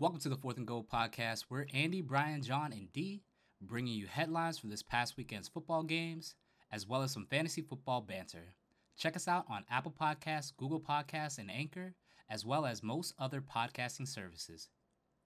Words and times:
Welcome 0.00 0.20
to 0.20 0.28
the 0.28 0.36
Fourth 0.36 0.58
and 0.58 0.66
Goal 0.66 0.86
podcast. 0.88 1.46
We're 1.50 1.66
Andy, 1.74 2.02
Brian, 2.02 2.40
John, 2.40 2.72
and 2.72 2.92
D, 2.92 3.24
bringing 3.60 3.94
you 3.94 4.06
headlines 4.06 4.56
from 4.56 4.70
this 4.70 4.80
past 4.80 5.16
weekend's 5.16 5.48
football 5.48 5.82
games, 5.82 6.36
as 6.70 6.86
well 6.86 7.02
as 7.02 7.10
some 7.10 7.26
fantasy 7.26 7.62
football 7.62 8.00
banter. 8.00 8.54
Check 8.96 9.16
us 9.16 9.26
out 9.26 9.46
on 9.50 9.64
Apple 9.68 9.92
Podcasts, 10.00 10.56
Google 10.56 10.80
Podcasts, 10.80 11.38
and 11.38 11.50
Anchor, 11.50 11.94
as 12.30 12.44
well 12.46 12.64
as 12.64 12.80
most 12.80 13.12
other 13.18 13.40
podcasting 13.40 14.06
services. 14.06 14.68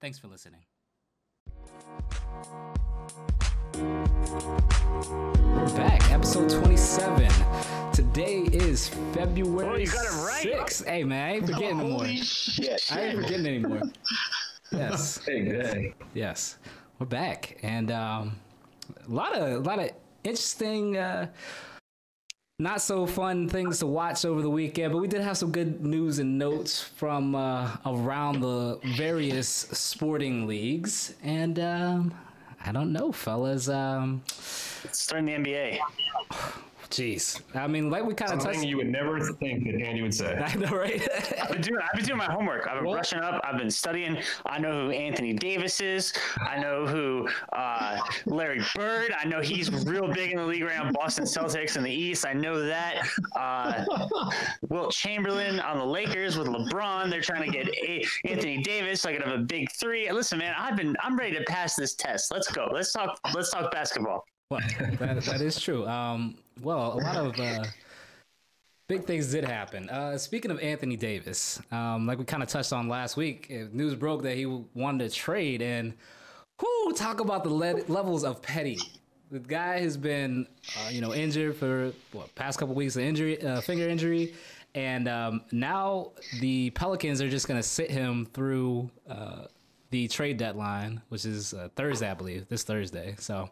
Thanks 0.01 0.17
for 0.17 0.27
listening. 0.27 0.61
We're 5.53 5.75
back, 5.75 6.11
episode 6.11 6.49
27. 6.49 7.31
Today 7.93 8.37
is 8.51 8.89
February 9.13 9.69
Oh, 9.69 9.75
you 9.75 9.85
got 9.85 10.05
it 10.05 10.25
right. 10.25 10.47
6th. 10.47 10.85
Hey, 10.87 11.03
man, 11.03 11.29
I 11.29 11.35
ain't 11.35 11.45
forgetting 11.45 11.77
no 11.77 11.83
more. 11.89 11.99
Holy 11.99 12.17
shit. 12.17 12.91
I 12.91 13.01
ain't 13.01 13.21
forgetting 13.21 13.45
anymore. 13.45 13.81
Yes. 14.73 15.19
Big 15.25 15.49
day. 15.49 15.93
Yes, 16.13 16.57
we're 16.99 17.05
back, 17.05 17.57
and 17.61 17.91
um, 17.91 18.39
a 19.07 19.11
lot 19.11 19.35
of 19.35 19.51
a 19.51 19.59
lot 19.59 19.79
of 19.79 19.91
interesting, 20.23 20.97
uh, 20.97 21.27
not 22.59 22.81
so 22.81 23.05
fun 23.05 23.47
things 23.47 23.79
to 23.79 23.87
watch 23.87 24.25
over 24.25 24.41
the 24.41 24.49
weekend. 24.49 24.91
But 24.93 24.99
we 24.99 25.07
did 25.07 25.21
have 25.21 25.37
some 25.37 25.51
good 25.51 25.85
news 25.85 26.19
and 26.19 26.39
notes 26.39 26.81
from 26.81 27.35
uh, 27.35 27.77
around 27.85 28.41
the 28.41 28.79
various 28.95 29.47
sporting 29.47 30.47
leagues, 30.47 31.13
and 31.23 31.59
um, 31.59 32.13
I 32.65 32.71
don't 32.71 32.91
know, 32.91 33.11
fellas. 33.11 33.69
Um, 33.69 34.23
Starting 34.27 35.43
the 35.43 35.49
NBA. 35.51 35.79
jeez, 36.93 37.41
I 37.55 37.67
mean, 37.67 37.89
like 37.89 38.05
we 38.05 38.13
kind 38.13 38.31
of 38.31 38.41
Something 38.41 38.59
touched. 38.61 38.69
you 38.69 38.77
would 38.77 38.87
never 38.89 39.19
think 39.19 39.63
that 39.65 39.81
Andy 39.81 40.01
would 40.01 40.13
say. 40.13 40.35
I 40.45 40.55
know, 40.55 40.69
right? 40.69 41.01
I've 41.41 41.49
been 41.51 41.61
doing. 41.61 41.79
I've 41.81 41.95
been 41.95 42.05
doing 42.05 42.17
my 42.19 42.25
homework. 42.31 42.67
I've 42.67 42.75
been 42.75 42.85
Well- 42.85 42.93
brushing 42.95 43.19
up. 43.19 43.41
I've 43.43 43.57
been 43.57 43.71
studying. 43.71 44.17
I 44.45 44.59
know 44.59 44.85
who 44.85 44.91
Anthony 44.91 45.33
Davis 45.33 45.81
is. 45.81 46.13
I 46.47 46.57
know 46.59 46.85
who 46.85 47.27
uh, 47.53 47.97
Larry 48.25 48.61
Bird. 48.75 49.13
I 49.19 49.25
know 49.25 49.41
he's 49.41 49.69
real 49.85 50.07
big 50.13 50.31
in 50.31 50.37
the 50.37 50.45
league 50.45 50.63
right 50.63 50.77
now. 50.77 50.91
Boston 50.91 51.25
Celtics 51.25 51.75
in 51.77 51.83
the 51.83 51.91
East. 51.91 52.25
I 52.25 52.33
know 52.33 52.61
that. 52.63 53.05
Uh, 53.35 53.83
Wilt 54.69 54.91
Chamberlain 54.93 55.59
on 55.59 55.77
the 55.79 55.85
Lakers 55.85 56.37
with 56.37 56.47
LeBron. 56.47 57.09
They're 57.09 57.21
trying 57.21 57.49
to 57.51 57.51
get 57.51 57.67
a- 57.69 58.05
Anthony 58.25 58.61
Davis. 58.61 59.01
So 59.01 59.09
I 59.09 59.13
could 59.13 59.23
have 59.23 59.39
a 59.39 59.43
big 59.43 59.71
three. 59.71 60.11
Listen, 60.11 60.37
man, 60.37 60.53
I've 60.57 60.75
been. 60.77 60.95
I'm 61.01 61.17
ready 61.17 61.35
to 61.37 61.43
pass 61.45 61.75
this 61.75 61.95
test. 61.95 62.31
Let's 62.31 62.51
go. 62.51 62.69
Let's 62.71 62.91
talk. 62.93 63.19
Let's 63.33 63.49
talk 63.51 63.71
basketball. 63.71 64.25
Well, 64.53 64.61
that, 64.99 65.23
that 65.23 65.41
is 65.41 65.59
true. 65.59 65.87
Um, 65.87 66.35
well, 66.61 66.93
a 66.93 66.99
lot 67.01 67.15
of 67.15 67.39
uh, 67.39 67.63
big 68.87 69.03
things 69.05 69.31
did 69.31 69.43
happen. 69.43 69.89
Uh, 69.89 70.15
speaking 70.15 70.51
of 70.51 70.59
Anthony 70.59 70.95
Davis, 70.95 71.59
um, 71.71 72.05
like 72.05 72.19
we 72.19 72.25
kind 72.25 72.43
of 72.43 72.49
touched 72.49 72.71
on 72.71 72.87
last 72.87 73.17
week, 73.17 73.51
uh, 73.51 73.65
news 73.71 73.95
broke 73.95 74.21
that 74.21 74.37
he 74.37 74.45
wanted 74.45 75.09
to 75.09 75.15
trade, 75.15 75.63
and 75.63 75.95
whoo, 76.61 76.93
talk 76.93 77.19
about 77.19 77.43
the 77.43 77.49
le- 77.49 77.81
levels 77.87 78.23
of 78.23 78.43
petty. 78.43 78.77
The 79.31 79.39
guy 79.39 79.79
has 79.79 79.97
been, 79.97 80.45
uh, 80.77 80.89
you 80.91 81.01
know, 81.01 81.15
injured 81.15 81.55
for 81.55 81.91
what 82.11 82.35
past 82.35 82.59
couple 82.59 82.75
weeks, 82.75 82.95
an 82.95 83.01
injury, 83.01 83.43
uh, 83.43 83.59
finger 83.61 83.89
injury, 83.89 84.35
and 84.75 85.07
um, 85.07 85.41
now 85.51 86.11
the 86.41 86.69
Pelicans 86.69 87.23
are 87.23 87.29
just 87.29 87.47
gonna 87.47 87.63
sit 87.63 87.89
him 87.89 88.27
through 88.27 88.91
uh, 89.09 89.45
the 89.89 90.07
trade 90.09 90.37
deadline, 90.37 91.01
which 91.09 91.25
is 91.25 91.55
Thursday, 91.75 92.11
I 92.11 92.13
believe, 92.13 92.47
this 92.49 92.61
Thursday. 92.61 93.15
So. 93.17 93.49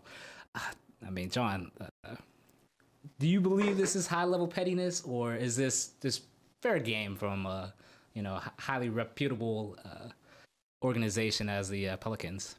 I 1.05 1.09
mean, 1.09 1.29
John, 1.29 1.71
uh, 1.79 2.15
do 3.19 3.27
you 3.27 3.41
believe 3.41 3.77
this 3.77 3.95
is 3.95 4.07
high 4.07 4.23
level 4.25 4.47
pettiness, 4.47 5.01
or 5.01 5.35
is 5.35 5.55
this 5.55 5.91
just 6.01 6.23
fair 6.61 6.79
game 6.79 7.15
from 7.15 7.45
a 7.45 7.73
you 8.13 8.21
know 8.21 8.39
highly 8.59 8.89
reputable 8.89 9.77
uh, 9.85 10.09
organization 10.83 11.49
as 11.49 11.69
the 11.69 11.89
uh, 11.89 11.97
Pelicans? 11.97 12.55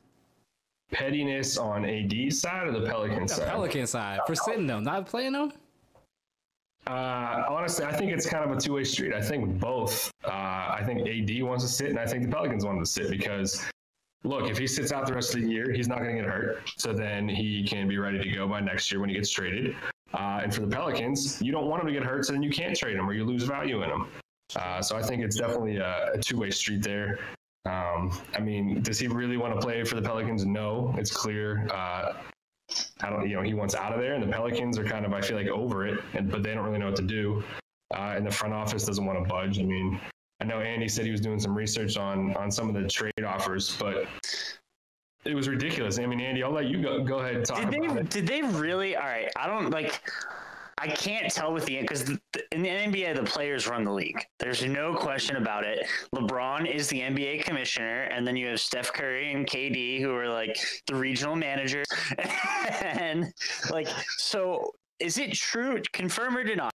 Pettiness 0.93 1.57
on 1.57 1.85
AD's 1.85 2.41
side 2.41 2.67
or 2.67 2.73
the 2.73 2.87
Pelican 2.87 3.27
side? 3.27 3.49
Pelican 3.49 3.87
side 3.87 4.21
for 4.27 4.35
sitting 4.35 4.67
them, 4.67 4.83
not 4.83 5.07
playing 5.07 5.33
them. 5.33 5.53
Uh, 6.87 7.45
honestly, 7.49 7.85
I 7.85 7.93
think 7.93 8.11
it's 8.11 8.29
kind 8.29 8.45
of 8.45 8.57
a 8.57 8.61
two-way 8.61 8.85
street. 8.85 9.15
I 9.15 9.23
think 9.23 9.61
both. 9.61 10.11
Uh, 10.25 10.31
I 10.31 10.83
think 10.85 11.09
AD 11.09 11.43
wants 11.45 11.65
to 11.65 11.71
sit, 11.71 11.91
and 11.91 11.99
I 11.99 12.07
think 12.07 12.25
the 12.25 12.31
Pelicans 12.31 12.65
want 12.65 12.81
to 12.81 12.87
sit 12.87 13.09
because, 13.09 13.65
look, 14.25 14.49
if 14.49 14.59
he 14.59 14.67
sits 14.67 14.93
out 14.93 15.07
the 15.07 15.15
rest 15.15 15.35
of 15.35 15.43
the 15.43 15.49
year, 15.49 15.73
he's 15.73 15.89
not 15.89 15.99
going 15.99 16.17
to 16.17 16.23
get 16.23 16.31
hurt. 16.31 16.63
So 16.77 16.93
then 16.93 17.29
he 17.29 17.67
can 17.67 17.89
be 17.89 17.99
ready 17.99 18.19
to 18.19 18.31
go 18.31 18.47
by 18.49 18.61
next 18.61 18.91
year 18.91 19.01
when 19.01 19.09
he 19.09 19.15
gets 19.15 19.31
traded. 19.31 19.75
Uh, 20.15 20.41
and 20.43 20.55
for 20.55 20.61
the 20.61 20.67
Pelicans, 20.67 21.41
you 21.41 21.53
don't 21.53 21.67
want 21.67 21.81
him 21.83 21.87
to 21.87 21.93
get 21.93 22.05
hurt, 22.05 22.27
so 22.27 22.33
then 22.33 22.43
you 22.43 22.51
can't 22.51 22.77
trade 22.77 22.97
him 22.97 23.09
or 23.09 23.15
you 23.15 23.25
lose 23.25 23.45
value 23.45 23.83
in 23.83 23.91
him. 23.91 24.07
Uh, 24.55 24.83
so 24.83 24.97
I 24.97 25.03
think 25.03 25.23
it's 25.23 25.37
definitely 25.37 25.79
a, 25.79 26.13
a 26.13 26.19
two-way 26.19 26.51
street 26.51 26.83
there. 26.83 27.19
Um, 27.65 28.13
I 28.35 28.41
mean, 28.41 28.83
does 28.83 28.99
he 28.99 29.07
really 29.07 29.37
want 29.37 29.55
to 29.55 29.61
play 29.61 29.85
for 29.85 29.95
the 29.95 30.03
Pelicans? 30.03 30.45
No, 30.45 30.95
it's 30.99 31.11
clear. 31.11 31.67
Uh, 31.71 32.13
I 33.01 33.11
don't, 33.11 33.29
you 33.29 33.37
know, 33.37 33.43
he 33.43 33.55
wants 33.55 33.75
out 33.75 33.93
of 33.93 34.01
there, 34.01 34.15
and 34.15 34.23
the 34.23 34.27
Pelicans 34.27 34.79
are 34.79 34.85
kind 34.85 35.07
of, 35.07 35.13
I 35.13 35.21
feel 35.21 35.37
like, 35.37 35.49
over 35.49 35.87
it, 35.87 36.01
and 36.15 36.31
but 36.31 36.43
they 36.43 36.55
don't 36.55 36.65
really 36.65 36.79
know 36.79 36.87
what 36.87 36.97
to 36.97 37.03
do. 37.03 37.43
Uh, 37.95 38.15
and 38.17 38.27
the 38.27 38.31
front 38.31 38.55
office 38.55 38.85
doesn't 38.85 39.05
want 39.05 39.23
to 39.23 39.29
budge. 39.29 39.59
I 39.59 39.63
mean, 39.63 40.01
I 40.43 40.45
know 40.45 40.59
Andy 40.61 40.89
said 40.89 41.05
he 41.05 41.13
was 41.13 41.21
doing 41.21 41.39
some 41.39 41.57
research 41.57 41.97
on 41.97 42.35
on 42.35 42.51
some 42.51 42.69
of 42.69 42.75
the 42.75 42.89
trade 42.89 43.25
offers, 43.25 43.77
but 43.79 44.09
it 45.25 45.37
was 45.37 45.49
ridiculous. 45.49 46.01
I 46.01 46.07
mean, 46.07 46.21
Andy, 46.21 46.43
I'll 46.43 46.51
let 46.51 46.67
you 46.67 46.83
go 46.83 47.05
go 47.05 47.21
ahead 47.21 47.37
and 47.37 47.47
talk 47.47 47.59
Did 47.59 47.85
about 47.85 47.95
they? 47.95 48.01
it. 48.01 48.11
Did 48.11 48.27
they 48.27 48.43
really? 48.43 48.97
All 48.97 49.05
right. 49.05 49.29
I 49.37 49.47
don't 49.47 49.71
like. 49.71 50.03
I 50.79 50.89
can't 50.89 51.33
tell 51.33 51.53
with 51.53 51.65
the 51.67 51.81
because 51.81 52.11
in 52.51 52.63
the 52.63 52.69
NBA 52.69 53.15
the 53.15 53.23
players 53.23 53.69
run 53.69 53.85
the 53.85 53.93
league. 53.93 54.19
There's 54.41 54.65
no 54.65 54.97
question 54.97 55.37
about 55.37 55.63
it. 55.63 55.87
LeBron 56.13 56.69
is 56.69 56.89
the 56.89 57.03
NBA 57.03 57.45
commissioner, 57.45 58.03
and 58.05 58.27
then 58.27 58.35
you 58.35 58.49
have 58.49 58.59
Steph 58.59 58.93
Curry 58.93 59.33
and 59.33 59.47
KD 59.47 60.01
who 60.01 60.13
are 60.13 60.29
like 60.29 60.59
the 60.89 60.97
regional 60.97 61.37
managers. 61.37 61.87
and 62.83 63.33
like, 63.71 63.87
so 64.17 64.73
is 64.99 65.19
it 65.19 65.35
true? 65.35 65.81
Confirm 65.93 66.37
or 66.37 66.43
deny? 66.43 66.71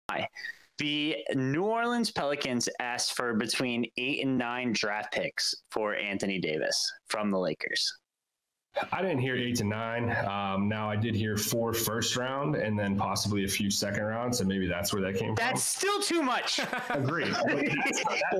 The 0.78 1.16
New 1.34 1.62
Orleans 1.64 2.10
Pelicans 2.10 2.68
asked 2.80 3.16
for 3.16 3.34
between 3.34 3.86
eight 3.96 4.22
and 4.24 4.36
nine 4.36 4.72
draft 4.74 5.12
picks 5.12 5.54
for 5.70 5.94
Anthony 5.94 6.38
Davis 6.38 6.76
from 7.08 7.30
the 7.30 7.38
Lakers. 7.38 7.90
I 8.92 9.00
didn't 9.00 9.20
hear 9.20 9.34
eight 9.36 9.56
to 9.56 9.64
nine. 9.64 10.14
Um, 10.26 10.68
now 10.68 10.90
I 10.90 10.96
did 10.96 11.14
hear 11.14 11.38
four 11.38 11.72
first 11.72 12.14
round, 12.14 12.56
and 12.56 12.78
then 12.78 12.94
possibly 12.94 13.44
a 13.44 13.48
few 13.48 13.70
second 13.70 14.02
rounds. 14.02 14.36
So 14.36 14.44
maybe 14.44 14.66
that's 14.66 14.92
where 14.92 15.00
that 15.00 15.14
came 15.18 15.28
from. 15.34 15.36
That's 15.36 15.62
still 15.62 15.98
too 16.02 16.22
much. 16.22 16.60
from. 16.60 16.82
Agreed. 17.04 17.32
But 17.46 17.56
that- 17.56 17.76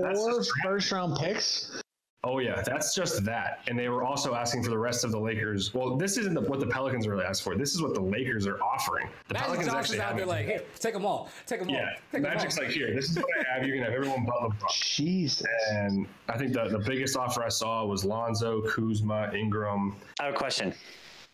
that's 0.02 0.20
Four 0.20 0.38
just- 0.38 0.52
first 0.62 0.92
round 0.92 1.16
picks. 1.18 1.80
Oh 2.28 2.40
yeah, 2.40 2.60
that's 2.60 2.92
just 2.92 3.24
that. 3.24 3.60
And 3.68 3.78
they 3.78 3.88
were 3.88 4.02
also 4.02 4.34
asking 4.34 4.64
for 4.64 4.70
the 4.70 4.78
rest 4.78 5.04
of 5.04 5.12
the 5.12 5.18
Lakers. 5.18 5.72
Well, 5.72 5.96
this 5.96 6.18
isn't 6.18 6.34
the, 6.34 6.40
what 6.40 6.58
the 6.58 6.66
Pelicans 6.66 7.06
really 7.06 7.24
asked 7.24 7.44
for. 7.44 7.54
This 7.54 7.72
is 7.72 7.80
what 7.80 7.94
the 7.94 8.00
Lakers 8.00 8.48
are 8.48 8.60
offering. 8.60 9.08
The 9.28 9.34
Magic 9.34 9.46
Pelicans 9.46 9.72
Johnson's 9.72 10.00
actually 10.00 10.00
out 10.00 10.16
there 10.16 10.26
like, 10.26 10.44
here, 10.44 10.62
take 10.80 10.92
them 10.92 11.06
all, 11.06 11.30
take 11.46 11.60
them 11.60 11.70
all, 11.70 11.76
yeah, 11.76 12.18
Magic's 12.18 12.58
all. 12.58 12.64
like 12.64 12.72
here. 12.72 12.92
This 12.92 13.10
is 13.10 13.16
what 13.16 13.26
I 13.38 13.54
have. 13.54 13.64
You 13.64 13.74
can 13.74 13.84
have 13.84 13.92
everyone 13.92 14.26
but 14.26 14.34
LeBron. 14.42 14.72
Jesus. 14.72 15.46
And 15.70 16.08
I 16.28 16.36
think 16.36 16.52
the 16.52 16.68
the 16.68 16.80
biggest 16.80 17.16
offer 17.16 17.44
I 17.44 17.48
saw 17.48 17.84
was 17.86 18.04
Lonzo, 18.04 18.60
Kuzma, 18.62 19.30
Ingram. 19.32 19.94
I 20.18 20.24
have 20.24 20.34
a 20.34 20.36
question. 20.36 20.74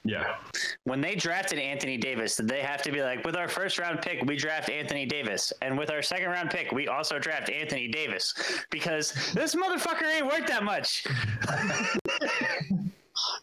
Yeah, 0.04 0.34
When 0.82 1.00
they 1.00 1.14
drafted 1.14 1.60
Anthony 1.60 1.96
Davis, 1.96 2.36
did 2.36 2.48
they 2.48 2.60
have 2.60 2.82
to 2.82 2.90
be 2.90 3.02
like, 3.02 3.24
with 3.24 3.36
our 3.36 3.46
first 3.46 3.78
round 3.78 4.02
pick, 4.02 4.24
we 4.24 4.36
draft 4.36 4.68
Anthony 4.68 5.06
Davis, 5.06 5.52
and 5.62 5.78
with 5.78 5.90
our 5.90 6.02
second 6.02 6.30
round 6.30 6.50
pick, 6.50 6.72
we 6.72 6.88
also 6.88 7.20
draft 7.20 7.50
Anthony 7.50 7.86
Davis 7.86 8.34
because 8.70 9.12
this 9.32 9.54
motherfucker 9.54 10.12
ain't 10.12 10.26
worth 10.26 10.46
that 10.48 10.64
much. 10.64 11.06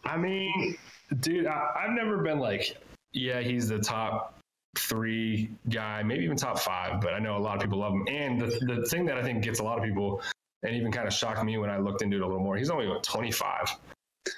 I 0.04 0.18
mean, 0.18 0.76
dude, 1.20 1.46
I, 1.46 1.68
I've 1.78 1.92
never 1.92 2.18
been 2.18 2.38
like, 2.38 2.76
yeah, 3.12 3.40
he's 3.40 3.68
the 3.68 3.78
top 3.78 4.38
three 4.76 5.50
guy, 5.70 6.02
maybe 6.02 6.24
even 6.24 6.36
top 6.36 6.58
five, 6.58 7.00
but 7.00 7.14
I 7.14 7.20
know 7.20 7.36
a 7.36 7.38
lot 7.38 7.56
of 7.56 7.62
people 7.62 7.78
love 7.78 7.94
him. 7.94 8.06
And 8.08 8.40
the, 8.40 8.58
the 8.66 8.86
thing 8.86 9.06
that 9.06 9.16
I 9.16 9.22
think 9.22 9.42
gets 9.42 9.60
a 9.60 9.64
lot 9.64 9.78
of 9.78 9.84
people 9.84 10.20
and 10.62 10.76
even 10.76 10.92
kind 10.92 11.08
of 11.08 11.14
shocked 11.14 11.42
me 11.42 11.56
when 11.56 11.70
I 11.70 11.78
looked 11.78 12.02
into 12.02 12.16
it 12.16 12.22
a 12.22 12.26
little 12.26 12.42
more, 12.42 12.56
he's 12.56 12.70
only 12.70 12.86
what, 12.86 13.02
25. 13.02 13.76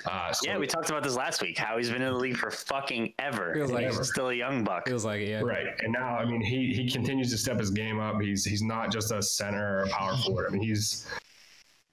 Uh, 0.07 0.33
so, 0.33 0.51
Yeah, 0.51 0.59
we 0.59 0.67
talked 0.67 0.91
about 0.91 1.03
this 1.03 1.17
last 1.17 1.43
week. 1.43 1.59
How 1.59 1.77
he's 1.77 1.91
been 1.91 2.03
in 2.03 2.13
the 2.13 2.19
league 2.19 2.37
for 2.37 2.51
fucking 2.51 3.15
ever. 3.19 3.55
Feels 3.55 3.71
like 3.71 3.87
he's 3.87 3.97
ever. 3.97 4.05
still 4.05 4.29
a 4.29 4.35
young 4.35 4.65
buck. 4.65 4.87
Feels 4.87 5.05
like 5.05 5.27
yeah. 5.27 5.41
Right, 5.41 5.67
and 5.81 5.93
now 5.93 6.17
I 6.17 6.25
mean 6.25 6.41
he 6.41 6.73
he 6.73 6.91
continues 6.91 7.31
to 7.31 7.39
step 7.39 7.59
his 7.59 7.71
game 7.71 7.99
up. 7.99 8.21
He's 8.21 8.45
he's 8.45 8.63
not 8.63 8.93
just 8.93 9.13
a 9.13 9.23
center 9.23 9.79
or 9.79 9.83
a 9.85 9.89
power 9.89 10.17
forward. 10.17 10.47
I 10.49 10.53
mean 10.53 10.63
he's 10.63 11.07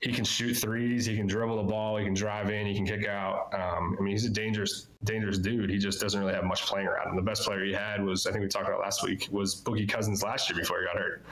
he 0.02 0.14
can 0.14 0.24
shoot 0.24 0.54
threes, 0.54 1.06
he 1.06 1.18
can 1.18 1.28
dribble 1.28 1.58
the 1.58 1.64
ball, 1.64 1.98
he 1.98 2.06
can 2.06 2.14
drive 2.14 2.50
in, 2.50 2.66
he 2.66 2.74
can 2.74 2.86
kick 2.86 3.06
out. 3.06 3.54
Um, 3.54 3.98
I 4.00 4.04
mean 4.04 4.12
he's 4.12 4.26
a 4.26 4.30
dangerous 4.30 4.88
dangerous 5.04 5.40
dude. 5.40 5.70
He 5.70 5.78
just 5.78 6.00
doesn't 6.00 6.20
really 6.20 6.34
have 6.34 6.46
much 6.46 6.62
playing 6.64 6.88
around. 6.88 7.10
And 7.10 7.18
the 7.18 7.24
best 7.24 7.44
player 7.44 7.64
he 7.66 7.74
had 7.74 8.04
was 8.04 8.26
I 8.26 8.32
think 8.32 8.44
we 8.44 8.48
talked 8.48 8.68
about 8.68 8.80
last 8.80 9.04
week 9.04 9.28
was 9.32 9.62
Boogie 9.62 9.90
Cousins 9.90 10.24
last 10.24 10.50
year 10.50 10.60
before 10.60 10.80
he 10.80 10.86
got 10.86 10.98
hurt. 10.98 11.26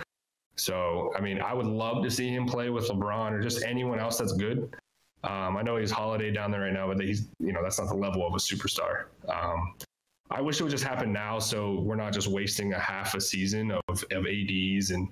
So 0.55 1.13
I 1.15 1.21
mean 1.21 1.39
I 1.39 1.53
would 1.53 1.67
love 1.67 2.03
to 2.03 2.11
see 2.11 2.29
him 2.29 2.45
play 2.45 2.69
with 2.69 2.87
LeBron 2.89 3.31
or 3.31 3.41
just 3.41 3.63
anyone 3.63 3.99
else 3.99 4.17
that's 4.17 4.33
good. 4.33 4.73
Um, 5.23 5.57
I 5.57 5.61
know 5.61 5.77
he's 5.77 5.91
Holiday 5.91 6.31
down 6.31 6.51
there 6.51 6.61
right 6.61 6.73
now, 6.73 6.87
but 6.87 6.99
he's 7.01 7.27
you 7.39 7.51
know 7.51 7.61
that's 7.63 7.79
not 7.79 7.89
the 7.89 7.95
level 7.95 8.25
of 8.25 8.33
a 8.33 8.37
superstar. 8.37 9.05
Um, 9.27 9.75
I 10.29 10.41
wish 10.41 10.59
it 10.59 10.63
would 10.63 10.71
just 10.71 10.83
happen 10.83 11.11
now, 11.11 11.39
so 11.39 11.79
we're 11.79 11.95
not 11.95 12.13
just 12.13 12.27
wasting 12.27 12.73
a 12.73 12.79
half 12.79 13.15
a 13.15 13.21
season 13.21 13.71
of, 13.71 14.03
of 14.11 14.25
ads 14.27 14.91
and 14.91 15.07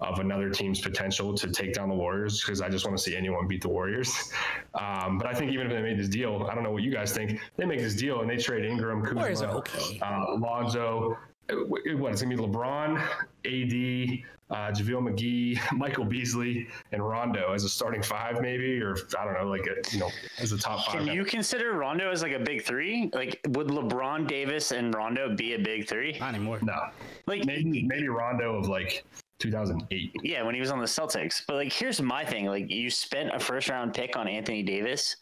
of 0.00 0.20
another 0.20 0.50
team's 0.50 0.80
potential 0.80 1.34
to 1.34 1.50
take 1.50 1.72
down 1.72 1.88
the 1.88 1.94
Warriors 1.94 2.40
because 2.40 2.60
I 2.60 2.68
just 2.68 2.84
want 2.84 2.96
to 2.96 3.02
see 3.02 3.16
anyone 3.16 3.48
beat 3.48 3.62
the 3.62 3.68
Warriors. 3.68 4.32
Um, 4.74 5.18
but 5.18 5.26
I 5.26 5.34
think 5.34 5.50
even 5.50 5.66
if 5.66 5.72
they 5.72 5.82
made 5.82 5.98
this 5.98 6.08
deal, 6.08 6.46
I 6.48 6.54
don't 6.54 6.62
know 6.62 6.70
what 6.70 6.84
you 6.84 6.92
guys 6.92 7.12
think. 7.12 7.40
They 7.56 7.64
make 7.64 7.80
this 7.80 7.96
deal 7.96 8.20
and 8.20 8.30
they 8.30 8.36
trade 8.36 8.64
Ingram, 8.64 9.02
Kuzma, 9.02 9.56
okay. 9.56 9.98
uh, 10.00 10.36
Lonzo. 10.36 11.18
What 11.50 12.12
it's 12.12 12.22
gonna 12.22 12.36
be? 12.36 12.42
LeBron, 12.42 12.98
AD, 13.44 14.24
uh, 14.50 14.72
JaVale 14.72 15.10
McGee, 15.10 15.72
Michael 15.76 16.04
Beasley, 16.04 16.68
and 16.92 17.06
Rondo 17.06 17.52
as 17.52 17.64
a 17.64 17.68
starting 17.68 18.02
five, 18.02 18.40
maybe, 18.40 18.80
or 18.80 18.96
I 19.18 19.24
don't 19.24 19.34
know, 19.34 19.48
like 19.48 19.66
a, 19.66 19.76
you 19.92 19.98
know, 19.98 20.10
as 20.38 20.52
a 20.52 20.58
top 20.58 20.86
five. 20.86 21.04
Can 21.04 21.06
you 21.06 21.24
consider 21.24 21.72
Rondo 21.72 22.10
as 22.10 22.22
like 22.22 22.32
a 22.32 22.38
big 22.38 22.62
three? 22.62 23.10
Like, 23.12 23.40
would 23.48 23.68
LeBron, 23.68 24.26
Davis, 24.26 24.72
and 24.72 24.94
Rondo 24.94 25.34
be 25.34 25.54
a 25.54 25.58
big 25.58 25.88
three? 25.88 26.18
Not 26.18 26.34
anymore. 26.34 26.58
no, 26.62 26.88
Like, 27.26 27.44
maybe 27.44 27.84
maybe 27.86 28.08
Rondo 28.08 28.56
of 28.56 28.68
like 28.68 29.04
2008. 29.38 30.12
yeah, 30.22 30.42
when 30.42 30.54
he 30.54 30.60
was 30.60 30.70
on 30.70 30.78
the 30.78 30.84
Celtics. 30.84 31.42
But 31.46 31.56
like, 31.56 31.72
here's 31.72 32.00
my 32.00 32.24
thing: 32.24 32.46
like, 32.46 32.70
you 32.70 32.90
spent 32.90 33.34
a 33.34 33.38
first 33.38 33.68
round 33.68 33.94
pick 33.94 34.16
on 34.16 34.28
Anthony 34.28 34.62
Davis, 34.62 35.16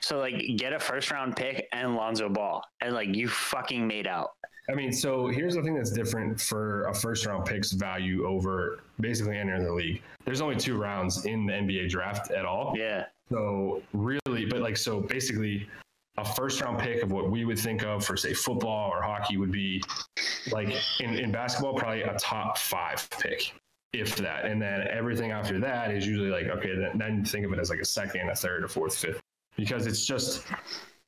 so 0.00 0.18
like, 0.18 0.34
get 0.56 0.72
a 0.72 0.78
first 0.78 1.10
round 1.10 1.36
pick 1.36 1.68
and 1.72 1.96
Lonzo 1.96 2.28
Ball, 2.28 2.62
and 2.80 2.94
like, 2.94 3.14
you 3.14 3.28
fucking 3.28 3.86
made 3.86 4.06
out. 4.06 4.34
I 4.70 4.74
mean, 4.74 4.92
so 4.92 5.26
here's 5.28 5.54
the 5.56 5.62
thing 5.62 5.74
that's 5.74 5.90
different 5.90 6.40
for 6.40 6.84
a 6.84 6.94
first 6.94 7.26
round 7.26 7.44
pick's 7.44 7.72
value 7.72 8.26
over 8.26 8.80
basically 8.98 9.36
entering 9.36 9.64
the 9.64 9.72
league. 9.72 10.02
There's 10.24 10.40
only 10.40 10.56
two 10.56 10.78
rounds 10.78 11.26
in 11.26 11.44
the 11.46 11.52
NBA 11.52 11.90
draft 11.90 12.30
at 12.30 12.46
all. 12.46 12.74
Yeah, 12.74 13.04
So 13.30 13.82
really, 13.92 14.46
but 14.46 14.60
like 14.60 14.78
so 14.78 15.00
basically 15.00 15.68
a 16.16 16.24
first 16.24 16.60
round 16.60 16.78
pick 16.78 17.02
of 17.02 17.10
what 17.10 17.30
we 17.30 17.44
would 17.44 17.58
think 17.58 17.82
of 17.82 18.04
for 18.04 18.16
say 18.16 18.32
football 18.32 18.90
or 18.90 19.02
hockey 19.02 19.36
would 19.36 19.52
be 19.52 19.82
like 20.52 20.74
in, 21.00 21.14
in 21.14 21.32
basketball, 21.32 21.74
probably 21.74 22.02
a 22.02 22.14
top 22.18 22.58
five 22.58 23.08
pick. 23.10 23.52
If 23.92 24.16
that, 24.16 24.44
and 24.44 24.60
then 24.60 24.88
everything 24.90 25.30
after 25.30 25.60
that 25.60 25.92
is 25.92 26.04
usually 26.04 26.28
like 26.28 26.46
okay, 26.46 26.74
then, 26.76 26.98
then 26.98 27.24
think 27.24 27.46
of 27.46 27.52
it 27.52 27.60
as 27.60 27.70
like 27.70 27.78
a 27.78 27.84
second, 27.84 28.28
a 28.28 28.34
third, 28.34 28.64
a 28.64 28.68
fourth, 28.68 28.96
fifth, 28.96 29.20
because 29.56 29.86
it's 29.86 30.04
just 30.04 30.44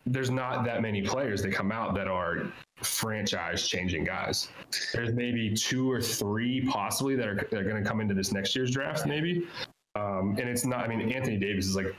there's 0.07 0.31
not 0.31 0.65
that 0.65 0.83
many 0.83 1.03
players 1.03 1.43
that 1.43 1.53
come 1.53 1.73
out 1.73 1.97
that 1.97 2.07
are 2.07 2.53
franchise 2.77 3.67
changing 3.67 4.05
guys. 4.05 4.49
There's 4.93 5.13
maybe 5.13 5.53
two 5.53 5.91
or 5.91 6.01
three 6.01 6.65
possibly 6.65 7.17
that 7.17 7.27
are, 7.27 7.49
are 7.53 7.65
going 7.65 7.83
to 7.83 7.89
come 7.89 8.01
into 8.01 8.15
this 8.15 8.31
next 8.31 8.55
year's 8.55 8.71
draft, 8.71 9.05
maybe. 9.05 9.49
Um, 9.97 10.37
and 10.39 10.49
it's 10.49 10.65
not, 10.65 10.85
I 10.85 10.89
mean, 10.89 11.11
Anthony 11.11 11.39
Davis 11.39 11.67
is 11.67 11.75
like 11.75 11.93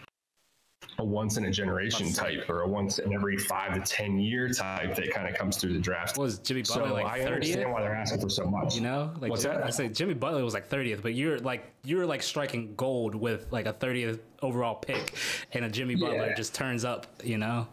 a 0.99 1.03
once 1.03 1.37
in 1.37 1.45
a 1.45 1.51
generation 1.51 2.11
type 2.11 2.49
or 2.49 2.61
a 2.61 2.67
once 2.67 2.97
in 2.99 3.13
every 3.13 3.37
five 3.37 3.73
to 3.73 3.79
10 3.81 4.17
year 4.19 4.49
type 4.49 4.95
that 4.95 5.11
kind 5.13 5.27
of 5.29 5.35
comes 5.35 5.57
through 5.57 5.73
the 5.73 5.79
draft. 5.79 6.17
What 6.17 6.23
was 6.23 6.39
Jimmy 6.39 6.63
Butler 6.63 6.87
So 6.87 6.93
like 6.93 7.05
I 7.05 7.21
understand 7.23 7.71
why 7.71 7.81
they're 7.81 7.93
asking 7.93 8.21
for 8.21 8.29
so 8.29 8.45
much. 8.45 8.75
You 8.75 8.81
know, 8.81 9.13
like 9.19 9.29
What's 9.29 9.43
Jim- 9.43 9.53
that? 9.55 9.63
I 9.65 9.69
say 9.69 9.89
Jimmy 9.89 10.15
Butler 10.15 10.43
was 10.43 10.53
like 10.53 10.69
30th, 10.69 11.01
but 11.03 11.13
you're 11.13 11.39
like 11.39 11.71
you're 11.83 12.05
like 12.05 12.23
striking 12.23 12.73
gold 12.75 13.13
with 13.13 13.47
like 13.51 13.67
a 13.67 13.73
30th 13.73 14.19
overall 14.41 14.75
pick, 14.75 15.13
and 15.53 15.65
a 15.65 15.69
Jimmy 15.69 15.95
Butler 15.95 16.27
Yeah. 16.27 16.35
just 16.35 16.53
turns 16.55 16.83
up. 16.83 17.05
You 17.23 17.37
know, 17.37 17.67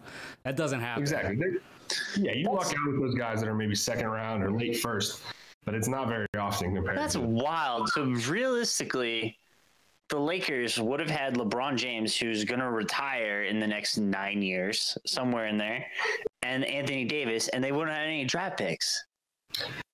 that 0.45 0.57
doesn't 0.57 0.81
happen. 0.81 1.03
Exactly. 1.03 1.37
They're- 1.37 1.61
yeah, 2.17 2.33
you 2.33 2.47
luck 2.47 2.67
out 2.67 2.93
with 2.93 3.01
those 3.01 3.15
guys 3.15 3.41
that 3.41 3.49
are 3.49 3.55
maybe 3.55 3.75
second 3.75 4.07
round 4.07 4.43
or 4.43 4.51
late 4.51 4.79
first, 4.79 5.21
but 5.67 5.75
it's 5.75 5.87
not 5.89 6.09
very 6.09 6.27
often 6.39 6.75
compared 6.75 6.97
that's 6.97 7.13
to 7.15 7.21
wild. 7.21 7.89
So 7.91 8.05
realistically. 8.05 9.39
The 10.11 10.19
Lakers 10.19 10.79
would 10.79 11.01
have 11.01 11.11
had 11.11 11.35
LeBron 11.35 11.77
James, 11.77 12.17
who's 12.17 12.45
going 12.45 12.61
to 12.61 12.71
retire 12.71 13.45
in 13.45 13.59
the 13.59 13.67
next 13.67 13.97
nine 13.97 14.43
years, 14.43 14.97
somewhere 15.07 15.47
in 15.47 15.57
there, 15.57 15.87
and 16.43 16.65
Anthony 16.65 17.05
Davis, 17.05 17.49
and 17.49 17.65
they 17.65 17.73
wouldn't 17.73 17.97
have 17.97 18.07
any 18.07 18.25
draft 18.25 18.59
picks. 18.59 19.05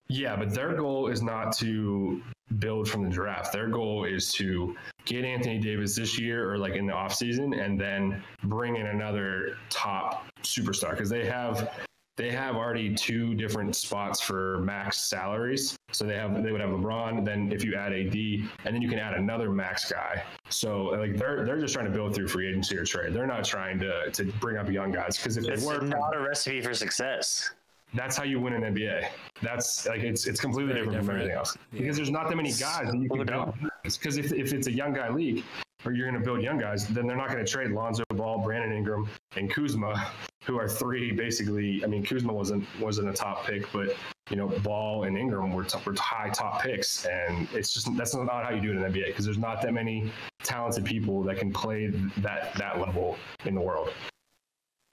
Yeah, 0.09 0.35
but 0.35 0.53
their 0.53 0.75
goal 0.75 1.07
is 1.07 1.23
not 1.23 1.57
to 1.59 2.21
build 2.59 2.89
from 2.89 3.05
the 3.05 3.09
draft. 3.09 3.53
Their 3.53 3.69
goal 3.69 4.05
is 4.05 4.33
to 4.35 4.77
get 5.05 5.25
Anthony 5.25 5.59
Davis 5.59 5.95
this 5.95 6.19
year 6.19 6.53
or 6.53 6.59
like 6.59 6.75
in 6.75 6.87
the 6.87 6.93
offseason 6.93 7.65
and 7.65 7.81
then 7.81 8.23
bring 8.43 8.77
in 8.77 8.87
another 8.87 9.57
top 9.69 10.27
superstar 10.43 10.91
because 10.91 11.09
they 11.09 11.25
have 11.27 11.73
they 12.17 12.31
have 12.31 12.57
already 12.57 12.95
two 12.95 13.35
different 13.35 13.75
spots 13.77 14.21
for 14.21 14.59
max 14.59 15.01
salaries. 15.01 15.77
So 15.93 16.05
they 16.05 16.15
have 16.17 16.43
they 16.43 16.53
would 16.53 16.61
have 16.61 16.71
LeBron, 16.71 17.25
then 17.25 17.51
if 17.53 17.65
you 17.65 17.75
add 17.75 17.93
AD, 17.93 18.15
and 18.15 18.75
then 18.75 18.81
you 18.83 18.89
can 18.89 18.99
add 18.99 19.15
another 19.15 19.51
max 19.51 19.91
guy. 19.91 20.23
So 20.49 20.85
like 20.87 21.17
they're 21.17 21.45
they're 21.45 21.61
just 21.61 21.75
trying 21.75 21.87
to 21.87 21.93
build 21.93 22.15
through 22.15 22.29
free 22.29 22.49
agency 22.49 22.77
or 22.77 22.85
trade. 22.85 23.13
They're 23.13 23.27
not 23.27 23.45
trying 23.45 23.79
to 23.81 24.11
to 24.11 24.25
bring 24.41 24.57
up 24.57 24.71
young 24.71 24.93
guys 24.93 25.17
because 25.17 25.37
if 25.37 25.47
It's 25.49 25.63
they 25.67 25.79
were, 25.79 25.83
not 25.85 26.15
a 26.17 26.21
recipe 26.21 26.61
for 26.61 26.75
success. 26.75 27.51
that's 27.95 28.17
how 28.17 28.23
you 28.25 28.39
win 28.41 28.53
an 28.53 28.63
NBA. 28.75 29.09
That's 29.43 29.87
like 29.87 30.01
it's 30.03 30.27
it's 30.27 30.41
completely 30.41 30.73
Very 30.75 30.85
different, 30.87 31.05
from 31.07 31.17
different. 31.17 31.23
everything 31.23 31.39
else 31.39 31.57
because 31.73 31.97
there's 31.97 32.11
not 32.11 32.29
that 32.29 32.37
many 32.37 32.51
guys 32.53 32.91
that 32.91 32.99
you 32.99 33.09
can 33.09 33.25
build. 33.27 33.55
Because 33.83 34.17
if, 34.19 34.33
if 34.33 34.53
it's 34.53 34.67
a 34.69 34.73
young 34.73 34.93
guy 34.93 35.09
league 35.09 35.43
or 35.85 35.93
you're 35.93 36.07
going 36.09 36.21
to 36.21 36.25
build 36.25 36.43
young 36.43 36.59
guys, 36.59 36.87
then 36.89 37.07
they're 37.07 37.17
not 37.17 37.31
going 37.31 37.43
to 37.45 37.51
trade 37.51 37.71
Lonzo 37.71 38.05
Ball, 38.11 38.39
Brandon 38.45 38.73
Ingram, 38.77 39.09
and 39.37 39.51
Kuzma, 39.51 40.13
who 40.45 40.59
are 40.59 40.69
three 40.69 41.11
basically. 41.13 41.83
I 41.83 41.87
mean, 41.89 42.05
Kuzma 42.05 42.33
wasn't 42.33 42.65
wasn't 42.81 43.09
a 43.09 43.13
top 43.13 43.45
pick, 43.47 43.65
but 43.73 43.97
you 44.31 44.37
know, 44.37 44.49
Ball 44.61 45.05
and 45.05 45.19
Ingram 45.19 45.53
were, 45.53 45.65
top, 45.65 45.85
were 45.85 45.95
high 45.99 46.31
top 46.31 46.63
picks, 46.63 47.05
and 47.05 47.49
it's 47.53 47.73
just 47.75 47.95
that's 47.97 48.15
not 48.15 48.45
how 48.45 48.51
you 48.51 48.61
do 48.61 48.71
it 48.71 48.77
in 48.77 48.83
the 48.83 48.89
NBA 48.89 49.09
because 49.09 49.25
there's 49.25 49.39
not 49.39 49.61
that 49.63 49.75
many 49.75 50.11
talented 50.45 50.85
people 50.85 51.23
that 51.25 51.37
can 51.37 51.53
play 51.53 51.89
that 52.19 52.55
that 52.55 52.81
level 52.81 53.17
in 53.45 53.55
the 53.55 53.61
world. 53.61 53.93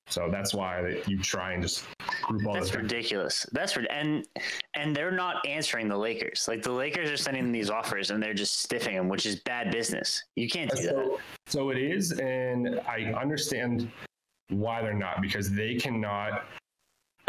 So 0.09 0.29
that's 0.31 0.53
why 0.53 0.81
that 0.81 1.07
you 1.07 1.19
try 1.21 1.51
and 1.53 1.61
just 1.61 1.85
group 2.23 2.47
all 2.47 2.53
That's 2.53 2.67
those 2.67 2.75
guys. 2.75 2.83
ridiculous. 2.83 3.45
That's 3.51 3.75
rid- 3.75 3.87
and 3.87 4.25
and 4.73 4.95
they're 4.95 5.11
not 5.11 5.45
answering 5.45 5.89
the 5.89 5.97
Lakers. 5.97 6.47
Like 6.47 6.63
the 6.63 6.71
Lakers 6.71 7.11
are 7.11 7.17
sending 7.17 7.51
these 7.51 7.69
offers 7.69 8.09
and 8.09 8.23
they're 8.23 8.33
just 8.33 8.65
stiffing 8.65 8.95
them, 8.95 9.09
which 9.09 9.25
is 9.25 9.41
bad 9.41 9.69
business. 9.69 10.23
You 10.35 10.49
can't 10.49 10.71
do 10.71 10.81
that. 10.83 10.93
So, 10.93 11.19
so 11.45 11.69
it 11.71 11.77
is, 11.77 12.13
and 12.13 12.79
I 12.87 13.13
understand 13.19 13.91
why 14.49 14.81
they're 14.81 14.93
not 14.93 15.21
because 15.21 15.51
they 15.51 15.75
cannot 15.75 16.45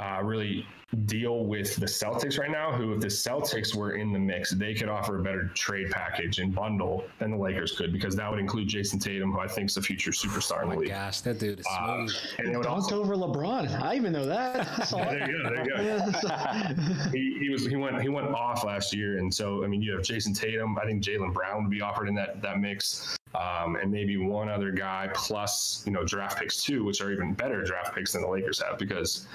uh, 0.00 0.20
really 0.22 0.66
deal 1.04 1.44
with 1.44 1.76
the 1.76 1.84
Celtics 1.84 2.38
right 2.38 2.50
now. 2.50 2.72
Who, 2.72 2.94
if 2.94 3.00
the 3.00 3.08
Celtics 3.08 3.74
were 3.74 3.92
in 3.96 4.10
the 4.10 4.18
mix, 4.18 4.52
they 4.52 4.72
could 4.72 4.88
offer 4.88 5.18
a 5.18 5.22
better 5.22 5.48
trade 5.54 5.90
package 5.90 6.38
and 6.38 6.54
bundle 6.54 7.04
than 7.18 7.30
the 7.32 7.36
Lakers 7.36 7.72
could 7.76 7.92
because 7.92 8.16
that 8.16 8.30
would 8.30 8.38
include 8.40 8.68
Jayson 8.68 8.98
Tatum, 8.98 9.30
who 9.32 9.38
I 9.40 9.46
think 9.48 9.68
is 9.68 9.76
a 9.76 9.82
future 9.82 10.12
superstar 10.12 10.62
in 10.62 10.68
the 10.70 10.74
Oh 10.74 10.76
my 10.76 10.80
league. 10.80 10.88
gosh, 10.88 11.20
that 11.22 11.38
dude 11.38 11.60
is 11.60 11.66
Uh, 11.70 12.06
smooth. 12.06 12.16
and 12.38 12.48
it 12.48 12.56
would 12.56 12.66
Dunked 12.66 12.70
also, 12.70 13.00
over 13.02 13.16
LeBron. 13.16 13.82
I 13.82 13.96
even 13.96 14.12
know 14.14 14.24
that. 14.24 14.66
I 14.78 14.84
saw 14.84 14.98
there 15.04 15.30
you 15.30 15.42
go, 15.42 15.50
there 15.50 15.64
you 15.64 16.12
go. 16.12 17.10
he, 17.12 17.36
he 17.38 17.50
was 17.50 17.66
he 17.66 17.76
went 17.76 18.00
he 18.00 18.08
went 18.08 18.28
off 18.28 18.64
last 18.64 18.94
year, 18.94 19.18
and 19.18 19.32
so 19.32 19.62
I 19.64 19.66
mean 19.66 19.82
you 19.82 19.92
have 19.92 20.02
Jayson 20.02 20.32
Tatum. 20.34 20.78
I 20.78 20.86
think 20.86 21.02
Jaylen 21.04 21.34
Brown 21.34 21.64
would 21.64 21.70
be 21.70 21.82
offered 21.82 22.08
in 22.08 22.14
that 22.14 22.40
that 22.40 22.60
mix, 22.60 23.18
um, 23.34 23.76
and 23.76 23.90
maybe 23.92 24.16
one 24.16 24.48
other 24.48 24.70
guy 24.70 25.10
plus 25.12 25.82
you 25.84 25.92
know 25.92 26.02
draft 26.04 26.38
picks 26.38 26.62
too, 26.62 26.82
which 26.84 27.02
are 27.02 27.12
even 27.12 27.34
better 27.34 27.62
draft 27.62 27.94
picks 27.94 28.12
than 28.12 28.22
the 28.22 28.28
Lakers 28.28 28.62
have. 28.62 28.78
Because 28.78 29.26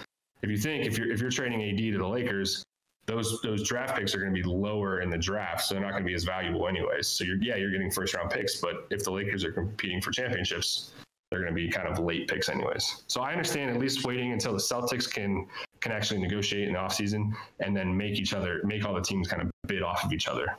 if 0.43 0.50
you 0.50 0.57
think 0.57 0.85
if 0.85 0.97
you're 0.97 1.12
if 1.12 1.21
you're 1.21 1.31
trading 1.31 1.63
AD 1.63 1.77
to 1.77 1.97
the 1.97 2.07
Lakers, 2.07 2.63
those 3.05 3.41
those 3.41 3.67
draft 3.67 3.97
picks 3.97 4.13
are 4.13 4.19
going 4.19 4.33
to 4.33 4.41
be 4.41 4.47
lower 4.47 5.01
in 5.01 5.09
the 5.09 5.17
draft, 5.17 5.62
so 5.62 5.73
they're 5.73 5.83
not 5.83 5.91
going 5.91 6.03
to 6.03 6.07
be 6.07 6.13
as 6.13 6.23
valuable 6.23 6.67
anyways. 6.67 7.07
So 7.07 7.23
you're 7.23 7.41
yeah 7.41 7.55
you're 7.55 7.71
getting 7.71 7.89
first 7.89 8.13
round 8.13 8.29
picks, 8.29 8.57
but 8.62 8.85
if 8.91 9.03
the 9.03 9.12
Lakers 9.12 9.43
are 9.43 9.51
competing 9.51 10.01
for 10.01 10.12
championships. 10.12 10.91
They're 11.31 11.41
going 11.41 11.55
to 11.55 11.59
be 11.59 11.67
kind 11.67 11.88
of 11.88 11.97
late 11.97 12.27
picks, 12.27 12.47
anyways. 12.47 13.05
So 13.07 13.21
I 13.21 13.31
understand 13.31 13.71
at 13.71 13.79
least 13.79 14.05
waiting 14.05 14.33
until 14.33 14.51
the 14.53 14.59
Celtics 14.59 15.12
can 15.12 15.47
can 15.81 15.91
actually 15.91 16.19
negotiate 16.19 16.67
in 16.67 16.75
the 16.75 16.79
offseason 16.79 17.33
and 17.59 17.75
then 17.75 17.97
make 17.97 18.19
each 18.19 18.35
other 18.35 18.62
make 18.63 18.85
all 18.85 18.93
the 18.93 19.01
teams 19.01 19.27
kind 19.27 19.41
of 19.41 19.50
bid 19.65 19.81
off 19.81 20.03
of 20.05 20.13
each 20.13 20.27
other. 20.27 20.55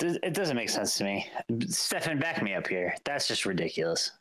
It 0.00 0.32
doesn't 0.32 0.54
make 0.54 0.68
sense 0.68 0.96
to 0.98 1.04
me. 1.04 1.28
Stefan, 1.66 2.20
back 2.20 2.40
me 2.40 2.54
up 2.54 2.68
here. 2.68 2.94
That's 3.02 3.26
just 3.26 3.46
ridiculous. 3.46 4.12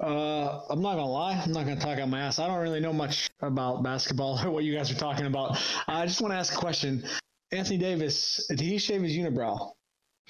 Uh, 0.00 0.60
I'm 0.70 0.80
not 0.82 0.94
gonna 0.96 1.06
lie. 1.06 1.34
I'm 1.44 1.52
not 1.52 1.64
gonna 1.66 1.80
talk 1.80 1.98
out 1.98 2.08
my 2.08 2.20
ass. 2.20 2.38
I 2.38 2.46
don't 2.46 2.58
really 2.58 2.80
know 2.80 2.92
much 2.92 3.30
about 3.40 3.82
basketball 3.82 4.38
or 4.44 4.50
what 4.50 4.64
you 4.64 4.74
guys 4.74 4.90
are 4.90 4.94
talking 4.96 5.26
about. 5.26 5.58
I 5.86 6.06
just 6.06 6.20
want 6.20 6.32
to 6.32 6.38
ask 6.38 6.52
a 6.54 6.56
question. 6.56 7.04
Anthony 7.52 7.78
Davis, 7.78 8.46
did 8.48 8.60
he 8.60 8.78
shave 8.78 9.02
his 9.02 9.12
unibrow? 9.12 9.72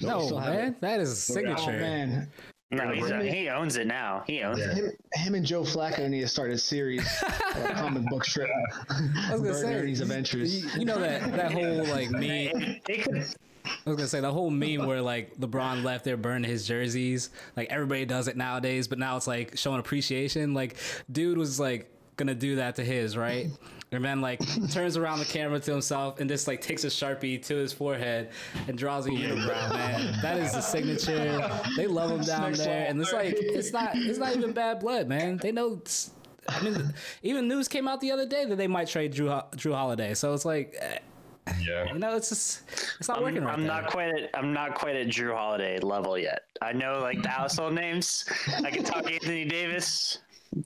No, 0.01 0.21
still 0.25 0.39
man, 0.39 0.75
that 0.81 0.99
is 0.99 1.09
a 1.09 1.31
Oh 1.31 1.35
signature. 1.35 1.71
man, 1.79 2.31
No, 2.71 2.91
he's, 2.91 3.03
Really? 3.03 3.29
he 3.31 3.49
owns 3.49 3.75
it 3.77 3.85
now. 3.85 4.23
He 4.25 4.41
owns 4.41 4.57
it. 4.59 4.73
him, 4.75 4.91
him 5.13 5.35
and 5.35 5.45
Joe 5.45 5.61
Flacco 5.61 6.09
need 6.09 6.21
to 6.21 6.27
start 6.27 6.49
a 6.49 6.57
series, 6.57 7.05
a 7.55 7.73
comic 7.75 8.05
book 8.09 8.25
strip. 8.25 8.49
I 8.89 9.31
was 9.33 9.41
gonna 9.41 9.53
say, 9.53 9.73
Bernie's 9.73 10.01
Adventures. 10.01 10.63
You, 10.75 10.79
you 10.79 10.85
know 10.85 10.99
that 10.99 11.31
that 11.33 11.51
whole 11.51 11.83
like 11.85 12.09
meme. 12.09 12.23
It- 12.23 12.81
it 12.89 13.03
could- 13.03 13.27
I 13.65 13.89
was 13.89 13.95
gonna 13.97 14.07
say 14.07 14.21
the 14.21 14.31
whole 14.31 14.49
meme 14.49 14.85
where 14.85 15.01
like 15.01 15.35
LeBron 15.37 15.83
left 15.83 16.05
there 16.05 16.17
burning 16.17 16.49
his 16.49 16.67
jerseys. 16.67 17.29
Like 17.55 17.69
everybody 17.69 18.05
does 18.05 18.27
it 18.27 18.37
nowadays, 18.37 18.87
but 18.87 18.97
now 18.99 19.17
it's 19.17 19.27
like 19.27 19.57
showing 19.57 19.79
appreciation. 19.79 20.53
Like 20.53 20.77
dude 21.11 21.37
was 21.37 21.59
like 21.59 21.89
gonna 22.17 22.35
do 22.35 22.55
that 22.57 22.75
to 22.75 22.83
his 22.83 23.17
right, 23.17 23.47
and 23.91 24.05
then 24.05 24.21
like 24.21 24.39
turns 24.71 24.97
around 24.97 25.19
the 25.19 25.25
camera 25.25 25.59
to 25.59 25.71
himself 25.71 26.19
and 26.19 26.29
just 26.29 26.47
like 26.47 26.61
takes 26.61 26.83
a 26.83 26.87
sharpie 26.87 27.43
to 27.45 27.55
his 27.55 27.73
forehead 27.73 28.29
and 28.67 28.77
draws 28.77 29.05
a 29.07 29.09
unibrow. 29.09 29.69
Man, 29.73 30.19
that 30.21 30.37
is 30.37 30.53
the 30.53 30.61
signature. 30.61 31.49
They 31.77 31.87
love 31.87 32.11
him 32.11 32.21
down 32.21 32.53
there, 32.53 32.87
and 32.87 32.99
it's 33.01 33.13
like 33.13 33.35
it's 33.37 33.71
not 33.73 33.91
it's 33.95 34.19
not 34.19 34.35
even 34.35 34.51
bad 34.53 34.79
blood, 34.79 35.07
man. 35.07 35.37
They 35.37 35.51
know. 35.51 35.81
I 36.49 36.61
mean, 36.63 36.93
even 37.23 37.47
news 37.47 37.67
came 37.67 37.87
out 37.87 38.01
the 38.01 38.11
other 38.11 38.25
day 38.25 38.45
that 38.45 38.55
they 38.55 38.67
might 38.67 38.87
trade 38.87 39.13
Jrue 39.13 39.43
Jrue 39.55 39.73
Holiday. 39.73 40.13
So 40.13 40.33
it's 40.33 40.45
like. 40.45 40.75
eh, 40.79 40.97
Yeah. 41.59 41.91
You 41.91 41.99
know, 41.99 42.15
it's 42.15 42.29
just 42.29 42.61
it's 42.99 43.07
not 43.07 43.17
I'm, 43.17 43.23
working 43.23 43.43
right 43.43 43.53
I'm 43.53 43.61
there. 43.63 43.81
not 43.81 43.87
quite 43.91 44.09
at 44.09 44.29
I'm 44.33 44.53
not 44.53 44.75
quite 44.75 44.95
at 44.95 45.07
Jrue 45.07 45.35
Holiday 45.35 45.79
level 45.79 46.17
yet. 46.17 46.41
I 46.61 46.71
know 46.73 46.99
like 47.01 47.21
the 47.21 47.29
household 47.29 47.73
names. 47.73 48.25
I 48.63 48.69
can 48.71 48.83
talk 48.83 49.09
Anthony 49.11 49.45
Davis. 49.45 50.19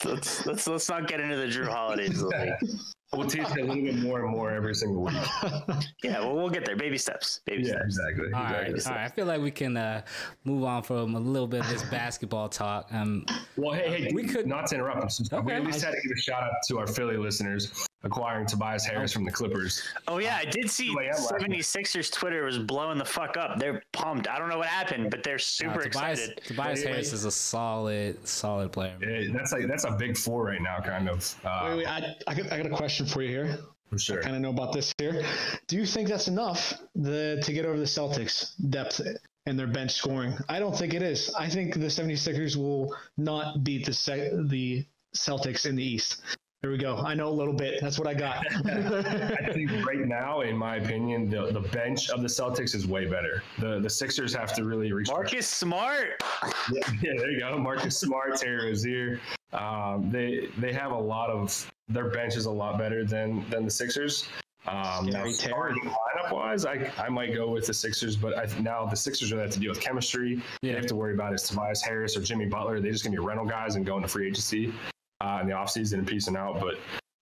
Let's 0.04 0.46
let's 0.46 0.68
let's 0.68 0.90
not 0.90 1.08
get 1.08 1.20
into 1.20 1.36
the 1.38 1.46
Jrue 1.48 1.68
Holidays 1.68 2.22
of 2.22 2.30
the 2.30 2.56
league. 2.62 2.80
We'll 3.14 3.28
teach 3.28 3.48
you 3.56 3.64
a 3.64 3.66
little 3.66 3.76
bit 3.84 3.96
more 4.00 4.26
and 4.26 4.32
more 4.36 4.52
every 4.52 4.74
single 4.76 5.04
week. 5.04 5.16
Yeah, 6.04 6.20
well 6.20 6.36
we'll 6.36 6.50
get 6.50 6.66
there. 6.66 6.76
Baby 6.76 6.98
steps. 6.98 7.40
Baby 7.46 7.64
Yeah, 7.64 7.70
steps. 7.76 7.86
exactly. 7.86 8.26
All 8.34 8.44
right, 8.44 8.70
exactly. 8.70 8.92
all 8.92 8.98
right. 9.02 9.06
I 9.12 9.16
feel 9.16 9.26
like 9.26 9.42
we 9.42 9.52
can 9.52 9.78
uh, 9.78 10.02
move 10.44 10.64
on 10.66 10.84
from 10.84 11.16
a 11.16 11.20
little 11.20 11.48
bit 11.48 11.62
of 11.62 11.70
this 11.70 11.84
basketball 11.84 12.50
talk. 12.50 12.90
Um, 12.94 13.26
Well, 13.56 13.74
hey, 13.74 14.02
hey, 14.04 14.12
We 14.14 14.26
could- 14.28 14.46
not 14.48 14.68
to 14.68 14.76
interrupt. 14.76 15.20
We 15.32 15.38
Okay. 15.38 15.54
at 15.56 15.64
least 15.64 15.84
had 15.84 15.92
to 15.92 16.02
give 16.02 16.12
a 16.16 16.20
shout 16.20 16.44
out 16.44 16.52
to 16.68 16.78
our 16.80 16.86
Philly 16.88 17.16
listeners 17.18 17.72
acquiring 18.06 18.46
Tobias 18.46 18.86
Harris 18.86 19.12
from 19.12 19.26
the 19.26 19.32
Clippers. 19.32 19.84
Oh 20.08 20.20
yeah, 20.20 20.38
I 20.38 20.46
did 20.46 20.70
see 20.70 20.94
2 20.94 21.00
a.m. 21.00 21.16
76ers 21.16 22.12
Twitter 22.12 22.46
was 22.46 22.60
blowing 22.60 22.98
the 22.98 23.06
fuck 23.06 23.36
up. 23.36 23.60
They're 23.60 23.82
pumped. 23.92 24.30
I 24.30 24.38
don't 24.38 24.48
know 24.48 24.60
what 24.60 24.68
happened, 24.68 25.10
but 25.10 25.24
they're 25.24 25.36
uh, 25.36 25.40
super 25.40 25.82
Tobias, 25.82 26.20
excited. 26.20 26.44
Tobias 26.46 26.80
Wait, 26.80 26.88
Harris 26.88 27.14
is 27.14 27.26
a 27.26 27.32
solid, 27.32 28.26
solid 28.26 28.72
player. 28.72 28.96
Yeah, 29.02 29.34
that's 29.34 29.52
like 29.52 29.68
that's 29.68 29.84
a 29.84 29.92
big 29.92 30.18
four 30.18 30.46
right 30.46 30.62
now, 30.62 30.80
kind 30.80 31.10
of. 31.10 31.36
Uh, 31.44 31.66
Wait, 31.70 31.78
wait, 31.78 31.88
I, 31.88 32.16
I, 32.28 32.36
got, 32.36 32.54
I 32.54 32.58
got 32.58 32.68
a 32.68 32.76
question 32.76 33.06
for 33.06 33.22
you 33.22 33.30
here. 33.30 33.58
For 33.90 34.00
sure. 34.00 34.22
Kind 34.22 34.36
of 34.36 34.42
know 34.42 34.50
about 34.50 34.74
this 34.74 34.94
here. 34.98 35.24
Do 35.68 35.76
you 35.76 35.86
think 35.86 36.10
that's 36.10 36.28
enough 36.28 36.74
the, 36.96 37.40
to 37.44 37.54
get 37.54 37.66
over 37.66 37.78
the 37.78 37.86
Celtics 37.86 38.54
depth 38.70 39.00
and 39.46 39.60
their 39.60 39.68
bench 39.68 39.94
scoring? 39.94 40.34
I 40.50 40.60
don't 40.60 40.76
think 40.76 40.94
it 40.94 41.04
is. 41.04 41.34
I 41.38 41.48
think 41.48 41.76
the 41.76 41.86
76ers 41.86 42.56
will 42.56 42.96
not 43.18 43.64
beat 43.64 43.86
the 43.86 43.94
Se- 43.94 44.32
the 44.46 44.86
Celtics 45.16 45.66
in 45.66 45.76
the 45.76 45.84
East. 45.84 46.22
There 46.62 46.72
we 46.72 46.78
go. 46.80 46.98
I 46.98 47.14
know 47.14 47.28
a 47.28 47.30
little 47.30 47.54
bit. 47.54 47.80
That's 47.80 48.00
what 48.00 48.08
I 48.08 48.16
got. 48.16 48.44
I 48.66 49.52
think 49.54 49.70
right 49.86 50.00
now, 50.00 50.42
in 50.42 50.58
my 50.58 50.78
opinion, 50.78 51.30
the, 51.30 51.52
the 51.52 51.60
bench 51.60 52.10
of 52.10 52.22
the 52.24 52.28
Celtics 52.28 52.74
is 52.74 52.88
way 52.88 53.06
better. 53.06 53.44
The 53.60 53.80
the 53.80 53.90
Sixers 53.90 54.34
have 54.34 54.52
to 54.56 54.64
really 54.64 54.92
reach. 54.92 55.10
Marcus 55.10 55.48
Smart. 55.48 56.24
Yeah, 57.02 57.14
there 57.18 57.30
you 57.30 57.40
go. 57.40 57.58
Marcus 57.60 58.00
Smart, 58.00 58.38
Terry 58.38 58.66
Rozier. 58.70 59.20
Um, 59.54 60.10
they 60.12 60.48
they 60.58 60.74
have 60.74 60.92
a 60.92 60.98
lot 60.98 61.30
of 61.30 61.72
their 61.88 62.10
bench 62.10 62.36
is 62.36 62.46
a 62.46 62.52
lot 62.52 62.80
better 62.80 63.06
than 63.06 63.48
than 63.52 63.66
the 63.66 63.72
Sixers. 63.72 64.28
Um, 64.68 65.06
now, 65.06 65.28
starting 65.30 65.84
lineup 65.84 66.32
wise, 66.32 66.66
I, 66.66 66.92
I 66.98 67.08
might 67.10 67.36
go 67.36 67.48
with 67.50 67.68
the 67.68 67.74
Sixers, 67.76 68.16
but 68.16 68.36
I, 68.36 68.48
now 68.62 68.88
the 68.88 68.96
Sixers 68.96 69.32
really 69.32 69.44
have 69.44 69.54
to 69.54 69.60
deal 69.60 69.70
with 69.70 69.80
chemistry. 69.82 70.42
They 70.64 70.70
Yeah. 70.70 70.76
have 70.78 70.88
to 70.88 70.96
worry 70.96 71.14
about 71.14 71.34
is 71.36 71.44
Tobias 71.44 71.84
Harris 71.84 72.18
or 72.18 72.22
Jimmy 72.22 72.46
Butler. 72.48 72.80
They're 72.80 72.92
just 72.92 73.04
gonna 73.04 73.16
be 73.16 73.24
rental 73.24 73.46
guys 73.46 73.76
and 73.76 73.86
go 73.86 73.98
into 73.98 74.08
free 74.08 74.26
agency 74.28 74.74
uh, 75.22 75.40
in 75.42 75.48
the 75.48 75.54
offseason 75.54 76.00
and 76.00 76.08
piecing 76.08 76.36
out. 76.36 76.60
But 76.60 76.76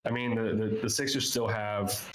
I 0.06 0.12
mean, 0.12 0.36
the, 0.36 0.54
the 0.54 0.80
the 0.82 0.90
Sixers 0.90 1.30
still 1.30 1.48
have 1.48 2.12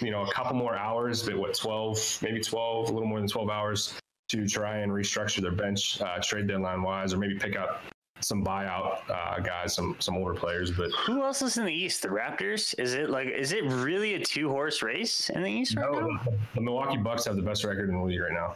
you 0.00 0.10
know 0.10 0.22
a 0.22 0.32
couple 0.32 0.54
more 0.54 0.76
hours, 0.76 1.22
but 1.22 1.36
what 1.36 1.54
twelve, 1.54 2.18
maybe 2.22 2.40
twelve, 2.40 2.90
a 2.90 2.92
little 2.92 3.08
more 3.08 3.18
than 3.18 3.28
twelve 3.28 3.50
hours 3.50 3.94
to 4.30 4.46
try 4.46 4.78
and 4.78 4.92
restructure 4.92 5.42
their 5.42 5.52
bench 5.52 6.00
uh, 6.00 6.18
trade 6.22 6.46
deadline 6.46 6.82
wise, 6.82 7.12
or 7.12 7.18
maybe 7.18 7.36
pick 7.36 7.56
up 7.56 7.82
some 8.22 8.44
buyout 8.44 9.00
uh, 9.08 9.40
guys, 9.40 9.74
some 9.74 9.96
some 9.98 10.16
older 10.16 10.34
players. 10.34 10.70
But 10.70 10.90
Who 11.06 11.22
else 11.22 11.42
is 11.42 11.56
in 11.56 11.64
the 11.64 11.72
East? 11.72 12.02
The 12.02 12.08
Raptors? 12.08 12.74
Is 12.78 12.94
it 12.94 13.10
like 13.10 13.28
is 13.28 13.52
it 13.52 13.64
really 13.64 14.14
a 14.14 14.20
two 14.20 14.48
horse 14.48 14.82
race 14.82 15.30
in 15.30 15.42
the 15.42 15.50
East 15.50 15.76
right 15.76 15.90
no, 15.90 16.00
now? 16.00 16.20
the, 16.24 16.38
the 16.54 16.60
Milwaukee 16.60 16.98
Bucks 16.98 17.24
have 17.24 17.36
the 17.36 17.42
best 17.42 17.64
record 17.64 17.88
in 17.88 17.96
the 17.96 18.02
league 18.02 18.20
right 18.20 18.32
now. 18.32 18.54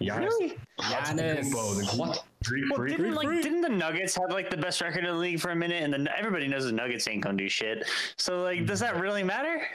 Giannis, 0.00 0.28
Really? 0.28 0.58
Giannis. 0.80 1.52
Antetokounmpo, 1.52 1.92
the 1.92 1.96
what? 1.96 2.24
Greek 2.44 2.64
Well, 2.70 2.78
freak. 2.78 2.96
didn't 2.96 3.14
like 3.14 3.28
didn't 3.42 3.60
the 3.60 3.68
Nuggets 3.68 4.14
have 4.16 4.30
like 4.30 4.50
the 4.50 4.56
best 4.56 4.80
record 4.80 5.04
in 5.04 5.10
the 5.12 5.18
league 5.18 5.40
for 5.40 5.50
a 5.50 5.56
minute, 5.56 5.82
and 5.82 5.92
then 5.92 6.08
everybody 6.16 6.46
knows 6.46 6.64
the 6.64 6.72
Nuggets 6.72 7.08
ain't 7.08 7.22
gonna 7.22 7.36
do 7.36 7.48
shit. 7.48 7.88
So 8.16 8.42
like, 8.42 8.66
does 8.66 8.80
that 8.80 9.00
really 9.00 9.22
matter? 9.22 9.66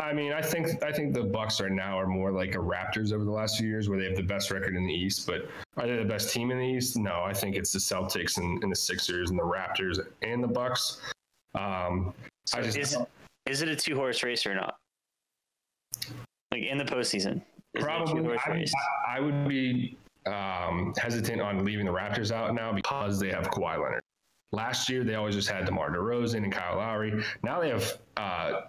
I 0.00 0.12
mean, 0.12 0.32
I 0.32 0.42
think 0.42 0.82
I 0.82 0.92
think 0.92 1.14
the 1.14 1.22
Bucks 1.22 1.60
right 1.60 1.70
now 1.70 1.98
are 1.98 2.06
more 2.06 2.32
like 2.32 2.54
a 2.54 2.58
Raptors 2.58 3.12
over 3.12 3.24
the 3.24 3.30
last 3.30 3.58
few 3.58 3.68
years, 3.68 3.88
where 3.88 3.98
they 3.98 4.06
have 4.06 4.16
the 4.16 4.22
best 4.22 4.50
record 4.50 4.74
in 4.74 4.86
the 4.86 4.92
East. 4.92 5.26
But 5.26 5.48
are 5.76 5.86
they 5.86 5.96
the 5.96 6.04
best 6.04 6.32
team 6.32 6.50
in 6.50 6.58
the 6.58 6.66
East? 6.66 6.96
No, 6.96 7.22
I 7.22 7.32
think 7.32 7.56
it's 7.56 7.72
the 7.72 7.78
Celtics 7.78 8.38
and, 8.38 8.62
and 8.62 8.72
the 8.72 8.76
Sixers 8.76 9.30
and 9.30 9.38
the 9.38 9.44
Raptors 9.44 9.98
and 10.22 10.42
the 10.42 10.48
Bucks. 10.48 11.00
Um, 11.54 12.14
I 12.54 12.62
just 12.62 12.78
Is 12.78 12.96
is 13.46 13.62
it 13.62 13.68
a 13.68 13.76
two 13.76 13.94
horse 13.94 14.22
race 14.22 14.46
or 14.46 14.54
not? 14.54 14.76
Like 16.50 16.64
in 16.64 16.78
the 16.78 16.84
postseason, 16.84 17.40
is 17.74 17.84
probably 17.84 18.22
two-horse 18.22 18.40
I. 18.46 18.66
I 19.08 19.20
would 19.20 19.48
be 19.48 19.96
um, 20.26 20.94
hesitant 20.96 21.40
on 21.40 21.64
leaving 21.64 21.86
the 21.86 21.92
Raptors 21.92 22.30
out 22.30 22.54
now 22.54 22.72
because 22.72 23.18
they 23.18 23.30
have 23.30 23.50
Kawhi 23.50 23.82
Leonard. 23.82 24.02
Last 24.52 24.88
year 24.88 25.02
they 25.04 25.14
always 25.14 25.34
just 25.34 25.48
had 25.48 25.64
DeMar 25.64 25.90
DeRozan 25.90 26.44
and 26.44 26.52
Kyle 26.52 26.76
Lowry. 26.76 27.22
Now 27.42 27.60
they 27.60 27.70
have 27.70 27.98
uh, 28.16 28.60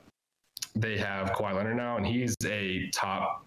they 0.76 0.98
have 0.98 1.32
Kawhi 1.32 1.56
Leonard 1.56 1.78
now, 1.78 1.98
and 1.98 2.06
he's 2.06 2.36
a 2.46 2.90
top 2.92 3.46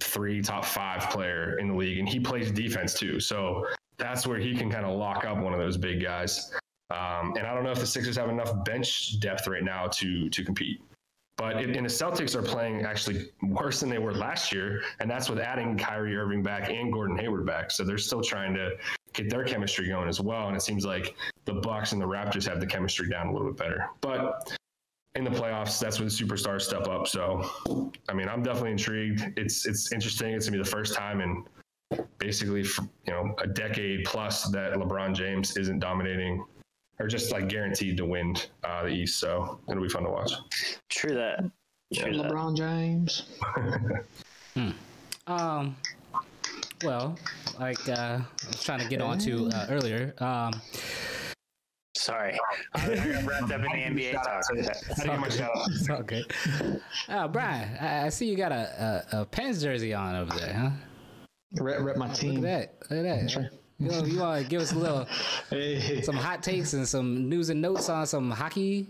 three, 0.00 0.40
top 0.40 0.64
five 0.64 1.10
player 1.10 1.58
in 1.58 1.68
the 1.68 1.74
league, 1.74 1.98
and 1.98 2.08
he 2.08 2.20
plays 2.20 2.50
defense 2.50 2.94
too. 2.94 3.20
So 3.20 3.66
that's 3.98 4.26
where 4.26 4.38
he 4.38 4.54
can 4.54 4.70
kind 4.70 4.86
of 4.86 4.96
lock 4.96 5.24
up 5.24 5.38
one 5.38 5.52
of 5.52 5.58
those 5.58 5.76
big 5.76 6.02
guys. 6.02 6.52
Um, 6.90 7.34
and 7.36 7.46
I 7.46 7.54
don't 7.54 7.64
know 7.64 7.72
if 7.72 7.80
the 7.80 7.86
Sixers 7.86 8.16
have 8.16 8.30
enough 8.30 8.64
bench 8.64 9.20
depth 9.20 9.46
right 9.46 9.64
now 9.64 9.88
to 9.88 10.30
to 10.30 10.44
compete. 10.44 10.80
But 11.38 11.62
if, 11.62 11.76
and 11.76 11.86
the 11.86 11.90
Celtics 11.90 12.34
are 12.34 12.42
playing 12.42 12.82
actually 12.82 13.30
worse 13.42 13.78
than 13.78 13.88
they 13.88 13.98
were 13.98 14.12
last 14.12 14.52
year, 14.52 14.82
and 14.98 15.08
that's 15.08 15.30
with 15.30 15.38
adding 15.38 15.78
Kyrie 15.78 16.16
Irving 16.16 16.42
back 16.42 16.68
and 16.68 16.92
Gordon 16.92 17.16
Hayward 17.16 17.46
back. 17.46 17.70
So 17.70 17.84
they're 17.84 17.96
still 17.96 18.22
trying 18.22 18.54
to 18.54 18.72
get 19.12 19.30
their 19.30 19.44
chemistry 19.44 19.86
going 19.86 20.08
as 20.08 20.20
well. 20.20 20.48
And 20.48 20.56
it 20.56 20.62
seems 20.62 20.84
like 20.84 21.14
the 21.44 21.54
Bucks 21.54 21.92
and 21.92 22.02
the 22.02 22.06
Raptors 22.06 22.46
have 22.48 22.58
the 22.58 22.66
chemistry 22.66 23.08
down 23.08 23.28
a 23.28 23.32
little 23.32 23.48
bit 23.48 23.56
better. 23.56 23.88
But 24.00 24.52
in 25.14 25.22
the 25.22 25.30
playoffs, 25.30 25.78
that's 25.78 26.00
where 26.00 26.08
the 26.08 26.14
superstars 26.14 26.62
step 26.62 26.88
up. 26.88 27.06
So, 27.06 27.48
I 28.08 28.14
mean, 28.14 28.28
I'm 28.28 28.42
definitely 28.42 28.72
intrigued. 28.72 29.38
It's 29.38 29.64
it's 29.64 29.92
interesting. 29.92 30.34
It's 30.34 30.46
gonna 30.46 30.58
be 30.58 30.62
the 30.62 30.68
first 30.68 30.94
time 30.94 31.20
in 31.20 31.44
basically 32.18 32.62
you 32.62 33.12
know 33.12 33.34
a 33.38 33.46
decade 33.46 34.04
plus 34.04 34.44
that 34.50 34.72
LeBron 34.72 35.14
James 35.14 35.56
isn't 35.56 35.78
dominating 35.78 36.44
or 37.00 37.06
just 37.06 37.32
like 37.32 37.48
guaranteed 37.48 37.96
to 37.96 38.04
win 38.04 38.34
uh, 38.64 38.84
the 38.84 38.88
East. 38.88 39.18
So 39.20 39.60
it'll 39.68 39.82
be 39.82 39.88
fun 39.88 40.04
to 40.04 40.10
watch. 40.10 40.32
True 40.88 41.14
that. 41.14 41.50
True 41.94 42.16
that. 42.16 42.30
LeBron 42.30 42.56
James. 42.56 43.24
Um, 45.28 45.76
well, 46.82 47.18
like 47.60 47.86
uh, 47.88 48.20
I 48.22 48.46
was 48.46 48.64
trying 48.64 48.80
to 48.80 48.88
get 48.88 49.02
on 49.02 49.18
to 49.18 49.48
uh, 49.48 49.66
earlier. 49.68 50.14
Um, 50.18 50.52
Sorry, 51.96 52.38
I 52.74 52.92
I 52.92 52.96
got 52.96 53.26
wrapped 53.26 53.52
up 53.52 53.60
in 53.60 53.62
the 53.62 54.02
NBA 54.02 54.12
talk. 54.12 54.26
How 54.26 54.54
you 54.54 54.62
get 54.62 55.20
my 55.20 55.28
shout 55.28 55.50
it's 55.68 55.90
all 55.90 56.02
good. 56.02 56.32
Uh, 57.08 57.28
Brian, 57.28 57.76
I, 57.78 58.06
I 58.06 58.08
see 58.08 58.26
you 58.26 58.36
got 58.36 58.52
a, 58.52 59.04
a, 59.12 59.20
a 59.20 59.24
Pens 59.26 59.62
jersey 59.62 59.92
on 59.92 60.14
over 60.14 60.38
there, 60.38 60.54
huh? 60.54 60.70
Rep, 61.60 61.80
rep 61.80 61.96
my 61.96 62.06
Look 62.06 62.22
at 62.22 62.42
that. 62.42 62.74
Look 62.90 63.04
at 63.04 63.32
that. 63.32 63.50
You, 63.80 63.90
know, 63.90 64.04
you 64.04 64.18
want 64.18 64.42
to 64.42 64.48
give 64.48 64.60
us 64.60 64.72
a 64.72 64.78
little, 64.78 65.06
Hey. 65.50 66.02
some 66.02 66.16
hot 66.16 66.42
takes 66.42 66.72
and 66.72 66.86
some 66.86 67.28
news 67.28 67.48
and 67.48 67.62
notes 67.62 67.88
on 67.88 68.06
some 68.06 68.30
hockey, 68.30 68.88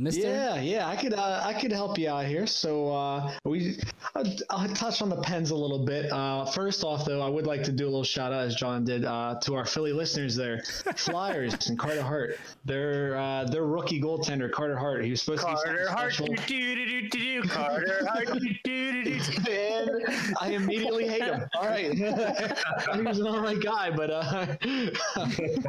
Mister? 0.00 0.22
Yeah, 0.22 0.58
yeah, 0.60 0.88
I 0.88 0.96
could, 0.96 1.12
uh, 1.12 1.42
I 1.44 1.52
could 1.52 1.70
help 1.70 1.98
you 1.98 2.08
out 2.08 2.24
here. 2.24 2.46
So 2.46 2.88
uh, 2.90 3.32
we, 3.44 3.76
I'll, 4.14 4.24
I'll 4.48 4.68
touch 4.68 5.02
on 5.02 5.10
the 5.10 5.20
Pens 5.20 5.50
a 5.50 5.54
little 5.54 5.84
bit. 5.84 6.10
Uh, 6.10 6.46
first 6.46 6.84
off, 6.84 7.04
though, 7.04 7.20
I 7.20 7.28
would 7.28 7.46
like 7.46 7.62
to 7.64 7.72
do 7.72 7.84
a 7.84 7.90
little 7.90 8.02
shout 8.02 8.32
out, 8.32 8.46
as 8.46 8.54
John 8.54 8.86
did, 8.86 9.04
uh, 9.04 9.38
to 9.42 9.54
our 9.56 9.66
Philly 9.66 9.92
listeners 9.92 10.34
there, 10.34 10.62
Flyers 10.96 11.68
and 11.68 11.78
Carter 11.78 12.00
Hart. 12.00 12.38
Their 12.64 13.18
uh, 13.18 13.44
their 13.44 13.66
rookie 13.66 14.00
goaltender, 14.00 14.50
Carter 14.50 14.78
Hart. 14.78 15.04
He 15.04 15.10
was 15.10 15.20
supposed 15.20 15.42
Carter 15.42 15.84
to 15.84 15.84
be 15.84 15.90
Hart, 15.90 16.12
do 16.16 16.24
special. 16.24 16.34
do 16.46 16.74
do 16.74 17.08
do 17.10 17.42
do. 17.42 17.42
Carter 17.42 18.08
Hart, 18.10 18.26
do 18.26 18.40
do 18.40 19.04
do 19.04 19.04
do. 19.04 19.20
and 19.50 20.36
I 20.40 20.50
immediately 20.52 21.08
hate 21.08 21.24
him. 21.24 21.42
All 21.54 21.66
right, 21.66 21.92
he 22.94 23.02
was 23.02 23.18
an 23.18 23.26
all 23.26 23.40
right 23.40 23.60
guy, 23.60 23.90
but 23.90 24.10
uh, 24.10 24.46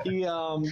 he 0.05 0.25
um, 0.25 0.63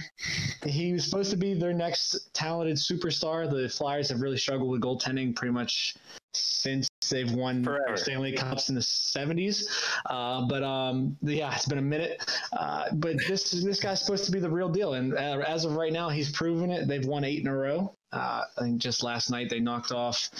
he 0.64 0.94
was 0.94 1.04
supposed 1.04 1.30
to 1.30 1.36
be 1.36 1.52
their 1.52 1.74
next 1.74 2.32
talented 2.32 2.76
superstar. 2.76 3.49
The 3.50 3.68
Flyers 3.68 4.08
have 4.10 4.20
really 4.20 4.38
struggled 4.38 4.70
with 4.70 4.80
goaltending 4.80 5.34
pretty 5.34 5.52
much 5.52 5.96
since 6.32 6.88
they've 7.10 7.30
won 7.32 7.64
Forever. 7.64 7.96
Stanley 7.96 8.32
Cups 8.32 8.68
in 8.68 8.74
the 8.74 8.80
'70s. 8.80 9.64
Uh, 10.06 10.46
but 10.46 10.62
um, 10.62 11.16
yeah, 11.22 11.54
it's 11.54 11.66
been 11.66 11.78
a 11.78 11.82
minute. 11.82 12.24
Uh, 12.52 12.84
but 12.92 13.16
this 13.28 13.50
this 13.50 13.80
guy's 13.80 14.00
supposed 14.00 14.24
to 14.26 14.32
be 14.32 14.38
the 14.40 14.50
real 14.50 14.68
deal, 14.68 14.94
and 14.94 15.14
uh, 15.14 15.42
as 15.46 15.64
of 15.64 15.74
right 15.74 15.92
now, 15.92 16.08
he's 16.08 16.30
proven 16.30 16.70
it. 16.70 16.86
They've 16.88 17.04
won 17.04 17.24
eight 17.24 17.40
in 17.40 17.48
a 17.48 17.56
row. 17.56 17.94
Uh, 18.12 18.44
I 18.56 18.62
think 18.62 18.78
just 18.78 19.02
last 19.02 19.30
night 19.30 19.50
they 19.50 19.60
knocked 19.60 19.92
off. 19.92 20.30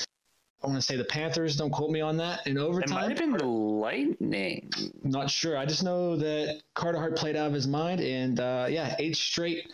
I 0.62 0.66
want 0.66 0.78
to 0.78 0.82
say 0.82 0.96
the 0.96 1.04
Panthers. 1.04 1.56
Don't 1.56 1.70
quote 1.70 1.90
me 1.90 2.00
on 2.02 2.16
that. 2.18 2.46
In 2.46 2.58
overtime, 2.58 2.92
It 2.92 3.00
might 3.00 3.08
have 3.08 3.18
been 3.18 3.32
the 3.32 3.46
Lightning. 3.46 4.70
not 5.02 5.30
sure. 5.30 5.56
I 5.56 5.64
just 5.64 5.82
know 5.82 6.16
that 6.16 6.60
Carter 6.74 6.98
Hart 6.98 7.16
played 7.16 7.34
out 7.34 7.46
of 7.46 7.52
his 7.54 7.66
mind, 7.66 8.00
and 8.00 8.38
uh, 8.38 8.66
yeah, 8.68 8.94
eight 8.98 9.16
straight. 9.16 9.72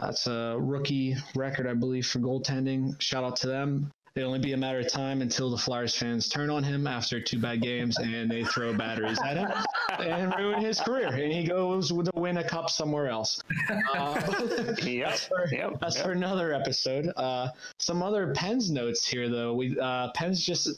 That's 0.00 0.26
a 0.26 0.56
rookie 0.58 1.16
record, 1.36 1.66
I 1.66 1.74
believe, 1.74 2.06
for 2.06 2.18
goaltending. 2.18 2.98
Shout 3.00 3.24
out 3.24 3.36
to 3.36 3.46
them. 3.46 3.92
It'll 4.14 4.28
only 4.28 4.40
be 4.40 4.52
a 4.52 4.56
matter 4.58 4.78
of 4.80 4.88
time 4.92 5.22
until 5.22 5.50
the 5.50 5.56
Flyers 5.56 5.96
fans 5.96 6.28
turn 6.28 6.50
on 6.50 6.62
him 6.62 6.86
after 6.86 7.18
two 7.18 7.38
bad 7.38 7.62
games 7.62 7.96
and 7.98 8.30
they 8.30 8.44
throw 8.44 8.74
batteries 8.76 9.18
at 9.24 9.38
him 9.38 9.50
and 10.00 10.34
ruin 10.36 10.60
his 10.60 10.78
career. 10.80 11.08
And 11.08 11.32
he 11.32 11.44
goes 11.44 11.88
to 11.88 12.10
win 12.14 12.36
a 12.36 12.44
cup 12.46 12.68
somewhere 12.68 13.08
else. 13.08 13.40
Uh, 13.94 14.20
Yep. 14.82 15.08
that's 15.08 15.24
for, 15.26 15.48
Yep. 15.50 15.80
that's 15.80 15.96
Yep. 15.96 16.04
for 16.04 16.12
another 16.12 16.52
episode. 16.52 17.10
Uh, 17.16 17.48
some 17.78 18.02
other 18.02 18.34
Pens 18.34 18.70
notes 18.70 19.06
here, 19.06 19.30
though. 19.30 19.54
We 19.54 19.78
uh, 19.80 20.10
Pens 20.14 20.44
just 20.44 20.68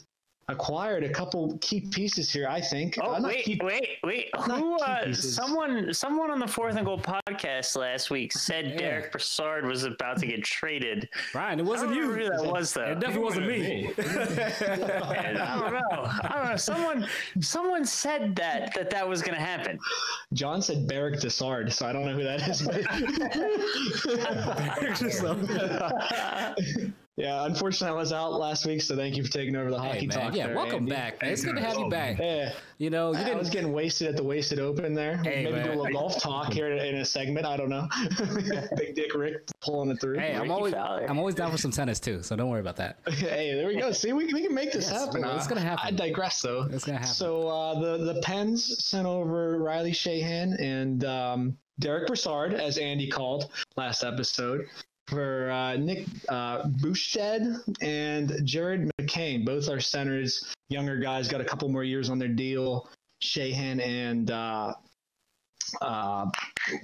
acquired 0.49 1.05
a 1.05 1.09
couple 1.09 1.57
key 1.61 1.81
pieces 1.81 2.31
here. 2.31 2.47
I 2.49 2.61
think. 2.61 2.99
Oh 3.01 3.15
Uh, 3.15 3.19
not 3.19 3.29
wait, 3.31 3.45
key- 3.45 3.61
wait, 3.63 3.89
wait! 4.03 4.29
not 4.47 4.59
Who? 4.61 4.75
Uh, 4.81 5.13
someone, 5.15 5.93
someone 5.95 6.31
on 6.31 6.39
the 6.39 6.47
Fourth 6.47 6.77
and 6.77 6.85
Goal 6.85 6.99
podcast 6.99 7.77
last 7.77 8.11
week 8.11 8.33
said 8.33 8.67
Yeah. 8.67 8.77
Derick 8.77 9.13
Brassard 9.13 9.65
was 9.67 9.85
about 9.85 10.19
to 10.19 10.27
get 10.27 10.45
traded. 10.45 11.09
Brian, 11.33 11.59
it 11.61 11.65
wasn't 11.65 11.91
don't 11.95 11.99
you. 11.99 12.13
who 12.13 12.25
that 12.29 12.45
was 12.45 12.75
though. 12.75 12.85
It 12.93 13.01
definitely 13.01 13.25
wasn't 13.25 13.47
me. 13.49 13.91
And 15.25 15.39
I 15.39 15.59
don't 15.61 15.73
know. 15.73 16.03
I 16.05 16.33
don't 16.35 16.45
know. 16.51 16.57
Someone, 16.57 17.07
someone 17.41 17.85
said 17.85 18.35
that 18.37 18.75
that 18.75 18.91
that 18.91 19.09
was 19.09 19.23
going 19.23 19.35
to 19.35 19.41
happen. 19.41 19.79
John 20.33 20.61
said 20.63 20.87
Derek 20.87 21.21
Dessard, 21.21 21.73
so 21.73 21.87
I 21.87 21.93
don't 21.93 22.05
know 22.05 22.13
who 22.15 22.23
that 22.25 22.47
is. 22.49 22.63
but- 25.23 26.95
yeah, 27.17 27.45
unfortunately, 27.47 27.97
I 27.97 27.99
was 28.01 28.13
out 28.13 28.33
last 28.33 28.67
week, 28.67 28.83
so 28.83 28.97
thank 28.97 29.17
you 29.17 29.23
for 29.25 29.31
taking 29.31 29.55
over 29.55 29.71
the 29.71 29.79
hockey 29.79 30.01
Hey, 30.01 30.07
man. 30.07 30.19
talk. 30.19 30.35
Yeah, 30.35 30.47
there, 30.49 30.57
welcome 30.57 30.79
Andy. 30.79 30.91
back. 30.91 31.23
man. 31.23 31.31
It's 31.33 31.45
good 31.45 31.55
to 31.55 31.61
have 31.63 31.79
you 31.79 31.89
back. 31.89 32.19
Yeah, 32.19 32.53
You 32.79 32.91
know, 32.91 33.13
you 33.13 33.19
I 33.19 33.25
didn't. 33.25 33.39
was 33.39 33.51
getting 33.51 33.73
wasted 33.73 34.09
at 34.09 34.17
the 34.17 34.25
Wasted 34.25 34.59
Open 34.59 34.95
there. 34.95 35.19
Hey, 35.19 35.45
Maybe 35.45 35.63
do 35.63 35.71
a 35.71 35.75
little 35.81 35.93
golf 35.93 36.21
talk 36.21 36.53
here 36.53 36.69
in 36.73 36.97
a 36.97 37.05
segment. 37.05 37.47
I 37.47 37.57
don't 37.57 37.69
know. 37.69 37.87
Big 38.77 38.95
Dick 38.97 39.15
Rick 39.15 39.49
pulling 39.61 39.91
it 39.91 40.01
through. 40.01 40.19
Hey, 40.19 40.35
I'm 40.35 40.51
always 40.51 40.75
Fowler. 40.75 41.07
I'm 41.09 41.19
always 41.19 41.35
down 41.37 41.51
for 41.53 41.59
some 41.59 41.71
tennis 41.71 42.01
too, 42.01 42.23
so 42.23 42.35
don't 42.37 42.51
worry 42.51 42.61
about 42.61 42.77
that. 42.77 42.99
hey, 43.09 43.55
there 43.55 43.69
we 43.69 43.77
go. 43.79 43.93
See, 43.93 44.13
we, 44.13 44.33
we 44.33 44.43
can 44.43 44.55
make 44.55 44.73
this 44.73 44.91
Yes, 44.91 45.05
happen. 45.05 45.23
well, 45.23 45.37
it's 45.37 45.47
gonna 45.47 45.61
happen. 45.61 45.81
I 45.87 45.91
digress, 45.93 46.41
though. 46.43 46.69
It's 46.71 46.85
gonna 46.85 46.99
happen. 46.99 47.13
So 47.15 47.47
uh, 47.49 47.79
the 47.81 48.13
the 48.15 48.21
Pens 48.23 48.85
sent 48.85 49.07
over 49.07 49.59
Riley 49.59 49.93
Sheahan 49.93 50.61
and 50.61 51.05
um, 51.05 51.59
Derick 51.79 52.07
Brassard, 52.09 52.55
as 52.55 52.77
Andy 52.79 53.09
called 53.09 53.51
last 53.77 54.03
episode, 54.05 54.67
for 55.07 55.51
uh, 55.51 55.77
Nick 55.77 56.07
uh, 56.29 56.69
and 57.81 58.41
Jared 58.45 58.91
McCann. 58.99 59.45
Both 59.45 59.69
are 59.69 59.81
centers, 59.81 60.55
younger 60.69 60.99
guys, 60.99 61.29
got 61.29 61.41
a 61.41 61.45
couple 61.45 61.69
more 61.69 61.85
years 61.85 62.11
on 62.11 62.19
their 62.19 62.29
deal. 62.29 62.89
Sheahan 63.23 63.81
and 63.81 64.31
uh, 64.31 64.75
uh, 65.81 66.27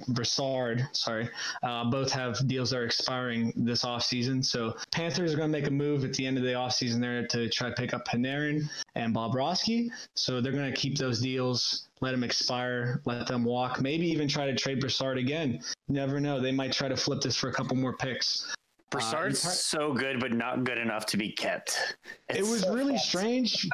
Brassard, 0.09 0.87
sorry, 0.91 1.29
uh, 1.63 1.89
both 1.89 2.11
have 2.11 2.47
deals 2.47 2.71
that 2.71 2.77
are 2.77 2.85
expiring 2.85 3.53
this 3.55 3.83
offseason. 3.83 4.43
So 4.43 4.75
Panthers 4.91 5.33
are 5.33 5.37
going 5.37 5.51
to 5.51 5.57
make 5.59 5.67
a 5.67 5.71
move 5.71 6.03
at 6.03 6.13
the 6.13 6.25
end 6.25 6.37
of 6.37 6.43
the 6.43 6.51
offseason 6.51 6.99
there 6.99 7.25
to 7.27 7.49
try 7.49 7.69
to 7.69 7.75
pick 7.75 7.93
up 7.93 8.07
Panarin 8.07 8.63
and 8.95 9.15
Bobrovsky. 9.15 9.89
So 10.15 10.41
they're 10.41 10.51
going 10.51 10.71
to 10.71 10.79
keep 10.79 10.97
those 10.97 11.21
deals, 11.21 11.89
let 12.01 12.11
them 12.11 12.23
expire, 12.23 13.01
let 13.05 13.27
them 13.27 13.43
walk, 13.43 13.81
maybe 13.81 14.07
even 14.07 14.27
try 14.27 14.45
to 14.45 14.55
trade 14.55 14.79
Brassard 14.79 15.17
again. 15.17 15.59
You 15.87 15.95
never 15.95 16.19
know. 16.19 16.39
They 16.39 16.51
might 16.51 16.73
try 16.73 16.87
to 16.87 16.97
flip 16.97 17.21
this 17.21 17.35
for 17.35 17.49
a 17.49 17.53
couple 17.53 17.75
more 17.75 17.95
picks. 17.97 18.53
Uh, 18.93 19.27
you 19.27 19.33
so 19.33 19.93
good, 19.93 20.19
but 20.19 20.33
not 20.33 20.65
good 20.65 20.77
enough 20.77 21.05
to 21.05 21.17
be 21.17 21.31
kept. 21.31 21.95
It 22.27 22.41
was 22.41 22.61
so 22.61 22.73
really 22.73 22.95
fast. 22.95 23.07
strange. 23.07 23.69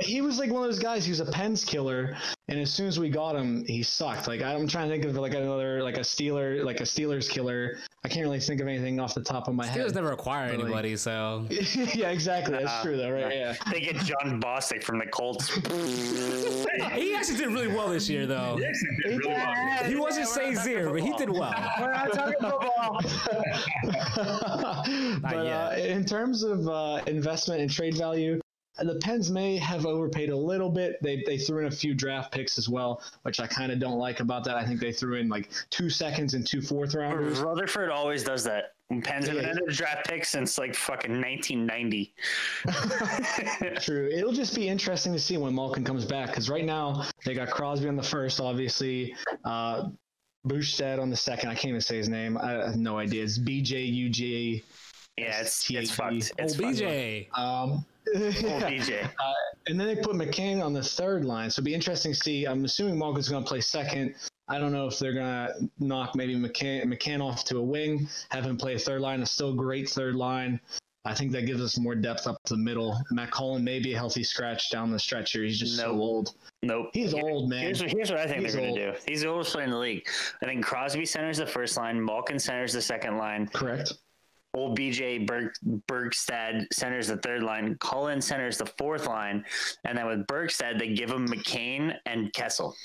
He 0.00 0.20
was 0.20 0.38
like 0.38 0.52
one 0.52 0.62
of 0.62 0.68
those 0.68 0.78
guys. 0.78 1.04
He 1.04 1.10
was 1.10 1.18
a 1.18 1.26
Pens 1.26 1.64
killer, 1.64 2.16
and 2.48 2.58
as 2.58 2.72
soon 2.72 2.86
as 2.88 2.98
we 2.98 3.08
got 3.08 3.36
him, 3.36 3.64
he 3.66 3.82
sucked. 3.82 4.26
Like 4.26 4.42
I'm 4.42 4.66
trying 4.66 4.88
to 4.88 4.94
think 4.94 5.04
of 5.04 5.14
like 5.16 5.34
another 5.34 5.82
like 5.82 5.96
a 5.96 6.00
Steeler 6.00 6.64
like 6.64 6.80
a 6.80 6.84
Steelers 6.84 7.28
killer. 7.30 7.78
I 8.04 8.08
can't 8.08 8.22
really 8.26 8.40
think 8.40 8.60
of 8.60 8.66
anything 8.66 8.98
off 8.98 9.14
the 9.14 9.22
top 9.22 9.46
of 9.46 9.54
my 9.54 9.64
head. 9.64 9.76
Steelers 9.78 9.84
head. 9.86 9.94
never 9.94 10.12
acquire 10.12 10.48
But, 10.50 10.56
like- 10.58 10.64
anybody, 10.66 10.96
so 10.96 11.46
yeah, 11.50 12.10
exactly. 12.10 12.54
That's 12.54 12.66
Uh, 12.70 12.82
true 12.82 12.96
though, 12.96 13.10
right? 13.12 13.32
Yeah. 13.34 13.54
They 13.70 13.80
get 13.80 13.96
Jon 13.98 14.40
Bostic 14.40 14.82
from 14.82 14.98
the 14.98 15.06
Colts. 15.06 15.48
he 16.94 17.14
actually 17.14 17.36
did 17.38 17.48
really 17.48 17.68
well 17.68 17.88
this 17.88 18.08
year, 18.08 18.26
though. 18.26 18.56
He 18.56 18.62
did 18.64 18.76
really 19.04 19.26
well. 19.28 19.84
He 19.84 19.94
wasn't 19.94 20.26
we're 20.26 20.54
Say 20.56 20.74
not 20.74 20.92
but 20.92 21.02
he 21.02 21.12
did 21.16 21.30
well. 21.30 21.54
We're 21.80 21.92
not 21.92 22.12
talking 22.12 22.34
football. 22.40 23.00
but 25.20 25.36
uh, 25.46 25.74
in 25.78 26.04
terms 26.04 26.42
of 26.42 26.66
uh, 26.68 27.00
investment 27.06 27.60
and 27.60 27.70
trade 27.70 27.96
value, 27.96 28.40
the 28.78 28.96
Pens 29.02 29.30
may 29.30 29.56
have 29.58 29.84
overpaid 29.86 30.30
a 30.30 30.36
little 30.36 30.70
bit. 30.70 30.96
They, 31.02 31.22
they 31.26 31.36
threw 31.38 31.60
in 31.60 31.66
a 31.66 31.70
few 31.70 31.94
draft 31.94 32.32
picks 32.32 32.56
as 32.58 32.68
well, 32.68 33.02
which 33.22 33.38
I 33.40 33.46
kind 33.46 33.70
of 33.70 33.78
don't 33.78 33.98
like 33.98 34.20
about 34.20 34.44
that. 34.44 34.56
I 34.56 34.64
think 34.64 34.80
they 34.80 34.92
threw 34.92 35.16
in 35.16 35.28
like 35.28 35.50
two 35.70 35.90
seconds 35.90 36.34
and 36.34 36.46
two 36.46 36.62
fourth 36.62 36.94
rounders. 36.94 37.40
Rutherford 37.40 37.90
always 37.90 38.24
does 38.24 38.44
that. 38.44 38.72
Pens 39.04 39.26
have 39.26 39.36
been 39.36 39.44
Yeah. 39.44 39.50
under 39.50 39.64
the 39.66 39.72
draft 39.72 40.06
pick 40.08 40.24
since 40.24 40.58
like 40.58 40.74
fucking 40.74 41.12
1990. 41.20 42.14
True. 43.80 44.08
It'll 44.12 44.32
just 44.32 44.54
be 44.54 44.68
interesting 44.68 45.12
to 45.12 45.18
see 45.18 45.36
when 45.36 45.54
Malkin 45.54 45.84
comes 45.84 46.04
back 46.04 46.28
because 46.28 46.50
right 46.50 46.64
now 46.64 47.04
they 47.24 47.34
got 47.34 47.50
Crosby 47.50 47.88
on 47.88 47.96
the 47.96 48.02
first, 48.02 48.40
obviously. 48.40 49.14
Uh, 49.44 49.88
Bouchstead 50.46 50.98
on 50.98 51.08
the 51.08 51.16
second. 51.16 51.50
I 51.50 51.54
can't 51.54 51.66
even 51.66 51.80
say 51.80 51.96
his 51.98 52.08
name. 52.08 52.36
I 52.36 52.50
have 52.52 52.76
no 52.76 52.98
idea. 52.98 53.22
It's 53.22 53.38
B 53.38 53.62
J 53.62 53.82
U 53.82 54.08
G. 54.10 54.64
Yeah, 55.16 55.40
it's 55.40 55.70
it's 55.70 55.90
STG. 55.92 55.94
fucked. 55.94 56.32
Oh, 56.40 56.44
It's 56.44 56.56
fucked. 56.56 56.76
BJ. 56.78 57.38
Um, 57.38 57.84
Oh, 58.08 58.18
BJ. 58.18 59.04
Uh, 59.04 59.32
and 59.66 59.78
then 59.78 59.86
they 59.86 59.96
put 59.96 60.16
McCann 60.16 60.64
on 60.64 60.72
the 60.72 60.82
third 60.82 61.24
line. 61.24 61.50
So 61.50 61.60
it'll 61.60 61.66
be 61.66 61.74
interesting 61.74 62.12
to 62.12 62.18
see. 62.18 62.46
I'm 62.46 62.64
assuming 62.64 62.98
Malkin's 62.98 63.28
going 63.28 63.44
to 63.44 63.48
play 63.48 63.60
second. 63.60 64.14
I 64.48 64.58
don't 64.58 64.72
know 64.72 64.86
if 64.86 64.98
they're 64.98 65.14
going 65.14 65.24
to 65.26 65.70
knock 65.78 66.14
maybe 66.14 66.34
McCann, 66.34 66.84
McCann 66.84 67.22
off 67.22 67.44
to 67.44 67.58
a 67.58 67.62
wing, 67.62 68.08
have 68.30 68.44
him 68.44 68.56
play 68.56 68.74
a 68.74 68.78
third 68.78 69.00
line. 69.00 69.22
It's 69.22 69.30
still 69.30 69.52
a 69.52 69.56
great 69.56 69.88
third 69.88 70.14
line. 70.14 70.60
I 71.04 71.14
think 71.14 71.32
that 71.32 71.46
gives 71.46 71.60
us 71.60 71.78
more 71.78 71.96
depth 71.96 72.28
up 72.28 72.36
the 72.48 72.56
middle. 72.56 72.96
Matt 73.10 73.32
Cullen 73.32 73.64
may 73.64 73.80
be 73.80 73.92
a 73.92 73.96
healthy 73.96 74.22
scratch 74.22 74.70
down 74.70 74.92
the 74.92 74.98
stretch 74.98 75.32
here. 75.32 75.42
He's 75.42 75.58
just 75.58 75.76
so 75.76 75.90
old. 75.90 76.34
Nope. 76.62 76.90
He's 76.92 77.12
old, 77.12 77.48
man. 77.48 77.62
Here's, 77.62 77.80
here's 77.80 78.10
what 78.10 78.20
I 78.20 78.26
think 78.28 78.42
He's 78.42 78.52
they're 78.52 78.62
going 78.62 78.74
to 78.76 78.92
do. 78.92 78.98
He's 79.06 79.22
the 79.22 79.28
oldest 79.28 79.52
player 79.52 79.64
in 79.64 79.70
the 79.72 79.78
league. 79.78 80.06
I 80.42 80.46
think 80.46 80.64
Crosby 80.64 81.04
centers 81.04 81.38
the 81.38 81.46
first 81.46 81.76
line, 81.76 82.02
Malkin 82.02 82.38
centers 82.38 82.72
the 82.72 82.82
second 82.82 83.16
line, 83.16 83.48
Correct. 83.48 83.94
Old 84.54 84.78
BJ 84.78 85.26
Berg, 85.26 85.52
Bergstad 85.88 86.66
centers 86.72 87.08
the 87.08 87.16
third 87.16 87.42
line, 87.42 87.76
Cullen 87.80 88.20
centers 88.20 88.58
the 88.58 88.66
fourth 88.66 89.06
line, 89.06 89.44
and 89.84 89.96
then 89.96 90.06
with 90.06 90.26
Bergstad, 90.26 90.78
they 90.78 90.92
give 90.92 91.10
him 91.10 91.26
McCann 91.26 91.96
and 92.04 92.32
Kessel. 92.34 92.76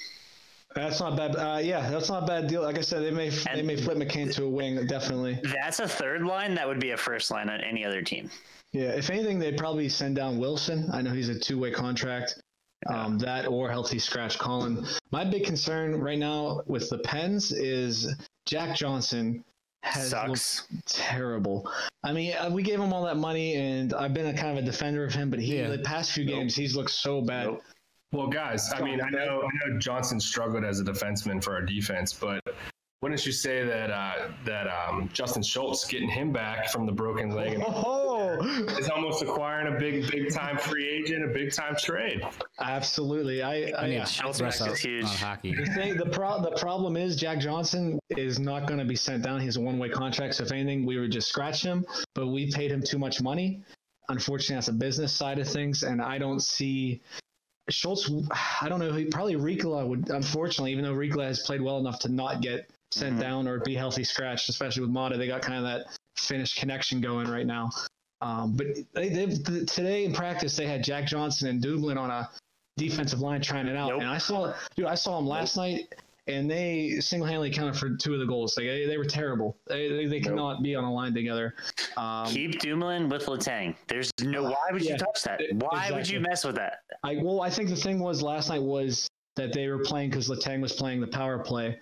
That's 0.75 0.99
not 0.99 1.17
bad. 1.17 1.36
Uh, 1.36 1.60
yeah, 1.62 1.89
that's 1.89 2.10
not 2.10 2.23
a 2.23 2.25
bad 2.25 2.47
deal. 2.47 2.62
Like 2.62 2.77
I 2.77 2.82
said, 2.82 3.01
they 3.01 3.12
may 3.12 3.30
they 3.30 3.63
may 3.63 3.75
flip 3.75 3.97
McCann 3.97 4.34
to 4.36 4.43
a 4.43 4.49
wing. 4.49 4.86
Definitely. 4.86 5.39
That's 5.43 5.80
a 5.80 5.88
third 5.88 6.21
line 6.21 6.53
that 6.56 6.67
would 6.67 6.80
be 6.80 6.91
a 6.91 6.97
first 6.97 7.32
line 7.32 7.49
on 7.49 7.62
any 7.62 7.84
other 7.84 8.01
team. 8.01 8.30
Yeah. 8.73 8.89
If 8.89 9.10
anything, 9.10 9.39
they'd 9.39 9.58
probably 9.58 9.89
send 9.89 10.15
down 10.15 10.38
Wilson. 10.38 10.89
I 10.93 11.01
know 11.01 11.12
he's 11.12 11.30
a 11.30 11.39
two 11.39 11.58
way 11.58 11.71
contract. 11.71 12.41
Um, 12.86 13.17
that 13.19 13.47
or 13.47 13.69
healthy 13.71 13.97
scratch 13.97 14.38
Cullen. 14.38 14.86
My 15.12 15.25
big 15.25 15.45
concern 15.45 15.99
right 15.99 16.19
now 16.19 16.62
with 16.67 16.89
the 16.89 16.99
Pens 16.99 17.51
is 17.51 18.15
Jack 18.45 18.75
Johnson 18.75 19.43
has 19.88 20.13
looked 20.13 20.38
Sucks. 20.39 20.67
terrible. 20.86 21.69
I 22.04 22.13
mean, 22.13 22.34
uh, 22.34 22.50
we 22.52 22.63
gave 22.63 22.80
him 22.80 22.93
all 22.93 23.04
that 23.06 23.17
money, 23.17 23.56
and 23.56 23.93
I've 23.93 24.13
been 24.13 24.28
a 24.28 24.34
kind 24.34 24.58
of 24.58 24.63
a 24.63 24.65
defender 24.65 25.04
of 25.06 25.13
him, 25.13 25.30
but 25.30 25.39
he 25.39 25.58
Yeah. 25.58 25.69
the 25.69 25.80
past 25.80 26.12
few 26.12 26.26
games 26.26 26.56
he's 26.56 26.76
looked 26.76 26.91
so 26.91 27.21
bad. 27.21 27.45
Nope. 27.47 27.63
Well, 28.13 28.28
guys, 28.28 28.71
I 28.73 28.82
mean, 28.82 29.02
I 29.02 29.10
know, 29.10 29.41
I 29.43 29.69
know 29.69 29.78
Johnson 29.80 30.19
struggled 30.19 30.63
as 30.63 30.80
a 30.80 30.84
defenseman 30.84 31.43
for 31.43 31.54
our 31.56 31.62
defense, 31.62 32.13
but 32.13 32.39
wouldn't 33.01 33.23
you 33.27 33.31
say 33.31 33.63
that 33.63 33.91
uh, 33.91 34.29
that 34.45 34.67
um, 34.67 35.07
Justin 35.13 35.43
Schultz 35.43 35.86
getting 35.86 36.10
him 36.10 36.31
back 36.33 36.69
from 36.71 36.86
the 36.88 36.91
broken 36.91 37.29
leg 37.29 37.53
and 37.53 37.63
Oh, 37.67 38.38
is 38.79 38.89
almost 38.89 39.21
acquiring 39.21 39.75
a 39.75 39.79
big, 39.79 40.10
big 40.10 40.33
time 40.33 40.57
free 40.57 40.88
agent, 40.88 41.23
a 41.23 41.27
big 41.27 41.51
time 41.53 41.75
trade? 41.77 42.21
absolutely. 42.60 43.43
I, 43.43 43.69
I, 43.71 43.83
I 43.83 43.88
need 43.88 43.93
yeah. 43.95 44.05
Schultz 44.05 44.41
back 44.41 44.60
is 44.60 44.79
huge. 44.79 45.03
on 45.03 45.10
hockey. 45.12 45.55
The 45.55 45.65
thing, 45.67 45.95
the 45.97 46.07
pro, 46.07 46.41
the 46.41 46.51
problem 46.57 46.97
is 46.97 47.15
Jack 47.15 47.39
Johnson 47.39 47.99
is 48.10 48.39
not 48.39 48.65
going 48.67 48.79
to 48.79 48.86
be 48.86 48.95
sent 48.95 49.23
down. 49.23 49.39
He's 49.41 49.57
a 49.57 49.62
one-way 49.62 49.89
contract. 49.89 50.33
So 50.36 50.43
if 50.43 50.51
anything, 50.51 50.86
we 50.86 50.99
would 50.99 51.12
just 51.12 51.27
scratch 51.29 51.62
him. 51.63 51.86
But 52.15 52.27
we 52.27 52.51
paid 52.51 52.71
him 52.71 52.81
too 52.83 52.97
much 52.97 53.21
money. 53.21 53.63
Unfortunately, 54.10 54.55
that's 54.55 54.69
a 54.69 54.73
business 54.73 55.13
side 55.13 55.38
of 55.38 55.47
things, 55.47 55.83
and 55.83 56.01
I 56.01 56.17
don't 56.17 56.41
see 56.41 57.01
Schultz. 57.69 58.10
I 58.62 58.69
don't 58.69 58.79
know. 58.79 58.91
He 58.93 59.05
probably 59.05 59.36
Riikola 59.36 59.86
would. 59.88 60.10
Unfortunately, 60.10 60.71
even 60.71 60.83
though 60.83 60.93
Riikola 60.93 61.25
has 61.25 61.41
played 61.41 61.62
well 61.62 61.77
enough 61.77 61.99
to 61.99 62.10
not 62.10 62.41
get 62.41 62.69
sent 62.91 63.17
Mhm. 63.17 63.21
down 63.21 63.47
or 63.47 63.60
be 63.60 63.76
healthy 63.76 64.04
scratched, 64.04 64.50
especially 64.50 64.82
with 64.82 64.91
Maatta, 64.91 65.17
they 65.17 65.28
got 65.28 65.41
kind 65.41 65.58
of 65.58 65.63
that 65.63 65.88
Finnish 66.17 66.56
connection 66.56 67.02
going 67.02 67.28
right 67.28 67.45
now. 67.45 67.69
Um, 68.21 68.54
but 68.56 68.67
they, 68.93 69.10
they 69.10 69.26
today 69.65 70.04
in 70.06 70.13
practice 70.13 70.56
they 70.56 70.65
had 70.65 70.84
Jack 70.84 71.06
Johnson 71.06 71.50
and 71.50 71.62
Dumoulin 71.62 71.97
on 71.97 72.10
a 72.10 72.30
defensive 72.78 73.19
line 73.19 73.41
trying 73.41 73.67
it 73.67 73.76
out, 73.76 73.89
Nope. 73.89 74.02
and 74.02 74.10
I 74.10 74.17
saw 74.17 74.54
dude, 74.76 74.88
I 74.88 74.95
saw 74.95 75.17
them 75.17 75.28
last 75.28 75.56
night, 75.58 75.93
and 76.28 76.50
they 76.50 77.00
single-handedly 77.00 77.52
accounted 77.52 77.78
for 77.78 77.95
two 77.95 78.13
of 78.15 78.19
the 78.19 78.26
goals. 78.26 78.58
Like 78.58 78.65
they, 78.65 78.86
they 78.88 78.97
were 78.97 79.06
terrible. 79.06 79.56
They 79.67 79.89
they, 79.89 80.06
they 80.08 80.19
cannot 80.19 80.63
be 80.63 80.73
on 80.76 80.84
a 80.84 80.91
line 80.91 81.13
together. 81.13 81.54
Um, 81.95 82.26
Keep 82.28 82.60
Dumoulin 82.60 83.08
with 83.10 83.26
Letang. 83.28 83.76
There's 83.88 84.12
no. 84.21 84.43
Why 84.43 84.56
would 84.71 84.84
you 84.84 84.97
touch 84.97 85.21
that? 85.23 85.39
Why 85.54 85.91
would 85.91 86.10
you 86.10 86.19
mess 86.19 86.43
with 86.43 86.56
that? 86.56 86.80
I 87.04 87.17
well, 87.21 87.41
I 87.41 87.52
think 87.52 87.69
the 87.69 87.76
thing 87.76 88.00
was 88.00 88.23
last 88.23 88.50
night 88.50 88.63
was 88.63 89.08
that 89.36 89.54
they 89.54 89.67
were 89.67 89.80
playing 89.84 90.10
because 90.10 90.28
Letang 90.30 90.62
was 90.62 90.73
playing 90.73 91.02
the 91.02 91.08
power 91.08 91.38
play, 91.38 91.80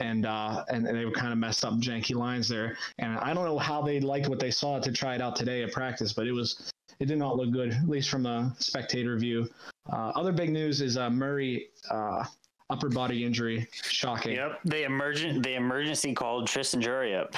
and 0.00 0.26
uh, 0.26 0.64
and, 0.68 0.86
and 0.86 0.96
they 0.96 1.04
were 1.04 1.12
kind 1.12 1.32
of 1.32 1.38
messed 1.38 1.64
up 1.64 1.74
janky 1.74 2.14
lines 2.14 2.48
there. 2.48 2.76
And 2.98 3.18
I 3.18 3.34
don't 3.34 3.44
know 3.44 3.58
how 3.58 3.82
they 3.82 4.00
liked 4.00 4.28
what 4.28 4.38
they 4.38 4.50
saw 4.50 4.78
to 4.78 4.92
try 4.92 5.14
it 5.14 5.20
out 5.20 5.36
today 5.36 5.62
at 5.62 5.72
practice, 5.72 6.12
but 6.12 6.26
it 6.26 6.32
was 6.32 6.72
it 7.00 7.06
did 7.06 7.18
not 7.18 7.36
look 7.36 7.50
good, 7.50 7.72
at 7.72 7.88
least 7.88 8.10
from 8.10 8.26
a 8.26 8.54
spectator 8.58 9.16
view. 9.16 9.48
Uh, 9.90 10.12
other 10.14 10.32
big 10.32 10.50
news 10.50 10.80
is 10.80 10.96
uh, 10.96 11.08
Murray 11.10 11.68
uh, 11.90 12.24
upper 12.70 12.88
body 12.88 13.24
injury. 13.24 13.66
Shocking. 13.72 14.34
Yep. 14.34 14.60
They 14.64 14.84
emergent 14.84 15.42
they 15.42 15.54
emergency 15.54 16.12
called 16.12 16.46
Tristan 16.46 16.80
Jarry 16.80 17.14
up. 17.14 17.34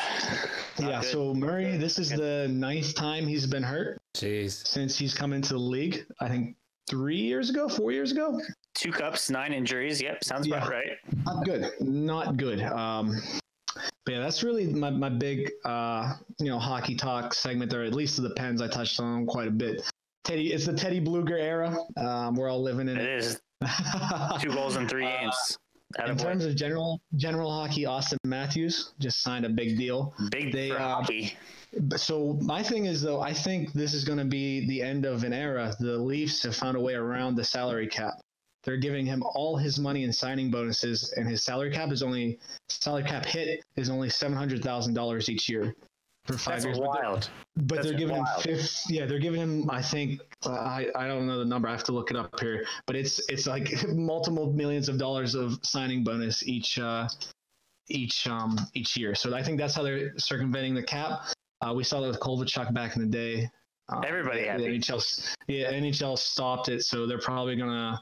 yeah. 0.79 1.01
good. 1.01 1.05
So 1.05 1.35
Murray, 1.35 1.77
this 1.77 1.99
is 1.99 2.11
the 2.11 2.49
ninth 2.51 2.95
time 2.95 3.27
he's 3.27 3.47
been 3.47 3.63
hurt 3.63 3.99
Jeez. 4.17 4.67
since 4.67 4.99
he's 4.99 5.15
come 5.15 5.33
into 5.33 5.55
the 5.55 5.59
league. 5.61 6.05
I 6.21 6.29
think 6.29 6.57
three 6.91 7.17
years 7.17 7.49
ago, 7.51 7.69
four 7.69 7.93
years 7.93 8.11
ago. 8.13 8.39
Two 8.75 8.91
cups, 8.93 9.31
nine 9.31 9.53
injuries. 9.53 10.03
Yep, 10.03 10.25
sounds 10.25 10.47
Yeah. 10.47 10.57
about 10.57 10.71
right. 10.71 10.91
Not 11.25 11.45
good. 11.45 11.71
Not 11.81 12.37
good. 12.37 12.61
Um, 12.63 13.17
but 14.05 14.13
yeah, 14.15 14.21
that's 14.21 14.43
really 14.43 14.67
my, 14.67 14.91
my 14.91 15.09
big 15.09 15.51
uh, 15.65 16.15
you 16.39 16.47
know 16.47 16.59
hockey 16.59 16.97
talk 16.97 17.33
segment 17.33 17.71
there. 17.71 17.85
At 17.85 17.95
least 17.95 18.21
the 18.21 18.31
Pens, 18.31 18.61
I 18.61 18.69
touched 18.69 18.99
on 19.01 19.27
quite 19.27 19.49
a 19.49 19.53
bit. 19.53 19.83
Teddy, 20.25 20.53
it's 20.53 20.67
the 20.67 20.73
Teddy 20.75 21.01
Blueger 21.01 21.39
era. 21.41 21.77
Um, 21.97 22.35
we're 22.35 22.49
all 22.51 22.63
living 22.63 22.89
in 22.89 22.97
It 22.99 23.05
it. 23.07 23.19
is 23.19 23.41
two 24.41 24.51
goals 24.53 24.77
in 24.77 24.89
three 24.89 25.07
Uh, 25.07 25.21
games. 25.21 25.59
In 26.07 26.17
terms 26.17 26.45
of 26.45 26.55
general 26.55 27.01
general 27.17 27.51
hockey, 27.51 27.83
Auston 27.85 28.17
Matthews 28.25 28.93
just 29.01 29.23
signed 29.23 29.45
a 29.45 29.49
big 29.49 29.77
deal. 29.77 30.15
Big 30.31 30.53
they, 30.53 30.71
for 30.71 30.77
uh, 30.77 30.89
hockey. 30.89 31.35
So 31.97 32.35
my 32.43 32.63
thing 32.63 32.87
is 32.87 33.01
though, 33.03 33.21
I 33.21 33.33
think 33.33 33.73
this 33.73 33.95
is 33.95 34.05
going 34.05 34.19
to 34.19 34.25
be 34.25 34.67
the 34.67 34.83
end 34.83 35.05
of 35.05 35.25
an 35.25 35.33
era. 35.33 35.73
The 35.79 35.97
Leafs 35.97 36.43
have 36.43 36.57
found 36.57 36.77
a 36.77 36.81
way 36.81 36.95
around 36.95 37.37
the 37.37 37.45
salary 37.45 37.87
cap. 37.87 38.15
They're 38.65 38.77
giving 38.77 39.07
him 39.07 39.23
all 39.35 39.57
his 39.57 39.79
money 39.79 40.05
in 40.05 40.13
signing 40.13 40.51
bonuses, 40.51 41.15
and 41.17 41.27
his 41.29 41.45
salary 41.45 41.71
cap 41.71 41.93
is 41.93 42.03
only 42.03 42.39
salary 42.69 43.05
cap 43.05 43.25
hit 43.25 43.65
is 43.77 43.89
only 43.89 44.11
seven 44.11 44.37
hundred 44.37 44.63
thousand 44.63 44.95
dollars 44.95 45.29
each 45.31 45.49
year 45.49 45.75
for 46.27 46.37
five 46.37 46.57
That's 46.57 46.65
years. 46.67 46.79
But 46.79 46.93
they're- 46.93 47.03
wild. 47.03 47.31
But 47.57 47.83
they're 47.83 47.95
giving 47.95 48.17
wild. 48.19 48.45
him 48.45 48.57
fifth. 48.57 48.85
Yeah, 48.91 49.07
they're 49.07 49.19
giving 49.19 49.41
him. 49.41 49.71
I 49.71 49.81
think 49.81 50.21
uh, 50.45 50.51
I 50.51 50.89
I 50.95 51.07
don't 51.07 51.27
know 51.27 51.39
the 51.39 51.45
number. 51.45 51.69
I 51.69 51.73
have 51.73 51.85
to 51.85 51.93
look 51.93 52.11
it 52.11 52.17
up 52.17 52.39
here. 52.41 52.67
But 52.87 52.97
it's 52.97 53.19
it's 53.31 53.47
like 53.47 53.71
multiple 53.89 54.53
millions 54.53 54.89
of 54.89 54.99
dollars 54.99 55.35
of 55.35 55.59
signing 55.63 56.05
bonus 56.05 56.47
each 56.47 56.79
uh, 56.79 57.09
each 57.89 58.27
um 58.27 58.59
each 58.75 58.97
year. 58.97 59.15
So 59.15 59.35
I 59.35 59.43
think 59.43 59.59
that's 59.59 59.75
how 59.75 59.83
they're 59.83 60.13
circumventing 60.19 60.75
the 60.75 60.83
cap. 60.83 61.23
Uh, 61.61 61.75
we 61.75 61.85
saw 61.85 62.01
that 62.01 62.09
with 62.09 62.21
Kovalchuk 62.21 62.73
back 62.73 62.97
in 62.97 63.03
the 63.03 63.09
day. 63.09 63.51
Uh, 63.91 64.01
Everybody 64.07 64.43
the 64.43 64.49
happy. 64.49 64.79
NHL, 64.79 65.35
yeah, 65.49 65.73
NHL 65.73 66.17
stopped 66.17 66.69
it, 66.69 66.83
so 66.85 67.07
they're 67.07 67.19
probably 67.19 67.57
gonna 67.57 68.01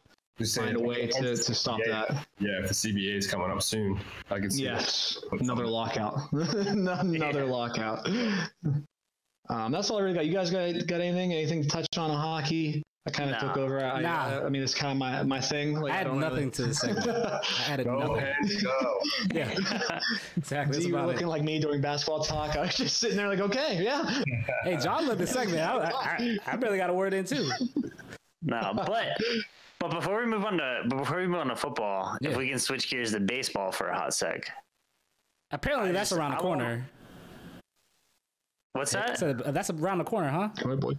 find 0.54 0.76
a 0.76 0.80
way 0.80 1.06
to, 1.06 1.36
to 1.36 1.54
stop 1.54 1.80
yeah, 1.84 2.04
that. 2.08 2.26
Yeah, 2.38 2.62
if 2.62 2.68
the 2.68 2.74
CBA 2.74 3.16
is 3.16 3.26
coming 3.26 3.50
up 3.50 3.62
soon, 3.62 3.98
I 4.30 4.38
can 4.38 4.50
see. 4.50 4.64
Yes, 4.64 5.18
Put 5.30 5.40
another 5.40 5.66
lockout. 5.66 6.20
another 6.32 7.46
lockout. 7.46 8.06
Um, 9.50 9.72
that's 9.72 9.90
all 9.90 9.98
I 9.98 10.02
really 10.02 10.14
got. 10.14 10.26
You 10.26 10.32
guys 10.32 10.50
got 10.50 10.86
got 10.86 11.00
anything? 11.00 11.32
Anything 11.32 11.62
to 11.62 11.68
touch 11.68 11.86
on 11.96 12.10
hockey? 12.10 12.82
I 13.08 13.10
kind 13.10 13.30
of 13.34 13.40
Nah. 13.42 13.48
took 13.48 13.56
over. 13.56 13.82
I, 13.84 14.00
Nah. 14.00 14.24
I, 14.26 14.44
I 14.46 14.48
mean, 14.50 14.62
it's 14.62 14.74
kind 14.74 14.92
of 14.92 14.98
my, 14.98 15.22
my 15.22 15.40
thing. 15.40 15.80
Like, 15.80 15.92
I 15.92 15.96
had 15.96 16.06
don't 16.06 16.20
nothing 16.20 16.36
really- 16.36 16.50
to 16.50 16.66
the 16.66 16.74
segment. 16.74 17.08
I 17.08 17.40
added 17.68 17.84
Go 17.86 17.98
nothing. 17.98 18.16
Pens, 18.40 18.62
go. 18.62 19.00
Yeah, 19.32 19.50
exactly. 20.36 20.74
That's 20.74 20.86
you 20.86 20.92
were 20.92 20.98
about 21.00 21.08
looking 21.08 21.26
it. 21.26 21.30
like 21.30 21.42
me 21.42 21.58
during 21.58 21.80
basketball 21.80 22.22
talk. 22.22 22.56
I 22.56 22.62
was 22.62 22.76
just 22.76 22.98
sitting 22.98 23.16
there 23.16 23.28
like, 23.28 23.40
okay, 23.40 23.82
yeah. 23.82 24.22
Hey, 24.64 24.76
John 24.76 25.08
led 25.08 25.18
the 25.18 25.26
segment. 25.26 25.60
I, 25.60 25.76
I, 25.76 25.90
I, 25.90 26.38
I 26.46 26.56
barely 26.56 26.76
got 26.78 26.90
a 26.90 26.94
word 26.94 27.14
in 27.14 27.24
too. 27.24 27.50
No, 28.40 28.72
but 28.72 29.18
but 29.80 29.90
before 29.90 30.20
we 30.20 30.26
move 30.26 30.44
on 30.44 30.58
to 30.58 30.82
but 30.86 30.96
before 30.98 31.16
we 31.16 31.26
move 31.26 31.40
on 31.40 31.48
to 31.48 31.56
football, 31.56 32.16
Yeah. 32.20 32.30
if 32.30 32.36
we 32.36 32.48
can 32.48 32.58
switch 32.60 32.88
gears 32.88 33.10
to 33.12 33.18
baseball 33.20 33.72
for 33.72 33.88
a 33.88 33.98
hot 33.98 34.14
sec. 34.14 34.48
Apparently, 35.50 35.88
I 35.88 35.92
that's 35.92 36.10
just- 36.10 36.18
around 36.20 36.30
the 36.30 36.36
I 36.36 36.42
won't- 36.42 36.60
corner. 36.60 36.88
What's 38.74 38.92
that? 38.92 39.18
So, 39.18 39.30
uh, 39.44 39.50
that's 39.50 39.70
around 39.70 39.98
the 39.98 40.04
corner, 40.04 40.28
huh? 40.28 40.50
Oh 40.64 40.76
boy. 40.76 40.92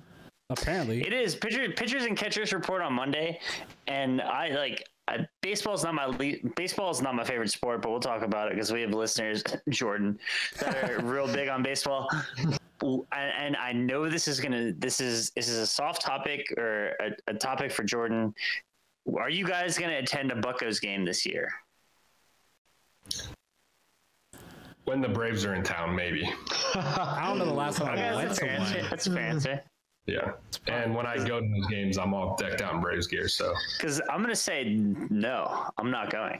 Apparently. 0.50 1.02
It 1.06 1.14
is 1.14 1.36
pitchers, 1.36 1.74
pitchers 1.76 2.06
and 2.06 2.18
catchers 2.18 2.54
report 2.54 2.82
on 2.82 2.94
Monday, 2.94 3.40
and 3.88 4.20
I 4.22 4.50
like 4.50 4.84
I, 5.08 5.28
baseball's 5.42 5.84
not 5.84 5.94
my 5.94 6.06
le- 6.06 6.50
baseball 6.56 6.90
is 6.90 7.02
not 7.02 7.16
my 7.16 7.24
favorite 7.24 7.52
sport, 7.52 7.82
but 7.82 7.90
we'll 7.92 8.00
talk 8.00 8.24
about 8.24 8.48
it 8.48 8.56
because 8.56 8.72
we 8.72 8.82
have 8.82 8.92
listeners, 8.92 9.44
Jordan, 9.70 10.20
that 10.60 10.90
are 10.90 11.00
real 11.04 11.28
big 11.28 11.50
on 11.50 11.62
baseball. 11.62 12.10
And, 12.82 13.06
and 13.12 13.58
I 13.58 13.74
know 13.74 14.10
this 14.10 14.28
is 14.28 14.40
gonna 14.40 14.72
this 14.74 15.00
is 15.00 15.30
this 15.32 15.50
is 15.50 15.58
a 15.58 15.68
soft 15.68 16.02
topic 16.02 16.46
or 16.58 16.96
a, 17.00 17.12
a 17.28 17.34
topic 17.34 17.72
for 17.72 17.84
Jordan. 17.84 18.34
Are 19.18 19.30
you 19.30 19.46
guys 19.46 19.78
gonna 19.78 19.98
attend 19.98 20.32
a 20.32 20.36
Buckos 20.36 20.80
game 20.80 21.06
this 21.06 21.26
year? 21.26 21.52
When 24.86 25.02
the 25.02 25.10
Braves 25.10 25.46
are 25.46 25.54
in 25.54 25.64
town, 25.64 25.96
maybe. 25.96 26.28
I 26.74 27.26
don't 27.28 27.38
know 27.38 27.46
the 27.46 27.54
last 27.54 27.78
time 27.78 28.00
I 28.00 28.16
went 28.16 28.30
that's 28.30 28.40
a 28.40 28.42
to 28.42 28.48
fair 28.48 28.60
answer. 28.60 28.80
one. 28.80 28.90
That's 28.90 29.08
a 29.08 29.12
fair 29.12 29.24
answer. 29.24 29.64
Yeah. 30.10 30.32
And 30.68 30.96
when 30.96 31.06
I 31.06 31.18
go 31.18 31.40
to 31.40 31.48
those 31.48 31.68
games, 31.68 31.98
I'm 31.98 32.14
all 32.14 32.36
decked 32.36 32.62
out 32.62 32.74
in 32.74 32.82
Braves 32.82 33.08
gear. 33.08 33.28
So 33.28 33.54
Because 33.78 34.02
I'm 34.10 34.22
gonna 34.22 34.36
say 34.36 34.64
no, 35.10 35.68
I'm 35.78 35.92
not 35.92 36.12
going. 36.12 36.40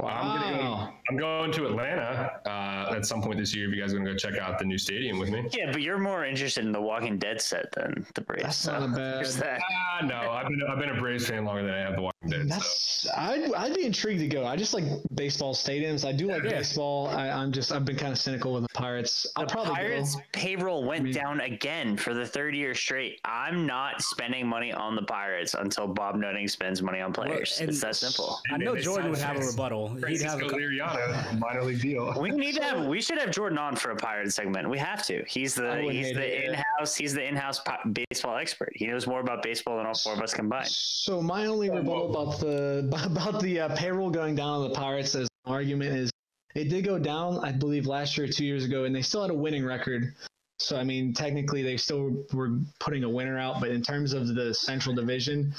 I'm 0.00 0.40
gonna. 0.40 0.62
Wow. 0.62 0.94
I'm 1.10 1.16
going 1.16 1.50
to 1.52 1.66
Atlanta 1.66 2.40
uh, 2.46 2.94
at 2.94 3.04
some 3.04 3.20
point 3.20 3.38
this 3.38 3.54
year. 3.54 3.68
If 3.68 3.74
you 3.74 3.80
guys 3.82 3.92
are 3.92 3.98
gonna 3.98 4.12
go 4.12 4.16
check 4.16 4.38
out 4.38 4.58
the 4.58 4.64
new 4.64 4.78
stadium 4.78 5.18
with 5.18 5.30
me. 5.30 5.48
Yeah, 5.52 5.72
but 5.72 5.82
you're 5.82 5.98
more 5.98 6.24
interested 6.24 6.64
in 6.64 6.70
the 6.72 6.80
Walking 6.80 7.18
Dead 7.18 7.40
set 7.40 7.72
than 7.72 8.06
the 8.14 8.20
Braves. 8.20 8.42
That's 8.44 8.56
so 8.58 8.72
not 8.78 8.82
a 8.90 8.92
bad- 8.92 9.26
that. 9.26 9.60
Ah, 10.00 10.04
no, 10.06 10.30
I've 10.30 10.48
been 10.48 10.62
I've 10.68 10.78
been 10.78 10.90
a 10.90 11.00
Braves 11.00 11.26
fan 11.28 11.44
longer 11.44 11.62
than 11.62 11.74
I 11.74 11.78
have 11.78 11.96
the 11.96 12.02
Walking 12.22 12.48
Dead. 12.48 12.48
So. 12.48 12.54
That's 12.54 13.08
I'd 13.16 13.54
I'd 13.54 13.74
be 13.74 13.84
intrigued 13.84 14.20
to 14.20 14.26
go. 14.28 14.44
I 14.44 14.56
just 14.56 14.74
like 14.74 14.84
baseball 15.14 15.54
stadiums. 15.54 16.06
I 16.06 16.12
do 16.12 16.26
like 16.26 16.42
Yeah. 16.42 16.50
baseball. 16.50 17.06
I, 17.08 17.28
I'm 17.30 17.52
just 17.52 17.70
I've 17.72 17.84
been 17.84 17.96
kind 17.96 18.12
of 18.12 18.18
cynical 18.18 18.52
with 18.54 18.62
the 18.64 18.68
Pirates. 18.74 19.26
I'll 19.36 19.46
The 19.46 19.52
probably 19.52 19.74
Pirates 19.74 20.14
go. 20.16 20.20
payroll 20.32 20.84
went 20.84 21.04
mean- 21.04 21.14
down 21.14 21.40
again 21.42 21.96
for 21.96 22.14
the 22.14 22.26
third 22.26 22.54
year 22.56 22.74
straight. 22.74 23.20
I'm 23.24 23.66
not 23.66 24.02
spending 24.02 24.46
money 24.48 24.72
on 24.72 24.96
the 24.96 25.02
Pirates 25.02 25.54
until 25.54 25.86
Bob 25.86 26.16
Nutting 26.16 26.48
spends 26.48 26.82
money 26.82 27.00
on 27.00 27.12
players. 27.12 27.60
and- 27.60 27.68
it's 27.70 27.80
that 27.82 27.94
simple. 27.96 28.40
I 28.52 28.56
know 28.56 28.76
Jordan 28.76 29.10
would 29.10 29.18
have 29.20 29.30
a 29.30 29.34
Francis- 29.38 29.54
rebuttal. 29.54 29.88
He'd 29.88 30.20
have 30.22 30.38
Francisco 30.40 30.48
a, 30.48 30.60
Liriano, 30.60 31.38
minor 31.38 31.64
league 31.64 31.80
deal. 31.80 32.14
We 32.20 32.30
need 32.30 32.56
to 32.56 32.62
have. 32.64 32.84
We 32.86 33.00
should 33.00 33.18
have 33.18 33.30
Jordan 33.30 33.58
on 33.58 33.76
for 33.76 33.90
a 33.92 33.96
Pirate 33.96 34.32
segment. 34.32 34.68
We 34.68 34.78
have 34.78 35.04
to. 35.06 35.24
He's 35.28 35.54
the 35.54 35.80
he's 35.82 36.12
the 36.14 36.46
it, 36.46 36.50
yeah. 36.52 36.62
In-house 36.78 36.94
he's 36.96 37.14
the 37.14 37.26
in-house 37.26 37.60
baseball 37.92 38.36
expert. 38.36 38.70
He 38.74 38.86
knows 38.86 39.06
more 39.06 39.20
about 39.20 39.42
baseball 39.42 39.76
than 39.78 39.86
all 39.86 39.94
four 39.94 40.14
of 40.14 40.20
us 40.20 40.32
combined. 40.34 40.68
So 40.68 41.20
my 41.20 41.46
only 41.46 41.70
rebuttal 41.70 42.10
about 42.10 42.40
the 42.40 42.88
about 43.04 43.40
the 43.42 43.60
uh, 43.60 43.76
payroll 43.76 44.10
going 44.10 44.34
down 44.34 44.48
on 44.60 44.68
the 44.68 44.74
Pirates 44.74 45.14
as 45.14 45.28
an 45.46 45.52
argument 45.52 45.94
is 45.96 46.10
it 46.54 46.64
did 46.70 46.84
go 46.84 46.98
down, 46.98 47.44
I 47.44 47.52
believe, 47.52 47.86
last 47.86 48.16
year 48.16 48.26
or 48.26 48.30
two 48.30 48.44
years 48.44 48.64
ago, 48.64 48.84
and 48.84 48.94
they 48.94 49.02
still 49.02 49.22
had 49.22 49.30
a 49.30 49.34
winning 49.34 49.64
record. 49.64 50.14
So 50.58 50.76
I 50.76 50.84
mean, 50.84 51.12
technically, 51.12 51.62
they 51.62 51.76
still 51.76 52.24
were 52.32 52.58
putting 52.80 53.04
a 53.04 53.08
winner 53.08 53.38
out, 53.38 53.60
but 53.60 53.70
in 53.70 53.82
terms 53.82 54.12
of 54.12 54.34
the 54.34 54.52
Central 54.54 54.94
Division, 54.94 55.54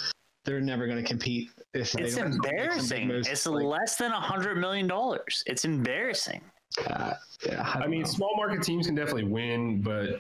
they're 0.46 0.62
never 0.62 0.88
going 0.88 1.02
to 1.02 1.08
compete 1.08 1.50
if 1.74 1.82
It's 1.82 1.94
don't 1.94 2.04
make 2.04 2.12
some 2.12 2.32
big 2.42 2.52
embarrassing. 2.52 3.08
moves. 3.08 3.28
It's 3.28 3.46
Like, 3.46 3.64
less 3.66 3.96
than 3.98 4.12
a 4.12 4.20
hundred 4.20 4.58
million 4.58 4.88
dollars. 4.88 5.44
It's 5.48 5.64
embarrassing. 5.66 6.42
uh, 6.88 7.14
yeah, 7.46 7.62
I, 7.76 7.84
I 7.84 7.88
mean, 7.88 8.02
know. 8.02 8.08
small 8.08 8.36
market 8.36 8.64
teams 8.64 8.88
can 8.88 8.96
definitely 8.96 9.24
win, 9.26 9.82
but 9.82 10.20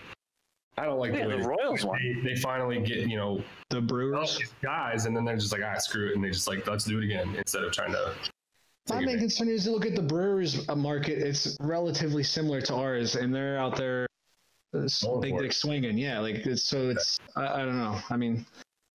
I 0.79 0.85
don't 0.85 0.99
like 0.99 1.13
Yeah, 1.13 1.23
the 1.23 1.27
way 1.29 1.35
the 1.37 1.41
they- 1.41 1.47
Royals 1.47 1.85
won. 1.85 1.99
They, 2.23 2.29
they 2.29 2.35
finally 2.39 2.79
get 2.81 3.07
you 3.09 3.17
know 3.17 3.43
the 3.69 3.81
Brewers. 3.81 4.39
guys, 4.61 5.05
and 5.05 5.15
then 5.15 5.25
they're 5.25 5.37
just 5.37 5.51
like, 5.51 5.61
ah, 5.63 5.77
screw 5.77 6.07
it, 6.09 6.15
and 6.15 6.23
they 6.23 6.29
just 6.29 6.47
like, 6.47 6.65
let's 6.67 6.85
do 6.85 6.97
it 6.99 7.03
again 7.03 7.35
instead 7.37 7.63
of 7.63 7.71
trying 7.71 7.91
to. 7.91 8.13
My 8.87 8.95
take 8.95 9.05
main 9.05 9.15
advantage. 9.15 9.19
concern 9.37 9.49
is 9.49 9.63
to 9.65 9.71
look 9.71 9.85
at 9.85 9.95
the 9.95 10.01
Brewers 10.01 10.67
uh, 10.69 10.75
market. 10.75 11.19
It's 11.19 11.55
relatively 11.59 12.23
similar 12.23 12.61
to 12.61 12.75
ours, 12.75 13.15
and 13.15 13.33
they're 13.33 13.57
out 13.59 13.75
there 13.75 14.07
uh, 14.75 14.87
Going 15.03 15.21
big 15.21 15.37
dick 15.37 15.53
swinging. 15.53 15.97
Yeah, 15.97 16.19
like 16.19 16.35
it's 16.37 16.63
so 16.63 16.89
it's 16.89 17.19
I, 17.35 17.47
I 17.47 17.57
don't 17.65 17.77
know. 17.77 17.99
I 18.09 18.17
mean, 18.17 18.45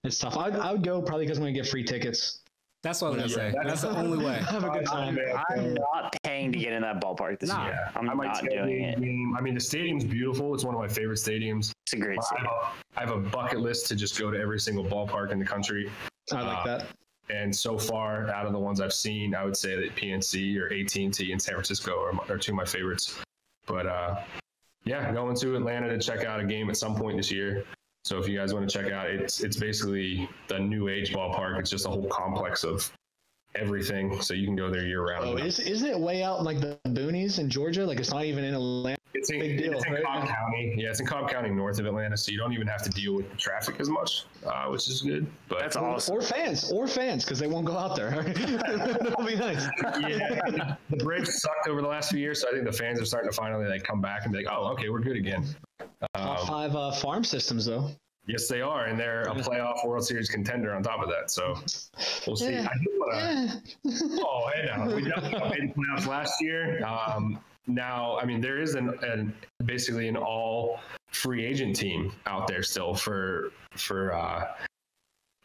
it's 0.03 0.19
tough. 0.19 0.37
I 0.37 0.49
I 0.49 0.73
would 0.73 0.83
go 0.83 1.01
probably 1.03 1.27
because 1.27 1.39
I'm 1.39 1.45
gonna 1.45 1.53
get 1.55 1.69
free 1.69 1.85
tickets. 1.85 2.41
that's 2.83 3.03
what 3.03 3.13
I'm 3.13 3.17
gonna 3.19 3.29
Yeah, 3.29 3.35
say. 3.37 3.53
that 3.53 3.67
That's 3.67 3.83
the 3.83 3.91
only 3.97 4.25
way. 4.25 4.35
Have 4.35 4.65
a 4.65 4.71
good 4.71 4.87
time. 4.87 5.19
I'm 5.51 5.75
not 5.75 6.17
paying 6.45 6.53
to 6.53 6.59
get 6.59 6.73
in 6.73 6.83
that 6.83 7.01
ballpark 7.01 7.39
this 7.41 7.51
Nah. 7.51 7.67
year. 7.67 7.91
I'm 7.97 8.09
I 8.11 8.15
might 8.15 8.27
not 8.27 8.37
schedule 8.39 8.67
doing 8.67 8.83
it. 8.85 9.01
game. 9.01 9.35
I 9.37 9.41
mean, 9.41 9.55
the 9.55 9.61
stadium's 9.61 10.05
beautiful. 10.05 10.55
It's 10.55 10.65
one 10.65 10.75
of 10.75 10.81
my 10.81 10.89
favorite 10.89 11.17
stadiums. 11.19 11.73
It's 11.85 11.93
a 11.95 11.97
great 11.97 12.19
I 12.19 12.23
stadium. 12.23 12.47
have, 12.49 12.75
a, 12.97 13.01
I 13.01 13.01
have 13.01 13.11
a 13.11 13.29
bucket 13.31 13.61
list 13.61 13.87
to 13.89 13.97
just 13.97 14.19
go 14.19 14.31
to 14.31 14.39
every 14.39 14.61
single 14.61 14.85
ballpark 14.85 15.33
in 15.33 15.39
the 15.39 15.45
country. 15.45 15.91
I 16.33 16.41
like 16.43 16.59
Uh, 16.59 16.65
that. 16.79 16.87
And 17.31 17.55
so 17.55 17.79
far, 17.79 18.29
out 18.31 18.45
of 18.47 18.53
the 18.53 18.59
ones 18.59 18.81
I've 18.83 18.93
seen, 18.93 19.35
I 19.35 19.45
would 19.45 19.57
say 19.57 19.77
that 19.77 19.97
PNC 19.97 20.59
or 20.59 20.67
AT&T 20.73 21.33
in 21.33 21.41
San 21.41 21.55
Francisco 21.55 21.99
are, 22.03 22.13
my- 22.13 22.25
are 22.29 22.37
two 22.39 22.53
of 22.53 22.57
my 22.57 22.67
favorites. 22.67 23.19
But 23.67 23.87
uh, 23.87 24.21
yeah, 24.85 25.11
going 25.13 25.35
to 25.37 25.57
Atlanta 25.57 25.89
to 25.89 25.99
check 25.99 26.25
out 26.25 26.41
a 26.41 26.45
game 26.45 26.69
at 26.69 26.77
some 26.77 26.95
point 26.95 27.17
this 27.17 27.31
year. 27.33 27.65
So 28.05 28.19
if 28.19 28.29
you 28.29 28.37
guys 28.37 28.53
want 28.53 28.69
to 28.69 28.79
check 28.83 28.93
out, 28.93 29.09
it's 29.09 29.41
it's 29.43 29.57
basically 29.57 30.29
the 30.49 30.59
new 30.59 30.89
age 30.89 31.15
ballpark. 31.15 31.59
It's 31.59 31.71
just 31.71 31.87
a 31.87 31.89
whole 31.89 32.07
complex 32.09 32.63
of 32.63 32.93
everything. 33.55 34.21
So 34.23 34.35
you 34.35 34.47
can 34.47 34.57
go 34.57 34.71
there 34.71 34.87
year 34.87 35.07
round. 35.07 35.25
Oh, 35.27 35.37
is 35.37 35.59
isn't 35.59 35.89
it 35.89 35.99
way 35.99 36.23
out 36.23 36.39
in, 36.39 36.45
like 36.45 36.61
the 36.61 36.79
boonies 36.89 37.39
in 37.39 37.49
Georgia? 37.49 37.85
Like 37.87 37.99
it's 38.01 38.11
not 38.11 38.25
even 38.25 38.45
in 38.45 38.55
Atlanta. 38.55 38.99
It's 39.17 39.31
in, 39.31 39.39
Big 39.39 39.57
deal, 39.59 39.73
it's 39.75 39.87
in 39.87 39.93
right? 39.95 40.05
Cobb 40.05 40.29
County. 40.29 40.75
Yeah, 40.77 40.91
it's 40.91 41.01
in 41.01 41.07
Cobb 41.07 41.31
County, 41.31 41.49
north 41.49 41.79
of 41.79 41.87
Atlanta, 41.87 42.17
so 42.17 42.31
you 42.33 42.37
don't 42.37 42.53
even 42.53 42.67
have 42.67 42.83
to 42.83 42.91
deal 42.91 43.15
with 43.15 43.31
the 43.31 43.37
traffic 43.37 43.77
as 43.79 43.89
much, 43.89 44.25
uh, 44.45 44.67
which 44.67 44.91
is 44.91 45.01
good. 45.03 45.27
But 45.49 45.61
That's 45.61 45.77
awesome. 45.77 46.17
Or 46.17 46.21
fans, 46.21 46.71
or 46.71 46.87
fans, 46.87 47.25
because 47.25 47.39
they 47.39 47.47
won't 47.47 47.65
go 47.65 47.79
out 47.79 47.97
there. 47.97 48.11
That'll 48.23 49.25
be 49.25 49.37
nice. 49.37 49.67
yeah, 50.01 50.77
the 50.91 50.97
Braves 50.97 51.41
sucked 51.41 51.69
over 51.69 51.81
the 51.81 51.89
last 51.89 52.11
few 52.11 52.19
years, 52.19 52.43
so 52.43 52.49
I 52.49 52.53
think 52.53 52.65
the 52.65 52.73
fans 52.73 53.01
are 53.01 53.05
starting 53.07 53.31
to 53.31 53.37
finally 53.37 53.67
like 53.67 53.85
come 53.85 54.01
back 54.01 54.25
and 54.25 54.33
be 54.33 54.45
like, 54.45 54.53
"Oh, 54.55 54.67
okay, 54.73 54.89
we're 54.91 55.01
good 55.01 55.17
again." 55.17 55.47
Top 56.15 56.41
Um, 56.41 56.47
five 56.47 56.77
uh, 56.77 56.93
farm 56.93 57.25
systems 57.25 57.65
though. 57.65 57.91
Yes, 58.27 58.49
they 58.49 58.63
are, 58.63 58.87
and 58.87 58.99
they're 58.99 59.23
a 59.23 59.35
playoff 59.35 59.87
World 59.87 60.07
Series 60.07 60.31
contender 60.31 60.75
on 60.75 60.83
top 60.83 61.03
of 61.03 61.09
that. 61.11 61.31
So 61.31 61.55
we'll 62.27 62.37
see. 62.37 62.53
Yeah. 62.53 62.69
I 62.71 62.79
do 62.83 62.91
wanna- 62.99 63.63
Eh. 63.85 63.91
Oh, 64.21 64.51
hey 64.55 64.67
now. 64.67 64.95
We 64.95 65.03
definitely 65.05 65.61
made 65.61 65.75
the 65.75 65.81
playoffs 65.81 66.07
last 66.07 66.41
year. 66.41 66.83
Um, 66.87 67.39
now, 67.67 68.19
I 68.19 68.25
mean, 68.25 68.41
there 68.41 68.59
is 68.59 68.75
an, 68.75 68.91
an 69.05 69.35
basically 69.67 70.09
an 70.09 70.17
all 70.17 70.81
free 71.13 71.45
agent 71.45 71.77
team 71.77 72.13
out 72.27 72.47
there 72.47 72.63
still 72.63 72.95
for 72.95 73.53
for 73.77 74.13
uh, 74.15 74.55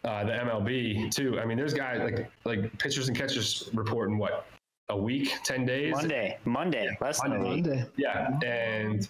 uh, 0.06 0.24
the 0.24 0.32
MLB 0.32 1.12
too. 1.14 1.40
I 1.40 1.46
mean, 1.46 1.58
there's 1.58 1.74
guys 1.74 2.00
like 2.00 2.30
like 2.46 2.78
pitchers 2.80 3.08
and 3.10 3.18
catchers 3.18 3.70
report 3.74 4.10
in 4.10 4.18
what 4.18 4.46
a 4.90 4.98
week, 4.98 5.32
ten 5.44 5.66
days. 5.66 5.92
Monday, 5.94 6.38
Monday, 6.46 6.98
less 7.02 7.22
than 7.22 7.34
a 7.34 7.40
week. 7.40 7.66
Monday. 7.66 7.86
Yeah, 7.98 8.38
and 8.46 9.08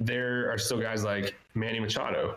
there 0.00 0.50
are 0.50 0.58
still 0.58 0.80
guys 0.80 1.04
like 1.04 1.34
Manny 1.54 1.78
Machado, 1.78 2.36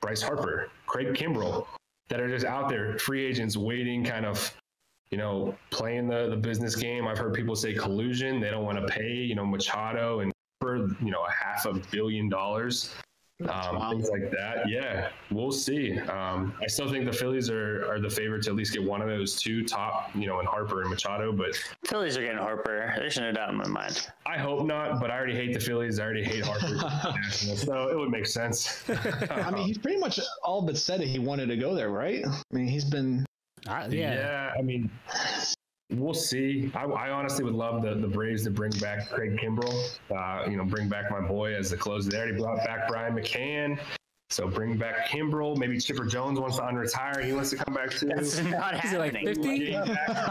Bryce 0.00 0.22
Harper, 0.22 0.68
Craig 0.86 1.14
Kimbrel 1.14 1.66
that 2.08 2.20
are 2.20 2.28
just 2.28 2.44
out 2.44 2.68
there, 2.68 2.98
free 2.98 3.24
agents, 3.24 3.56
waiting, 3.56 4.04
kind 4.04 4.26
of, 4.26 4.52
you 5.10 5.18
know, 5.18 5.56
playing 5.70 6.08
the 6.08 6.28
the 6.28 6.36
business 6.36 6.74
game. 6.74 7.06
I've 7.06 7.18
heard 7.18 7.34
people 7.34 7.54
say 7.54 7.74
collusion. 7.74 8.40
They 8.40 8.50
don't 8.50 8.64
want 8.64 8.78
to 8.78 8.92
pay, 8.92 9.12
you 9.12 9.34
know, 9.34 9.46
Machado 9.46 10.20
and 10.20 10.32
for, 10.60 10.88
you 11.02 11.10
know, 11.10 11.24
a 11.24 11.30
half 11.30 11.66
a 11.66 11.74
billion 11.90 12.28
dollars. 12.28 12.94
Um, 13.48 13.76
wild. 13.76 13.92
things 13.92 14.10
like 14.10 14.30
that. 14.30 14.68
Yeah, 14.68 15.08
we'll 15.30 15.52
see. 15.52 15.98
Um, 16.00 16.54
I 16.62 16.66
still 16.66 16.90
think 16.90 17.06
the 17.06 17.12
Phillies 17.12 17.48
are, 17.50 17.90
are 17.90 17.98
the 18.00 18.10
favorite 18.10 18.42
to 18.44 18.50
at 18.50 18.56
least 18.56 18.72
get 18.74 18.82
one 18.84 19.00
of 19.00 19.08
those 19.08 19.40
two 19.40 19.64
top, 19.64 20.10
you 20.14 20.26
know, 20.26 20.40
in 20.40 20.46
Harper 20.46 20.82
and 20.82 20.90
Machado. 20.90 21.32
But 21.32 21.56
Phillies 21.86 22.16
are 22.16 22.22
getting 22.22 22.38
Harper. 22.38 22.92
There's 22.96 23.16
no 23.18 23.32
doubt 23.32 23.50
in 23.50 23.56
my 23.56 23.68
mind. 23.68 24.08
I 24.26 24.36
hope 24.38 24.66
not, 24.66 25.00
but 25.00 25.10
I 25.10 25.16
already 25.16 25.34
hate 25.34 25.54
the 25.54 25.60
Phillies. 25.60 25.98
I 25.98 26.04
already 26.04 26.24
hate 26.24 26.44
Harper, 26.44 26.74
Nationals, 26.74 27.60
so 27.66 27.88
it 27.88 27.96
would 27.98 28.10
make 28.10 28.26
sense. 28.26 28.84
I 29.30 29.50
mean, 29.50 29.66
he's 29.66 29.78
pretty 29.78 29.98
much 29.98 30.20
all 30.42 30.62
but 30.62 30.76
said 30.76 31.00
that 31.00 31.08
he 31.08 31.18
wanted 31.18 31.46
to 31.46 31.56
go 31.56 31.74
there, 31.74 31.90
right? 31.90 32.24
I 32.26 32.54
mean, 32.54 32.66
he's 32.68 32.84
been. 32.84 33.24
I- 33.68 33.86
yeah. 33.88 34.14
yeah. 34.14 34.52
I 34.58 34.62
mean, 34.62 34.90
we'll 35.92 36.14
see. 36.14 36.70
I, 36.74 36.84
I 36.84 37.10
honestly 37.10 37.44
would 37.44 37.54
love 37.54 37.82
the, 37.82 37.94
the 37.94 38.08
Braves 38.08 38.44
to 38.44 38.50
bring 38.50 38.72
back 38.80 39.08
Craig 39.10 39.38
Kimbrel. 39.38 39.98
Uh, 40.10 40.48
you 40.48 40.56
know, 40.56 40.64
bring 40.64 40.88
back 40.88 41.10
my 41.10 41.20
boy 41.20 41.54
as 41.54 41.70
the 41.70 41.76
closer. 41.76 42.10
They 42.10 42.18
already 42.18 42.38
brought 42.38 42.58
back 42.64 42.88
Brian 42.88 43.14
McCann. 43.14 43.78
So 44.30 44.46
bring 44.46 44.76
back 44.76 45.08
Kimbrel. 45.08 45.56
Maybe 45.56 45.78
Chipper 45.80 46.04
Jones 46.04 46.38
wants 46.38 46.56
to 46.56 46.62
unretire. 46.62 47.24
He 47.24 47.32
wants 47.32 47.50
to 47.50 47.56
come 47.56 47.74
back 47.74 47.90
too. 47.90 48.06
That's 48.06 48.40
not 48.42 48.84
Is 48.84 48.92
like 48.92 49.14
happening. 49.14 49.34
50? 49.34 49.72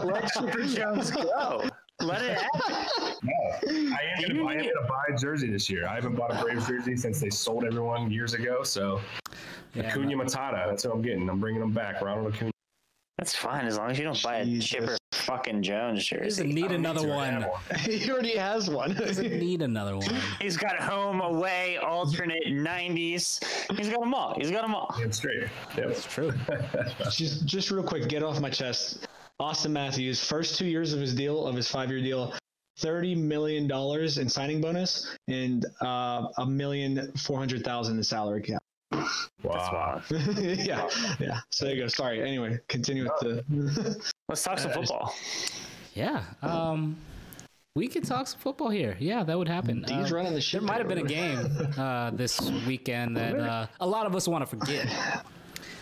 Let 0.06 0.32
Chipper 0.34 0.64
Jones 0.64 1.12
go. 1.12 1.70
Let 2.02 2.22
it 2.22 2.38
happen. 2.38 3.16
No. 3.24 3.34
I 3.70 4.24
am 4.24 4.28
gonna, 4.38 4.48
I 4.48 4.54
am 4.54 4.60
gonna 4.60 4.88
buy 4.88 5.04
a 5.14 5.18
jersey 5.18 5.52
this 5.52 5.70
year. 5.70 5.86
I 5.86 5.96
haven't 5.96 6.16
bought 6.16 6.34
a 6.34 6.42
Braves 6.42 6.66
jersey 6.66 6.96
since 6.96 7.20
they 7.20 7.30
sold 7.30 7.66
everyone 7.66 8.10
years 8.10 8.34
ago. 8.34 8.64
So 8.64 9.02
Yeah, 9.74 9.90
Acuna 9.90 10.16
Matata, 10.16 10.68
that's 10.68 10.86
what 10.86 10.96
I'm 10.96 11.02
getting. 11.02 11.30
I'm 11.30 11.42
bringing 11.42 11.60
them 11.60 11.74
back. 11.74 12.02
Ronald 12.02 12.34
Acuna. 12.34 12.52
That's 13.20 13.36
fine 13.36 13.66
as 13.66 13.78
long 13.78 13.92
as 13.92 13.98
you 13.98 14.06
don't 14.06 14.24
buy 14.24 14.38
a 14.38 14.46
Jesus. 14.46 14.70
Chipper 14.70 14.98
fucking 15.12 15.62
Jones 15.62 16.06
shirt. 16.06 16.20
He 16.24 16.30
doesn't 16.30 16.50
need 16.54 16.72
another 16.72 17.12
I 17.12 17.16
one. 17.16 17.42
have 17.42 17.82
He 17.82 18.10
already 18.10 18.38
has 18.38 18.70
one. 18.70 18.94
Doesn't 18.94 19.38
need 19.38 19.62
another 19.62 19.98
one. 19.98 20.16
He's 20.40 20.56
got 20.56 20.80
home, 20.80 21.20
away, 21.20 21.78
alternate, 21.84 22.46
90s. 22.48 23.44
He's 23.76 23.90
got 23.90 24.00
them 24.00 24.14
all. 24.14 24.36
He's 24.38 24.52
got 24.52 24.62
them 24.62 24.74
all. 24.74 24.96
Damn 24.98 25.12
straight. 25.12 25.50
Yep. 25.76 25.90
It's 25.90 26.06
true. 26.06 26.32
just, 27.12 27.46
just 27.46 27.72
real 27.72 27.84
quick, 27.84 28.08
get 28.08 28.24
off 28.24 28.40
my 28.40 28.50
chest. 28.50 29.06
Auston 29.42 29.72
Matthews, 29.72 30.24
first 30.24 30.58
two 30.58 30.66
years 30.66 30.94
of 30.94 31.02
his 31.02 31.14
deal, 31.14 31.46
of 31.46 31.56
his 31.58 31.68
five-year 31.68 32.02
deal, 32.02 32.34
thirty 32.78 33.16
million 33.16 33.68
dollars 33.68 34.18
in 34.18 34.30
signing 34.30 34.62
bonus 34.62 35.14
and 35.28 35.66
uh, 35.82 36.28
a 36.38 36.46
million 36.46 37.12
four 37.18 37.38
hundred 37.38 37.66
thousand 37.66 37.98
in 37.98 38.04
salary 38.04 38.42
cap. 38.42 38.64
That's 39.00 39.72
Wow. 39.72 40.02
yeah, 40.38 40.88
yeah. 41.20 41.40
So 41.52 41.66
there 41.66 41.76
you 41.76 41.82
go. 41.84 41.88
Sorry. 41.88 42.22
Anyway, 42.22 42.60
continue 42.68 43.04
with 43.04 43.20
the. 43.48 44.04
Let's 44.30 44.44
talk 44.44 44.60
some 44.60 44.72
football. 44.72 45.14
Yeah. 45.94 46.24
Um, 46.42 46.98
we 47.76 47.88
could 47.88 48.04
talk 48.04 48.28
some 48.28 48.40
football 48.40 48.70
here. 48.70 48.98
Yeah, 49.00 49.24
that 49.24 49.38
would 49.38 49.48
happen. 49.48 49.84
He's 49.88 50.12
Uh, 50.12 50.16
running 50.16 50.34
the 50.34 50.42
ship. 50.42 50.62
There 50.62 50.68
might 50.68 50.78
have 50.80 50.88
been 50.88 50.98
a 51.00 51.04
game 51.04 51.68
uh, 51.78 52.12
this 52.12 52.40
weekend 52.68 53.16
that 53.18 53.36
uh, 53.36 53.68
a 53.80 53.88
lot 53.88 54.06
of 54.06 54.16
us 54.16 54.28
want 54.28 54.42
to 54.44 54.46
forget. 54.46 54.88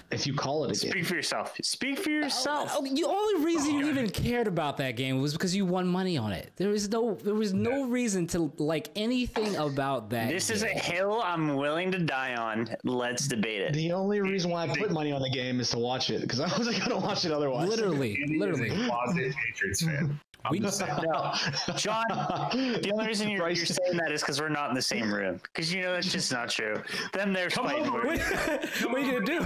If 0.10 0.26
you 0.26 0.34
call 0.34 0.64
it 0.64 0.78
a 0.78 0.80
game. 0.80 0.92
Speak 0.92 1.06
for 1.06 1.16
yourself. 1.16 1.56
Speak 1.62 2.00
for 2.00 2.10
yourself. 2.10 2.72
Oh, 2.74 2.82
the 2.82 3.04
only 3.04 3.46
reason 3.46 3.78
you 3.78 3.88
oh, 3.88 3.90
even 3.90 4.10
cared 4.10 4.48
about 4.48 4.78
that 4.78 4.92
game 4.96 5.22
was 5.22 5.34
because 5.34 5.56
you 5.56 5.66
won 5.66 5.88
money 5.88 6.18
on 6.18 6.32
it. 6.32 6.52
There 6.56 6.70
was 6.70 6.90
no, 6.90 7.16
there 7.16 7.34
was 7.34 7.54
no 7.54 7.86
reason 7.86 8.26
to 8.28 8.52
like 8.58 8.90
anything 8.96 9.56
about 9.58 10.10
that. 10.12 10.30
This 10.30 10.50
is 10.50 10.64
a 10.64 10.68
hill 10.68 11.22
I'm 11.24 11.56
willing 11.56 11.92
to 11.92 12.00
die 12.00 12.36
on. 12.36 12.70
Let's 12.84 13.28
debate 13.28 13.62
it. 13.62 13.74
The 13.74 13.92
only 13.92 14.22
reason 14.22 14.50
why 14.50 14.64
I 14.64 14.68
put 14.68 14.92
money 14.92 15.12
on 15.12 15.22
the 15.22 15.30
game 15.30 15.60
is 15.60 15.70
to 15.72 15.80
watch 15.80 16.10
it 16.10 16.22
because 16.22 16.40
I 16.40 16.48
wasn't 16.58 16.80
going 16.80 16.92
to 16.92 17.06
watch 17.06 17.26
it 17.26 17.32
otherwise. 17.32 17.68
literally, 17.68 18.24
literally. 18.38 18.70
closet 18.70 19.34
Patriots 19.46 19.82
fan. 19.82 20.20
I'm 20.48 20.52
We- 20.52 20.60
No, 20.60 20.70
John, 21.76 22.06
the 22.10 22.92
only 22.94 23.08
reason 23.08 23.30
you're, 23.30 23.50
you're 23.50 23.66
saying 23.66 23.98
that 23.98 24.12
is 24.12 24.22
because 24.22 24.40
we're 24.42 24.50
not 24.50 24.70
in 24.70 24.76
the 24.76 24.82
same 24.82 25.14
room. 25.14 25.40
Because 25.44 25.74
you 25.74 25.82
know 25.82 25.94
that's 25.94 26.12
just 26.12 26.32
not 26.32 26.50
true. 26.50 26.82
Them 27.14 27.34
they're 27.34 27.50
fighting. 27.50 27.88
on, 27.88 28.06
What, 28.06 28.20
what 28.20 28.96
are 28.96 29.00
you 29.00 29.12
gonna 29.14 29.26
do? 29.26 29.46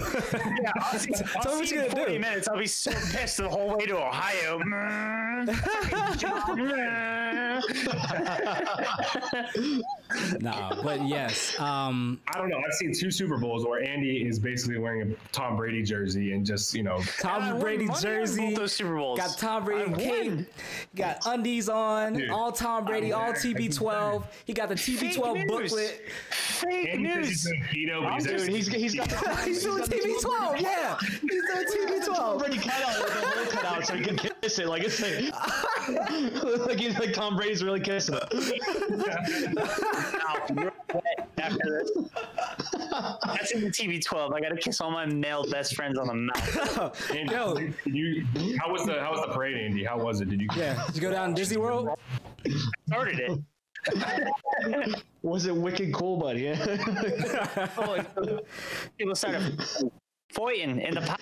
Yeah, 0.61 0.71
I'll 0.81 0.99
see, 0.99 1.11
I'll 1.35 1.43
Tell 1.43 1.59
me 1.59 1.65
see 1.65 1.75
you're 1.75 1.83
in 1.85 1.89
gonna 1.91 2.01
40 2.03 2.13
do. 2.13 2.19
minutes. 2.19 2.47
I'll 2.47 2.57
be 2.57 2.67
so 2.67 2.91
pissed 2.91 3.37
the 3.37 3.49
whole 3.49 3.77
way 3.77 3.85
to 3.85 3.97
Ohio. 3.97 4.59
nah, 10.39 10.81
but 10.83 11.05
yes. 11.07 11.59
Um, 11.59 12.19
I 12.33 12.37
don't 12.37 12.49
know. 12.49 12.57
I've 12.57 12.73
seen 12.73 12.93
two 12.93 13.11
Super 13.11 13.37
Bowls 13.37 13.65
where 13.65 13.83
Andy 13.83 14.27
is 14.27 14.39
basically 14.39 14.77
wearing 14.77 15.11
a 15.11 15.15
Tom 15.31 15.55
Brady 15.57 15.83
jersey 15.83 16.33
and 16.33 16.45
just, 16.45 16.73
you 16.73 16.83
know, 16.83 17.01
Tom 17.19 17.59
Brady 17.59 17.87
jersey. 17.99 18.47
both 18.49 18.55
those 18.55 18.73
Super 18.73 18.95
Bowls. 18.95 19.19
Got 19.19 19.37
Tom 19.37 19.65
Brady 19.65 19.91
won. 19.91 19.99
cape, 19.99 20.47
got 20.95 21.19
undies 21.25 21.69
on, 21.69 22.13
Dude, 22.13 22.29
all 22.29 22.51
Tom 22.51 22.85
Brady, 22.85 23.11
all 23.13 23.29
I'm 23.29 23.33
there. 23.33 23.53
TB12. 23.53 24.23
He 24.45 24.53
got 24.53 24.69
the 24.69 24.75
TB12 24.75 25.33
news. 25.35 25.45
booklet. 25.47 26.01
Fake 26.31 26.99
news. 26.99 27.27
he's 27.27 27.43
doing 27.43 27.63
keto, 27.71 28.03
but 28.03 28.13
he's 28.13 28.25
Dude, 28.25 28.49
he's, 28.49 28.67
he's 28.67 28.95
got 28.95 29.39
He's 29.45 29.63
doing 29.63 29.83
TB12, 29.83 30.61
yeah. 30.61 30.97
He's 30.99 31.19
doing 31.21 32.01
TB12. 32.01 32.15
already 32.15 32.57
cut 32.57 32.81
out 32.83 33.03
with 33.03 33.13
the 33.13 33.27
hole 33.27 33.45
cut 33.47 33.65
out 33.65 33.85
so 33.85 33.95
he 33.95 34.03
can 34.03 34.17
kiss 34.17 34.59
it 34.59 34.67
like 34.67 34.83
it's 34.83 35.01
like, 35.01 35.33
like 36.67 36.79
he's 36.79 36.99
like 36.99 37.13
Tom 37.13 37.35
Brady's 37.35 37.63
really 37.63 37.79
kissing 37.79 38.15
it. 38.15 38.31
Mouth 40.93 41.03
real 41.03 41.03
wet 41.17 41.29
after 41.37 41.83
this. 41.83 41.91
That's 43.25 43.51
in 43.51 43.61
the 43.61 43.69
TV12. 43.69 44.33
I 44.33 44.41
gotta 44.41 44.57
kiss 44.57 44.81
all 44.81 44.91
my 44.91 45.05
male 45.05 45.45
best 45.49 45.75
friends 45.75 45.97
on 45.97 46.07
the 46.07 46.13
mouth. 46.13 47.11
Andy, 47.15 47.33
Yo. 47.33 47.55
did 47.55 47.75
you, 47.85 48.25
how 48.59 48.71
was 48.71 48.85
the 48.85 48.99
how 48.99 49.11
was 49.11 49.21
the 49.21 49.33
parade, 49.33 49.57
Andy? 49.57 49.83
How 49.83 49.97
was 49.97 50.21
it? 50.21 50.29
Did 50.29 50.41
you? 50.41 50.47
Yeah, 50.55 50.85
did 50.87 50.95
you 50.95 51.01
go 51.01 51.11
down 51.11 51.33
Disney 51.33 51.57
World? 51.57 51.89
Started 52.87 53.19
it. 53.19 53.39
Was 55.23 55.45
it 55.47 55.55
wicked 55.55 55.93
cool, 55.93 56.17
buddy? 56.17 56.41
Yeah. 56.43 58.39
People 58.97 59.15
started 59.15 59.63
fighting 60.33 60.79
in 60.79 60.95
the 60.95 61.01
park. 61.01 61.19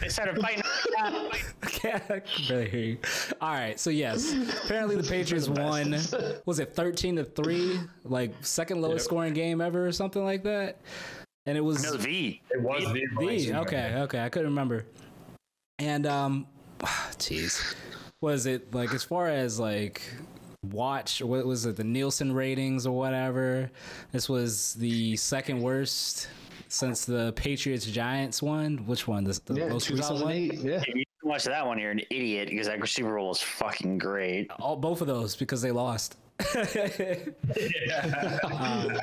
They 0.00 0.08
started 0.08 0.40
fighting. 0.40 0.62
Okay, 1.64 1.92
I 1.92 2.20
can 2.20 2.48
barely 2.48 2.68
hear 2.70 2.80
you. 2.80 2.98
All 3.40 3.52
right, 3.52 3.78
so 3.78 3.90
yes, 3.90 4.34
apparently 4.64 4.96
the 4.96 5.02
Patriots 5.08 5.48
won. 5.60 5.92
Was 6.46 6.58
it 6.58 6.74
thirteen 6.74 7.16
to 7.16 7.24
three? 7.24 7.78
Like 8.04 8.32
second 8.42 8.80
lowest 8.82 9.04
Yep. 9.04 9.10
scoring 9.10 9.34
game 9.34 9.60
ever, 9.60 9.86
or 9.86 9.92
something 9.92 10.22
like 10.24 10.42
that. 10.44 10.78
And 11.46 11.56
it 11.56 11.60
was 11.62 11.82
No, 11.82 11.96
the. 11.96 12.38
It 12.50 12.60
was 12.62 12.84
V. 12.84 13.50
the 13.50 13.58
okay, 13.60 13.94
okay, 14.00 14.22
I 14.24 14.28
couldn't 14.28 14.48
remember. 14.48 14.84
And 15.78 16.06
um, 16.06 16.46
jeez, 17.18 17.74
was 18.20 18.46
it 18.46 18.74
like 18.74 18.92
as 18.92 19.04
far 19.04 19.28
as 19.28 19.58
like 19.60 20.02
watch? 20.70 21.22
What 21.22 21.46
was 21.46 21.64
it? 21.66 21.76
The 21.76 21.84
Nielsen 21.84 22.32
ratings 22.32 22.86
or 22.86 22.96
whatever. 22.96 23.70
This 24.12 24.28
was 24.28 24.74
the 24.74 25.16
second 25.16 25.60
worst 25.60 26.28
since 26.70 27.04
the 27.04 27.32
Patriots 27.34 27.84
Giants 27.84 28.42
one. 28.42 28.78
Which 28.86 29.06
one? 29.06 29.24
The, 29.24 29.38
the 29.44 29.54
yeah, 29.54 29.68
most 29.68 29.90
recent 29.90 30.24
one. 30.24 30.34
Yeah. 30.34 30.76
If 30.76 30.86
you 30.88 30.94
didn't 30.94 31.06
watch 31.24 31.44
that 31.44 31.66
one, 31.66 31.78
you're 31.78 31.90
an 31.90 32.00
idiot 32.10 32.48
because 32.48 32.68
that 32.68 32.88
Super 32.88 33.16
Bowl 33.16 33.28
was 33.28 33.42
fucking 33.42 33.98
great. 33.98 34.50
All 34.60 34.76
both 34.76 35.00
of 35.00 35.06
those 35.06 35.36
because 35.36 35.60
they 35.60 35.72
lost. 35.72 36.16
Um, 38.44 38.96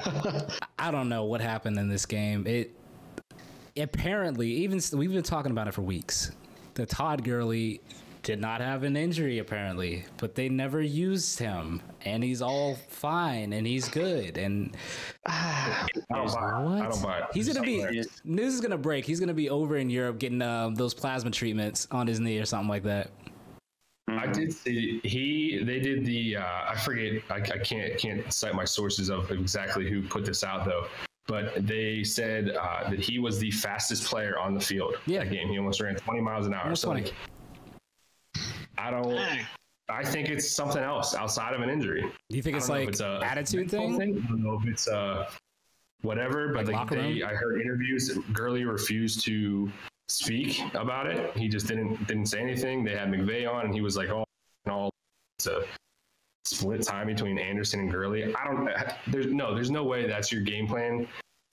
I 0.79 0.91
don't 0.91 1.09
know 1.09 1.25
what 1.25 1.41
happened 1.41 1.77
in 1.77 1.87
this 1.89 2.05
game. 2.05 2.45
It 2.47 2.75
apparently 3.77 4.49
even 4.49 4.79
we've 4.93 5.11
been 5.11 5.23
talking 5.23 5.51
about 5.51 5.67
it 5.67 5.73
for 5.73 5.81
weeks. 5.81 6.31
The 6.73 6.85
Todd 6.85 7.23
Gurley 7.23 7.81
did 8.27 8.41
not 8.41 8.59
have 8.59 8.83
an 8.83 8.97
injury 8.97 9.39
apparently, 9.39 10.03
but 10.17 10.35
they 10.35 10.49
never 10.49 10.81
used 10.81 11.39
him, 11.39 11.81
and 12.01 12.21
he's 12.21 12.41
all 12.41 12.75
fine 12.89 13.53
and 13.53 13.65
he's 13.65 13.87
good. 13.87 14.37
And 14.37 14.75
I 15.25 15.87
don't 16.11 16.25
what? 16.25 16.37
I 16.37 16.89
don't 16.89 17.01
buy 17.01 17.19
it. 17.19 17.27
He's 17.33 17.47
gonna 17.47 17.65
be 17.65 17.85
news 18.25 18.53
is 18.55 18.59
gonna 18.59 18.77
break. 18.77 19.05
He's 19.05 19.21
gonna 19.21 19.33
be 19.33 19.49
over 19.49 19.77
in 19.77 19.89
Europe 19.89 20.19
getting 20.19 20.41
um, 20.41 20.75
those 20.75 20.93
plasma 20.93 21.31
treatments 21.31 21.87
on 21.89 22.05
his 22.05 22.19
knee 22.19 22.37
or 22.37 22.43
something 22.45 22.67
like 22.67 22.83
that. 22.83 23.11
I 24.09 24.27
did 24.27 24.51
see 24.53 24.99
he. 25.05 25.63
They 25.63 25.79
did 25.79 26.05
the. 26.05 26.35
Uh, 26.35 26.43
I 26.67 26.75
forget. 26.83 27.23
I, 27.29 27.35
I 27.35 27.57
can't 27.59 27.97
can't 27.97 28.33
cite 28.33 28.55
my 28.55 28.65
sources 28.65 29.09
of 29.09 29.31
exactly 29.31 29.89
who 29.89 30.05
put 30.05 30.25
this 30.25 30.43
out 30.43 30.65
though. 30.65 30.87
but 31.27 31.65
they 31.65 32.03
said 32.03 32.49
uh, 32.59 32.89
that 32.89 32.99
he 32.99 33.19
was 33.19 33.39
the 33.39 33.51
fastest 33.51 34.03
player 34.03 34.37
on 34.37 34.53
the 34.53 34.59
field 34.59 34.95
Yeah. 35.05 35.19
that 35.23 35.31
game. 35.31 35.47
He 35.47 35.57
almost 35.57 35.79
ran 35.79 35.95
20 35.95 36.19
miles 36.19 36.45
an 36.45 36.53
hour. 36.53 36.63
Almost 36.63 36.81
So 36.81 36.89
20. 36.91 37.11
I 38.77 38.91
don't. 38.91 39.19
I 39.89 40.03
think 40.03 40.29
it's 40.29 40.49
something 40.49 40.83
else 40.83 41.15
outside 41.15 41.53
of 41.53 41.61
an 41.61 41.69
injury. 41.69 42.01
Do 42.29 42.35
you 42.35 42.43
think 42.43 42.57
it's 42.57 42.67
don't 42.67 42.75
know 42.75 42.81
if 42.81 42.85
like 42.87 42.93
it's 42.93 43.01
a 43.01 43.19
attitude 43.23 43.71
mental 43.71 43.97
thing? 43.97 44.23
I 44.25 44.27
don't 44.27 44.43
know 44.43 44.59
if 44.61 44.67
it's 44.67 44.87
a 44.87 45.29
whatever, 46.01 46.53
but 46.53 46.67
Like 46.67 46.89
they. 46.89 47.23
I 47.23 47.33
heard 47.33 47.61
interviews. 47.61 48.07
that 48.09 48.33
Gurley 48.33 48.65
refused 48.65 49.23
to 49.25 49.71
speak 50.09 50.61
about 50.73 51.07
it. 51.07 51.35
He 51.37 51.47
just 51.47 51.67
didn't 51.67 52.05
didn't 52.07 52.27
say 52.27 52.41
anything. 52.41 52.83
They 52.83 52.95
had 52.95 53.09
McVay 53.09 53.49
on, 53.49 53.65
and 53.65 53.73
he 53.73 53.81
was 53.81 53.95
like, 53.95 54.09
"Oh, 54.09 54.25
and 54.65 54.73
all 54.73 54.89
to 55.39 55.65
split 56.45 56.83
time 56.83 57.07
between 57.07 57.39
Anderson 57.39 57.79
and 57.79 57.91
Gurley." 57.91 58.35
I 58.35 58.45
don't. 58.45 58.69
There's 59.07 59.27
no. 59.27 59.53
There's 59.55 59.71
no 59.71 59.83
way 59.83 60.05
that's 60.05 60.31
your 60.31 60.41
game 60.41 60.67
plan 60.67 61.07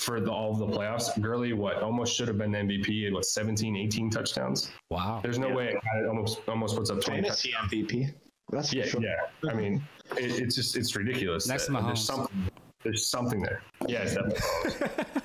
for 0.04 0.20
the, 0.20 0.30
all 0.30 0.52
of 0.52 0.58
the 0.58 0.66
playoffs. 0.66 1.20
Gurley, 1.20 1.52
what 1.52 1.82
almost 1.82 2.16
should 2.16 2.28
have 2.28 2.38
been 2.38 2.52
the 2.52 2.58
MVP. 2.58 2.86
He 2.86 3.04
had 3.04 3.12
what 3.12 3.24
17, 3.24 3.76
18 3.76 4.10
touchdowns. 4.10 4.70
Wow. 4.90 5.20
There's 5.22 5.38
no 5.38 5.50
way 5.52 5.68
it 5.68 6.06
almost 6.06 6.40
almost 6.48 6.76
puts 6.76 6.90
up 6.90 7.00
20 7.00 7.22
Fantasy 7.22 7.52
MVP. 7.52 8.14
That's 8.50 8.72
yeah, 8.72 8.84
sure. 8.84 9.02
yeah. 9.02 9.50
I 9.50 9.54
mean, 9.54 9.82
it, 10.18 10.40
it's 10.40 10.54
just 10.54 10.76
it's 10.76 10.94
ridiculous. 10.94 11.48
Next 11.48 11.66
to 11.66 11.72
that- 11.72 11.82
Mahomes. 11.82 11.86
There's 11.86 12.04
something. 12.04 12.50
There's 12.82 13.06
something 13.06 13.40
there. 13.40 13.62
Yeah, 13.88 14.02
it's 14.02 14.14
definitely. 14.14 15.04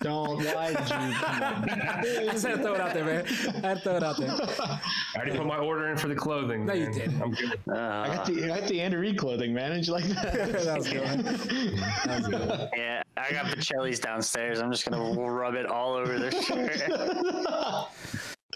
Mahomes. 0.00 0.44
Don't. 0.44 0.44
Why 0.54 0.68
did 0.68 0.88
you? 0.90 2.28
I 2.28 2.32
just 2.32 2.46
had 2.46 2.56
to 2.56 2.62
throw 2.62 2.74
it 2.74 2.80
out 2.80 2.94
there, 2.94 3.04
man. 3.04 3.24
I 3.62 3.68
had 3.68 3.76
to 3.78 3.80
throw 3.82 3.96
it 3.96 4.02
out 4.02 4.16
there. 4.18 4.30
I 4.30 4.80
already 5.16 5.36
put 5.36 5.46
my 5.46 5.58
order 5.58 5.88
in 5.88 5.96
for 5.96 6.08
the 6.08 6.14
clothing. 6.14 6.66
No, 6.66 6.72
you 6.72 6.90
didn't. 6.92 7.20
I'm 7.22 7.30
good. 7.32 7.58
I 7.68 7.72
Uh, 7.72 8.14
got 8.16 8.26
the 8.26 8.44
I 8.44 8.60
got 8.60 8.68
the 8.68 8.80
Andrew 8.80 9.00
Reid 9.00 9.18
clothing, 9.18 9.52
man. 9.54 9.72
Did 9.72 9.86
you 9.86 9.92
like 9.92 10.04
that? 10.04 10.32
that 10.64 10.76
was 10.78 10.88
good. 10.88 11.02
That 11.24 12.06
was 12.18 12.28
good. 12.28 12.68
yeah, 12.76 13.02
I 13.16 13.32
got 13.32 13.46
Pacelli's 13.46 14.00
downstairs. 14.00 14.60
I'm 14.60 14.70
just 14.70 14.88
gonna 14.88 15.12
rub 15.20 15.54
it 15.54 15.66
all 15.66 15.94
over 15.94 16.18
their 16.18 16.32
shirt. 16.32 16.82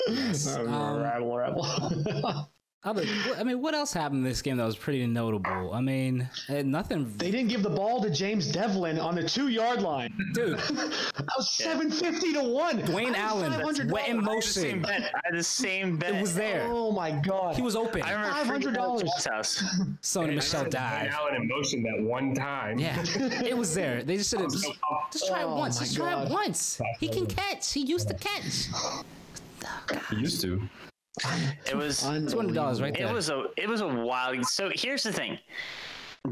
Um, 0.06 1.00
rabble, 1.00 1.36
rabble. 1.36 2.50
Other, 2.84 3.02
I 3.38 3.44
mean, 3.44 3.62
what 3.62 3.74
else 3.74 3.94
happened 3.94 4.18
in 4.18 4.24
this 4.24 4.42
game 4.42 4.58
that 4.58 4.64
was 4.66 4.76
pretty 4.76 5.06
notable? 5.06 5.72
I 5.72 5.80
mean, 5.80 6.28
eh, 6.50 6.60
nothing. 6.62 7.10
they 7.16 7.30
didn't 7.30 7.48
give 7.48 7.62
the 7.62 7.70
ball 7.70 8.02
to 8.02 8.10
James 8.10 8.52
Develin 8.52 8.98
on 8.98 9.14
the 9.14 9.26
two 9.26 9.48
yard 9.48 9.80
line. 9.80 10.12
Dude, 10.34 10.58
I 10.68 11.22
was 11.38 11.50
seven 11.50 11.90
fifty 11.90 12.34
to 12.34 12.42
one. 12.42 12.82
Dwayne 12.82 13.14
Allen, 13.14 13.52
was 13.64 13.78
$500. 13.80 13.90
wet 13.90 14.08
in 14.08 14.20
I 14.20 14.32
had 14.32 14.36
the 14.36 14.42
same 14.42 14.80
motion. 14.80 14.82
bet. 14.82 15.14
I 15.14 15.20
had 15.24 15.34
the 15.38 15.42
same 15.42 15.96
bet. 15.96 16.14
It 16.14 16.20
was 16.20 16.34
there. 16.34 16.66
Oh 16.68 16.92
my 16.92 17.10
god. 17.10 17.56
He 17.56 17.62
was 17.62 17.74
open. 17.74 18.02
I 18.02 18.12
remember 18.12 18.68
freaking 18.70 18.76
out 18.76 18.98
$500. 18.98 19.00
at 19.00 19.06
John's 19.06 19.24
house. 19.24 19.62
Sony 20.02 20.34
Michel 20.34 20.64
Dwayne 20.66 20.70
died. 20.70 21.08
Allen 21.10 21.34
in 21.36 21.48
motion 21.48 21.82
that 21.84 22.02
one 22.02 22.34
time. 22.34 22.78
Yeah, 22.78 23.02
it 23.46 23.56
was 23.56 23.74
there. 23.74 24.02
They 24.02 24.18
just 24.18 24.28
should 24.30 24.40
have 24.42 24.50
So 24.52 24.72
just 25.10 25.26
try 25.26 25.40
it 25.40 25.44
Oh 25.44 25.56
once. 25.56 25.80
my 25.80 25.84
Just 25.86 25.96
try 25.96 26.10
it 26.22 26.28
God. 26.28 26.30
once. 26.32 26.80
He 27.00 27.08
can 27.08 27.24
catch. 27.24 27.72
He 27.72 27.80
used 27.80 28.08
to 28.08 28.14
catch. 28.14 28.68
He 30.10 30.16
used 30.16 30.42
to. 30.42 30.60
It 31.66 31.76
was. 31.76 32.04
It's 32.04 32.34
one 32.34 32.52
dollars 32.52 32.82
right 32.82 32.94
It 32.96 33.12
was 33.12 33.30
a. 33.30 33.46
It 33.56 33.68
was 33.68 33.80
a 33.80 33.86
wild. 33.86 34.44
So 34.46 34.70
here's 34.74 35.02
the 35.02 35.12
thing. 35.12 35.38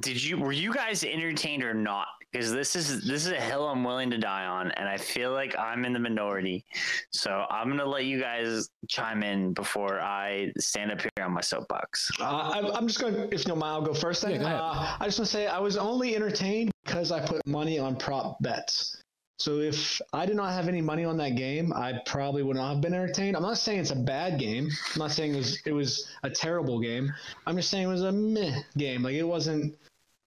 Did 0.01 0.23
you 0.23 0.39
were 0.39 0.53
you 0.53 0.73
guys 0.73 1.05
entertained 1.05 1.63
or 1.63 1.75
not? 1.75 2.09
Because 2.33 2.51
this 2.51 2.75
is 2.75 3.07
this 3.07 3.27
is 3.27 3.33
a 3.33 3.41
hill 3.41 3.69
I'm 3.69 3.85
willing 3.85 4.11
to 4.11 4.17
die 4.17 4.47
on, 4.47 4.71
and 4.73 4.89
I 4.89 4.97
feel 4.97 5.33
like 5.33 5.55
I'm 5.59 5.85
in 5.85 5.93
the 5.93 5.99
minority. 5.99 6.65
So 7.11 7.45
I'm 7.51 7.69
gonna 7.69 7.85
let 7.85 8.07
you 8.07 8.19
guys 8.19 8.71
chime 8.89 9.23
in 9.23 9.53
before 9.53 10.01
I 10.01 10.51
stand 10.59 10.91
up 10.91 11.03
here 11.03 11.11
on 11.21 11.33
my 11.33 11.43
soapbox. 11.43 12.11
Uh, 12.19 12.25
I, 12.25 12.77
I'm 12.77 12.89
just 12.89 13.01
going. 13.01 13.15
to 13.15 13.25
If 13.35 13.41
you 13.41 13.45
don't 13.45 13.59
mind, 13.59 13.73
I'll 13.73 13.83
go 13.83 13.93
first. 13.93 14.23
Then 14.23 14.33
Yeah, 14.33 14.39
go 14.39 14.47
ahead. 14.47 14.61
Uh, 14.61 14.97
I 14.99 15.05
just 15.05 15.19
want 15.19 15.27
to 15.27 15.33
say 15.33 15.47
I 15.47 15.59
was 15.59 15.77
only 15.77 16.17
entertained 16.17 16.73
because 16.85 17.13
I 17.13 17.25
put 17.25 17.47
money 17.47 17.79
on 17.79 17.95
prop 17.95 18.43
bets. 18.43 19.02
So 19.43 19.59
if 19.59 20.01
I 20.13 20.25
did 20.25 20.37
not 20.37 20.53
have 20.53 20.69
any 20.69 20.81
money 20.81 21.05
on 21.05 21.17
that 21.17 21.35
game, 21.35 21.73
I 21.73 21.95
probably 22.07 22.45
would 22.45 22.57
not 22.57 22.75
have 22.75 22.81
been 22.81 22.95
entertained. 22.95 23.37
I'm 23.37 23.43
not 23.43 23.59
saying 23.59 23.81
it's 23.81 23.91
a 23.91 23.97
bad 23.97 24.39
game. 24.39 24.71
I'm 24.95 25.01
not 25.01 25.11
saying 25.11 25.35
it 25.35 25.37
was 25.37 25.59
it 25.67 25.73
was 25.73 26.09
a 26.23 26.31
terrible 26.31 26.79
game. 26.79 27.13
I'm 27.45 27.57
just 27.57 27.69
saying 27.69 27.83
it 27.83 27.91
was 27.91 28.05
a 28.05 28.13
meh 28.13 28.61
game. 28.79 29.03
Like 29.03 29.17
it 29.17 29.25
wasn't 29.25 29.77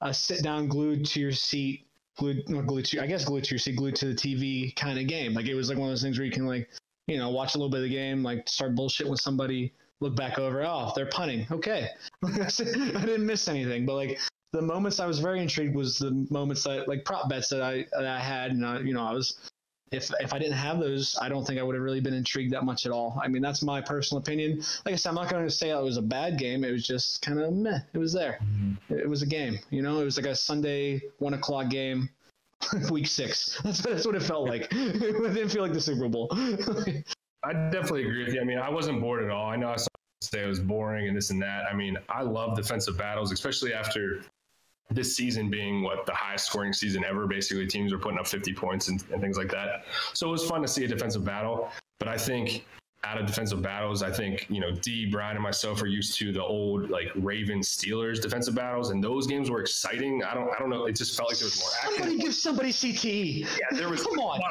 a 0.01 0.13
sit 0.13 0.43
down 0.43 0.67
glued 0.67 1.05
to 1.05 1.21
your 1.21 1.31
seat, 1.31 1.87
glued 2.17 2.49
not 2.49 2.67
glued 2.67 2.83
to 2.87 3.01
I 3.01 3.07
guess 3.07 3.23
glued 3.23 3.45
to 3.45 3.51
your 3.51 3.59
seat, 3.59 3.77
glued 3.77 3.95
to 3.95 4.07
the 4.07 4.15
TV 4.15 4.75
kind 4.75 4.99
of 4.99 5.07
game. 5.07 5.33
Like 5.33 5.45
it 5.45 5.55
was 5.55 5.69
like 5.69 5.77
one 5.77 5.87
of 5.87 5.93
those 5.93 6.03
things 6.03 6.17
where 6.17 6.25
you 6.25 6.33
can 6.33 6.45
like 6.45 6.67
you 7.07 7.17
know 7.17 7.29
watch 7.29 7.55
a 7.55 7.57
little 7.57 7.71
bit 7.71 7.77
of 7.77 7.83
the 7.83 7.95
game, 7.95 8.21
like 8.21 8.49
start 8.49 8.75
bullshit 8.75 9.07
with 9.07 9.21
somebody, 9.21 9.71
look 10.01 10.17
back 10.17 10.39
over, 10.39 10.61
oh 10.61 10.91
they're 10.93 11.05
punting, 11.05 11.47
okay. 11.51 11.87
I 12.25 12.49
didn't 12.59 13.25
miss 13.25 13.47
anything, 13.47 13.85
but 13.85 13.95
like 13.95 14.19
the 14.55 14.61
moments 14.61 14.99
I 14.99 15.05
was 15.05 15.19
very 15.19 15.41
intrigued 15.41 15.75
was 15.75 15.97
the 15.97 16.25
moments 16.29 16.63
that 16.63 16.87
like 16.87 17.03
prop 17.03 17.29
bets 17.29 17.49
that 17.49 17.61
I 17.61 17.85
that 17.91 18.05
I 18.05 18.19
had, 18.19 18.51
and 18.51 18.65
I, 18.65 18.79
you 18.79 18.93
know 18.93 19.03
I 19.03 19.11
was 19.11 19.37
if 19.91 20.09
if 20.19 20.33
I 20.33 20.39
didn't 20.39 20.53
have 20.53 20.79
those, 20.79 21.17
I 21.21 21.29
don't 21.29 21.45
think 21.45 21.59
I 21.59 21.63
would 21.63 21.75
have 21.75 21.83
really 21.83 21.99
been 21.99 22.13
intrigued 22.13 22.53
that 22.53 22.63
much 22.63 22.85
at 22.85 22.91
all. 22.91 23.19
I 23.21 23.27
mean 23.27 23.41
that's 23.41 23.61
my 23.61 23.81
personal 23.81 24.21
opinion. 24.21 24.63
Like 24.85 24.93
I 24.93 24.95
said, 24.95 25.09
I'm 25.09 25.15
not 25.15 25.29
going 25.29 25.43
to 25.43 25.51
say 25.51 25.69
it 25.69 25.81
was 25.81 25.97
a 25.97 26.01
bad 26.01 26.39
game. 26.39 26.63
It 26.63 26.71
was 26.71 26.85
just 26.85 27.21
kind 27.21 27.39
of 27.39 27.53
meh. 27.53 27.79
It 27.93 27.97
was 27.97 28.13
there. 28.13 28.39
Mm-hmm. 28.43 28.93
It 28.97 29.09
was 29.09 29.21
a 29.21 29.27
game. 29.27 29.59
You 29.69 29.81
know, 29.81 29.99
it 29.99 30.05
was 30.05 30.17
like 30.17 30.25
a 30.25 30.35
Sunday 30.35 31.01
one 31.19 31.33
o'clock 31.33 31.69
game. 31.69 32.09
Week 32.89 33.07
six. 33.07 33.59
That's, 33.63 33.81
that's 33.81 34.05
what 34.07 34.15
it 34.15 34.23
felt 34.23 34.47
like. 34.47 34.69
it 34.71 34.99
didn't 35.01 35.49
feel 35.49 35.61
like 35.61 35.73
the 35.73 35.81
Super 35.81 36.07
Bowl. 36.07 36.29
I 36.31 37.53
definitely 37.69 38.05
agree 38.05 38.23
with 38.23 38.33
you. 38.33 38.41
I 38.41 38.43
mean, 38.43 38.57
I 38.57 38.69
wasn't 38.69 39.01
bored 39.01 39.23
at 39.23 39.29
all. 39.29 39.47
I 39.51 39.55
know 39.55 39.69
I 39.69 39.75
saw 39.75 39.87
say 40.21 40.43
it 40.43 40.47
was 40.47 40.59
boring 40.59 41.07
and 41.07 41.15
this 41.15 41.29
and 41.29 41.41
that. 41.41 41.65
I 41.69 41.75
mean, 41.75 41.97
I 42.09 42.23
love 42.23 42.55
defensive 42.55 42.97
battles, 42.97 43.31
especially 43.31 43.73
after 43.73 44.21
this 44.91 45.15
season 45.15 45.49
being 45.49 45.81
what 45.81 46.05
the 46.05 46.13
highest 46.13 46.47
scoring 46.47 46.73
season 46.73 47.03
ever. 47.03 47.27
Basically, 47.27 47.65
teams 47.67 47.91
were 47.91 47.99
putting 47.99 48.19
up 48.19 48.27
50 48.27 48.53
points 48.53 48.87
and, 48.87 49.03
and 49.11 49.21
things 49.21 49.37
like 49.37 49.49
that. 49.51 49.85
So 50.13 50.27
it 50.27 50.31
was 50.31 50.45
fun 50.45 50.61
to 50.61 50.67
see 50.67 50.85
a 50.85 50.87
defensive 50.87 51.25
battle. 51.25 51.69
But 51.99 52.07
I 52.07 52.17
think 52.17 52.65
out 53.03 53.19
of 53.19 53.25
defensive 53.25 53.61
battles, 53.61 54.01
I 54.03 54.11
think, 54.11 54.47
you 54.49 54.59
know, 54.59 54.71
D, 54.71 55.05
Brian, 55.05 55.35
and 55.35 55.43
myself 55.43 55.81
are 55.81 55.87
used 55.87 56.17
to 56.19 56.31
the 56.31 56.43
old 56.43 56.89
like 56.89 57.11
Ravens 57.15 57.69
Steelers 57.69 58.21
defensive 58.21 58.55
battles, 58.55 58.89
and 58.91 59.03
those 59.03 59.27
games 59.27 59.49
were 59.49 59.61
exciting. 59.61 60.23
I 60.23 60.33
don't 60.33 60.49
I 60.53 60.59
don't 60.59 60.69
know. 60.69 60.85
It 60.85 60.95
just 60.95 61.15
felt 61.15 61.29
like 61.29 61.39
there 61.39 61.47
was 61.47 61.59
more 61.59 61.69
action. 61.81 61.97
Somebody 61.97 62.17
give 62.17 62.33
somebody 62.33 62.69
CTE. 62.71 63.41
Yeah, 63.41 63.77
there 63.77 63.89
was 63.89 64.03
Come 64.03 64.19
on. 64.19 64.41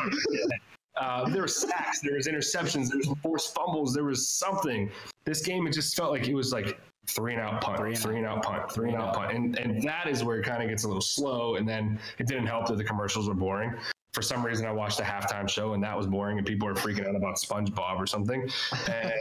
Uh, 0.97 1.29
there 1.31 1.43
were 1.43 1.49
sacks, 1.49 2.01
there 2.01 2.15
was 2.15 2.29
interceptions, 2.29 2.89
there 2.89 2.99
was 2.99 3.13
forced 3.21 3.53
fumbles, 3.53 3.93
there 3.93 4.05
was 4.05 4.29
something. 4.29 4.89
This 5.25 5.43
game, 5.43 5.67
it 5.67 5.73
just 5.73 5.97
felt 5.97 6.13
like 6.13 6.29
it 6.29 6.35
was 6.35 6.53
like 6.53 6.79
three 7.07 7.33
and 7.33 7.43
out 7.43 7.61
punt, 7.61 7.79
three 7.79 8.17
and, 8.17 8.27
out 8.27 8.43
punt, 8.43 8.71
three 8.73 8.91
and 8.91 8.99
out 8.99 9.15
punt, 9.15 9.33
and 9.33 9.59
and 9.59 9.83
that 9.83 10.09
is 10.09 10.25
where 10.25 10.39
it 10.39 10.45
kind 10.45 10.63
of 10.63 10.69
gets 10.69 10.85
a 10.85 10.87
little 10.87 11.03
slow. 11.03 11.57
And 11.57 11.69
then 11.69 11.99
it 12.19 12.27
didn't 12.27 12.47
help 12.47 12.67
that 12.67 12.77
the 12.77 12.85
commercials 12.85 13.29
were 13.29 13.35
boring. 13.35 13.75
For 14.15 14.23
some 14.23 14.47
reason, 14.47 14.65
I 14.65 14.73
watched 14.73 15.01
a 15.01 15.03
halftime 15.03 15.49
show 15.49 15.75
and 15.75 15.83
that 15.83 15.97
was 15.97 16.07
boring, 16.07 16.39
and 16.39 16.47
people 16.47 16.69
were 16.69 16.75
freaking 16.75 17.07
out 17.07 17.17
about 17.17 17.37
SpongeBob 17.37 17.99
or 17.99 18.07
something. 18.07 18.49
And 18.89 19.13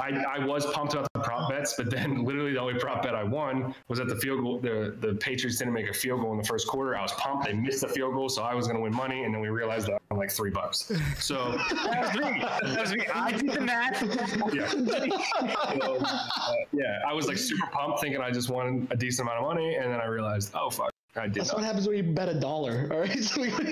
I, 0.00 0.24
I 0.36 0.44
was 0.44 0.66
pumped 0.72 0.94
about 0.94 1.06
the 1.12 1.20
prop 1.20 1.50
bets, 1.50 1.74
but 1.76 1.90
then 1.90 2.24
literally 2.24 2.52
the 2.54 2.60
only 2.60 2.78
prop 2.80 3.02
bet 3.02 3.14
I 3.14 3.24
won 3.24 3.74
was 3.88 3.98
that 3.98 4.08
the 4.08 4.16
field 4.16 4.40
goal, 4.42 4.58
the 4.58 4.96
the 5.00 5.14
Patriots 5.16 5.58
didn't 5.58 5.74
make 5.74 5.88
a 5.88 5.92
field 5.92 6.20
goal 6.22 6.32
in 6.32 6.38
the 6.38 6.44
first 6.44 6.66
quarter. 6.66 6.96
I 6.96 7.02
was 7.02 7.12
pumped; 7.12 7.46
they 7.46 7.52
missed 7.52 7.82
the 7.82 7.88
field 7.88 8.14
goal, 8.14 8.28
so 8.28 8.42
I 8.42 8.54
was 8.54 8.66
going 8.66 8.76
to 8.76 8.82
win 8.82 8.94
money, 8.94 9.24
and 9.24 9.34
then 9.34 9.40
we 9.42 9.48
realized 9.48 9.86
that 9.86 9.92
I 9.92 10.14
won 10.14 10.20
like 10.20 10.30
three 10.30 10.50
bucks. 10.50 10.90
So 11.18 11.52
That 11.84 12.14
was 12.14 12.24
me. 12.24 12.40
That 12.40 12.80
was 12.80 12.94
me. 12.94 13.06
I 13.14 13.32
did 13.32 13.50
the 13.52 13.60
math. 13.60 14.02
yeah. 14.54 14.72
So, 15.82 15.96
uh, 16.00 16.54
yeah, 16.72 17.00
I 17.08 17.12
was 17.12 17.26
like 17.26 17.38
super 17.38 17.66
pumped, 17.72 18.00
thinking 18.00 18.20
I 18.20 18.30
just 18.30 18.50
won 18.50 18.86
a 18.90 18.96
decent 18.96 19.26
amount 19.28 19.42
of 19.42 19.48
money, 19.48 19.76
and 19.76 19.92
then 19.92 20.00
I 20.00 20.06
realized, 20.06 20.52
oh 20.54 20.70
fuck, 20.70 20.91
I 21.14 21.24
did 21.26 21.34
That's 21.34 21.48
not. 21.48 21.58
what 21.58 21.64
happens 21.66 21.86
when 21.86 21.96
you 21.98 22.02
bet 22.04 22.28
a 22.28 22.34
dollar. 22.40 22.88
All 22.90 23.00
right. 23.00 23.18
So 23.22 23.42
I 23.42 23.50
put 23.50 23.66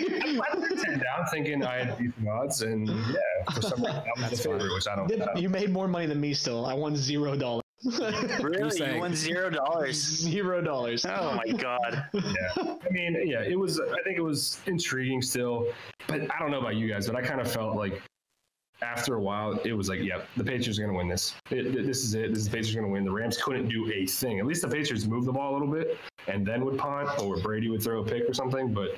ten 0.79 0.99
down, 0.99 1.27
thinking 1.31 1.65
I 1.65 1.85
had 1.85 1.99
decent 1.99 2.29
odds, 2.29 2.63
and 2.63 2.87
yeah, 2.89 3.15
for 3.55 3.63
some 3.63 3.83
reason 3.83 4.03
that 4.05 4.05
was 4.19 4.31
the 4.31 4.37
favorite, 4.37 4.75
which 4.75 4.87
I 4.89 4.97
don't. 4.97 5.11
I 5.13 5.25
don't- 5.25 5.37
you 5.39 5.49
made 5.49 5.71
more 5.71 5.89
money 5.89 6.07
than 6.07 6.21
me 6.21 6.35
still. 6.35 6.67
I 6.67 6.75
won 6.75 6.97
zero 6.97 7.37
dollars. 7.37 7.63
Really? 8.43 8.71
saying? 8.71 8.95
You 8.97 9.01
won 9.01 9.15
zero 9.15 9.49
dollars. 9.49 9.97
Zero 9.97 10.61
dollars. 10.61 11.07
Oh 11.07 11.35
my 11.35 11.51
god. 11.53 12.05
yeah. 12.13 12.23
I 12.59 12.91
mean, 12.91 13.17
yeah, 13.27 13.41
it 13.43 13.59
was. 13.59 13.81
I 13.81 14.03
think 14.05 14.19
it 14.19 14.23
was 14.23 14.61
intriguing 14.67 15.23
still, 15.23 15.73
but 16.07 16.21
I 16.23 16.39
don't 16.39 16.51
know 16.51 16.61
about 16.61 16.77
you 16.77 16.89
guys, 16.89 17.07
but 17.07 17.17
I 17.17 17.23
kind 17.23 17.41
of 17.41 17.51
felt 17.51 17.77
like 17.77 18.03
after 18.83 19.15
a 19.15 19.21
while, 19.21 19.59
it 19.65 19.73
was 19.75 19.89
like, 19.91 20.01
yeah, 20.01 20.21
the 20.39 20.45
Patriots 20.45 20.79
are 20.79 20.83
going 20.83 20.93
to 20.93 20.99
win 20.99 21.09
this. 21.09 21.35
It, 21.51 21.73
this 21.87 22.03
is 22.05 22.15
it. 22.15 22.31
This 22.31 22.39
is 22.41 22.45
the 22.47 22.51
Patriots 22.51 22.71
are 22.77 22.81
going 22.81 22.91
to 22.91 22.93
win. 22.93 23.05
The 23.05 23.13
Rams 23.13 23.37
couldn't 23.43 23.69
do 23.69 23.91
a 23.93 24.07
thing. 24.07 24.39
At 24.41 24.47
least 24.47 24.63
the 24.63 24.69
Patriots 24.69 25.07
moved 25.07 25.27
the 25.27 25.33
ball 25.33 25.53
a 25.53 25.55
little 25.55 25.69
bit 25.73 25.99
and 26.29 26.47
then 26.47 26.65
would 26.65 26.79
punt 26.79 27.09
or 27.21 27.39
Brady 27.39 27.69
would 27.69 27.83
throw 27.83 28.03
a 28.03 28.05
pick 28.05 28.29
or 28.29 28.35
something. 28.35 28.73
But 28.73 28.97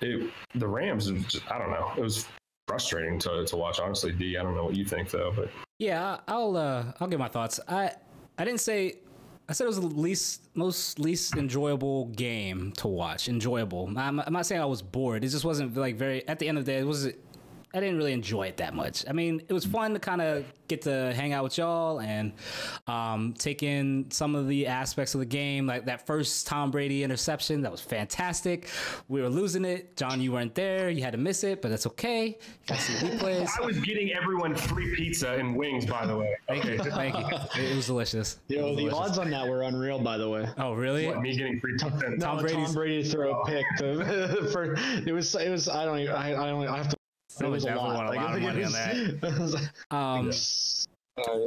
it, 0.00 0.30
the 0.54 0.66
Rams, 0.66 1.10
just, 1.10 1.50
I 1.50 1.58
don't 1.58 1.70
know. 1.70 1.92
It 1.96 2.00
was 2.00 2.26
frustrating 2.66 3.18
to, 3.20 3.44
to 3.44 3.56
watch. 3.56 3.80
Honestly, 3.80 4.12
D, 4.12 4.36
I 4.36 4.42
don't 4.42 4.54
know 4.54 4.64
what 4.64 4.76
you 4.76 4.84
think 4.84 5.10
though, 5.10 5.32
but 5.34 5.50
Yeah, 5.78 6.18
I'll 6.28 6.56
uh, 6.56 6.92
I'll 7.00 7.08
give 7.08 7.18
my 7.18 7.28
thoughts. 7.28 7.60
I 7.68 7.92
I 8.36 8.44
didn't 8.44 8.60
say 8.60 9.00
I 9.48 9.54
said 9.54 9.64
it 9.64 9.68
was 9.68 9.80
the 9.80 9.86
least 9.86 10.48
most 10.54 10.98
least 10.98 11.34
enjoyable 11.36 12.06
game 12.06 12.72
to 12.76 12.88
watch. 12.88 13.28
Enjoyable. 13.28 13.90
I'm, 13.96 14.20
I'm 14.20 14.32
not 14.32 14.44
saying 14.44 14.60
I 14.60 14.66
was 14.66 14.82
bored. 14.82 15.24
It 15.24 15.28
just 15.28 15.44
wasn't 15.44 15.74
like 15.76 15.96
very. 15.96 16.26
At 16.28 16.38
the 16.38 16.48
end 16.48 16.58
of 16.58 16.66
the 16.66 16.72
day, 16.72 16.78
it 16.78 16.86
was 16.86 17.08
I 17.74 17.80
didn't 17.80 17.98
really 17.98 18.12
enjoy 18.12 18.46
it 18.46 18.56
that 18.58 18.74
much. 18.74 19.04
I 19.08 19.12
mean, 19.12 19.42
it 19.46 19.52
was 19.52 19.66
fun 19.66 19.92
to 19.92 19.98
kind 19.98 20.22
of 20.22 20.44
get 20.68 20.82
to 20.82 21.12
hang 21.14 21.32
out 21.32 21.44
with 21.44 21.58
y'all 21.58 22.00
and 22.00 22.32
um, 22.86 23.34
take 23.36 23.62
in 23.62 24.10
some 24.10 24.34
of 24.34 24.48
the 24.48 24.66
aspects 24.66 25.14
of 25.14 25.20
the 25.20 25.26
game. 25.26 25.66
Like 25.66 25.84
that 25.84 26.06
first 26.06 26.46
Tom 26.46 26.70
Brady 26.70 27.02
interception, 27.02 27.62
that 27.62 27.70
was 27.70 27.80
fantastic. 27.80 28.68
We 29.08 29.20
were 29.20 29.28
losing 29.28 29.66
it. 29.66 29.96
John, 29.96 30.20
you 30.20 30.32
weren't 30.32 30.54
there. 30.54 30.88
You 30.88 31.02
had 31.02 31.12
to 31.12 31.18
miss 31.18 31.44
it, 31.44 31.60
but 31.60 31.70
that's 31.70 31.86
okay. 31.88 32.28
You 32.28 32.34
got 32.66 32.78
to 32.78 32.80
see 32.82 33.06
replays. 33.06 33.50
I 33.60 33.64
was 33.64 33.78
getting 33.80 34.12
everyone 34.14 34.54
free 34.54 34.94
pizza 34.94 35.32
and 35.34 35.54
wings, 35.54 35.84
by 35.84 36.06
the 36.06 36.16
way. 36.16 36.36
Thank 36.46 36.64
you. 36.64 36.78
Thank 36.78 37.18
you. 37.18 37.62
It 37.62 37.76
was 37.76 37.86
delicious. 37.86 38.38
Yo, 38.48 38.68
was 38.68 38.76
the 38.76 38.82
delicious. 38.82 38.98
odds 38.98 39.18
on 39.18 39.30
that 39.30 39.46
were 39.46 39.62
unreal, 39.62 39.98
by 39.98 40.16
the 40.16 40.28
way. 40.28 40.48
Oh, 40.56 40.72
really? 40.72 41.06
What, 41.06 41.20
me 41.20 41.36
getting 41.36 41.60
free 41.60 41.72
pizza? 41.72 41.90
No, 42.16 42.16
Tom 42.16 42.46
Tom, 42.46 42.72
Brady 42.72 43.02
to 43.02 43.10
throw 43.10 43.40
a 43.40 43.46
pick 43.46 43.66
to, 43.78 44.48
for 44.52 44.74
it 45.06 45.12
was 45.12 45.34
it 45.34 45.50
was 45.50 45.68
I 45.68 45.84
don't 45.84 45.98
even, 45.98 46.14
I, 46.14 46.30
I 46.30 46.46
don't 46.50 46.66
I 46.66 46.76
have 46.76 46.88
to 46.88 46.97
it 47.38 47.42
Someone 47.42 47.52
was 47.54 47.64
a 47.64 47.66
definitely 47.68 47.90
lot. 47.90 47.96
won 47.96 48.06
a 48.06 48.08
Like, 48.10 48.18
lot 48.18 48.26
I 48.26 48.28
of 48.28 48.34
think 48.34 48.46
money 48.46 48.60
it 48.60 48.66
on 48.66 48.72
that. 48.72 49.32
it 49.34 49.40
was 49.40 49.54
like- 49.54 49.92
Um, 49.92 50.30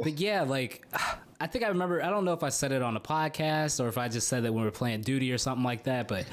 but 0.02 0.18
yeah, 0.18 0.42
like 0.42 0.86
I 1.40 1.46
think 1.46 1.64
I 1.64 1.68
remember. 1.68 2.02
I 2.02 2.10
don't 2.10 2.24
know 2.24 2.34
if 2.34 2.42
I 2.42 2.50
said 2.50 2.70
it 2.72 2.82
on 2.82 2.96
a 2.96 3.00
podcast 3.00 3.82
or 3.82 3.88
if 3.88 3.98
I 3.98 4.08
just 4.08 4.28
said 4.28 4.44
that 4.44 4.52
when 4.52 4.62
we 4.62 4.66
were 4.68 4.70
playing 4.72 5.00
duty 5.00 5.32
or 5.32 5.38
something 5.38 5.64
like 5.64 5.84
that. 5.84 6.06
But 6.08 6.26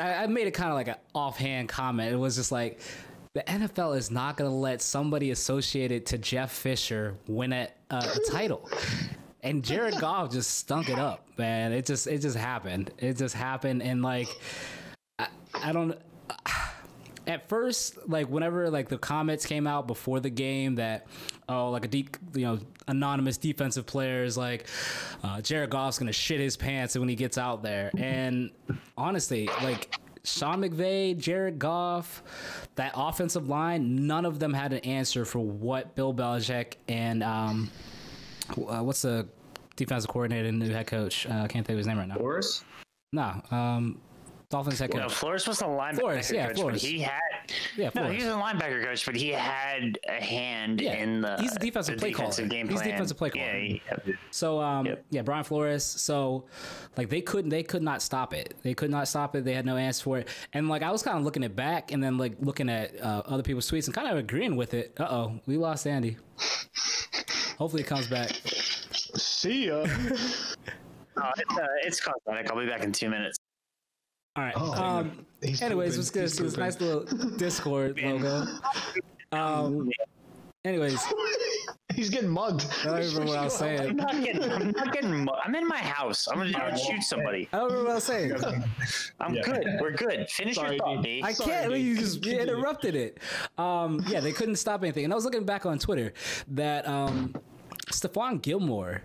I 0.00 0.26
made 0.26 0.46
it 0.48 0.52
kind 0.54 0.70
of 0.70 0.74
like 0.74 0.88
an 0.88 0.96
offhand 1.14 1.68
comment. 1.68 2.12
It 2.12 2.16
was 2.16 2.34
just 2.34 2.50
like 2.50 2.80
the 3.34 3.42
NFL 3.44 3.96
is 3.96 4.10
not 4.10 4.36
going 4.36 4.50
to 4.50 4.56
let 4.56 4.82
somebody 4.82 5.30
associated 5.30 6.04
to 6.06 6.18
Jeff 6.18 6.50
Fisher 6.50 7.14
win 7.28 7.52
a, 7.52 7.68
uh, 7.90 8.02
a 8.16 8.30
title. 8.30 8.68
And 9.42 9.62
Jared 9.64 9.96
Goff 10.00 10.32
just 10.32 10.56
stunk 10.56 10.88
it 10.88 10.98
up, 10.98 11.28
man. 11.38 11.72
It 11.72 11.86
just 11.86 12.08
it 12.08 12.18
just 12.20 12.36
happened. 12.36 12.90
It 12.98 13.16
just 13.18 13.36
happened, 13.36 13.82
and 13.84 14.02
like 14.02 14.26
I, 15.20 15.28
I 15.54 15.72
don't 15.72 15.96
at 17.28 17.48
first, 17.48 18.08
like 18.08 18.28
whenever 18.28 18.70
like 18.70 18.88
the 18.88 18.98
comments 18.98 19.44
came 19.46 19.66
out 19.66 19.86
before 19.86 20.18
the 20.18 20.30
game 20.30 20.76
that 20.76 21.06
oh 21.48 21.70
like 21.70 21.84
a 21.84 21.88
deep 21.88 22.16
you 22.34 22.46
know 22.46 22.58
anonymous 22.88 23.36
defensive 23.36 23.86
player 23.86 24.24
is 24.24 24.36
like 24.36 24.66
uh, 25.22 25.40
Jared 25.42 25.70
Goff's 25.70 25.98
gonna 25.98 26.12
shit 26.12 26.40
his 26.40 26.56
pants 26.56 26.96
when 26.98 27.08
he 27.08 27.14
gets 27.14 27.36
out 27.38 27.62
there, 27.62 27.90
and 27.98 28.50
honestly, 28.96 29.48
like 29.62 29.94
Sean 30.24 30.62
McVay, 30.62 31.16
Jared 31.16 31.58
Goff, 31.58 32.22
that 32.76 32.92
offensive 32.96 33.48
line, 33.48 34.06
none 34.06 34.24
of 34.24 34.38
them 34.38 34.54
had 34.54 34.72
an 34.72 34.80
answer 34.80 35.24
for 35.24 35.38
what 35.38 35.94
Bill 35.94 36.14
Belichick 36.14 36.74
and 36.88 37.22
um, 37.22 37.70
uh, 38.56 38.82
what's 38.82 39.02
the 39.02 39.28
defensive 39.76 40.10
coordinator 40.10 40.48
and 40.48 40.58
new 40.58 40.70
head 40.70 40.86
coach? 40.86 41.26
Uh, 41.26 41.42
I 41.42 41.46
can't 41.46 41.66
think 41.66 41.74
of 41.74 41.78
his 41.78 41.86
name 41.86 41.98
right 41.98 42.08
now. 42.08 42.16
Boris? 42.16 42.64
No, 43.12 43.42
um, 43.50 44.00
Dolphins 44.50 44.78
head 44.78 44.90
coach. 44.90 45.00
No, 45.02 45.08
Flores 45.10 45.46
was 45.46 45.58
the 45.58 45.66
linebacker 45.66 45.96
Flores, 46.00 46.30
yeah, 46.32 46.46
coach, 46.46 46.56
Flores. 46.56 46.82
but 46.82 46.90
he 46.90 47.00
had 47.00 47.20
Yeah, 47.76 47.84
no, 47.86 47.90
Flores. 47.90 48.10
he 48.12 48.16
was 48.26 48.34
a 48.34 48.38
linebacker 48.38 48.82
coach, 48.82 49.04
but 49.04 49.14
he 49.14 49.28
had 49.28 49.98
a 50.08 50.12
hand 50.24 50.80
Yeah, 50.80 50.94
in 50.94 51.20
the 51.20 51.36
he's 51.38 51.54
a 51.54 51.58
defensive 51.58 51.96
the 51.96 52.00
play 52.00 52.10
defensive 52.12 52.44
caller. 52.44 52.48
game 52.48 52.68
He's 52.68 52.78
plan. 52.80 52.90
defensive 52.92 53.16
play 53.18 53.28
caller. 53.30 53.44
Yeah, 53.44 53.58
he- 54.06 54.14
So 54.30 54.58
um 54.60 54.86
Yep. 54.86 55.04
yeah, 55.10 55.20
Brian 55.22 55.44
Flores. 55.44 55.84
So 55.84 56.44
like 56.96 57.10
they 57.10 57.20
couldn't 57.20 57.50
they 57.50 57.62
could 57.62 57.82
not 57.82 58.00
stop 58.00 58.32
it. 58.32 58.54
They 58.62 58.72
could 58.72 58.90
not 58.90 59.06
stop 59.06 59.36
it. 59.36 59.44
They 59.44 59.52
had 59.52 59.66
no 59.66 59.76
answer 59.76 60.02
for 60.02 60.18
it. 60.18 60.28
And 60.54 60.70
like 60.70 60.82
I 60.82 60.90
was 60.90 61.02
kind 61.02 61.18
of 61.18 61.24
looking 61.24 61.42
it 61.42 61.54
back 61.54 61.92
and 61.92 62.02
then 62.02 62.16
like 62.16 62.32
looking 62.40 62.70
at 62.70 62.98
uh, 63.02 63.22
other 63.26 63.42
people's 63.42 63.70
tweets 63.70 63.84
and 63.84 63.94
kind 63.94 64.08
of 64.08 64.16
agreeing 64.16 64.56
with 64.56 64.72
it. 64.72 64.94
Uh 64.98 65.08
oh, 65.10 65.40
we 65.46 65.58
lost 65.58 65.86
Andy. 65.86 66.16
Hopefully 67.58 67.82
he 67.82 67.86
comes 67.88 68.06
back. 68.06 68.30
See 69.16 69.66
ya. 69.66 69.84
Oh, 69.84 69.86
it's, 71.36 71.58
uh, 71.58 71.66
it's 71.82 72.00
cosmetic. 72.00 72.50
I'll 72.50 72.58
be 72.58 72.66
back 72.66 72.82
in 72.82 72.92
two 72.92 73.10
minutes. 73.10 73.36
All 74.38 74.44
right. 74.44 74.54
Oh, 74.56 74.72
um. 74.72 75.26
Anyways, 75.42 75.60
pooping. 75.62 75.98
let's 75.98 76.10
get 76.10 76.22
He's 76.22 76.36
this 76.38 76.56
nice 76.56 76.80
little 76.80 77.04
Discord 77.36 78.00
logo. 78.02 78.44
Um. 79.32 79.90
Anyways, 80.64 81.00
He's 81.94 82.10
getting 82.10 82.28
mugged. 82.28 82.64
I 82.82 82.84
don't 82.84 82.94
remember 83.00 83.24
what 83.26 83.38
I 83.38 83.44
was 83.44 83.60
I'm 83.60 83.96
not 83.96 84.12
getting. 84.22 84.44
I'm 84.44 84.70
not 84.70 84.92
getting. 84.92 85.24
mu- 85.24 85.32
I'm 85.44 85.54
in 85.56 85.66
my 85.66 85.78
house. 85.78 86.28
I'm 86.28 86.38
gonna, 86.38 86.56
I'm 86.56 86.70
gonna 86.70 86.78
shoot 86.78 87.02
somebody. 87.02 87.48
I 87.52 87.56
don't 87.58 87.66
remember 87.72 87.84
what 87.86 87.90
I 87.90 87.94
was 87.96 88.04
saying. 88.04 88.32
I'm 89.20 89.34
Yeah. 89.34 89.42
good. 89.42 89.64
We're 89.80 89.90
good. 89.92 90.28
Finish 90.30 90.54
Sorry, 90.56 90.76
your 90.76 90.78
thought, 90.78 91.02
D. 91.02 91.20
D. 91.20 91.22
I 91.24 91.32
Sorry, 91.32 91.50
can't. 91.50 91.72
dude. 91.72 91.82
You 91.82 91.96
just 91.96 92.24
you 92.24 92.38
interrupted 92.38 92.94
it. 92.94 93.18
Um, 93.56 94.04
yeah, 94.08 94.20
they 94.20 94.30
couldn't 94.32 94.56
stop 94.56 94.82
anything. 94.82 95.02
And 95.04 95.12
I 95.12 95.16
was 95.16 95.24
looking 95.24 95.44
back 95.44 95.66
on 95.66 95.80
Twitter 95.80 96.12
that 96.48 96.86
um, 96.86 97.34
Stephon 97.90 98.40
Gilmore 98.42 99.02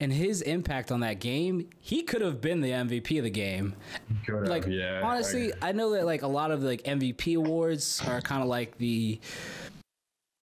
and 0.00 0.12
his 0.12 0.42
impact 0.42 0.92
on 0.92 1.00
that 1.00 1.20
game, 1.20 1.68
he 1.78 2.02
could 2.02 2.20
have 2.20 2.40
been 2.40 2.60
the 2.60 2.70
MVP 2.70 3.18
of 3.18 3.24
the 3.24 3.30
game. 3.30 3.74
Could 4.26 4.48
Like 4.48 4.66
yeah. 4.66 5.00
honestly, 5.02 5.52
I 5.62 5.72
know 5.72 5.92
that 5.92 6.04
like 6.04 6.22
a 6.22 6.28
lot 6.28 6.50
of 6.50 6.62
like 6.62 6.82
MVP 6.82 7.36
awards 7.36 8.02
are 8.06 8.20
kind 8.20 8.42
of 8.42 8.48
like 8.48 8.76
the 8.78 9.20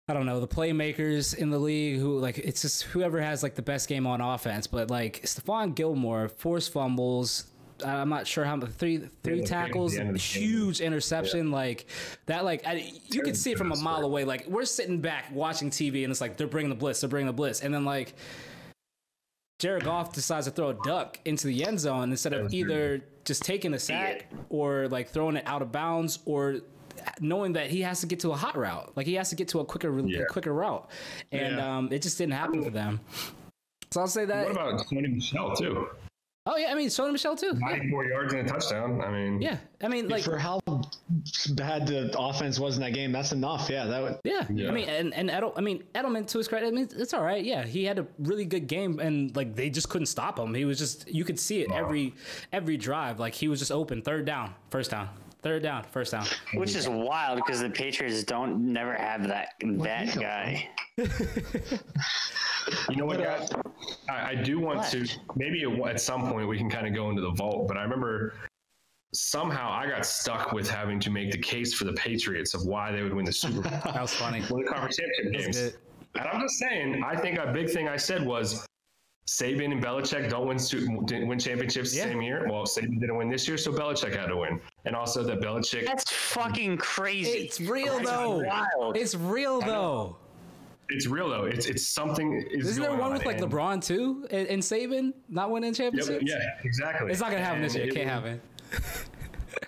I 0.08 0.14
don't 0.14 0.26
know, 0.26 0.40
the 0.42 0.48
playmakers 0.48 1.36
in 1.36 1.50
the 1.50 1.60
league 1.60 2.00
who 2.00 2.20
like 2.20 2.38
it's 2.38 2.62
just 2.62 2.84
whoever 2.84 3.22
has 3.22 3.44
like 3.44 3.56
the 3.56 3.62
best 3.62 3.88
game 3.88 4.08
on 4.08 4.22
offense, 4.22 4.68
but 4.68 4.90
like 4.90 5.22
Stephon 5.24 5.76
Gilmore, 5.76 6.28
forced 6.28 6.72
fumbles, 6.72 7.52
I'm 7.84 8.10
not 8.10 8.28
sure 8.28 8.46
how 8.46 8.56
many 8.56 8.72
three 8.72 9.10
three 9.24 9.40
Yeah, 9.40 9.46
tackles, 9.46 9.94
at 9.94 9.96
the 9.96 10.02
end 10.02 10.16
of 10.16 10.22
the 10.22 10.34
game. 10.34 10.50
huge 10.50 10.82
interception, 10.82 11.52
like 11.52 11.88
that. 12.26 12.46
Like 12.46 12.66
I, 12.66 12.92
you 13.08 13.22
could 13.22 13.38
see 13.38 13.52
it 13.52 13.58
from 13.58 13.72
a 13.72 13.78
mile 13.78 14.04
away. 14.04 14.24
Like 14.24 14.48
we're 14.48 14.66
sitting 14.66 15.02
back 15.02 15.32
watching 15.32 15.70
TV, 15.70 16.04
and 16.04 16.12
it's 16.12 16.22
like 16.22 16.38
they're 16.38 16.48
bringing 16.48 16.70
the 16.70 16.76
blitz, 16.76 17.02
they're 17.02 17.10
bringing 17.10 17.28
the 17.28 17.34
blitz, 17.34 17.62
and 17.62 17.74
then 17.74 17.86
like 17.86 18.14
Jared 19.62 19.84
Goff 19.84 20.12
decides 20.12 20.48
to 20.48 20.52
throw 20.52 20.70
a 20.70 20.74
duck 20.74 21.20
into 21.24 21.46
the 21.46 21.64
end 21.64 21.80
zone 21.80 22.10
instead 22.10 22.34
of 22.34 22.46
was 22.46 22.54
either 22.56 23.02
just 23.26 23.44
taking 23.44 23.76
a 23.76 23.80
sack 23.80 24.26
or 24.50 24.88
like 24.88 25.10
throwing 25.10 25.38
it 25.38 25.44
out 25.46 25.62
of 25.62 25.72
bounds 25.72 26.18
or 26.26 26.62
knowing 27.20 27.54
that 27.54 27.70
he 27.70 27.82
has 27.82 28.02
to 28.02 28.08
get 28.08 28.20
to 28.22 28.32
a 28.32 28.36
hot 28.36 28.58
route, 28.58 28.92
like 28.96 29.06
he 29.06 29.14
has 29.14 29.30
to 29.30 29.36
get 29.36 29.48
to 29.50 29.60
a 29.60 29.66
quicker 29.66 29.96
Yeah. 30.00 30.24
quicker 30.32 30.52
route, 30.52 30.90
and 31.32 31.58
Yeah. 31.58 31.78
um, 31.78 31.94
it 31.94 32.02
just 32.02 32.18
didn't 32.18 32.34
happen 32.34 32.64
for 32.64 32.72
them. 32.72 33.00
So 33.92 34.02
I'll 34.02 34.08
say 34.08 34.26
that. 34.26 34.48
What 34.48 34.52
about 34.54 34.84
Tony 34.90 35.10
Michel, 35.10 35.56
too? 35.56 35.90
Oh 36.48 36.58
yeah, 36.58 36.72
I 36.72 36.76
mean 36.76 36.88
Sony 36.88 37.12
Michel 37.12 37.36
too. 37.36 37.54
Yeah. 37.54 37.76
94 37.78 38.06
yards 38.06 38.34
and 38.34 38.48
a 38.48 38.52
touchdown. 38.52 39.00
I 39.02 39.12
mean, 39.12 39.40
yeah, 39.42 39.58
I 39.80 39.88
mean 39.88 40.10
like 40.10 40.24
for 40.24 40.40
how 40.40 40.60
bad 41.54 41.86
the 41.86 42.12
offense 42.18 42.60
was 42.60 42.78
in 42.78 42.82
that 42.82 42.96
game, 42.96 43.12
that's 43.12 43.32
enough. 43.32 43.70
Yeah, 43.70 43.86
that 43.86 44.02
would. 44.02 44.18
Yeah. 44.24 44.48
Yeah. 44.52 44.70
I 44.70 44.72
mean, 44.72 44.90
and 44.90 45.14
and 45.14 45.30
Edel, 45.30 45.54
I 45.56 45.62
mean, 45.62 45.84
Edelman 45.94 46.26
to 46.30 46.40
his 46.40 46.48
credit, 46.48 46.68
I 46.68 46.72
mean, 46.72 46.90
it's 46.98 47.14
all 47.14 47.24
right. 47.24 47.44
Yeah, 47.44 47.64
he 47.64 47.86
had 47.86 48.00
a 48.00 48.08
really 48.18 48.46
good 48.46 48.66
game, 48.66 49.00
and 49.00 49.36
like 49.36 49.56
they 49.56 49.70
just 49.70 49.90
couldn't 49.90 50.08
stop 50.08 50.40
him. 50.40 50.56
He 50.56 50.66
was 50.66 50.80
just 50.80 51.08
you 51.08 51.24
could 51.24 51.40
see 51.40 51.62
it 51.62 51.72
every 51.72 52.16
every 52.52 52.76
drive. 52.76 53.20
Like 53.20 53.36
he 53.36 53.48
was 53.48 53.60
just 53.60 53.72
open, 53.72 54.02
third 54.02 54.26
down, 54.26 54.56
first 54.72 54.90
down, 54.90 55.10
third 55.44 55.62
down, 55.62 55.84
first 55.92 56.12
down. 56.12 56.26
Which 56.56 56.74
is 56.76 56.90
wild 56.90 57.36
because 57.36 57.62
the 57.62 57.70
Patriots 57.70 58.24
don't 58.24 58.74
never 58.74 58.96
have 58.96 59.28
that 59.28 59.50
that 59.62 60.08
you 60.08 60.14
go? 60.16 60.22
guy. 60.22 60.68
You 62.90 62.96
know 62.96 63.06
what, 63.06 63.18
But, 63.18 63.28
uh, 63.28 63.38
guys? 63.40 63.50
I, 64.10 64.32
I 64.32 64.36
do 64.36 64.60
want 64.60 64.84
to. 64.92 65.08
Maybe 65.36 65.64
at, 65.64 65.90
at 65.90 66.00
some 66.02 66.32
point 66.32 66.48
we 66.48 66.58
can 66.58 66.70
kind 66.70 66.88
of 66.88 66.94
go 66.94 67.10
into 67.10 67.22
the 67.22 67.32
vault, 67.32 67.68
but 67.68 67.76
I 67.78 67.82
remember 67.84 68.36
somehow 69.14 69.72
I 69.72 69.88
got 69.88 70.06
stuck 70.06 70.52
with 70.54 70.70
having 70.70 71.00
to 71.02 71.10
make 71.10 71.32
the 71.32 71.38
case 71.38 71.74
for 71.74 71.84
the 71.86 71.94
Patriots 71.94 72.54
of 72.54 72.66
why 72.66 72.92
they 72.92 73.02
would 73.04 73.14
win 73.14 73.26
the 73.26 73.34
Super 73.34 73.62
Bowl, 73.62 73.72
That 73.86 74.02
was 74.02 74.14
funny. 74.14 74.42
win 74.50 74.64
the 74.64 74.70
conference 74.72 74.98
championship 74.98 75.34
games. 75.46 75.58
good. 75.58 75.74
And 76.20 76.28
I'm 76.28 76.42
just 76.42 76.60
saying, 76.60 77.04
I 77.04 77.16
think 77.16 77.40
a 77.40 77.52
big 77.52 77.70
thing 77.70 77.88
I 77.88 77.98
said 77.98 78.26
was 78.26 78.66
Saban 79.28 79.72
and 79.72 79.84
Belichick 79.84 80.30
don't 80.30 80.48
win 80.48 80.58
didn't 81.06 81.28
win 81.28 81.40
championships 81.40 81.96
Yeah. 81.96 82.06
the 82.06 82.12
same 82.12 82.22
year. 82.22 82.48
Well, 82.50 82.64
Saban 82.66 83.00
didn't 83.00 83.16
win 83.18 83.30
this 83.30 83.48
year, 83.48 83.58
so 83.58 83.72
Belichick 83.72 84.16
had 84.16 84.28
to 84.28 84.38
win. 84.38 84.60
And 84.86 84.96
also 84.96 85.24
that 85.24 85.40
Belichick 85.42 85.86
That's 85.86 86.10
fucking 86.12 86.78
crazy. 86.78 87.30
It's 87.32 87.60
real 87.60 87.98
That's 87.98 88.10
though. 88.10 88.44
Wild. 88.44 88.98
It's 88.98 89.16
real 89.16 89.62
though. 89.62 90.18
It's 90.92 91.08
real 91.08 91.30
though. 91.30 91.46
It's 91.46 91.66
it's 91.68 91.88
something 91.88 92.44
is 92.52 92.68
Isn't 92.70 92.84
there 92.84 92.92
one 92.92 93.02
on, 93.02 93.14
with 93.14 93.26
like 93.26 93.40
and- 93.42 93.52
LeBron 93.52 93.84
too, 93.86 94.28
and, 94.32 94.48
and 94.48 94.62
Saban 94.62 95.14
not 95.30 95.50
winning 95.52 95.70
Yep, 95.70 95.78
championships? 95.78 96.24
yeah, 96.28 96.38
exactly. 96.64 97.12
It's 97.12 97.22
not 97.22 97.32
gonna 97.32 97.44
happen 97.44 97.62
this 97.62 97.76
year. 97.76 97.86
It 97.86 97.94
can't 97.96 98.10
happen. 98.10 98.42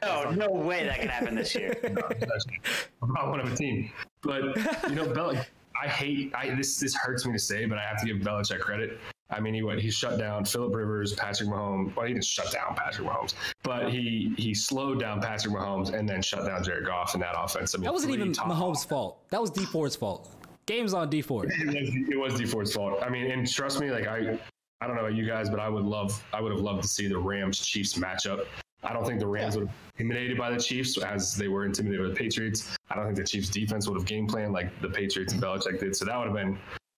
no, 0.02 0.24
oh, 0.28 0.32
no 0.32 0.50
way 0.52 0.84
that 0.86 1.00
can 1.00 1.08
happen 1.10 1.36
this 1.36 1.54
year. 1.56 1.76
I'm 3.02 3.12
not 3.14 3.30
one 3.30 3.40
of 3.40 3.52
a 3.52 3.56
team. 3.56 3.92
But 4.22 4.44
you 4.90 4.96
know, 4.96 5.08
Bel- 5.14 5.44
I 5.82 5.88
hate. 5.88 6.32
I 6.36 6.54
this 6.56 6.80
this 6.80 6.94
hurts 6.96 7.26
me 7.26 7.34
to 7.34 7.40
say, 7.40 7.66
but 7.66 7.78
I 7.78 7.82
have 7.84 8.00
to 8.02 8.06
give 8.06 8.18
Belichick 8.18 8.60
credit. 8.60 9.00
I 9.30 9.40
mean, 9.40 9.54
he 9.56 9.64
what 9.64 9.80
he 9.80 9.90
shut 9.90 10.20
down 10.20 10.46
Philip 10.46 10.76
Rivers, 10.76 11.14
Patrick 11.14 11.50
Mahomes. 11.50 11.96
Well, 11.96 12.06
he 12.06 12.14
didn't 12.14 12.26
shut 12.26 12.52
down 12.52 12.76
Patrick 12.76 13.08
Mahomes, 13.08 13.34
but 13.64 13.90
he 13.92 14.34
he 14.38 14.54
slowed 14.54 15.00
down 15.00 15.20
Patrick 15.22 15.54
Mahomes 15.56 15.92
and 15.94 16.08
then 16.08 16.22
shut 16.22 16.46
down 16.46 16.64
Jared 16.64 16.86
Goff 16.86 17.16
in 17.16 17.22
that 17.22 17.34
offense. 17.36 17.74
I 17.74 17.80
mean, 17.80 17.86
That 17.86 17.94
wasn't 17.94 18.14
three 18.14 18.22
even 18.22 18.34
top- 18.34 18.48
Mahomes' 18.48 18.88
fault. 18.88 19.28
That 19.32 19.42
was 19.42 19.50
Dee 19.50 19.66
Ford's 19.66 19.96
fault. 19.96 20.30
Game's 20.66 20.94
on 20.94 21.10
Dee 21.10 21.22
Ford. 21.22 21.52
It 21.60 21.68
was, 21.68 21.90
it 22.10 22.18
was 22.18 22.34
Dee 22.36 22.46
Ford's 22.46 22.74
fault. 22.74 23.00
I 23.04 23.10
mean, 23.10 23.30
and 23.32 23.50
trust 23.50 23.80
me, 23.82 23.92
like 23.92 24.08
I, 24.08 24.40
I 24.82 24.88
don't 24.88 24.96
know 24.96 25.02
about 25.06 25.16
you 25.16 25.26
guys, 25.26 25.50
but 25.50 25.60
I 25.60 25.70
would 25.70 25.84
love, 25.86 26.24
I 26.34 26.42
would 26.42 26.52
have 26.52 26.62
loved 26.62 26.84
to 26.84 26.88
see 26.88 27.08
the 27.08 27.18
Rams 27.18 27.66
Chiefs 27.66 27.94
matchup. 27.98 28.46
I 28.86 28.92
don't 28.92 29.06
think 29.06 29.20
the 29.20 29.28
Rams 29.28 29.56
would 29.56 29.68
have 29.68 29.76
been 29.98 30.08
intimidated 30.08 30.38
by 30.38 30.52
the 30.52 30.60
Chiefs 30.60 30.98
as 31.02 31.36
they 31.36 31.48
were 31.48 31.66
intimidated 31.66 32.04
by 32.06 32.10
the 32.10 32.16
Patriots. 32.16 32.76
I 32.90 32.96
don't 32.96 33.06
think 33.06 33.18
the 33.18 33.24
Chiefs 33.24 33.50
defense 33.50 33.88
would 33.88 33.98
have 33.98 34.06
game 34.06 34.28
planned 34.28 34.52
like 34.54 34.78
the 34.82 34.90
Patriots 34.90 35.32
and 35.34 35.42
Belichick 35.42 35.80
did. 35.80 35.96
So 35.96 36.04
that 36.06 36.18
would 36.18 36.26
have 36.28 36.36
been 36.36 36.58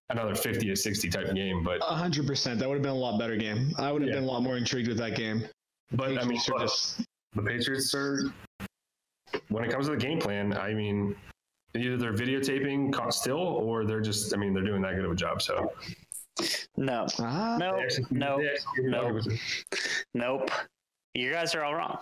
another 0.10 0.34
50 0.36 0.68
to 0.68 0.76
60 0.76 1.10
type 1.10 1.34
game. 1.36 1.64
But, 1.64 1.82
hundred 1.82 2.26
percent. 2.26 2.60
That 2.60 2.68
would 2.70 2.76
have 2.76 2.82
been 2.84 2.92
a 2.92 2.96
lot 2.96 3.20
better 3.20 3.36
game. 3.36 3.72
I 3.78 3.92
would 3.92 4.02
have 4.02 4.10
Yeah. 4.10 4.16
been 4.16 4.24
a 4.24 4.28
lot 4.28 4.42
more 4.42 4.58
intrigued 4.58 4.88
with 4.88 4.98
that 4.98 5.16
game. 5.16 5.44
but 5.92 6.18
I 6.18 6.26
mean, 6.26 6.40
are 6.54 6.60
just 6.60 7.02
the 7.36 7.42
Patriots 7.44 7.94
are, 7.94 8.32
when 9.50 9.64
it 9.64 9.70
comes 9.72 9.86
to 9.86 9.92
the 9.92 9.98
game 9.98 10.20
plan, 10.20 10.58
I 10.58 10.74
mean, 10.74 11.16
either 11.76 11.98
they're 11.98 12.14
videotaping 12.14 12.92
caught 12.94 13.14
still, 13.14 13.38
or 13.38 13.86
they're 13.86 14.02
just. 14.02 14.34
I 14.34 14.38
mean, 14.38 14.54
they're 14.54 14.64
doing 14.64 14.82
that 14.82 14.96
good 14.96 15.06
of 15.06 15.12
a 15.12 15.16
job. 15.16 15.42
So 15.42 15.72
No, 16.78 17.08
Ah, 17.20 17.58
no, 17.58 17.78
They 17.78 17.84
actually- 17.84 18.06
no, 18.12 18.42
no, 18.80 19.20
nope. 20.14 20.50
You 21.14 21.32
guys 21.32 21.56
are 21.56 21.64
all 21.64 21.76
wrong. 21.76 21.98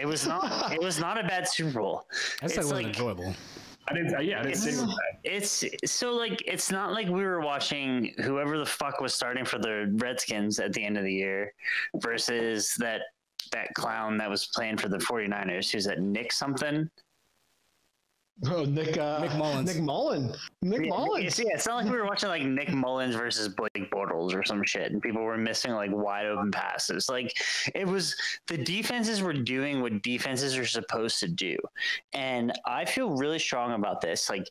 It 0.00 0.06
was 0.06 0.26
not. 0.26 0.72
It 0.72 0.80
was 0.82 0.98
not 0.98 1.18
a 1.18 1.26
bad 1.26 1.48
Super 1.48 1.78
Bowl. 1.80 2.06
I 2.10 2.14
said 2.16 2.42
it 2.42 2.44
It's 2.44 2.56
wasn't 2.56 2.76
like- 2.78 2.86
enjoyable. 2.86 3.34
I 3.88 3.94
didn't. 3.94 4.14
uh, 4.16 4.20
Yeah, 4.20 4.40
I 4.40 4.42
didn't 4.42 4.56
say 4.56 4.70
it 4.70 4.80
was 4.80 4.82
bad. 4.86 5.20
It's 5.22 5.64
so 5.84 6.12
like 6.12 6.42
it's 6.46 6.72
not 6.72 6.92
like 6.92 7.06
we 7.06 7.22
were 7.24 7.40
watching 7.40 8.12
whoever 8.22 8.58
the 8.58 8.66
fuck 8.66 9.00
was 9.00 9.14
starting 9.14 9.44
for 9.44 9.58
the 9.58 9.92
Redskins 9.98 10.58
at 10.58 10.72
the 10.72 10.84
end 10.84 10.98
of 10.98 11.04
the 11.04 11.12
year 11.12 11.52
versus 11.96 12.74
that 12.78 13.02
that 13.52 13.72
clown 13.74 14.18
that 14.18 14.28
was 14.28 14.46
playing 14.48 14.76
for 14.76 14.88
the 14.88 14.98
49ers 14.98 15.70
who's 15.70 15.84
that 15.84 16.00
Nick 16.00 16.32
something. 16.32 16.90
oh, 18.50 18.64
Nick, 18.64 18.98
uh, 18.98 19.20
Nick 19.20 19.34
Mullens. 19.36 19.74
Nick 19.74 19.82
Mullen. 19.82 20.34
Nick 20.60 20.82
Yeah, 20.82 20.90
Mullens. 20.90 21.38
yeah, 21.38 21.54
it's 21.54 21.66
not 21.66 21.76
like 21.76 21.90
we 21.90 21.96
were 21.98 22.04
watching 22.04 22.28
like 22.28 22.42
Nick 22.42 22.68
Mullens 22.68 23.14
versus 23.14 23.48
Blake 23.48 23.90
Bortles 23.90 24.34
or 24.34 24.44
some 24.44 24.62
shit, 24.64 24.92
and 24.92 25.00
people 25.00 25.22
were 25.22 25.38
missing 25.38 25.72
like 25.72 25.90
wide 25.90 26.26
open 26.26 26.50
passes. 26.50 27.08
Like 27.08 27.32
it 27.74 27.86
was 27.86 28.14
the 28.46 28.58
defenses 28.58 29.22
were 29.22 29.32
doing 29.32 29.80
what 29.80 30.02
defenses 30.02 30.58
are 30.58 30.66
supposed 30.66 31.18
to 31.20 31.28
do, 31.28 31.56
and 32.12 32.52
I 32.66 32.84
feel 32.84 33.16
really 33.16 33.38
strong 33.38 33.72
about 33.72 34.02
this. 34.02 34.28
Like 34.28 34.46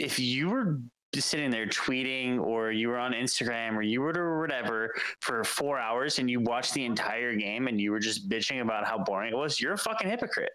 if 0.00 0.18
you 0.18 0.50
were 0.50 0.80
just 1.14 1.28
sitting 1.28 1.50
there 1.50 1.66
tweeting 1.66 2.40
or 2.40 2.72
you 2.72 2.88
were 2.88 2.98
on 2.98 3.12
Instagram 3.12 3.76
or 3.76 3.82
you 3.82 4.00
were 4.00 4.12
or 4.16 4.40
whatever 4.40 4.92
for 5.20 5.44
four 5.44 5.78
hours 5.78 6.18
and 6.18 6.28
you 6.28 6.40
watched 6.40 6.74
the 6.74 6.84
entire 6.84 7.36
game 7.36 7.68
and 7.68 7.80
you 7.80 7.92
were 7.92 8.00
just 8.00 8.28
bitching 8.28 8.60
about 8.60 8.84
how 8.84 8.98
boring 8.98 9.32
it 9.32 9.36
was, 9.36 9.60
you're 9.60 9.74
a 9.74 9.78
fucking 9.78 10.10
hypocrite. 10.10 10.50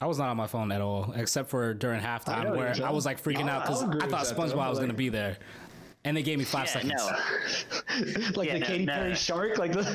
I 0.00 0.06
was 0.06 0.18
not 0.18 0.28
on 0.28 0.36
my 0.36 0.46
phone 0.46 0.72
at 0.72 0.80
all, 0.82 1.12
except 1.16 1.48
for 1.48 1.72
during 1.72 2.00
I 2.00 2.06
halftime 2.06 2.44
know, 2.44 2.54
where 2.56 2.74
I 2.84 2.90
was 2.90 3.06
like 3.06 3.22
freaking 3.22 3.48
I'll- 3.48 3.60
out 3.60 3.62
because 3.62 3.82
I'll 3.82 4.02
I 4.02 4.08
thought 4.08 4.26
SpongeBob 4.26 4.68
was 4.68 4.78
like- 4.78 4.86
gonna 4.86 4.92
be 4.92 5.08
there, 5.08 5.38
and 6.06 6.16
they 6.16 6.22
gave 6.22 6.38
me 6.38 6.44
five 6.44 6.66
Yeah, 6.66 6.72
seconds. 6.72 6.92
no. 6.96 8.30
like 8.36 8.46
Yeah, 8.48 8.54
the 8.54 8.60
no, 8.60 8.66
Katy 8.66 8.84
no, 8.86 8.92
Perry 8.94 9.08
no. 9.10 9.14
shark. 9.14 9.58
Like 9.58 9.72
the. 9.72 9.86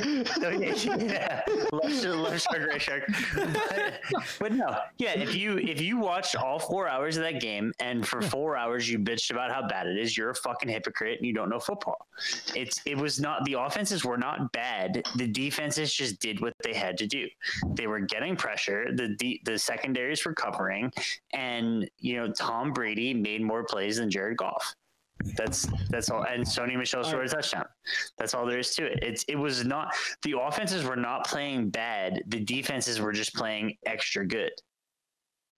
Oh, 0.44 0.50
yeah, 0.50 1.42
left, 1.72 2.04
left 2.06 2.44
shark, 2.52 2.68
right 2.70 2.82
shark. 2.82 3.04
But, 4.12 4.24
but 4.40 4.52
no, 4.54 4.78
yeah. 4.98 5.12
If 5.18 5.36
you 5.36 5.58
if 5.58 5.80
you 5.82 5.98
watched 5.98 6.36
all 6.36 6.60
four 6.60 6.88
hours 6.88 7.16
of 7.18 7.24
that 7.24 7.40
game 7.40 7.72
and 7.80 8.06
for 8.06 8.22
four 8.22 8.58
hours 8.58 8.90
you 8.90 9.00
bitched 9.00 9.32
about 9.32 9.52
how 9.52 9.68
bad 9.68 9.88
it 9.88 9.98
is, 9.98 10.18
you're 10.18 10.32
a 10.32 10.36
fucking 10.36 10.68
hypocrite 10.70 11.20
and 11.20 11.26
you 11.28 11.34
don't 11.34 11.50
know 11.50 11.60
football. 11.60 12.08
It's 12.56 12.82
it 12.86 12.98
was 12.98 13.20
not 13.20 13.46
the 13.46 13.54
offenses 13.54 14.04
were 14.04 14.18
not 14.18 14.52
bad. 14.52 15.04
The 15.16 15.28
defenses 15.28 15.94
just 15.94 16.20
did 16.20 16.42
what 16.42 16.54
they 16.64 16.74
had 16.74 16.98
to 16.98 17.08
do. 17.08 17.28
They 17.76 17.88
were 17.88 18.00
getting 18.00 18.36
pressure. 18.36 18.88
The 18.94 19.16
the, 19.20 19.40
the 19.46 19.58
secondaries 19.58 20.26
were 20.26 20.34
covering, 20.34 20.92
and 21.34 21.90
you 22.00 22.18
know 22.18 22.32
Tom 22.32 22.74
Brady 22.74 23.14
made 23.14 23.42
more 23.42 23.64
plays 23.64 23.98
than 23.98 24.10
Jared 24.10 24.38
Goff. 24.38 24.76
That's 25.38 25.68
that's 25.90 26.10
all. 26.10 26.24
And 26.24 26.44
Sony 26.44 26.78
Michel 26.78 27.04
scored 27.04 27.26
a 27.26 27.30
touchdown. 27.30 27.66
That's 28.18 28.34
all 28.34 28.46
there 28.46 28.60
is 28.60 28.74
to 28.76 28.86
it. 28.86 29.00
It's 29.02 29.24
it 29.26 29.36
was 29.36 29.66
not 29.66 29.94
the 30.24 30.36
offenses 30.40 30.84
were 30.84 30.96
not 30.96 31.26
playing 31.26 31.70
bad. 31.70 32.24
The 32.28 32.40
defenses 32.40 33.00
were 33.00 33.12
just 33.12 33.34
playing 33.36 33.78
extra 33.86 34.26
good. 34.26 34.52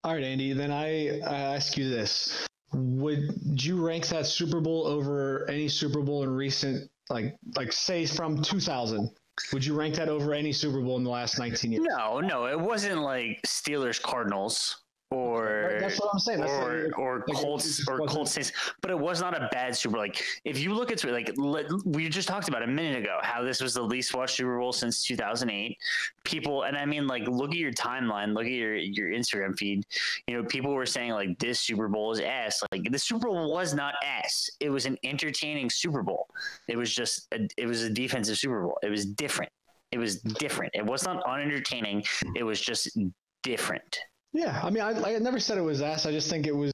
All 0.03 0.13
right, 0.13 0.23
Andy. 0.23 0.53
Then 0.53 0.71
I, 0.71 1.21
I 1.21 1.35
ask 1.55 1.77
you 1.77 1.89
this: 1.89 2.45
Would 2.73 3.63
you 3.63 3.85
rank 3.85 4.07
that 4.07 4.25
Super 4.25 4.59
Bowl 4.59 4.85
over 4.85 5.49
any 5.49 5.69
Super 5.69 6.01
Bowl 6.01 6.23
in 6.23 6.29
recent, 6.29 6.89
like, 7.09 7.35
like 7.55 7.71
say 7.71 8.05
from 8.05 8.41
2000? 8.41 9.09
Would 9.51 9.65
you 9.65 9.73
rank 9.73 9.95
that 9.95 10.09
over 10.09 10.33
any 10.33 10.51
Super 10.51 10.81
Bowl 10.81 10.97
in 10.97 11.03
the 11.03 11.09
last 11.09 11.39
19 11.39 11.71
years? 11.71 11.85
No, 11.87 12.19
no, 12.19 12.45
it 12.45 12.59
wasn't 12.59 13.01
like 13.01 13.39
Steelers 13.47 13.99
Cardinals 13.99 14.82
or 15.13 15.77
That's 15.79 15.99
what 15.99 16.09
I'm 16.13 16.19
saying. 16.19 16.39
That's 16.39 16.51
or 16.51 16.83
like- 16.85 16.99
or 16.99 17.23
like, 17.27 17.37
Colts 17.37 17.87
or 17.87 17.99
Colts 18.07 18.31
Saints, 18.31 18.51
but 18.81 18.91
it 18.91 18.97
was 18.97 19.21
not 19.21 19.35
a 19.35 19.47
bad 19.51 19.75
Super. 19.75 19.97
Like 19.97 20.23
if 20.43 20.59
you 20.59 20.73
look 20.73 20.91
at 20.91 21.03
like 21.03 21.31
let, 21.37 21.65
we 21.85 22.09
just 22.09 22.27
talked 22.27 22.47
about 22.49 22.63
a 22.63 22.67
minute 22.67 22.97
ago 23.03 23.19
how 23.21 23.43
this 23.43 23.61
was 23.61 23.73
the 23.73 23.81
least 23.81 24.13
watched 24.13 24.37
Super 24.37 24.57
Bowl 24.57 24.73
since 24.73 25.03
2008. 25.03 25.77
People, 26.23 26.63
and 26.63 26.77
I 26.77 26.85
mean 26.85 27.07
like 27.07 27.27
look 27.27 27.51
at 27.51 27.57
your 27.57 27.71
timeline, 27.71 28.33
look 28.33 28.45
at 28.45 28.51
your 28.51 28.75
your 28.75 29.09
Instagram 29.09 29.57
feed. 29.57 29.83
You 30.27 30.37
know, 30.37 30.43
people 30.47 30.73
were 30.73 30.85
saying 30.85 31.11
like 31.11 31.37
this 31.39 31.59
Super 31.59 31.87
Bowl 31.87 32.11
is 32.11 32.19
ass. 32.19 32.61
Like 32.71 32.89
the 32.91 32.99
Super 32.99 33.27
Bowl 33.27 33.51
was 33.53 33.73
not 33.73 33.93
ass. 34.03 34.49
It 34.59 34.69
was 34.69 34.85
an 34.85 34.97
entertaining 35.03 35.69
Super 35.69 36.03
Bowl. 36.03 36.27
It 36.67 36.77
was 36.77 36.93
just 36.93 37.27
a, 37.33 37.47
it 37.57 37.67
was 37.67 37.83
a 37.83 37.89
defensive 37.89 38.37
Super 38.37 38.63
Bowl. 38.63 38.77
It 38.83 38.89
was 38.89 39.05
different. 39.05 39.51
It 39.91 39.99
was 39.99 40.21
different. 40.21 40.73
It 40.73 40.85
was 40.85 41.03
not 41.05 41.23
unentertaining. 41.27 42.03
It 42.35 42.43
was 42.43 42.59
just 42.59 42.97
different. 43.43 43.99
Yeah, 44.33 44.59
I 44.63 44.69
mean, 44.69 44.83
I, 44.83 45.15
I 45.15 45.19
never 45.19 45.39
said 45.39 45.57
it 45.57 45.61
was 45.61 45.81
ass. 45.81 46.05
I 46.05 46.11
just 46.11 46.29
think 46.29 46.47
it 46.47 46.55
was 46.55 46.71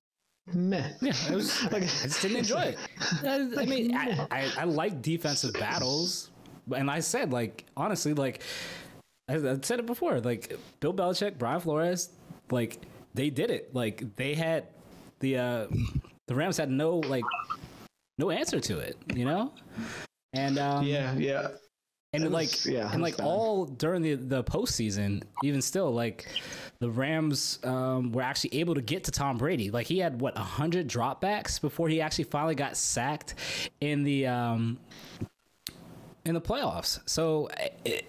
meh. 0.54 0.90
Yeah, 1.02 1.14
it 1.30 1.36
was. 1.36 1.64
Like, 1.72 1.84
I 1.84 1.86
just 1.86 2.22
didn't 2.22 2.38
enjoy 2.38 2.62
it. 2.62 2.78
I, 3.58 3.66
mean, 3.66 3.96
I, 3.96 4.28
I, 4.32 4.52
I 4.60 4.64
like 4.64 5.02
defensive 5.02 5.54
battles, 5.54 6.32
and 6.76 6.90
I 6.90 7.02
said 7.02 7.32
like 7.34 7.66
honestly, 7.76 8.14
like 8.14 8.44
I, 9.28 9.36
I 9.36 9.58
said 9.62 9.80
it 9.80 9.86
before, 9.86 10.20
like 10.22 10.58
Bill 10.80 10.94
Belichick, 10.94 11.38
Brian 11.38 11.60
Flores, 11.60 12.10
like 12.50 12.80
they 13.14 13.30
did 13.30 13.52
it. 13.52 13.74
Like 13.76 14.16
they 14.16 14.34
had 14.36 14.68
the 15.20 15.38
uh 15.38 15.68
the 16.28 16.36
Rams 16.36 16.58
had 16.58 16.72
no 16.72 16.98
like 16.98 17.26
no 18.18 18.30
answer 18.32 18.60
to 18.60 18.80
it, 18.80 18.98
you 19.14 19.26
know, 19.26 19.52
and 20.34 20.58
um, 20.58 20.86
yeah, 20.86 21.14
yeah. 21.16 21.50
and 22.14 22.24
That 22.24 22.32
like 22.32 22.66
yeah, 22.66 22.92
and 22.92 23.02
like 23.02 23.18
bad. 23.18 23.26
all 23.26 23.66
during 23.66 24.02
the 24.02 24.16
the 24.16 24.44
postseason, 24.44 25.24
even 25.44 25.62
still, 25.62 25.92
like 25.92 26.28
the 26.80 26.90
Rams 26.90 27.60
um, 27.64 28.12
were 28.12 28.22
actually 28.22 28.60
able 28.60 28.76
to 28.76 28.82
get 28.82 29.04
to 29.06 29.12
Tom 29.12 29.38
Brady. 29.38 29.70
Like 29.70 29.88
he 29.88 30.00
had 30.00 30.22
what 30.22 30.38
hundred 30.38 30.88
dropbacks 30.88 31.60
before 31.60 31.90
he 31.90 32.00
actually 32.00 32.24
finally 32.26 32.56
got 32.56 32.78
sacked 32.78 33.36
in 33.82 34.04
the 34.04 34.28
um, 34.28 34.80
in 36.26 36.34
the 36.34 36.42
playoffs. 36.42 37.00
So. 37.06 37.50
It, 37.86 38.06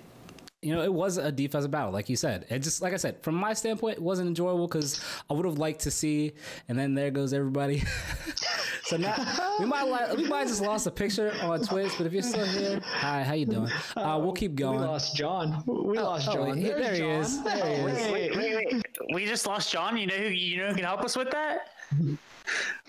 you 0.63 0.75
know, 0.75 0.83
it 0.83 0.93
was 0.93 1.17
a 1.17 1.33
defensive 1.33 1.71
battle, 1.71 1.91
like 1.91 2.11
you 2.11 2.17
said. 2.17 2.45
It 2.51 2.59
just, 2.59 2.83
like 2.83 2.93
I 2.93 2.99
said, 2.99 3.23
from 3.23 3.35
my 3.35 3.55
standpoint, 3.55 3.97
it 3.97 4.03
wasn't 4.03 4.29
enjoyable 4.29 4.67
because 4.67 5.03
I 5.31 5.33
would 5.33 5.47
have 5.47 5.57
liked 5.57 5.81
to 5.85 5.91
see, 5.91 6.33
and 6.69 6.79
then 6.79 6.93
there 6.93 7.11
goes 7.11 7.33
everybody. 7.33 7.83
so 8.91 8.97
now 8.97 9.15
we 9.61 9.67
might 9.67 9.85
li- 9.85 10.17
we 10.17 10.29
might 10.29 10.49
just 10.49 10.61
lost 10.61 10.85
a 10.87 10.91
picture 10.91 11.33
on 11.43 11.63
Twitch, 11.63 11.93
but 11.97 12.07
if 12.09 12.13
you're 12.13 12.23
still 12.23 12.45
here, 12.47 12.81
hi, 12.83 13.23
how 13.23 13.35
you 13.35 13.47
doing? 13.47 13.71
Uh, 13.97 14.19
we'll 14.21 14.33
keep 14.33 14.57
going. 14.57 14.81
We 14.81 14.87
lost 14.87 15.15
John. 15.15 15.63
We 15.65 15.97
lost 15.99 16.29
oh, 16.29 16.35
John. 16.35 16.57
he- 16.59 16.65
there 16.65 16.93
he 16.93 16.99
John. 16.99 17.11
is. 17.21 17.43
There 17.45 17.57
he 17.57 17.83
Oh, 17.83 17.87
is. 17.87 18.13
wait. 18.13 18.37
Wait, 18.37 18.37
wait, 18.57 18.73
wait. 18.73 18.87
We 19.15 19.27
just 19.27 19.47
lost 19.47 19.71
John. 19.73 19.97
You 19.97 20.07
know 20.09 20.17
who 20.17 20.25
you 20.29 20.57
know 20.59 20.69
who 20.71 20.75
can 20.75 20.85
help 20.85 21.03
us 21.03 21.17
with 21.17 21.31
that? 21.31 21.69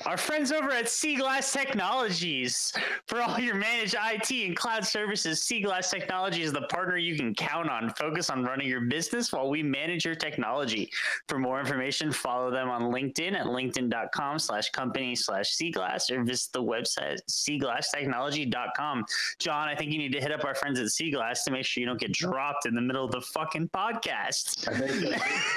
Our 0.05 0.17
friends 0.17 0.51
over 0.51 0.71
at 0.71 0.85
Seaglass 0.85 1.53
Technologies. 1.53 2.73
For 3.07 3.21
all 3.21 3.39
your 3.39 3.55
managed 3.55 3.95
IT 3.95 4.31
and 4.31 4.55
cloud 4.55 4.85
services, 4.85 5.39
Seaglass 5.41 5.89
Technology 5.89 6.41
is 6.41 6.51
the 6.51 6.63
partner 6.63 6.97
you 6.97 7.15
can 7.15 7.35
count 7.35 7.69
on. 7.69 7.89
Focus 7.91 8.29
on 8.29 8.43
running 8.43 8.67
your 8.67 8.81
business 8.81 9.31
while 9.31 9.49
we 9.49 9.61
manage 9.61 10.05
your 10.05 10.15
technology. 10.15 10.89
For 11.27 11.37
more 11.37 11.59
information, 11.59 12.11
follow 12.11 12.49
them 12.49 12.69
on 12.69 12.83
LinkedIn 12.83 13.33
at 13.33 13.45
linkedin.com 13.45 14.39
slash 14.39 14.69
company 14.71 15.15
slash 15.15 15.55
Seaglass 15.55 16.09
or 16.09 16.23
visit 16.23 16.51
the 16.53 16.63
website 16.63 17.19
seaglasstechnology.com. 17.29 19.05
John, 19.39 19.67
I 19.67 19.75
think 19.75 19.91
you 19.91 19.97
need 19.97 20.13
to 20.13 20.21
hit 20.21 20.31
up 20.31 20.45
our 20.45 20.55
friends 20.55 20.79
at 20.79 20.87
Seaglass 20.87 21.43
to 21.45 21.51
make 21.51 21.65
sure 21.65 21.81
you 21.81 21.87
don't 21.87 21.99
get 21.99 22.11
dropped 22.11 22.65
in 22.65 22.73
the 22.73 22.81
middle 22.81 23.05
of 23.05 23.11
the 23.11 23.21
fucking 23.21 23.69
podcast. 23.69 24.67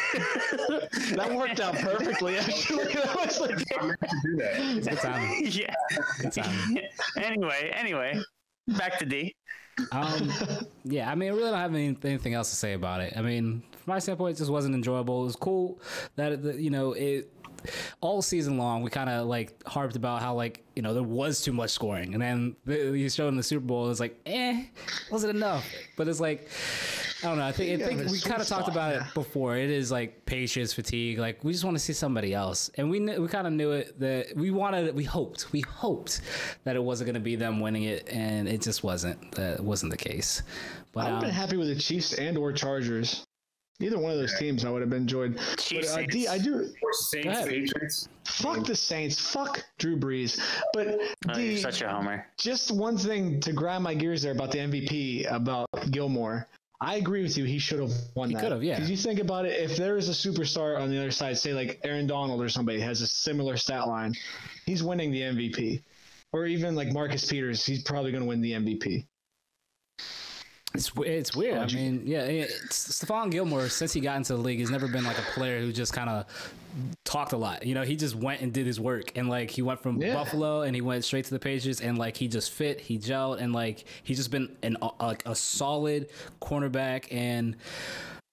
That 1.16 1.32
worked 1.34 1.60
out 1.60 1.74
perfectly. 1.74 2.38
Actually, 2.38 2.84
that 4.38 4.76
was 4.76 4.86
like, 4.86 5.04
I 5.04 5.18
meant 5.18 5.46
to 5.46 5.50
do 5.50 5.64
that. 5.66 6.20
Good 6.20 6.32
time. 6.32 6.76
yeah. 6.76 6.82
Good 7.14 7.24
anyway, 7.24 7.72
anyway, 7.74 8.20
back 8.68 8.98
to 8.98 9.06
D. 9.06 9.34
Um, 9.90 10.32
yeah, 10.84 11.10
I 11.10 11.14
mean, 11.14 11.30
I 11.30 11.32
really 11.32 11.50
don't 11.50 11.58
have 11.58 11.74
any, 11.74 11.96
anything 12.04 12.34
else 12.34 12.50
to 12.50 12.56
say 12.56 12.74
about 12.74 13.00
it. 13.00 13.14
I 13.16 13.22
mean, 13.22 13.62
from 13.72 13.92
my 13.92 13.98
standpoint, 13.98 14.36
it 14.36 14.38
just 14.38 14.50
wasn't 14.50 14.74
enjoyable. 14.74 15.22
It 15.22 15.26
was 15.26 15.36
cool 15.36 15.80
that 16.16 16.32
it, 16.32 16.56
you 16.56 16.70
know 16.70 16.92
it 16.92 17.33
all 18.00 18.22
season 18.22 18.58
long. 18.58 18.82
We 18.82 18.90
kind 18.90 19.10
of 19.10 19.26
like 19.26 19.62
harped 19.66 19.96
about 19.96 20.22
how 20.22 20.34
like 20.34 20.64
you 20.74 20.82
know 20.82 20.94
there 20.94 21.02
was 21.02 21.40
too 21.40 21.52
much 21.52 21.70
scoring, 21.70 22.14
and 22.14 22.22
then 22.22 22.56
you 22.66 23.08
showed 23.08 23.28
in 23.28 23.36
the 23.36 23.42
Super 23.42 23.64
Bowl. 23.64 23.90
It's 23.90 24.00
like, 24.00 24.20
eh, 24.26 24.64
wasn't 25.10 25.36
enough. 25.36 25.64
But 25.96 26.08
it's 26.08 26.20
like. 26.20 26.48
I 27.22 27.28
don't 27.28 27.38
know. 27.38 27.46
I 27.46 27.52
think, 27.52 27.82
I 27.82 27.86
think 27.86 28.10
we 28.10 28.20
kind 28.20 28.42
of 28.42 28.46
talked 28.46 28.68
about 28.68 28.94
yeah. 28.94 29.06
it 29.06 29.14
before. 29.14 29.56
It 29.56 29.70
is 29.70 29.90
like 29.90 30.26
patience 30.26 30.74
fatigue. 30.74 31.18
Like 31.18 31.42
we 31.42 31.52
just 31.52 31.64
want 31.64 31.74
to 31.74 31.82
see 31.82 31.94
somebody 31.94 32.34
else, 32.34 32.70
and 32.76 32.90
we 32.90 32.98
kn- 32.98 33.22
we 33.22 33.28
kind 33.28 33.46
of 33.46 33.54
knew 33.54 33.70
it 33.70 33.98
that 33.98 34.36
we 34.36 34.50
wanted. 34.50 34.94
We 34.94 35.04
hoped. 35.04 35.50
We 35.50 35.62
hoped 35.62 36.20
that 36.64 36.76
it 36.76 36.84
wasn't 36.84 37.06
going 37.06 37.14
to 37.14 37.20
be 37.20 37.34
them 37.36 37.60
winning 37.60 37.84
it, 37.84 38.08
and 38.10 38.46
it 38.46 38.60
just 38.60 38.84
wasn't. 38.84 39.32
That 39.32 39.60
wasn't 39.60 39.90
the 39.90 39.96
case. 39.96 40.42
But 40.92 41.00
I 41.00 41.04
would 41.04 41.12
have 41.12 41.14
um, 41.14 41.28
been 41.28 41.34
happy 41.34 41.56
with 41.56 41.68
the 41.68 41.76
Chiefs 41.76 42.12
and 42.12 42.36
or 42.36 42.52
Chargers. 42.52 43.24
Either 43.80 43.98
one 43.98 44.12
of 44.12 44.18
those 44.18 44.38
teams, 44.38 44.64
I 44.64 44.70
would 44.70 44.82
have 44.82 44.92
enjoyed. 44.92 45.38
Chiefs, 45.58 45.94
But, 45.94 46.04
uh, 46.04 46.06
D, 46.06 46.28
I 46.28 46.38
do. 46.38 46.72
Or 46.82 46.92
Saints. 46.92 47.42
Patriots. 47.44 48.08
Fuck 48.24 48.64
the 48.66 48.76
Saints. 48.76 49.18
Fuck 49.18 49.64
Drew 49.78 49.96
Brees. 49.98 50.40
But 50.72 50.98
Oh, 51.28 51.34
D, 51.34 51.50
you're 51.52 51.56
such 51.58 51.82
a 51.82 51.88
homer. 51.88 52.26
just 52.38 52.70
one 52.70 52.96
thing 52.96 53.40
to 53.40 53.52
grind 53.52 53.82
my 53.82 53.94
gears 53.94 54.22
there 54.22 54.32
about 54.32 54.52
the 54.52 54.58
MVP 54.58 55.26
about 55.30 55.66
Gilmore. 55.90 56.46
I 56.80 56.96
agree 56.96 57.22
with 57.22 57.36
you. 57.38 57.44
He 57.44 57.58
should 57.58 57.80
have 57.80 57.92
won 58.14 58.28
He 58.28 58.34
that. 58.34 58.42
could 58.42 58.52
have, 58.52 58.62
yeah. 58.62 58.74
Because 58.76 58.90
you 58.90 58.96
think 58.96 59.18
about 59.18 59.44
it, 59.46 59.58
if 59.60 59.76
there 59.76 59.96
is 59.96 60.08
a 60.08 60.12
superstar 60.12 60.78
on 60.78 60.90
the 60.90 60.98
other 60.98 61.10
side, 61.10 61.36
say 61.38 61.52
like 61.54 61.80
Aaron 61.82 62.06
Donald 62.06 62.40
or 62.42 62.48
somebody 62.48 62.78
has 62.80 63.00
a 63.00 63.06
similar 63.06 63.56
stat 63.56 63.88
line, 63.88 64.14
he's 64.66 64.82
winning 64.82 65.10
the 65.10 65.22
MVP. 65.22 65.82
Or 66.32 66.46
even 66.46 66.74
like 66.74 66.92
Marcus 66.92 67.24
Peters, 67.30 67.64
he's 67.64 67.82
probably 67.84 68.10
going 68.10 68.22
to 68.22 68.28
win 68.28 68.40
the 68.40 68.52
MVP. 68.52 69.06
It's 70.74 70.90
it's 70.96 71.36
weird. 71.36 71.58
I 71.58 71.66
mean, 71.66 72.02
yeah, 72.04 72.22
it's, 72.22 72.88
Stephon 73.04 73.30
Gilmore 73.30 73.68
since 73.68 73.92
he 73.92 74.00
got 74.00 74.16
into 74.16 74.34
the 74.34 74.40
league 74.40 74.58
has 74.58 74.70
never 74.70 74.88
been 74.88 75.04
like 75.04 75.18
a 75.18 75.22
player 75.32 75.60
who 75.60 75.72
just 75.72 75.92
kind 75.92 76.10
of 76.10 76.26
talked 77.04 77.32
a 77.32 77.36
lot. 77.36 77.64
You 77.64 77.76
know, 77.76 77.82
he 77.82 77.94
just 77.94 78.16
went 78.16 78.40
and 78.40 78.52
did 78.52 78.66
his 78.66 78.80
work, 78.80 79.12
and 79.16 79.28
like 79.28 79.50
he 79.50 79.62
went 79.62 79.80
from 79.80 80.02
Yeah. 80.02 80.14
Buffalo 80.14 80.62
and 80.62 80.74
he 80.74 80.80
went 80.80 81.04
straight 81.04 81.26
to 81.26 81.30
the 81.30 81.38
Patriots, 81.38 81.80
and 81.80 81.96
like 81.96 82.16
he 82.16 82.26
just 82.26 82.50
fit, 82.50 82.80
he 82.80 82.98
gelled, 82.98 83.40
and 83.40 83.52
like 83.52 83.84
he's 84.02 84.16
just 84.16 84.32
been 84.32 84.56
an 84.64 84.76
like 85.00 85.22
a 85.26 85.34
solid 85.34 86.10
cornerback 86.42 87.06
and. 87.12 87.56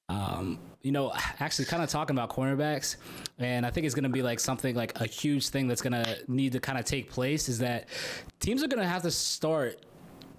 Um, 0.09 0.59
you 0.81 0.91
know, 0.91 1.13
actually, 1.39 1.65
kind 1.65 1.81
of 1.81 1.89
talking 1.89 2.17
about 2.17 2.29
cornerbacks, 2.29 2.97
and 3.39 3.65
I 3.65 3.69
think 3.69 3.85
it's 3.85 3.95
going 3.95 4.03
to 4.03 4.09
be 4.09 4.21
like 4.21 4.41
something 4.41 4.75
like 4.75 4.99
a 4.99 5.05
huge 5.05 5.47
thing 5.47 5.69
that's 5.69 5.81
going 5.81 5.93
to 5.93 6.17
need 6.27 6.51
to 6.51 6.59
kind 6.59 6.77
of 6.77 6.83
take 6.83 7.09
place 7.09 7.47
is 7.47 7.59
that 7.59 7.87
teams 8.41 8.61
are 8.61 8.67
going 8.67 8.81
to 8.81 8.89
have 8.89 9.03
to 9.03 9.11
start 9.11 9.85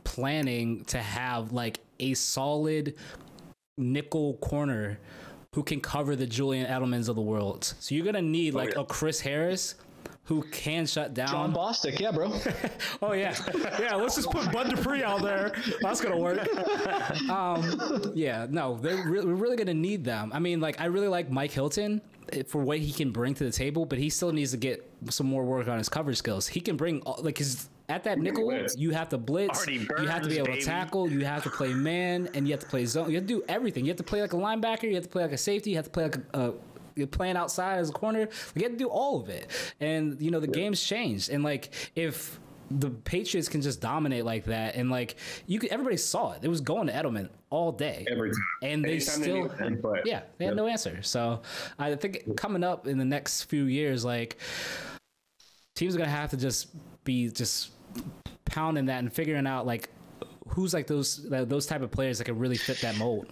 planning 0.05 0.85
to 0.87 0.99
have 0.99 1.53
like 1.53 1.81
a 2.03 2.15
solid 2.15 2.95
nickel 3.79 4.35
corner 4.35 4.99
who 5.55 5.63
can 5.63 5.81
cover 5.81 6.17
the 6.17 6.27
Julian 6.27 6.67
Edelmans 6.67 7.09
of 7.09 7.17
the 7.17 7.23
world. 7.23 7.65
So 7.81 7.95
you're 7.95 8.05
gonna 8.05 8.23
need 8.23 8.55
like 8.55 8.77
a 8.77 8.85
Chris 8.85 9.21
Harris 9.21 9.75
who 10.25 10.43
can 10.51 10.87
shut 10.87 11.15
down. 11.15 11.29
Jon 11.29 11.55
Bostic, 11.55 11.99
yeah, 11.99 12.13
bro. 12.13 12.33
Oh 13.03 13.13
yeah, 13.13 13.37
yeah. 13.81 13.95
Let's 13.95 14.15
just 14.15 14.31
put 14.31 14.51
Bud 14.53 14.71
Dupree 14.71 15.03
out 15.03 15.23
there. 15.23 15.53
That's 15.81 16.01
gonna 16.01 16.19
work. 16.19 16.47
Um, 17.29 18.13
yeah, 18.15 18.47
no, 18.49 18.77
they're 18.77 18.97
re- 18.97 19.25
we're 19.25 19.35
really 19.35 19.57
gonna 19.57 19.75
need 19.75 20.05
them. 20.05 20.31
I 20.33 20.39
mean, 20.39 20.61
like 20.61 20.81
I 20.81 20.87
really 20.87 21.09
like 21.09 21.31
Mike 21.31 21.51
Hilton 21.51 22.01
eh, 22.33 22.43
for 22.47 22.63
what 22.63 22.79
he 22.79 22.93
can 22.93 23.11
bring 23.11 23.35
to 23.35 23.45
the 23.45 23.51
table, 23.51 23.85
but 23.85 23.99
he 23.99 24.09
still 24.09 24.33
needs 24.33 24.53
to 24.53 24.57
get 24.57 24.89
some 25.11 25.27
more 25.27 25.45
work 25.45 25.69
on 25.69 25.79
his 25.79 25.89
coverage 25.89 26.19
skills. 26.19 26.47
He 26.47 26.61
can 26.61 26.77
bring 26.77 27.03
like 27.19 27.39
his. 27.39 27.69
At 27.93 28.05
that 28.05 28.19
nickel, 28.19 28.45
blitz. 28.45 28.77
you 28.77 28.91
have 28.93 29.11
to 29.11 29.19
blitz. 29.19 29.61
Artie 29.61 29.87
you 30.01 30.07
have 30.07 30.23
to 30.23 30.29
be 30.29 30.37
able 30.39 30.47
baby. 30.47 30.61
to 30.61 30.65
tackle. 30.67 31.11
You 31.11 31.25
have 31.27 31.43
to 31.43 31.51
play 31.51 31.75
man, 31.75 32.29
and 32.35 32.47
you 32.49 32.53
have 32.55 32.61
to 32.61 32.67
play 32.67 32.87
zone. 32.87 33.11
You 33.11 33.17
have 33.17 33.27
to 33.27 33.35
do 33.41 33.45
everything. 33.49 33.85
You 33.85 33.91
have 33.91 33.99
to 33.99 34.03
play 34.03 34.23
like 34.23 34.33
a 34.33 34.37
linebacker. 34.37 34.85
You 34.85 34.95
have 34.95 35.05
to 35.05 35.11
play 35.11 35.23
like 35.23 35.33
a 35.33 35.39
safety. 35.39 35.71
You 35.71 35.77
have 35.77 35.85
to 35.85 35.91
play 35.91 36.05
like 36.05 36.17
a, 36.33 36.41
a 36.41 36.53
you're 36.95 37.07
playing 37.07 37.37
outside 37.37 37.79
as 37.79 37.91
a 37.91 37.93
corner. 37.93 38.29
You 38.55 38.63
have 38.63 38.73
to 38.73 38.79
do 38.79 38.89
all 38.89 39.21
of 39.21 39.29
it. 39.29 39.49
And 39.81 40.21
you 40.21 40.31
know 40.31 40.41
the 40.41 40.47
game's 40.47 40.83
changed. 40.83 41.29
And 41.31 41.45
like 41.45 41.71
if 41.95 42.41
the 42.71 42.89
Patriots 42.89 43.49
can 43.51 43.61
just 43.61 43.83
dominate 43.83 44.25
like 44.25 44.47
that, 44.47 44.75
and 44.77 44.91
like 44.91 45.17
you 45.47 45.59
could, 45.59 45.71
everybody 45.71 45.99
saw 45.99 46.33
it. 46.33 46.39
It 46.43 46.49
was 46.49 46.63
going 46.63 46.87
to 46.87 46.93
Edelman 46.95 47.29
all 47.51 47.73
day, 47.73 48.07
Every 48.11 48.31
time. 48.31 48.41
and 48.63 48.83
they 48.83 48.93
Anytime 48.93 49.23
still, 49.23 49.51
but- 49.83 50.07
yeah, 50.07 50.23
they 50.39 50.47
had 50.47 50.57
no 50.57 50.67
answer. 50.67 51.03
So 51.03 51.43
I 51.79 51.95
think 51.97 52.37
coming 52.39 52.65
up 52.65 52.87
in 52.87 52.97
the 52.97 53.05
next 53.05 53.45
few 53.45 53.65
years, 53.65 54.05
like 54.05 54.39
teams 55.75 55.95
are 55.95 55.99
gonna 55.99 56.11
have 56.11 56.31
to 56.31 56.37
just 56.39 56.69
be 57.05 57.29
just 57.29 57.73
pounding 58.45 58.87
that 58.87 58.99
and 58.99 59.13
figuring 59.13 59.47
out 59.47 59.67
like 59.67 59.89
who's 60.49 60.75
like 60.75 60.87
those 60.87 61.29
those 61.29 61.67
type 61.67 61.83
of 61.83 61.91
players 61.91 62.19
that 62.19 62.25
can 62.25 62.39
really 62.39 62.57
fit 62.57 62.81
that 62.81 62.97
mold. 62.97 63.27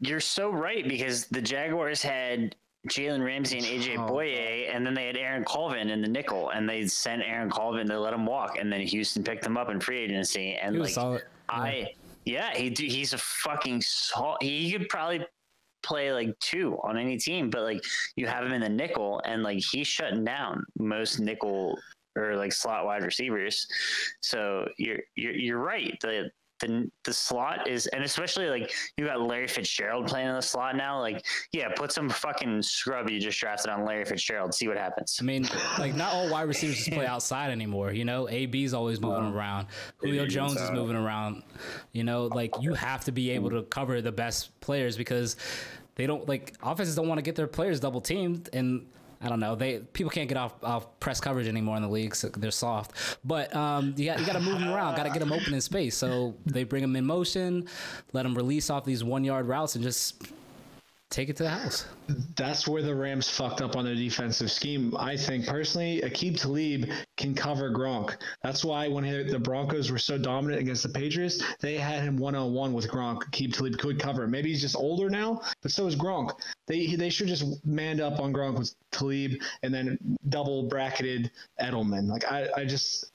You're 0.00 0.20
so 0.20 0.50
right 0.50 0.86
because 0.86 1.26
the 1.26 1.40
Jaguars 1.40 2.02
had 2.02 2.54
Jalen 2.88 3.24
Ramsey 3.24 3.58
and 3.58 3.66
AJ 3.66 3.96
Oh, 3.98 4.12
Bouye, 4.12 4.74
and 4.74 4.84
then 4.84 4.92
they 4.94 5.06
had 5.06 5.16
Aaron 5.16 5.44
Colvin 5.44 5.88
in 5.88 6.02
the 6.02 6.08
nickel, 6.08 6.50
and 6.50 6.68
they 6.68 6.86
sent 6.86 7.22
Aaron 7.22 7.48
Colvin 7.48 7.88
to 7.88 7.98
let 7.98 8.12
him 8.12 8.26
walk, 8.26 8.58
and 8.58 8.72
then 8.72 8.80
Houston 8.80 9.22
picked 9.22 9.46
him 9.46 9.56
up 9.56 9.70
in 9.70 9.80
free 9.80 10.00
agency, 10.00 10.54
and 10.54 10.78
like 10.78 10.90
solid. 10.90 11.22
I, 11.48 11.92
yeah, 12.24 12.54
he 12.54 12.70
do, 12.70 12.84
he's 12.84 13.12
a 13.12 13.18
fucking 13.18 13.82
sol- 13.82 14.38
he 14.40 14.72
could 14.72 14.88
probably 14.88 15.24
play 15.82 16.12
like 16.12 16.36
two 16.40 16.78
on 16.82 16.98
any 16.98 17.16
team, 17.18 17.50
but 17.50 17.62
like 17.62 17.82
you 18.16 18.26
have 18.26 18.44
him 18.44 18.52
in 18.52 18.60
the 18.60 18.68
nickel, 18.68 19.22
and 19.24 19.42
like 19.42 19.62
he's 19.70 19.86
shutting 19.86 20.24
down 20.24 20.64
most 20.78 21.20
nickel 21.20 21.78
or 22.16 22.36
like 22.36 22.52
slot 22.52 22.84
wide 22.84 23.02
receivers. 23.02 23.66
So 24.20 24.68
you're 24.78 25.00
you're 25.16 25.34
you're 25.34 25.58
right. 25.58 25.98
The 26.00 26.30
the, 26.62 26.90
the 27.04 27.12
slot 27.12 27.68
is, 27.68 27.86
and 27.88 28.04
especially 28.04 28.48
like 28.48 28.72
you 28.96 29.04
got 29.04 29.20
Larry 29.20 29.48
Fitzgerald 29.48 30.06
playing 30.06 30.28
in 30.28 30.34
the 30.34 30.42
slot 30.42 30.76
now. 30.76 31.00
Like, 31.00 31.24
yeah, 31.52 31.68
put 31.74 31.92
some 31.92 32.08
fucking 32.08 32.62
scrub 32.62 33.10
you 33.10 33.20
just 33.20 33.38
drafted 33.38 33.70
on 33.70 33.84
Larry 33.84 34.04
Fitzgerald. 34.04 34.54
See 34.54 34.68
what 34.68 34.76
happens. 34.76 35.18
I 35.20 35.24
mean, 35.24 35.48
like 35.78 35.94
not 35.94 36.14
all 36.14 36.30
wide 36.30 36.48
receivers 36.48 36.76
just 36.76 36.92
play 36.92 37.06
outside 37.06 37.50
anymore. 37.50 37.92
You 37.92 38.04
know, 38.04 38.28
AB's 38.28 38.72
always 38.74 39.00
moving 39.00 39.32
around. 39.32 39.66
Julio 39.98 40.22
AB 40.22 40.30
Jones 40.30 40.60
is 40.60 40.70
moving 40.70 40.96
around. 40.96 41.42
You 41.92 42.04
know, 42.04 42.26
like 42.26 42.54
you 42.60 42.74
have 42.74 43.04
to 43.04 43.12
be 43.12 43.30
able 43.30 43.50
to 43.50 43.62
cover 43.64 44.00
the 44.00 44.12
best 44.12 44.58
players 44.60 44.96
because 44.96 45.36
they 45.96 46.06
don't 46.06 46.26
like 46.28 46.54
offenses 46.62 46.94
don't 46.94 47.08
want 47.08 47.18
to 47.18 47.22
get 47.22 47.34
their 47.36 47.48
players 47.48 47.80
double 47.80 48.00
teamed 48.00 48.48
and. 48.52 48.86
I 49.22 49.28
don't 49.28 49.40
know. 49.40 49.54
They 49.54 49.78
people 49.78 50.10
can't 50.10 50.28
get 50.28 50.36
off, 50.36 50.54
off 50.62 50.98
press 50.98 51.20
coverage 51.20 51.46
anymore 51.46 51.76
in 51.76 51.82
the 51.82 51.88
league, 51.88 52.14
so 52.14 52.28
they're 52.28 52.50
soft. 52.50 53.18
But 53.24 53.54
um, 53.54 53.94
you 53.96 54.06
got 54.06 54.18
you 54.18 54.26
got 54.26 54.32
to 54.32 54.40
move 54.40 54.58
them 54.58 54.68
around. 54.68 54.96
Got 54.96 55.04
to 55.04 55.10
get 55.10 55.20
them 55.20 55.32
open 55.32 55.54
in 55.54 55.60
space. 55.60 55.96
So 55.96 56.34
they 56.44 56.64
bring 56.64 56.82
them 56.82 56.96
in 56.96 57.06
motion, 57.06 57.68
let 58.12 58.24
them 58.24 58.34
release 58.34 58.68
off 58.70 58.84
these 58.84 59.04
one 59.04 59.24
yard 59.24 59.46
routes, 59.46 59.76
and 59.76 59.84
just 59.84 60.22
take 61.12 61.28
it 61.28 61.36
to 61.36 61.42
the 61.42 61.50
house. 61.50 61.84
That's 62.36 62.66
where 62.66 62.82
the 62.82 62.94
Rams 62.94 63.28
fucked 63.28 63.60
up 63.60 63.76
on 63.76 63.84
their 63.84 63.94
defensive 63.94 64.50
scheme. 64.50 64.96
I 64.96 65.16
think 65.16 65.46
personally, 65.46 66.00
Aqib 66.00 66.40
Talib 66.40 66.90
can 67.16 67.34
cover 67.34 67.70
Gronk. 67.70 68.16
That's 68.42 68.64
why 68.64 68.88
when 68.88 69.04
he- 69.04 69.22
the 69.22 69.38
Broncos 69.38 69.90
were 69.90 69.98
so 69.98 70.16
dominant 70.16 70.60
against 70.60 70.82
the 70.82 70.88
Patriots, 70.88 71.42
they 71.60 71.76
had 71.76 72.02
him 72.02 72.16
one 72.16 72.34
on 72.34 72.54
one 72.54 72.72
with 72.72 72.88
Gronk. 72.88 73.24
Aqib 73.30 73.52
Talib 73.54 73.78
could 73.78 74.00
cover. 74.00 74.26
Maybe 74.26 74.48
he's 74.48 74.62
just 74.62 74.74
older 74.74 75.10
now, 75.10 75.42
but 75.60 75.70
so 75.70 75.86
is 75.86 75.94
Gronk. 75.94 76.32
They 76.66 76.96
they 76.96 77.10
should 77.10 77.28
just 77.28 77.64
manned 77.64 78.00
up 78.00 78.18
on 78.18 78.32
Gronk 78.32 78.58
with 78.58 78.74
Talib 78.90 79.32
and 79.62 79.72
then 79.72 79.98
double 80.30 80.64
bracketed 80.64 81.30
Edelman. 81.60 82.08
Like 82.08 82.24
I 82.24 82.48
I 82.56 82.64
just. 82.64 83.10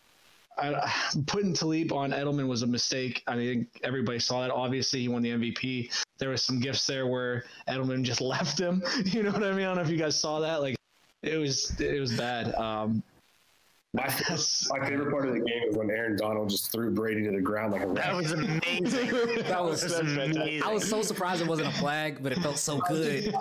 I, 0.59 0.91
putting 1.27 1.53
Talib 1.53 1.93
on 1.93 2.09
Edelman 2.09 2.47
was 2.47 2.63
a 2.63 2.67
mistake. 2.67 3.21
I 3.27 3.35
think 3.35 3.67
everybody 3.83 4.17
saw 4.17 4.41
that. 4.41 4.49
Obviously, 4.49 5.01
he 5.01 5.07
won 5.07 5.21
the 5.21 5.29
MVP. 5.29 5.91
There 6.17 6.29
was 6.29 6.43
some 6.43 6.59
gifts 6.59 6.85
there 6.87 7.07
where 7.07 7.43
Edelman 7.67 8.03
just 8.03 8.21
left 8.33 8.59
him. 8.59 8.81
You 9.05 9.23
know 9.23 9.31
what 9.31 9.43
I 9.43 9.51
mean? 9.51 9.61
I 9.61 9.65
don't 9.65 9.75
know 9.77 9.81
if 9.81 9.89
you 9.89 9.97
guys 9.97 10.19
saw 10.19 10.39
that. 10.41 10.61
Like, 10.61 10.75
it 11.23 11.37
was 11.37 11.79
it 11.79 11.99
was 11.99 12.15
bad. 12.17 12.53
Um, 12.55 13.01
My, 13.93 14.05
my 14.05 14.87
favorite 14.87 15.09
part 15.09 15.27
of 15.27 15.33
the 15.33 15.39
game 15.39 15.63
is 15.69 15.75
when 15.75 15.89
Aaron 15.89 16.15
Donald 16.17 16.49
just 16.49 16.71
threw 16.71 16.91
Brady 16.91 17.23
to 17.23 17.31
the 17.31 17.41
ground 17.41 17.71
like 17.71 17.81
a 17.81 17.87
rat. 17.87 18.05
That 18.05 18.15
was 18.15 18.31
amazing. 18.31 19.09
That 19.47 19.63
was 19.63 19.81
That 19.81 20.03
was 20.03 20.17
amazing. 20.17 20.61
I 20.63 20.71
was 20.71 20.87
so 20.87 21.01
surprised 21.01 21.41
it 21.41 21.47
wasn't 21.47 21.69
a 21.69 21.71
flag, 21.79 22.21
but 22.21 22.31
it 22.31 22.37
felt 22.39 22.57
so 22.59 22.79
good. 22.79 23.33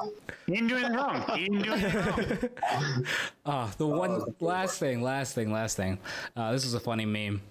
He 0.47 0.53
didn't 0.53 0.69
do 0.69 0.77
anything 0.77 0.95
wrong. 0.97 1.25
He 1.37 1.45
didn't 1.49 1.63
do 1.63 1.73
anything 1.73 2.51
wrong. 2.73 3.05
Uh, 3.45 3.71
the 3.77 3.87
one 3.87 4.23
last 4.41 4.79
thing, 4.79 5.03
last 5.03 5.35
thing, 5.35 5.53
last 5.53 5.77
thing. 5.77 5.99
Uh, 6.37 6.53
this 6.53 6.65
was 6.65 6.75
a 6.75 6.81
funny 6.81 7.05
meme. 7.05 7.43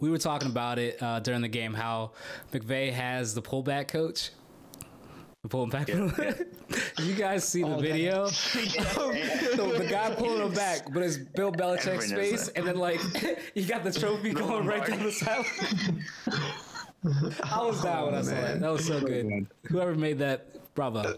We 0.00 0.10
were 0.10 0.18
talking 0.18 0.48
about 0.48 0.78
it 0.78 1.02
uh, 1.02 1.20
during 1.20 1.40
the 1.42 1.48
game 1.48 1.74
how 1.74 2.12
McVay 2.52 2.92
has 2.92 3.34
the 3.34 3.42
pullback 3.42 3.88
coach. 3.88 4.30
The 5.42 5.48
pullback. 5.48 5.86
Did 5.86 7.06
you 7.06 7.14
guys 7.14 7.46
see 7.46 7.62
the 7.62 7.68
Oh, 7.74 7.78
video? 7.80 8.26
the, 8.54 9.74
the 9.78 9.86
guy 9.88 10.14
pulling 10.14 10.42
him 10.46 10.52
back, 10.52 10.92
but 10.92 11.02
it's 11.02 11.16
Bill 11.16 11.52
Belichick's 11.52 12.12
face, 12.12 12.48
and 12.48 12.66
then 12.66 12.76
like 12.76 13.00
you 13.54 13.64
got 13.66 13.84
the 13.84 13.92
trophy 13.92 14.32
going 14.32 14.66
right 14.66 14.84
down 14.86 15.02
the 15.02 15.12
side. 15.12 15.44
I 17.44 17.62
was 17.62 17.82
down 17.82 18.06
when 18.06 18.14
I 18.16 18.22
saw 18.22 18.30
that. 18.30 18.60
That 18.60 18.72
was 18.72 18.84
so 18.86 19.00
good. 19.00 19.46
Whoever 19.68 19.94
made 19.94 20.18
that, 20.18 20.74
bravo, 20.74 21.14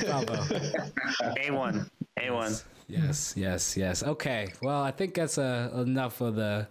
bravo. 0.00 0.34
A1. 0.34 1.90
A1. 2.20 2.62
Yes, 2.90 3.34
yes, 3.36 3.76
yes. 3.76 4.02
Okay. 4.02 4.52
Well, 4.62 4.82
I 4.82 4.90
think 4.90 5.14
that's 5.14 5.38
uh, 5.38 5.70
enough 5.86 6.20
of 6.20 6.34
the 6.34 6.66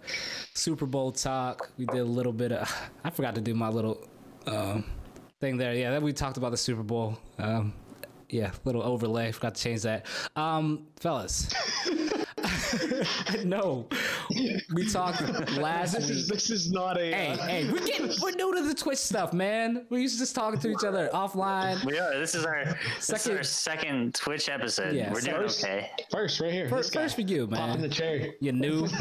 Super 0.54 0.86
Bowl 0.86 1.12
talk. 1.14 1.72
We 1.78 1.86
did 1.86 2.00
a 2.00 2.04
little 2.04 2.34
bit 2.34 2.52
of. 2.52 2.70
I 3.04 3.10
forgot 3.10 3.36
to 3.36 3.42
do 3.42 3.54
my 3.54 3.70
little 3.70 4.06
um, 4.46 4.84
thing 5.40 5.58
there. 5.58 5.74
Yeah, 5.74 5.92
then 5.92 6.04
we 6.04 6.12
talked 6.12 6.38
about 6.38 6.52
the 6.52 6.58
Super 6.58 6.84
Bowl. 6.84 7.18
Um, 7.38 7.74
yeah, 8.28 8.52
little 8.66 8.84
overlay. 8.84 9.32
Forgot 9.32 9.56
to 9.56 9.62
change 9.62 9.82
that. 9.84 10.06
Um, 10.36 10.88
fellas. 11.00 11.50
no, 13.46 13.88
we 14.74 14.88
talked 14.90 15.22
last 15.58 15.94
this 15.96 16.08
week. 16.10 16.18
is 16.18 16.28
this 16.28 16.50
is 16.50 16.72
not 16.72 16.98
a. 16.98 17.12
Hey, 17.12 17.28
uh, 17.30 17.38
hey, 17.48 17.72
we're 17.72 17.86
getting 17.86 18.12
we're 18.22 18.32
new 18.32 18.54
to 18.56 18.62
the 18.68 18.74
Twitch 18.74 18.98
stuff, 19.00 19.34
man. 19.34 19.86
We 19.90 20.02
used 20.02 20.16
to 20.16 20.20
just 20.20 20.36
talking 20.36 20.60
to 20.60 20.70
each 20.72 20.84
other 20.84 21.10
offline. 21.14 21.84
We 21.86 21.98
are. 22.00 22.18
This 22.18 22.36
is 22.36 22.46
our 22.46 22.64
this 22.66 23.10
is 23.10 23.22
Second- 23.22 23.38
our 23.38 23.44
second 23.44 24.16
Twitch 24.16 24.50
episode. 24.50 24.94
Yeah, 24.96 25.12
We're 25.14 25.22
doing 25.22 25.36
okay. 25.38 25.90
First, 26.12 26.40
right 26.40 26.52
here. 26.52 26.70
First, 26.70 26.90
this 26.90 26.96
guy. 26.96 27.02
first 27.04 27.16
for 27.16 27.22
you, 27.22 27.48
Popping 27.48 27.82
the 27.82 27.88
man. 27.88 27.92
cherry. 27.92 28.34
You 28.40 28.52
new. 28.52 28.88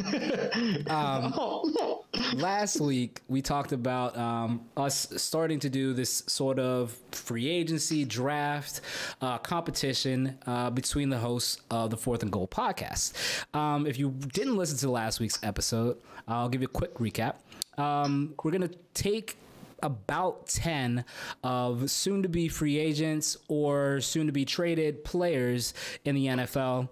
Um, 0.88 1.32
Oh, 1.36 1.62
no. 1.78 2.04
Last 2.34 2.80
week 2.80 3.20
we 3.28 3.42
talked 3.42 3.72
about 3.72 4.16
um, 4.16 4.62
us 4.76 5.08
starting 5.16 5.58
to 5.60 5.70
do 5.70 5.92
this 5.92 6.22
sort 6.26 6.58
of 6.58 6.96
free 7.12 7.48
agency 7.48 8.04
draft 8.04 8.80
uh, 9.20 9.38
competition 9.38 10.38
uh, 10.46 10.70
between 10.70 11.08
the 11.08 11.18
hosts 11.18 11.60
of 11.70 11.90
the 11.90 11.96
Fourth 11.96 12.22
and 12.22 12.32
Goal 12.32 12.48
podcast. 12.48 13.12
Um, 13.54 13.86
if 13.86 13.98
you 13.98 14.10
didn't 14.32 14.56
listen 14.56 14.76
to 14.78 14.90
last 14.90 15.20
week's 15.20 15.38
episode, 15.42 15.98
I'll 16.26 16.48
give 16.48 16.62
you 16.62 16.68
a 16.68 16.70
quick 16.70 16.94
recap. 16.94 17.36
Um, 17.76 18.34
we're 18.42 18.50
gonna 18.50 18.70
take 18.94 19.36
about 19.82 20.46
10 20.48 21.04
of 21.44 21.90
soon 21.90 22.22
to 22.22 22.28
be 22.28 22.48
free 22.48 22.78
agents 22.78 23.36
or 23.48 24.00
soon 24.00 24.26
to 24.26 24.32
be 24.32 24.44
traded 24.44 25.04
players 25.04 25.72
in 26.04 26.14
the 26.14 26.26
NFL 26.26 26.88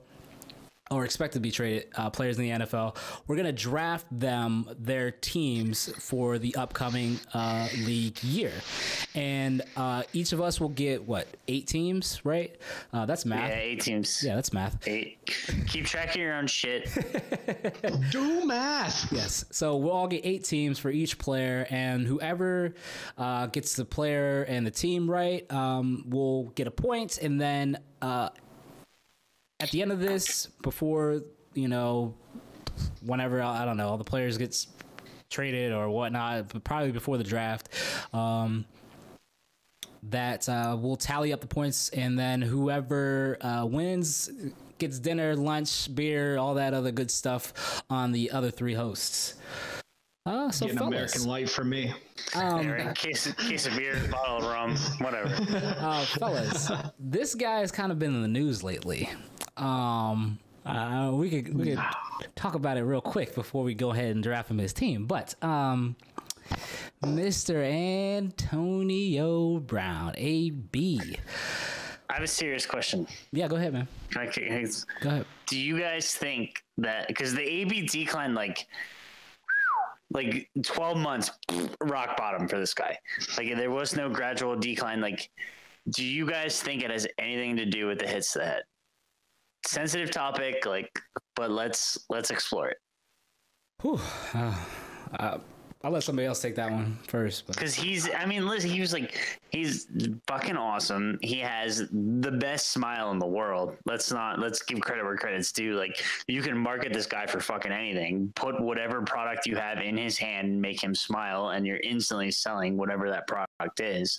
or 0.91 1.05
expected 1.05 1.39
to 1.39 1.41
be 1.41 1.51
traded 1.51 1.89
uh, 1.97 2.11
players 2.11 2.39
in 2.39 2.45
the 2.45 2.65
NFL. 2.67 2.97
We're 3.27 3.37
gonna 3.37 3.53
draft 3.53 4.07
them 4.11 4.69
their 4.79 5.11
teams 5.11 5.93
for 5.99 6.39
the 6.39 6.55
upcoming 6.57 7.19
uh, 7.35 7.69
league 7.79 8.23
year, 8.23 8.53
and 9.15 9.63
uh, 9.77 10.05
each 10.13 10.33
of 10.33 10.41
us 10.41 10.61
will 10.61 10.69
get 10.69 11.03
what 11.07 11.27
eight 11.49 11.67
teams, 11.67 12.25
right? 12.25 12.57
Uh, 12.93 13.07
that's 13.07 13.27
math. 13.27 13.51
Yeah, 13.51 13.59
eight 13.59 13.81
teams. 13.81 14.23
Yeah, 14.23 14.37
that's 14.37 14.53
math. 14.53 14.87
Eight. 14.87 15.19
Keep 15.67 15.87
track 15.87 16.11
of 16.11 16.17
your 16.17 16.35
own 16.35 16.47
shit. 16.47 16.89
Do 18.11 18.47
math. 18.47 19.13
Yes. 19.13 19.45
So 19.51 19.77
we'll 19.77 19.93
all 19.93 20.09
get 20.09 20.25
eight 20.25 20.45
teams 20.45 20.79
for 20.79 20.91
each 20.91 21.19
player, 21.19 21.67
and 21.71 22.07
whoever 22.07 22.75
uh, 23.19 23.47
gets 23.47 23.75
the 23.75 23.85
player 23.85 24.45
and 24.45 24.67
the 24.67 24.71
team 24.71 25.11
right 25.11 25.51
um, 25.53 26.05
will 26.09 26.45
get 26.51 26.67
a 26.67 26.71
point, 26.71 27.19
and 27.19 27.41
then 27.41 27.79
uh, 28.03 28.29
at 29.61 29.71
the 29.71 29.83
end 29.83 29.93
of 29.93 30.01
this, 30.01 30.47
before 30.63 31.23
you 31.55 31.69
know, 31.69 32.15
whenever 33.05 33.43
I 33.43 33.65
don't 33.65 33.77
know, 33.77 33.89
all 33.89 33.99
the 33.99 34.05
players 34.05 34.39
gets 34.39 34.69
traded 35.31 35.73
or 35.73 35.89
whatnot, 35.89 36.49
but 36.53 36.65
probably 36.65 36.93
before 36.93 37.19
the 37.19 37.25
draft. 37.25 37.69
Um, 38.13 38.65
that 40.11 40.49
uh, 40.49 40.77
we'll 40.79 40.97
tally 40.97 41.33
up 41.33 41.41
the 41.41 41.47
points, 41.49 41.89
and 41.89 42.17
then 42.19 42.41
whoever 42.41 43.39
uh, 43.41 43.65
wins 43.65 44.31
gets 44.79 44.99
dinner, 45.01 45.35
lunch, 45.35 45.93
beer, 45.95 46.37
all 46.37 46.55
that 46.55 46.75
other 46.75 46.93
good 46.93 47.11
stuff 47.11 47.83
on 47.91 48.13
the 48.13 48.31
other 48.31 48.51
three 48.51 48.75
hosts. 48.75 49.35
Uh, 50.25 50.51
so 50.51 50.67
Getting 50.67 50.79
fellas, 50.79 50.93
American 50.93 51.25
Light 51.25 51.49
for 51.49 51.65
me. 51.65 51.93
um, 52.35 52.69
Right? 52.69 52.95
Case, 52.95 53.33
case 53.35 53.67
of 53.67 53.77
beer, 53.77 53.97
bottle 54.11 54.39
of 54.39 54.45
rum, 54.45 54.77
whatever. 54.99 55.29
uh, 55.79 56.05
fellas, 56.05 56.71
this 56.99 57.35
guy 57.35 57.61
has 57.61 57.71
kind 57.71 57.91
of 57.93 57.99
been 57.99 58.15
in 58.15 58.23
the 58.23 58.29
news 58.29 58.63
lately. 58.65 59.09
Um, 59.57 60.39
uh, 60.65 61.13
we 61.15 61.31
could 61.31 61.55
we 61.57 61.65
could 61.71 61.79
talk 62.35 62.55
about 62.55 62.77
it 62.77 62.83
real 62.83 63.01
quick 63.01 63.35
before 63.35 63.63
we 63.63 63.75
go 63.75 63.93
ahead 63.93 64.15
and 64.15 64.23
draft 64.23 64.51
him 64.51 64.59
his 64.59 64.73
team. 64.73 65.07
But 65.07 65.35
um, 65.43 65.97
Mr. 67.03 67.65
Antonio 68.17 69.61
Brown, 69.61 70.15
AB. 70.17 71.17
I 72.09 72.15
have 72.15 72.23
a 72.23 72.27
serious 72.27 72.67
question. 72.67 73.07
Yeah, 73.33 73.49
go 73.49 73.57
ahead, 73.57 73.73
man. 73.73 73.89
Can 74.11 74.31
Go 75.01 75.09
ahead. 75.11 75.27
do 75.47 75.59
you 75.59 75.79
guys 75.79 76.15
think 76.15 76.63
that 76.79 77.09
because 77.09 77.35
the 77.35 77.43
AB 77.43 77.87
decline 77.87 78.35
like 78.35 78.67
like 80.13 80.49
12 80.63 80.97
months 80.97 81.31
rock 81.81 82.17
bottom 82.17 82.47
for 82.47 82.59
this 82.59 82.73
guy 82.73 82.97
like 83.37 83.49
there 83.57 83.73
was 83.73 83.97
no 83.97 84.09
gradual 84.09 84.55
decline 84.57 85.01
like 85.01 85.31
do 85.91 86.05
you 86.05 86.27
guys 86.29 86.63
think 86.63 86.85
it 86.85 86.91
has 86.91 87.09
anything 87.19 87.57
to 87.57 87.67
do 87.67 87.89
with 87.89 87.99
the 87.99 88.07
hits 88.07 88.33
to 88.33 88.39
the 88.39 88.45
head 88.45 88.63
sensitive 89.67 90.11
topic 90.11 90.67
like 90.67 91.01
but 91.35 91.51
let's 91.51 91.99
let's 92.09 92.31
explore 92.31 92.69
it. 92.69 92.79
Whew. 93.83 94.01
Uh, 94.35 94.55
uh, 95.19 95.39
I'll 95.85 95.93
let 95.93 96.03
somebody 96.03 96.27
else 96.27 96.41
take 96.41 96.57
that 96.57 96.73
one 96.73 96.99
first. 97.07 97.47
Because 97.47 97.75
he's 97.75 98.09
i 98.13 98.27
mean 98.27 98.49
listen 98.49 98.71
he 98.71 98.81
was 98.81 98.93
like 98.93 99.41
he's 99.51 99.87
fucking 100.27 100.57
awesome. 100.57 101.19
He 101.23 101.39
has 101.39 101.87
the 101.93 102.33
best 102.33 102.71
smile 102.71 103.13
in 103.13 103.19
the 103.19 103.27
world. 103.27 103.77
Let's 103.85 104.11
not 104.11 104.41
let's 104.41 104.63
give 104.63 104.81
credit 104.81 105.05
where 105.05 105.17
credit's 105.17 105.53
due. 105.53 105.77
Like 105.77 106.03
you 106.27 106.43
can 106.43 106.57
market 106.57 106.93
this 106.93 107.07
guy 107.07 107.27
for 107.27 107.41
fucking 107.41 107.71
anything. 107.71 108.33
Put 108.35 108.61
whatever 108.61 109.03
product 109.03 109.47
you 109.47 109.55
have 109.57 109.79
in 109.79 109.97
his 109.97 110.19
hand 110.19 110.61
make 110.61 110.83
him 110.83 110.95
smile 110.95 111.51
and 111.51 111.67
you're 111.67 111.81
instantly 111.85 112.31
selling 112.31 112.77
whatever 112.77 113.09
that 113.11 113.29
product 113.29 113.81
is. 113.81 114.19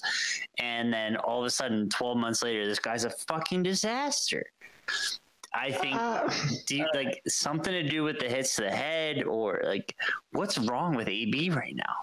And 0.60 0.94
then 0.94 1.18
all 1.18 1.40
of 1.40 1.46
a 1.46 1.50
sudden 1.50 1.90
12 1.90 2.18
months 2.18 2.44
later 2.44 2.66
this 2.66 2.80
guy's 2.80 3.04
a 3.04 3.10
fucking 3.10 3.64
disaster 3.64 4.46
I 5.58 5.72
think 5.72 5.96
Uh, 5.96 6.30
do 6.68 6.78
you, 6.78 6.88
like 6.94 7.22
something 7.28 7.74
to 7.74 7.84
do 7.84 8.04
with 8.04 8.20
the 8.20 8.30
hits 8.30 8.56
to 8.58 8.64
the 8.64 8.72
head 8.72 9.24
or 9.24 9.62
like 9.64 9.96
what's 10.32 10.58
wrong 10.58 10.96
with 10.96 11.08
AB 11.08 11.50
right 11.50 11.76
now? 11.76 11.96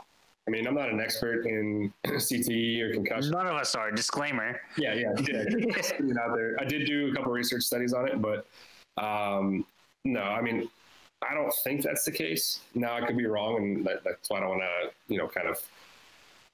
I 0.47 0.51
mean, 0.51 0.67
I'm 0.67 0.75
not 0.75 0.91
an 0.91 1.01
expert 1.01 1.47
in 1.47 1.93
CTE 2.05 2.81
or 2.83 2.93
concussion. 2.93 3.31
None 3.31 3.47
of 3.47 3.55
us 3.55 3.75
are. 3.75 3.91
Disclaimer. 3.91 4.61
Yeah, 4.77 4.95
yeah, 4.95 5.13
yeah. 5.21 5.45
Just 5.75 5.95
out 5.95 6.35
there. 6.35 6.57
I 6.61 6.65
did 6.65 6.87
do 6.87 7.11
a 7.11 7.15
couple 7.15 7.33
research 7.33 7.63
studies 7.63 7.95
on 7.95 8.09
it, 8.09 8.21
but 8.21 8.47
um, 9.03 9.65
no, 10.05 10.21
I 10.21 10.43
mean, 10.43 10.69
I 11.29 11.33
don't 11.35 11.53
think 11.63 11.83
that's 11.83 12.05
the 12.05 12.13
case. 12.13 12.61
Now 12.75 12.95
I 12.95 13.07
could 13.07 13.17
be 13.17 13.27
wrong, 13.27 13.57
and 13.57 13.87
that, 13.87 14.05
that's 14.05 14.29
why 14.29 14.39
I 14.39 14.41
don't 14.41 14.51
want 14.51 14.63
to, 14.63 14.91
you 15.13 15.19
know, 15.19 15.29
kind 15.29 15.49
of, 15.49 15.59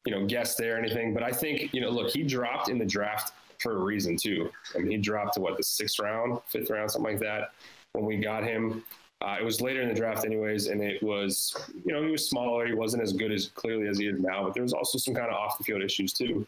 you 0.05 0.13
know, 0.13 0.25
guess 0.27 0.55
there 0.55 0.77
or 0.77 0.79
anything. 0.79 1.13
But 1.13 1.25
I 1.25 1.33
think, 1.33 1.75
you 1.75 1.81
know, 1.81 1.91
look, 1.91 2.11
he 2.11 2.23
dropped 2.23 2.69
in 2.69 2.79
the 2.79 2.85
draft 2.85 3.33
for 3.61 3.77
a 3.77 3.79
reason 3.79 4.17
too. 4.17 4.51
I 4.75 4.79
mean, 4.79 4.91
he 4.91 4.97
dropped 4.97 5.35
to 5.35 5.41
what 5.41 5.57
the 5.57 5.63
sixth 5.63 5.99
round, 5.99 6.41
fifth 6.47 6.71
round, 6.71 6.91
something 6.91 7.13
like 7.13 7.23
that 7.23 7.53
when 7.93 8.05
we 8.05 8.17
got 8.17 8.45
him. 8.45 8.85
Uh, 9.23 9.37
it 9.39 9.45
was 9.45 9.61
later 9.61 9.83
in 9.83 9.89
the 9.89 9.95
draft, 9.95 10.25
anyways, 10.25 10.69
and 10.69 10.83
it 10.83 11.03
was, 11.03 11.55
you 11.85 11.93
know, 11.93 12.03
he 12.03 12.11
was 12.11 12.27
smaller. 12.27 12.67
He 12.67 12.73
wasn't 12.73 13.03
as 13.03 13.13
good 13.13 13.31
as 13.31 13.49
clearly 13.49 13.87
as 13.87 13.99
he 13.99 14.07
is 14.07 14.19
now, 14.19 14.45
but 14.45 14.55
there 14.55 14.63
was 14.63 14.73
also 14.73 14.97
some 14.97 15.15
kind 15.15 15.29
of 15.29 15.35
off 15.35 15.59
the 15.59 15.65
field 15.65 15.83
issues 15.83 16.13
too. 16.15 16.47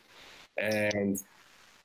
And 0.56 1.22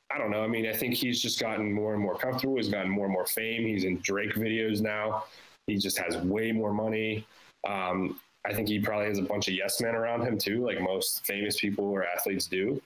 I 0.10 0.18
don't 0.18 0.32
know. 0.32 0.44
I 0.44 0.48
mean, 0.48 0.66
I 0.66 0.74
think 0.74 0.94
he's 0.94 1.22
just 1.22 1.42
gotten 1.42 1.74
more 1.74 1.94
and 1.94 2.02
more 2.02 2.16
comfortable. 2.16 2.56
He's 2.56 2.70
gotten 2.70 2.90
more 2.90 3.06
and 3.06 3.14
more 3.14 3.26
fame. 3.26 3.68
He's 3.68 3.84
in 3.84 4.00
Drake 4.00 4.36
videos 4.36 4.80
now. 4.80 5.26
He 5.68 5.76
just 5.76 5.98
has 5.98 6.16
way 6.18 6.54
more 6.54 6.74
money. 6.74 7.28
Um, 7.68 8.18
I 8.46 8.54
think 8.54 8.70
he 8.70 8.80
probably 8.80 9.08
has 9.08 9.20
a 9.20 9.24
bunch 9.24 9.50
of 9.50 9.56
yes 9.56 9.82
men 9.82 9.94
around 9.94 10.22
him 10.22 10.38
too, 10.38 10.66
like 10.66 10.80
most 10.80 11.26
famous 11.26 11.60
people 11.60 11.84
or 11.84 12.06
athletes 12.06 12.48
do. 12.48 12.82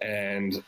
And 0.00 0.62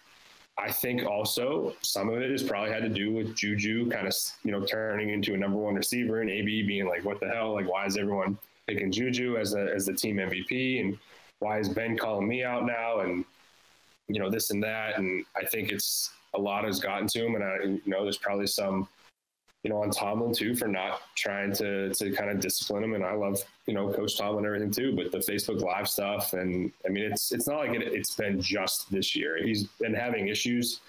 I 0.63 0.71
think 0.71 1.05
also 1.05 1.75
some 1.83 2.09
of 2.09 2.23
it 2.23 2.31
has 2.31 2.43
probably 2.43 2.71
had 2.71 2.85
to 2.85 2.89
do 2.89 3.13
with 3.13 3.35
Juju 3.35 3.91
kind 3.91 4.07
of, 4.07 4.15
you 4.45 4.53
know, 4.53 4.65
turning 4.65 5.11
into 5.11 5.35
a 5.35 5.37
number 5.37 5.59
one 5.59 5.75
receiver 5.75 6.21
and 6.21 6.31
AB 6.31 6.63
being 6.63 6.87
like, 6.87 7.05
what 7.05 7.19
the 7.19 7.29
hell? 7.29 7.53
Like, 7.53 7.69
why 7.69 7.85
is 7.85 7.97
everyone 7.97 8.39
picking 8.69 8.93
Juju 8.93 9.39
as, 9.39 9.55
a, 9.55 9.73
as 9.75 9.87
the 9.87 9.93
team 9.93 10.17
MVP? 10.19 10.81
And 10.81 10.97
why 11.41 11.59
is 11.59 11.69
Ben 11.69 11.99
calling 11.99 12.29
me 12.29 12.45
out 12.45 12.65
now? 12.65 13.01
And, 13.01 13.25
you 14.07 14.21
know, 14.21 14.31
this 14.31 14.51
and 14.51 14.63
that. 14.63 14.99
And 14.99 15.25
I 15.37 15.45
think 15.45 15.73
it's 15.73 16.13
a 16.35 16.39
lot 16.39 16.65
has 16.65 16.79
gotten 16.79 17.09
to 17.09 17.27
him. 17.27 17.35
And 17.35 17.43
I, 17.43 17.57
you 17.65 17.83
know, 17.87 18.05
there's 18.05 18.19
probably 18.19 18.47
some, 18.47 18.87
you 19.65 19.71
know, 19.71 19.83
on 19.83 19.91
Tomlin 19.91 20.35
too 20.35 20.55
for 20.57 20.67
not 20.67 21.01
trying 21.15 21.53
to 21.55 21.93
to 21.95 22.11
kind 22.13 22.31
of 22.31 22.41
discipline 22.41 22.83
him. 22.85 22.95
And 22.95 23.05
I 23.05 23.13
love, 23.15 23.39
you 23.67 23.75
know, 23.75 23.93
Coach 23.93 24.17
Tomlin 24.19 24.39
and 24.39 24.47
everything 24.47 24.71
too. 24.71 24.95
But 24.97 25.13
the 25.13 25.19
Facebook 25.19 25.61
Live 25.61 25.89
stuff, 25.89 26.33
and 26.33 26.73
I 26.85 26.89
mean, 26.89 27.05
it's 27.05 27.31
it's 27.33 27.47
not 27.47 27.59
like 27.59 27.71
it, 27.75 27.83
it's 27.83 28.15
been 28.15 28.41
just 28.41 28.91
this 28.91 29.15
year. 29.15 29.39
He's 29.43 29.65
been 29.81 29.95
having 29.95 30.29
issues, 30.29 30.81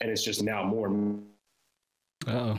and 0.00 0.10
it's 0.10 0.22
just 0.24 0.42
now 0.42 0.62
more. 0.64 0.86
and 0.88 1.26
Oh, 2.28 2.58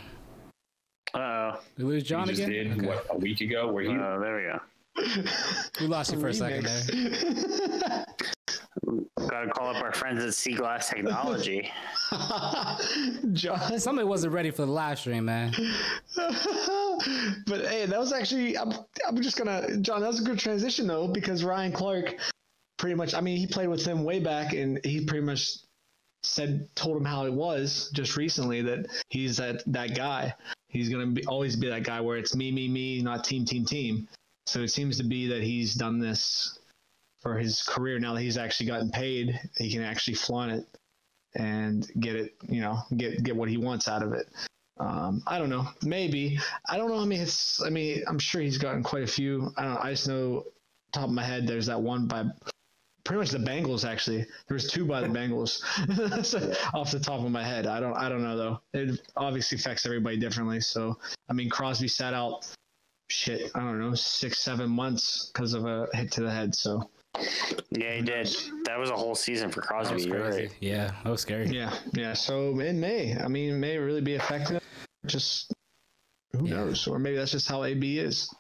Uh 1.14 1.58
we 1.78 1.84
lose 1.84 2.04
He 2.04 2.10
John 2.10 2.28
just 2.28 2.42
again. 2.42 2.52
did 2.70 2.78
Okay. 2.80 2.88
what 2.88 3.06
a 3.10 3.18
week 3.18 3.42
ago 3.42 3.72
where 3.72 3.84
he. 3.84 3.90
oh. 3.90 4.20
there 4.20 4.36
we 4.36 4.44
go. 4.44 4.60
We 5.80 5.88
lost 5.88 6.12
you 6.12 6.20
for 6.20 6.28
a 6.28 6.34
second 6.44 6.66
there. 6.66 7.71
Remix. 8.92 9.30
Got 9.30 9.42
to 9.42 9.50
call 9.52 9.76
up 9.76 9.84
our 9.84 9.94
friends 9.94 10.24
at 10.24 10.30
Seaglass 10.30 10.90
Technology. 10.90 11.72
John. 13.34 13.80
Somebody 13.80 14.08
wasn't 14.08 14.34
ready 14.34 14.52
for 14.52 14.66
the 14.66 14.72
live 14.72 15.00
stream, 15.00 15.26
man. 15.26 15.54
but 16.16 17.62
hey, 17.66 17.86
that 17.86 18.00
was 18.00 18.14
actually 18.14 18.58
I'm 18.58 18.74
I'm 19.08 19.22
just 19.22 19.38
gonna 19.38 19.78
John. 19.78 20.02
That 20.02 20.08
was 20.08 20.22
a 20.22 20.24
good 20.24 20.40
transition 20.40 20.88
though 20.88 21.08
because 21.08 21.44
Ryan 21.44 21.72
Clark, 21.72 22.16
pretty 22.78 22.96
much. 22.96 23.14
I 23.14 23.22
mean, 23.22 23.38
he 23.38 23.48
played 23.48 23.68
with 23.68 23.86
him 23.86 24.04
way 24.04 24.20
back, 24.20 24.54
and 24.54 24.80
he 24.84 25.06
pretty 25.06 25.26
much 25.26 25.58
said 26.24 26.68
told 26.76 26.98
him 26.98 27.06
how 27.06 27.26
it 27.26 27.34
was 27.34 27.90
just 27.94 28.16
recently 28.16 28.62
that 28.62 28.88
he's 29.10 29.38
that 29.38 29.64
that 29.68 29.96
guy. 29.96 30.34
He's 30.68 30.90
gonna 30.90 31.08
be 31.08 31.26
always 31.26 31.56
be 31.56 31.68
that 31.70 31.84
guy 31.84 32.00
where 32.00 32.18
it's 32.18 32.36
me, 32.36 32.52
me, 32.52 32.68
me, 32.68 33.02
not 33.02 33.24
team, 33.24 33.46
team, 33.46 33.66
team. 33.66 34.08
So 34.46 34.62
it 34.62 34.70
seems 34.70 34.98
to 34.98 35.04
be 35.04 35.28
that 35.28 35.44
he's 35.44 35.76
done 35.76 36.00
this 36.00 36.60
for 37.22 37.38
his 37.38 37.62
career. 37.64 38.00
Now 38.00 38.14
that 38.14 38.22
he's 38.22 38.38
actually 38.38 38.68
gotten 38.68 38.92
paid, 38.92 39.40
he 39.58 39.72
can 39.72 39.84
actually 39.84 40.16
flaunt 40.16 40.52
it 40.52 40.66
and 41.36 41.88
get 42.00 42.16
it. 42.16 42.36
You 42.50 42.62
know, 42.62 42.80
get 42.98 43.24
get 43.24 43.36
what 43.36 43.50
he 43.50 43.58
wants 43.58 43.88
out 43.88 44.04
of 44.04 44.14
it. 44.14 44.28
Um, 44.80 45.22
I 45.28 45.38
don't 45.38 45.50
know. 45.50 45.68
Maybe 45.84 46.40
I 46.68 46.78
don't 46.78 46.90
know 46.90 46.98
how 46.98 47.06
many 47.06 47.20
hits. 47.20 47.62
I 47.64 47.70
mean, 47.70 48.04
I'm 48.08 48.20
sure 48.20 48.42
he's 48.42 48.58
gotten 48.58 48.84
quite 48.84 49.04
a 49.04 49.08
few. 49.08 49.52
I 49.58 49.64
don't. 49.64 49.78
I 49.78 49.92
just 49.92 50.08
know 50.08 50.46
top 50.92 51.06
of 51.06 51.12
my 51.12 51.24
head. 51.24 51.48
There's 51.48 51.68
that 51.68 51.80
one 51.80 52.08
by 52.08 52.26
pretty 53.04 53.20
much 53.20 53.30
the 53.30 53.38
Bengals. 53.38 53.88
Actually, 53.88 54.26
there 54.48 54.56
was 54.56 54.68
two 54.68 54.86
by 54.86 55.02
the 55.02 55.08
Bengals. 55.08 55.62
Off 56.74 56.92
the 56.92 57.00
top 57.00 57.24
of 57.24 57.32
my 57.32 57.44
head, 57.44 57.68
I 57.68 57.80
don't. 57.80 57.96
I 57.96 58.10
don't 58.10 58.24
know 58.24 58.38
though. 58.38 58.62
It 58.74 59.02
obviously 59.16 59.58
affects 59.58 59.86
everybody 59.86 60.18
differently. 60.18 60.62
So 60.62 60.98
I 61.30 61.34
mean, 61.34 61.50
Crosby 61.50 61.88
sat 61.88 62.14
out. 62.14 62.48
Shit, 63.10 63.52
I 63.54 63.60
don't 63.60 63.82
know, 63.82 63.94
six, 63.94 64.40
seven 64.40 64.70
months 64.70 65.32
because 65.34 65.54
of 65.54 65.66
a 65.66 65.86
hit 65.94 66.14
to 66.14 66.22
the 66.22 66.32
head. 66.32 66.56
So 66.56 66.90
Yeah, 67.72 67.94
he 67.96 68.02
did. 68.02 68.28
That 68.66 68.80
was 68.80 68.90
a 68.90 68.96
whole 68.96 69.16
season 69.16 69.50
for 69.50 69.62
That 69.62 69.68
Crosby. 69.68 69.96
was 69.96 70.06
crazy. 70.06 70.42
right. 70.48 70.52
Yeah, 70.60 70.92
that 71.04 71.10
was 71.10 71.22
scary. 71.22 71.48
yeah, 71.48 71.74
yeah. 71.94 72.14
So 72.14 72.60
it 72.60 72.74
may. 72.74 73.18
I 73.18 73.28
mean, 73.28 73.52
it 73.52 73.58
may 73.58 73.78
really 73.78 74.02
be 74.02 74.16
affected. 74.16 74.62
Just 75.06 75.54
who 76.34 76.46
Yeah. 76.48 76.56
knows? 76.56 76.88
Or 76.88 77.00
maybe 77.00 77.18
that's 77.18 77.32
just 77.32 77.48
how 77.50 77.64
AB 77.64 78.00
is. 78.00 78.34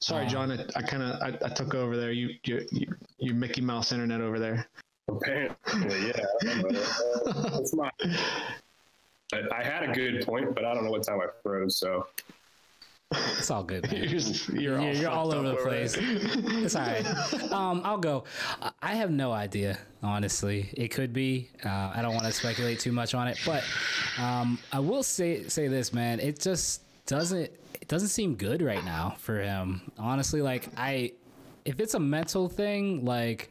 Sorry, 0.00 0.26
Uh, 0.26 0.28
John. 0.28 0.52
I, 0.52 0.64
I 0.76 0.82
kind 0.82 1.02
of 1.02 1.20
I, 1.20 1.28
I 1.44 1.48
took 1.50 1.74
over 1.74 1.96
there. 1.96 2.12
You, 2.12 2.30
you, 2.44 2.66
you 2.70 2.86
you 3.18 3.34
Mickey 3.34 3.60
Mouse 3.60 3.92
internet 3.92 4.20
over 4.20 4.38
there. 4.38 4.68
Apparently, 5.08 6.06
yeah. 6.08 6.24
I 6.42 6.44
don't 6.60 6.72
know. 6.72 7.58
It's 7.60 7.74
not. 7.74 7.92
I, 9.32 9.42
I 9.52 9.62
had 9.62 9.82
a 9.82 9.92
good 9.92 10.24
point, 10.24 10.54
but 10.54 10.64
I 10.64 10.72
don't 10.74 10.84
know 10.84 10.90
what 10.90 11.02
time 11.02 11.20
I 11.20 11.26
froze. 11.42 11.76
So 11.78 12.06
It's 13.10 13.50
all 13.50 13.62
good. 13.64 13.90
You're, 13.92 14.06
just, 14.06 14.48
you're, 14.50 14.60
You're, 14.60 14.78
all, 14.80 14.94
you're 14.94 15.10
all 15.10 15.34
over 15.34 15.48
the 15.48 15.56
place. 15.56 15.96
It's 15.98 16.76
all 16.76 16.82
right. 16.82 17.06
Um, 17.52 17.80
I'll 17.84 17.98
go. 17.98 18.24
I- 18.82 18.94
have 18.96 19.10
no 19.10 19.32
idea, 19.32 19.78
honestly. 20.02 20.68
It 20.74 20.88
could 20.88 21.12
be. 21.12 21.48
Uh, 21.64 21.92
I 21.94 22.02
don't 22.02 22.14
want 22.14 22.26
to 22.26 22.32
speculate 22.32 22.80
too 22.80 22.92
much 22.92 23.14
on 23.14 23.28
it, 23.28 23.38
but 23.46 23.64
um, 24.18 24.58
I 24.72 24.80
will 24.80 25.02
say 25.02 25.44
say 25.48 25.68
this, 25.68 25.92
man. 25.92 26.20
It 26.20 26.40
just 26.40 26.82
doesn't. 27.06 27.50
It 27.80 27.88
doesn't 27.88 28.08
seem 28.08 28.34
good 28.34 28.60
right 28.60 28.84
now 28.84 29.14
for 29.18 29.40
him. 29.40 29.80
Honestly, 29.98 30.42
like 30.42 30.68
I, 30.76 31.12
if 31.64 31.80
it's 31.80 31.94
a 31.94 32.00
mental 32.00 32.48
thing, 32.48 33.04
like. 33.04 33.50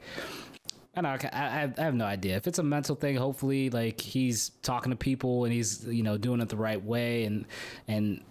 I 0.95 1.01
don't 1.01 1.23
know. 1.23 1.29
I, 1.31 1.71
I 1.77 1.81
have 1.83 1.93
no 1.93 2.05
idea. 2.05 2.35
If 2.37 2.47
it's 2.47 2.57
a 2.57 2.63
mental 2.63 2.95
thing, 2.95 3.15
hopefully, 3.15 3.69
like 3.69 4.01
he's 4.01 4.49
talking 4.63 4.89
to 4.89 4.95
people 4.95 5.45
and 5.45 5.53
he's 5.53 5.85
you 5.85 6.01
know 6.01 6.17
doing 6.17 6.41
it 6.41 6.49
the 6.49 6.57
right 6.57 6.83
way, 6.83 7.25
and 7.25 7.45
and 7.87 8.21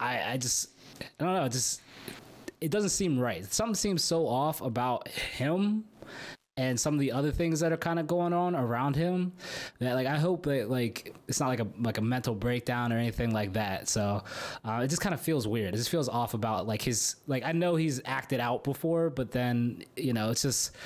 I 0.00 0.32
I, 0.32 0.36
just 0.36 0.70
I 1.00 1.24
don't 1.24 1.34
know. 1.34 1.48
Just 1.48 1.80
it 2.60 2.70
doesn't 2.70 2.90
seem 2.90 3.18
right. 3.18 3.44
Something 3.52 3.74
seems 3.74 4.02
so 4.02 4.26
off 4.26 4.60
about 4.60 5.08
him 5.08 5.84
and 6.56 6.78
some 6.78 6.94
of 6.94 7.00
the 7.00 7.10
other 7.10 7.32
things 7.32 7.58
that 7.60 7.72
are 7.72 7.76
kind 7.76 7.98
of 7.98 8.06
going 8.06 8.32
on 8.32 8.54
around 8.54 8.94
him 8.94 9.32
that 9.80 9.94
like 9.94 10.06
I 10.06 10.16
hope 10.16 10.44
that 10.44 10.70
like 10.70 11.14
it's 11.26 11.40
not 11.40 11.48
like 11.48 11.60
a 11.60 11.66
like 11.80 11.98
a 11.98 12.02
mental 12.02 12.34
breakdown 12.34 12.92
or 12.92 12.98
anything 12.98 13.32
like 13.32 13.54
that. 13.54 13.88
So 13.88 14.22
uh, 14.64 14.80
it 14.84 14.88
just 14.88 15.00
kind 15.00 15.14
of 15.14 15.20
feels 15.20 15.48
weird. 15.48 15.74
It 15.74 15.78
just 15.78 15.90
feels 15.90 16.08
off 16.08 16.34
about 16.34 16.66
like 16.66 16.82
his 16.82 17.16
like 17.26 17.44
I 17.44 17.52
know 17.52 17.74
he's 17.74 18.00
acted 18.04 18.40
out 18.40 18.62
before, 18.62 19.10
but 19.10 19.32
then 19.32 19.82
you 19.96 20.12
know 20.12 20.30
it's 20.30 20.42
just 20.42 20.76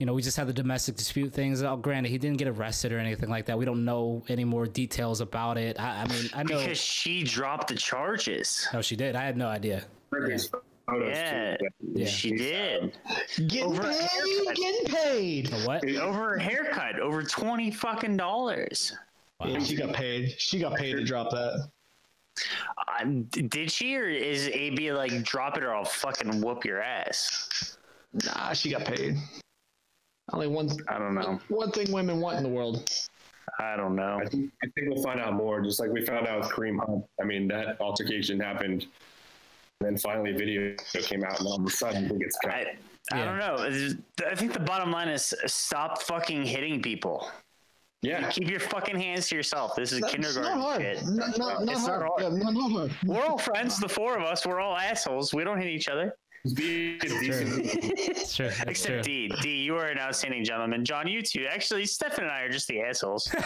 you 0.00 0.06
know, 0.06 0.14
we 0.14 0.22
just 0.22 0.36
had 0.38 0.46
the 0.46 0.52
domestic 0.52 0.96
dispute 0.96 1.30
things. 1.30 1.62
Oh, 1.62 1.76
granted, 1.76 2.08
he 2.08 2.16
didn't 2.16 2.38
get 2.38 2.48
arrested 2.48 2.90
or 2.90 2.98
anything 2.98 3.28
like 3.28 3.44
that. 3.44 3.58
We 3.58 3.66
don't 3.66 3.84
know 3.84 4.22
any 4.28 4.44
more 4.46 4.66
details 4.66 5.20
about 5.20 5.58
it. 5.58 5.78
I, 5.78 6.02
I 6.02 6.06
mean, 6.08 6.30
I 6.34 6.42
know. 6.42 6.58
Because 6.58 6.78
she 6.80 7.22
dropped 7.22 7.68
the 7.68 7.74
charges. 7.74 8.66
No, 8.72 8.80
she 8.80 8.96
did. 8.96 9.14
I 9.14 9.22
had 9.22 9.36
no 9.36 9.46
idea. 9.46 9.84
There's 10.10 10.50
Yeah. 10.90 11.56
Yeah. 11.92 12.06
she 12.06 12.32
did. 12.32 12.96
Getting 13.46 13.64
Over 13.64 13.82
paid, 13.82 14.00
haircut. 14.08 14.56
getting 14.56 14.86
paid. 14.86 15.52
A 15.52 15.56
what? 15.66 15.90
Over 15.90 16.34
a 16.36 16.42
haircut, 16.42 16.98
over 16.98 17.22
twenty 17.22 17.70
fucking 17.70 18.16
dollars. 18.16 18.96
Yeah, 19.44 19.58
she 19.58 19.76
got 19.76 19.92
paid. 19.92 20.34
She 20.38 20.60
got 20.60 20.76
paid 20.76 20.94
to 20.94 21.04
drop 21.04 21.30
that. 21.30 21.68
Uh, 22.88 23.04
did 23.28 23.70
she 23.70 23.96
or 23.96 24.08
is 24.08 24.48
AB 24.48 24.92
like 24.92 25.22
drop 25.24 25.58
it 25.58 25.62
or 25.62 25.74
I'll 25.74 25.84
fucking 25.84 26.40
whoop 26.40 26.64
your 26.64 26.80
ass? 26.80 27.76
Nah, 28.24 28.54
she 28.54 28.70
got 28.70 28.86
paid. 28.86 29.16
Only 30.32 30.46
one. 30.46 30.68
I 30.88 30.98
don't 30.98 31.14
know. 31.14 31.40
One 31.48 31.70
thing 31.72 31.90
women 31.92 32.20
want 32.20 32.36
in 32.36 32.42
the 32.42 32.48
world. 32.48 32.88
I 33.58 33.76
don't 33.76 33.96
know. 33.96 34.20
I 34.22 34.26
think, 34.28 34.50
I 34.62 34.68
think 34.74 34.88
we'll 34.94 35.02
find 35.02 35.20
out 35.20 35.34
more, 35.34 35.60
just 35.60 35.80
like 35.80 35.90
we 35.90 36.04
found 36.04 36.26
out 36.26 36.40
with 36.40 36.48
Kareem 36.50 36.78
Hunt. 36.86 37.04
I 37.20 37.24
mean, 37.24 37.48
that 37.48 37.80
altercation 37.80 38.38
happened, 38.38 38.86
and 39.80 39.88
then 39.88 39.96
finally 39.98 40.32
video 40.32 40.74
came 40.92 41.24
out, 41.24 41.38
and 41.40 41.48
all 41.48 41.56
of 41.60 41.66
a 41.66 41.70
sudden 41.70 42.04
it 42.04 42.18
gets 42.18 42.38
cut. 42.44 42.52
I, 42.54 42.76
I 43.12 43.18
Yeah. 43.18 43.24
don't 43.24 43.38
know. 43.38 43.96
I 44.30 44.34
think 44.36 44.52
the 44.52 44.60
bottom 44.60 44.92
line 44.92 45.08
is 45.08 45.32
uh, 45.32 45.48
stop 45.48 46.00
fucking 46.02 46.44
hitting 46.44 46.80
people. 46.80 47.28
yeah, 48.02 48.30
Keep 48.30 48.48
your 48.50 48.60
fucking 48.60 48.98
hands 48.98 49.28
to 49.28 49.36
yourself. 49.36 49.74
This 49.74 49.92
is 49.92 50.00
That's 50.00 50.12
kindergarten 50.12 50.58
not 50.58 50.60
hard. 50.60 50.82
shit. 50.82 51.04
Not, 51.06 51.38
not, 51.38 51.64
not 51.64 51.74
It's 51.76 51.86
not 51.86 52.02
hard. 52.02 52.08
hard. 52.20 52.22
Yeah, 52.22 52.38
not, 52.38 52.54
not 52.54 52.70
hard. 52.70 52.92
We're 53.04 53.22
all 53.24 53.36
friends, 53.38 53.78
the 53.80 53.88
four 53.88 54.16
of 54.16 54.22
us. 54.22 54.46
We're 54.46 54.60
all 54.60 54.76
assholes. 54.76 55.34
We 55.34 55.42
don't 55.44 55.58
hit 55.58 55.68
each 55.68 55.88
other. 55.88 56.14
Just 56.44 56.56
be 56.56 56.98
decent. 56.98 57.60
It's 57.64 58.36
true. 58.36 58.48
That's 58.48 58.62
Except 58.70 59.04
true. 59.04 59.12
D. 59.28 59.32
D, 59.42 59.56
you 59.62 59.76
are 59.76 59.86
an 59.86 59.98
outstanding 59.98 60.44
gentleman. 60.44 60.84
John, 60.84 61.06
you 61.08 61.22
too. 61.22 61.46
Actually, 61.50 61.86
Stefan 61.86 62.24
and 62.24 62.32
I 62.32 62.40
are 62.42 62.50
just 62.50 62.68
the 62.68 62.80
assholes. 62.80 63.28
I 63.34 63.44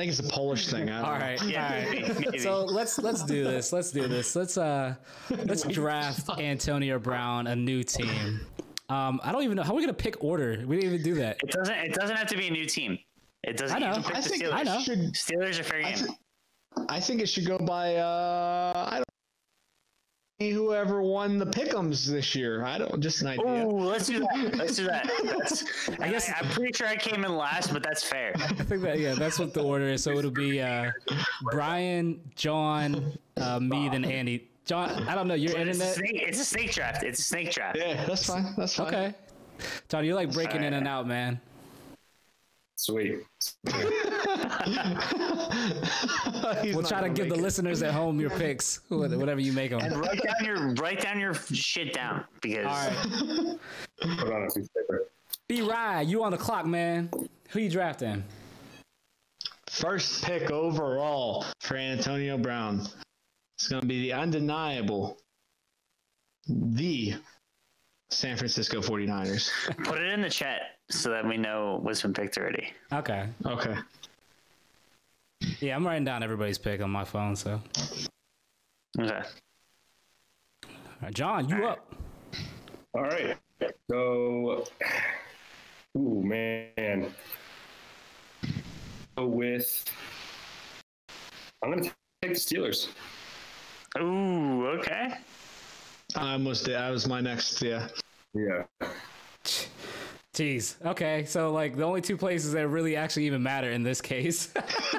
think 0.00 0.10
it's 0.10 0.20
a 0.20 0.24
Polish 0.24 0.68
thing. 0.68 0.90
I 0.90 1.00
don't 1.00 1.04
All 1.08 1.14
know. 1.18 1.24
right, 1.24 1.42
Yeah, 1.44 1.66
all 1.66 1.72
right. 1.72 1.90
maybe, 2.08 2.24
maybe. 2.26 2.38
So 2.38 2.64
let's 2.64 2.98
let's 2.98 3.24
do 3.24 3.44
this. 3.44 3.72
Let's 3.72 3.90
do 3.90 4.06
this. 4.06 4.36
Let's 4.36 4.58
uh 4.58 4.94
let's 5.30 5.62
draft 5.68 6.28
Antonio 6.38 6.98
Brown 6.98 7.46
a 7.46 7.56
new 7.56 7.82
team. 7.82 8.40
Um, 8.88 9.20
I 9.24 9.32
don't 9.32 9.42
even 9.42 9.56
know 9.56 9.62
how 9.62 9.72
we're 9.72 9.78
we 9.78 9.82
gonna 9.84 9.94
pick 9.94 10.22
order. 10.22 10.62
We 10.66 10.76
didn't 10.76 10.92
even 10.92 11.02
do 11.02 11.14
that. 11.16 11.38
It 11.42 11.50
doesn't. 11.50 11.74
It 11.76 11.94
doesn't 11.94 12.16
have 12.16 12.28
to 12.28 12.36
be 12.36 12.48
a 12.48 12.50
new 12.50 12.66
team. 12.66 12.98
It 13.42 13.56
doesn't. 13.56 13.76
I 13.76 13.80
know. 13.80 13.96
You 13.96 14.02
can 14.02 14.02
pick 14.04 14.16
I 14.16 14.20
the 14.20 14.28
think 14.28 14.42
Steelers. 14.44 14.52
I 14.52 14.62
know. 14.62 14.78
Steelers 14.78 15.60
are 15.60 15.64
fair 15.64 15.78
I, 15.80 15.92
game. 15.92 15.96
th- 15.98 16.10
I 16.90 17.00
think 17.00 17.20
it 17.22 17.26
should 17.28 17.46
go 17.46 17.58
by 17.58 17.96
uh 17.96 18.88
I 18.90 18.96
don't 18.96 19.04
whoever 20.38 21.00
won 21.02 21.38
the 21.38 21.46
pickums 21.46 22.06
this 22.06 22.34
year. 22.34 22.62
I 22.62 22.78
don't 22.78 23.00
just 23.00 23.22
an 23.22 23.28
idea. 23.28 23.66
Ooh, 23.66 23.70
let's 23.78 24.06
do 24.06 24.20
that. 24.20 24.54
Let's 24.56 24.76
do 24.76 24.84
that. 24.84 25.10
That's, 25.24 25.64
I 25.98 26.10
guess- 26.10 26.26
guess 26.26 26.30
I, 26.42 26.44
am 26.44 26.50
pretty 26.52 26.72
sure 26.74 26.86
I 26.86 26.96
came 26.96 27.24
in 27.24 27.36
last, 27.36 27.72
but 27.72 27.82
that's 27.82 28.02
fair. 28.04 28.32
I 28.36 28.48
think 28.48 28.82
that 28.82 28.98
yeah, 28.98 29.14
that's 29.14 29.38
what 29.38 29.54
the 29.54 29.62
order 29.62 29.86
is. 29.88 30.02
So 30.02 30.12
it'll 30.12 30.30
be 30.30 30.60
uh 30.60 30.90
Brian, 31.50 32.20
John, 32.34 33.16
uh, 33.36 33.60
me, 33.60 33.88
then 33.88 34.04
Andy. 34.04 34.48
John, 34.64 35.08
I 35.08 35.14
don't 35.14 35.28
know 35.28 35.34
your 35.34 35.56
It's 35.56 35.56
a, 35.56 35.60
internet. 35.60 35.94
snake, 35.94 36.22
it's 36.26 36.40
a 36.40 36.44
snake 36.44 36.72
draft. 36.72 37.02
It's 37.04 37.20
a 37.20 37.22
snake 37.22 37.52
draft. 37.52 37.78
Yeah, 37.78 38.04
that's 38.04 38.26
fine. 38.26 38.52
That's 38.56 38.74
fine. 38.74 38.86
Okay. 38.88 39.14
John, 39.88 40.04
you're 40.04 40.16
like 40.16 40.32
breaking 40.32 40.64
in 40.64 40.74
and 40.74 40.88
out, 40.88 41.06
man. 41.06 41.40
Sweet. 42.74 43.20
He's 46.62 46.74
We'll 46.74 46.84
try 46.84 47.00
to 47.02 47.08
give 47.08 47.28
the 47.28 47.34
it. 47.34 47.40
listeners 47.40 47.82
at 47.82 47.92
home 47.92 48.20
your 48.20 48.30
picks, 48.30 48.80
whatever 48.88 49.40
you 49.40 49.52
make 49.52 49.70
them. 49.70 49.80
Write 50.00 50.22
down 50.22 50.44
your 50.44 50.74
write 50.74 51.00
down 51.00 51.18
your 51.20 51.34
shit 51.34 51.92
down 51.92 52.24
because 52.40 52.66
All 52.66 52.72
right. 52.72 53.58
Put 54.18 54.32
on 54.32 54.42
a 54.42 54.46
piece 54.46 54.56
of 54.58 54.74
paper. 54.74 55.06
B 55.48 55.62
Rye, 55.62 56.02
you 56.02 56.22
on 56.24 56.32
the 56.32 56.38
clock, 56.38 56.66
man. 56.66 57.10
Who 57.50 57.60
you 57.60 57.70
drafting? 57.70 58.24
First 59.68 60.24
pick 60.24 60.50
overall 60.50 61.44
for 61.60 61.76
Antonio 61.76 62.38
Brown. 62.38 62.86
It's 63.56 63.68
going 63.68 63.82
to 63.82 63.86
be 63.86 64.02
the 64.02 64.12
undeniable, 64.12 65.18
the 66.46 67.14
San 68.10 68.36
Francisco 68.36 68.80
49ers. 68.80 69.50
put 69.84 69.98
it 69.98 70.12
in 70.12 70.20
the 70.22 70.30
chat 70.30 70.60
so 70.90 71.10
that 71.10 71.26
we 71.26 71.36
know 71.36 71.78
what's 71.82 72.02
been 72.02 72.12
picked 72.12 72.38
already. 72.38 72.72
Okay. 72.92 73.26
Okay. 73.44 73.74
Yeah, 75.60 75.76
I'm 75.76 75.86
writing 75.86 76.04
down 76.04 76.22
everybody's 76.22 76.58
pick 76.58 76.80
on 76.80 76.90
my 76.90 77.04
phone. 77.04 77.36
So, 77.36 77.60
Okay. 78.98 79.22
All 80.64 80.70
right, 81.02 81.14
John, 81.14 81.48
you 81.48 81.66
up? 81.66 81.94
All 82.94 83.02
right. 83.02 83.36
So, 83.90 84.64
ooh 85.96 86.22
man, 86.22 87.12
go 89.16 89.26
with. 89.26 89.84
I'm 91.62 91.70
gonna 91.70 91.82
take 92.22 92.34
the 92.34 92.40
Steelers. 92.40 92.88
Ooh, 93.98 94.66
okay. 94.78 95.14
I 96.16 96.32
almost 96.32 96.64
did. 96.64 96.74
That 96.74 96.90
was 96.90 97.06
my 97.06 97.20
next. 97.20 97.60
Yeah. 97.62 97.88
Yeah. 98.34 98.64
Jeez. 100.36 100.76
Okay, 100.84 101.24
so 101.24 101.50
like 101.50 101.76
the 101.76 101.82
only 101.82 102.02
two 102.02 102.18
places 102.18 102.52
that 102.52 102.68
really 102.68 102.94
actually 102.94 103.24
even 103.24 103.42
matter 103.42 103.70
in 103.70 103.82
this 103.82 104.02
case. 104.02 104.52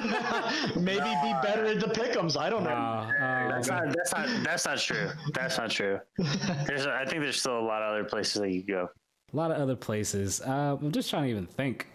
Maybe 0.76 0.98
be 0.98 1.32
better 1.44 1.64
at 1.64 1.78
the 1.78 1.92
pickums. 1.94 2.36
I 2.36 2.50
don't 2.50 2.64
know. 2.64 2.70
Uh, 2.70 3.12
uh, 3.22 3.48
That's 3.48 3.68
not 3.68 3.84
that's 3.94 4.12
not 4.12 4.28
that's 4.42 4.66
not 4.66 4.78
true. 4.78 5.10
That's 5.34 5.56
not 5.56 5.70
true. 5.70 6.00
There's 6.66 6.88
I 6.88 7.04
think 7.04 7.22
there's 7.22 7.38
still 7.38 7.56
a 7.56 7.60
lot 7.62 7.82
of 7.82 7.90
other 7.92 8.02
places 8.02 8.42
that 8.42 8.50
you 8.50 8.62
could 8.62 8.68
go. 8.72 8.88
a 9.32 9.36
lot 9.36 9.52
of 9.52 9.58
other 9.58 9.76
places. 9.76 10.40
Uh, 10.40 10.76
I'm 10.80 10.90
just 10.90 11.08
trying 11.08 11.22
to 11.24 11.30
even 11.30 11.46
think. 11.46 11.86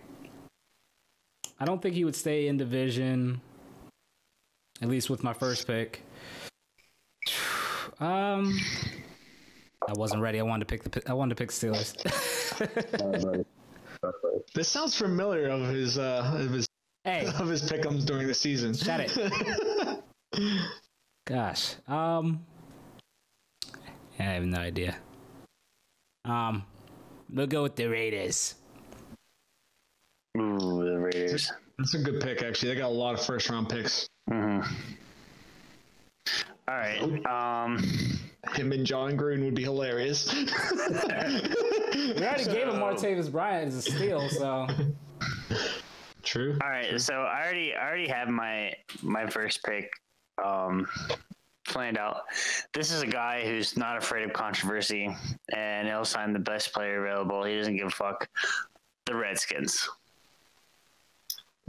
I 1.60 1.66
don't 1.66 1.82
think 1.82 1.96
he 1.96 2.06
would 2.06 2.16
stay 2.16 2.48
in 2.48 2.56
division. 2.56 3.42
At 4.82 4.88
least 4.88 5.10
with 5.10 5.22
my 5.22 5.34
first 5.34 5.68
pick. 5.68 6.02
Um, 8.00 8.58
I 9.88 9.94
wasn't 9.94 10.22
ready. 10.22 10.40
I 10.40 10.44
wanted 10.44 10.68
to 10.68 10.78
pick 10.78 10.84
the. 10.84 11.10
I 11.10 11.14
wanted 11.14 11.36
to 11.38 11.44
pick 11.44 11.52
Steelers. 11.52 11.94
This 14.54 14.68
sounds 14.68 14.96
familiar 14.96 15.48
of 15.48 15.68
his 15.68 15.98
uh 15.98 16.38
of 16.38 16.52
his 16.52 16.68
hey, 17.06 17.26
of 17.40 17.48
his 17.48 17.70
pickums 17.70 18.06
during 18.06 18.28
the 18.28 18.34
season. 18.34 18.74
shut 18.74 19.00
it. 19.00 20.04
Gosh. 21.26 21.76
Um. 21.88 22.46
I 24.20 24.24
have 24.24 24.44
no 24.44 24.60
idea. 24.60 24.96
Um, 26.26 26.64
we'll 27.32 27.48
go 27.48 27.64
with 27.64 27.76
the 27.76 27.88
Raiders. 27.88 28.56
Ooh, 30.38 30.84
the 30.86 31.00
Raiders. 31.00 31.52
That's 31.80 31.96
a 31.96 32.00
good 32.00 32.22
pick, 32.22 32.44
actually. 32.44 32.74
They 32.74 32.80
got 32.80 32.90
a 32.90 32.94
lot 32.94 33.16
of 33.16 33.26
first 33.26 33.50
round 33.50 33.70
picks. 33.70 34.08
Mm-hmm. 34.30 34.72
All 36.68 36.76
right. 36.76 37.26
Um 37.26 37.84
Him 38.52 38.72
and 38.72 38.86
Jon 38.86 39.18
Gruden 39.18 39.44
would 39.46 39.56
be 39.56 39.64
hilarious. 39.64 40.34
We 41.94 42.20
already 42.22 42.46
gave 42.46 42.68
him 42.68 42.76
Martavis 42.76 43.32
Bryant 43.32 43.68
as 43.68 43.76
a 43.76 43.82
steal, 43.82 44.28
so 44.30 44.68
True. 46.24 46.58
all 46.62 46.70
right, 46.70 47.00
so 47.00 47.14
I 47.14 47.44
already 47.44 47.74
I 47.76 47.88
already 47.88 48.08
have 48.08 48.28
my 48.30 48.74
my 49.02 49.26
first 49.28 49.64
pick 49.64 49.90
um 50.44 50.88
planned 51.68 51.98
out. 51.98 52.22
This 52.74 52.92
is 52.92 53.02
a 53.02 53.08
guy 53.08 53.46
who's 53.46 53.78
not 53.78 53.98
afraid 53.98 54.24
of 54.24 54.34
controversy, 54.34 55.16
and 55.56 55.88
he'll 55.88 56.04
sign 56.06 56.34
the 56.34 56.40
best 56.40 56.74
player 56.74 57.06
available. 57.06 57.44
He 57.44 57.58
doesn't 57.58 57.78
give 57.78 57.88
a 57.88 57.92
fuck. 57.92 58.28
The 59.06 59.16
Redskins. 59.16 59.88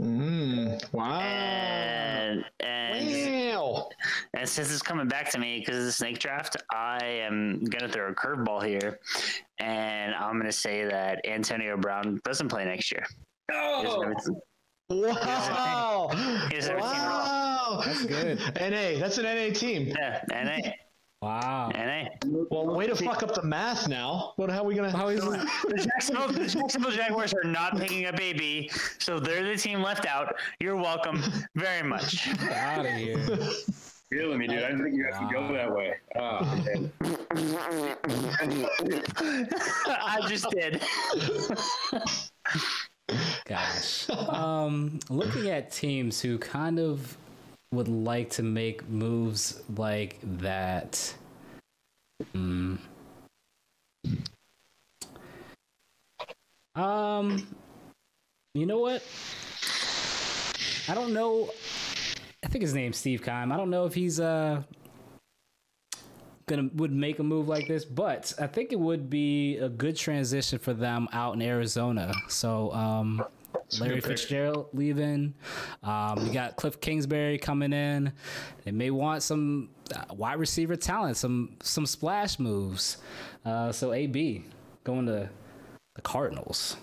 Mm, 0.01 0.93
wow. 0.93 1.19
And 1.21 2.43
and 2.59 3.55
Wow. 3.55 3.89
and 4.33 4.47
since 4.47 4.71
it's 4.71 4.81
coming 4.81 5.07
back 5.07 5.29
to 5.31 5.39
me 5.39 5.59
because 5.59 5.77
of 5.77 5.85
the 5.85 5.91
snake 5.91 6.19
draft, 6.19 6.57
I 6.73 7.03
am 7.05 7.63
gonna 7.63 7.87
throw 7.87 8.09
a 8.09 8.13
curveball 8.13 8.65
here, 8.65 8.99
and 9.59 10.13
I'm 10.13 10.37
gonna 10.37 10.51
say 10.51 10.83
that 10.85 11.25
Antonio 11.25 11.77
Brown 11.77 12.19
doesn't 12.25 12.49
play 12.49 12.65
next 12.65 12.91
year. 12.91 13.05
He 13.49 13.53
doesn't 13.85 14.13
have 14.17 14.35
Wow. 14.89 16.09
He 16.49 16.55
doesn't 16.57 16.77
have 16.77 16.85
a 16.85 16.93
team. 16.93 17.01
Wow. 17.01 17.81
That's 17.85 18.05
good. 18.05 18.39
NA. 18.59 18.99
That's 18.99 19.17
an 19.17 19.25
NA 19.25 19.51
team. 19.53 19.87
Yeah, 19.87 20.23
NA, 20.29 20.71
Wow. 21.21 21.71
NA. 21.73 22.05
Well, 22.51 22.75
way 22.75 22.87
to 22.87 22.95
fuck 22.95 23.23
up 23.23 23.33
the 23.33 23.43
math 23.43 23.87
now. 23.87 24.33
But 24.37 24.49
How 24.51 24.59
are 24.61 24.65
we 24.65 24.75
gonna? 24.75 24.91
How 24.91 25.07
is 25.07 25.23
it? 25.23 25.47
The 25.67 25.77
Jacksonville, 25.77 26.27
the 26.27 26.47
Jacksonville 26.47 26.91
Jaguars 26.91 27.33
are 27.33 27.43
not 27.43 27.77
picking 27.77 28.05
a 28.05 28.13
baby, 28.13 28.69
so 28.99 29.19
they're 29.19 29.43
the 29.43 29.55
team 29.57 29.81
left 29.81 30.05
out. 30.05 30.35
You're 30.59 30.75
welcome 30.75 31.21
very 31.55 31.87
much. 31.87 32.25
Get 32.39 32.51
out 32.51 32.85
of 32.85 32.91
here. 32.91 33.17
Killing 34.13 34.37
me, 34.37 34.47
dude. 34.47 34.59
I 34.59 34.67
didn't 34.67 34.83
think 34.83 34.95
you 34.95 35.03
guys 35.03 35.17
could 35.19 35.31
go 35.31 35.51
that 35.53 35.75
way. 35.75 35.95
Oh. 36.15 36.39
I 39.87 40.21
just 40.27 40.49
did. 40.51 40.81
Gosh. 43.45 44.09
Um, 44.09 44.99
looking 45.09 45.49
at 45.49 45.71
teams 45.71 46.21
who 46.21 46.37
kind 46.37 46.79
of 46.79 47.17
would 47.71 47.87
like 47.87 48.29
to 48.31 48.43
make 48.43 48.87
moves 48.87 49.61
like 49.75 50.19
that. 50.23 51.13
Hmm. 52.33 52.75
Um, 56.75 57.47
you 58.53 58.65
know 58.65 58.79
what? 58.79 59.03
I 60.87 60.93
don't 60.93 61.13
know. 61.13 61.49
I 62.43 62.47
think 62.47 62.61
his 62.61 62.73
name's 62.73 62.97
Steve 62.97 63.23
Keim. 63.23 63.51
I 63.51 63.57
don't 63.57 63.69
know 63.69 63.85
if 63.85 63.93
he's 63.93 64.19
uh 64.19 64.61
gonna 66.47 66.69
would 66.75 66.91
make 66.91 67.19
a 67.19 67.23
move 67.23 67.47
like 67.47 67.67
this, 67.67 67.85
but 67.85 68.33
I 68.39 68.47
think 68.47 68.71
it 68.71 68.79
would 68.79 69.09
be 69.09 69.57
a 69.57 69.69
good 69.69 69.95
transition 69.95 70.59
for 70.59 70.73
them 70.73 71.07
out 71.11 71.33
in 71.35 71.41
Arizona. 71.41 72.13
So 72.27 72.71
um 72.71 73.23
Larry. 73.79 74.01
Fitzgerald 74.01 74.69
leaving. 74.73 75.33
Um, 75.83 76.25
you 76.25 76.33
got 76.33 76.55
Cliff 76.55 76.79
Kingsbury 76.79 77.37
coming 77.37 77.73
in. 77.73 78.11
They 78.63 78.71
may 78.71 78.91
want 78.91 79.23
some 79.23 79.69
uh, 79.95 80.13
wide 80.13 80.39
receiver 80.39 80.75
talent, 80.75 81.17
some 81.17 81.57
some 81.61 81.85
splash 81.85 82.39
moves. 82.39 82.97
Uh, 83.45 83.71
so 83.71 83.93
AB 83.93 84.43
going 84.83 85.05
to 85.07 85.29
the 85.95 86.01
Cardinals. 86.01 86.77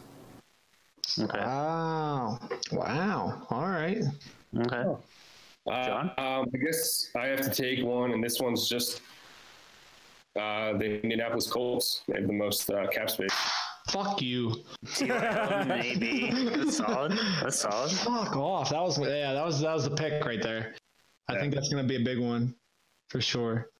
Okay. 1.18 1.38
Wow. 1.38 2.38
Wow. 2.72 3.46
All 3.50 3.68
right. 3.68 4.02
Okay. 4.58 4.84
Uh, 5.70 5.86
John? 5.86 6.10
Um, 6.18 6.50
I 6.54 6.58
guess 6.58 7.10
I 7.16 7.26
have 7.26 7.40
to 7.42 7.50
take 7.50 7.84
one, 7.84 8.12
and 8.12 8.22
this 8.22 8.40
one's 8.40 8.68
just 8.68 9.00
uh, 10.36 10.76
the 10.78 11.00
Indianapolis 11.02 11.50
Colts. 11.50 12.02
They 12.08 12.18
have 12.18 12.26
the 12.26 12.32
most 12.32 12.68
uh, 12.70 12.86
cap 12.88 13.10
space. 13.10 13.30
Fuck 13.90 14.22
you. 14.22 14.54
Maybe. 15.00 16.30
That's 16.30 16.76
solid. 16.76 17.18
That's 17.42 17.60
solid. 17.60 17.90
Fuck 17.90 18.36
off. 18.36 18.70
That 18.70 18.80
was 18.82 18.98
yeah. 18.98 19.32
That 19.34 19.44
was 19.44 19.60
that 19.60 19.74
was 19.74 19.84
the 19.84 19.94
pick 19.94 20.24
right 20.24 20.42
there. 20.42 20.74
I 21.28 21.38
think 21.38 21.54
that's 21.54 21.68
gonna 21.68 21.86
be 21.86 21.96
a 21.96 22.04
big 22.04 22.18
one, 22.18 22.54
for 23.10 23.20
sure. 23.20 23.70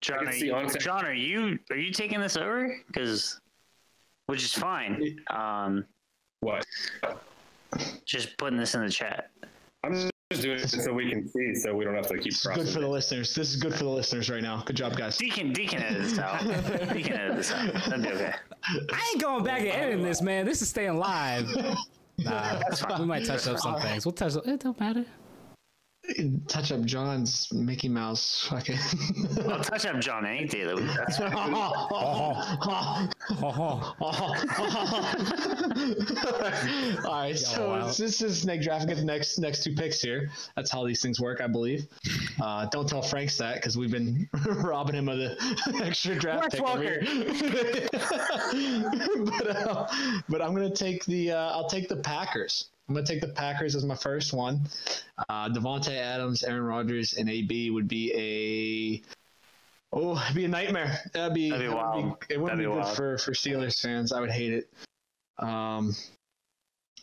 John, 0.00 0.28
are 0.28 0.34
you, 0.34 0.68
John, 0.78 1.04
are 1.04 1.14
you 1.14 1.58
are 1.70 1.76
you 1.76 1.92
taking 1.92 2.20
this 2.20 2.36
over? 2.36 2.76
Because, 2.86 3.40
which 4.26 4.44
is 4.44 4.52
fine. 4.52 5.18
Um, 5.30 5.84
What? 6.40 6.64
just 8.04 8.36
putting 8.38 8.58
this 8.58 8.74
in 8.74 8.82
the 8.82 8.90
chat. 8.90 9.30
I'm 9.82 10.10
just 10.34 10.42
doing 10.42 10.58
it 10.58 10.68
so 10.68 10.92
we 10.92 11.10
can 11.10 11.28
see, 11.28 11.54
so 11.54 11.74
we 11.74 11.84
don't 11.84 11.94
have 11.94 12.06
to 12.08 12.14
keep 12.18 12.32
This 12.32 12.46
good 12.46 12.54
crossing. 12.54 12.72
for 12.74 12.80
the 12.80 12.88
listeners. 12.88 13.34
This 13.34 13.50
is 13.54 13.56
good 13.56 13.72
for 13.74 13.84
the 13.84 13.90
listeners 13.90 14.28
right 14.30 14.42
now. 14.42 14.62
Good 14.66 14.76
job, 14.76 14.96
guys. 14.96 15.16
Deacon, 15.16 15.52
Deacon 15.52 15.82
edit 15.82 16.02
this 16.02 16.18
out. 16.18 16.40
Deacon 16.92 17.12
edit 17.14 17.36
this 17.36 17.52
out. 17.52 17.72
That'd 17.72 18.02
be 18.02 18.08
okay. 18.10 18.34
I 18.92 19.10
ain't 19.12 19.22
going 19.22 19.44
back 19.44 19.60
and 19.60 19.68
editing 19.70 20.02
this, 20.04 20.20
man. 20.22 20.44
This 20.46 20.62
is 20.62 20.68
staying 20.68 20.98
live. 20.98 21.48
Nah, 22.16 22.60
we 23.00 23.06
might 23.06 23.24
touch 23.24 23.48
up 23.48 23.58
some 23.58 23.80
things. 23.80 24.06
We'll 24.06 24.12
touch. 24.12 24.36
Up 24.36 24.46
it 24.46 24.60
don't 24.60 24.78
matter. 24.78 25.04
Touch 26.48 26.70
up 26.70 26.82
John's 26.84 27.50
Mickey 27.52 27.88
Mouse 27.88 28.46
fucking. 28.48 28.78
I'll 29.48 29.60
touch 29.60 29.86
up 29.86 29.98
John 30.00 30.26
any 30.26 30.46
day 30.46 30.60
of 30.62 30.76
the 30.76 30.82
week. 30.82 30.92
That's 30.94 31.16
fine. 31.16 31.54
All 37.04 37.12
right, 37.12 37.38
so 37.38 37.90
this 37.96 38.20
is 38.20 38.42
snake 38.42 38.62
draft. 38.62 38.86
Get 38.86 38.98
the 38.98 39.04
next 39.04 39.38
next 39.38 39.64
two 39.64 39.74
picks 39.74 40.02
here. 40.02 40.30
That's 40.56 40.70
how 40.70 40.86
these 40.86 41.00
things 41.00 41.20
work, 41.20 41.40
I 41.40 41.46
believe. 41.46 41.86
Uh, 42.40 42.66
don't 42.66 42.88
tell 42.88 43.02
Frank 43.02 43.32
that 43.36 43.54
because 43.56 43.78
we've 43.78 43.90
been 43.90 44.28
robbing 44.46 44.96
him 44.96 45.08
of 45.08 45.16
the 45.16 45.82
extra 45.82 46.14
draft 46.14 46.52
Wes 46.52 46.54
pick 46.54 46.68
over 46.68 46.82
here. 46.82 47.88
but 49.24 49.56
uh, 49.56 49.86
but 50.28 50.42
I'm 50.42 50.54
gonna 50.54 50.68
take 50.68 51.04
the 51.06 51.32
uh, 51.32 51.52
I'll 51.52 51.68
take 51.68 51.88
the 51.88 51.96
Packers. 51.96 52.66
I'm 52.88 52.94
gonna 52.94 53.06
take 53.06 53.20
the 53.20 53.28
Packers 53.28 53.74
as 53.74 53.84
my 53.84 53.94
first 53.94 54.32
one. 54.32 54.60
Uh, 55.28 55.48
Davante 55.48 55.96
Adams, 55.96 56.42
Aaron 56.42 56.64
Rodgers, 56.64 57.14
and 57.14 57.30
AB 57.30 57.70
would 57.70 57.88
be 57.88 58.12
a 58.14 59.96
oh, 59.96 60.20
it'd 60.22 60.36
be 60.36 60.44
a 60.44 60.48
nightmare. 60.48 60.98
That'd 61.12 61.34
be, 61.34 61.50
That'd 61.50 61.64
be 61.64 61.68
would 61.68 61.76
wild. 61.76 62.24
it 62.28 62.40
wouldn't 62.40 62.58
That'd 62.58 62.58
be, 62.58 62.64
be 62.64 62.70
good 62.74 62.84
wild. 62.84 62.96
for 62.96 63.18
for 63.18 63.32
Steelers 63.32 63.80
fans. 63.80 64.12
I 64.12 64.20
would 64.20 64.30
hate 64.30 64.52
it. 64.52 64.70
Um, 65.38 65.94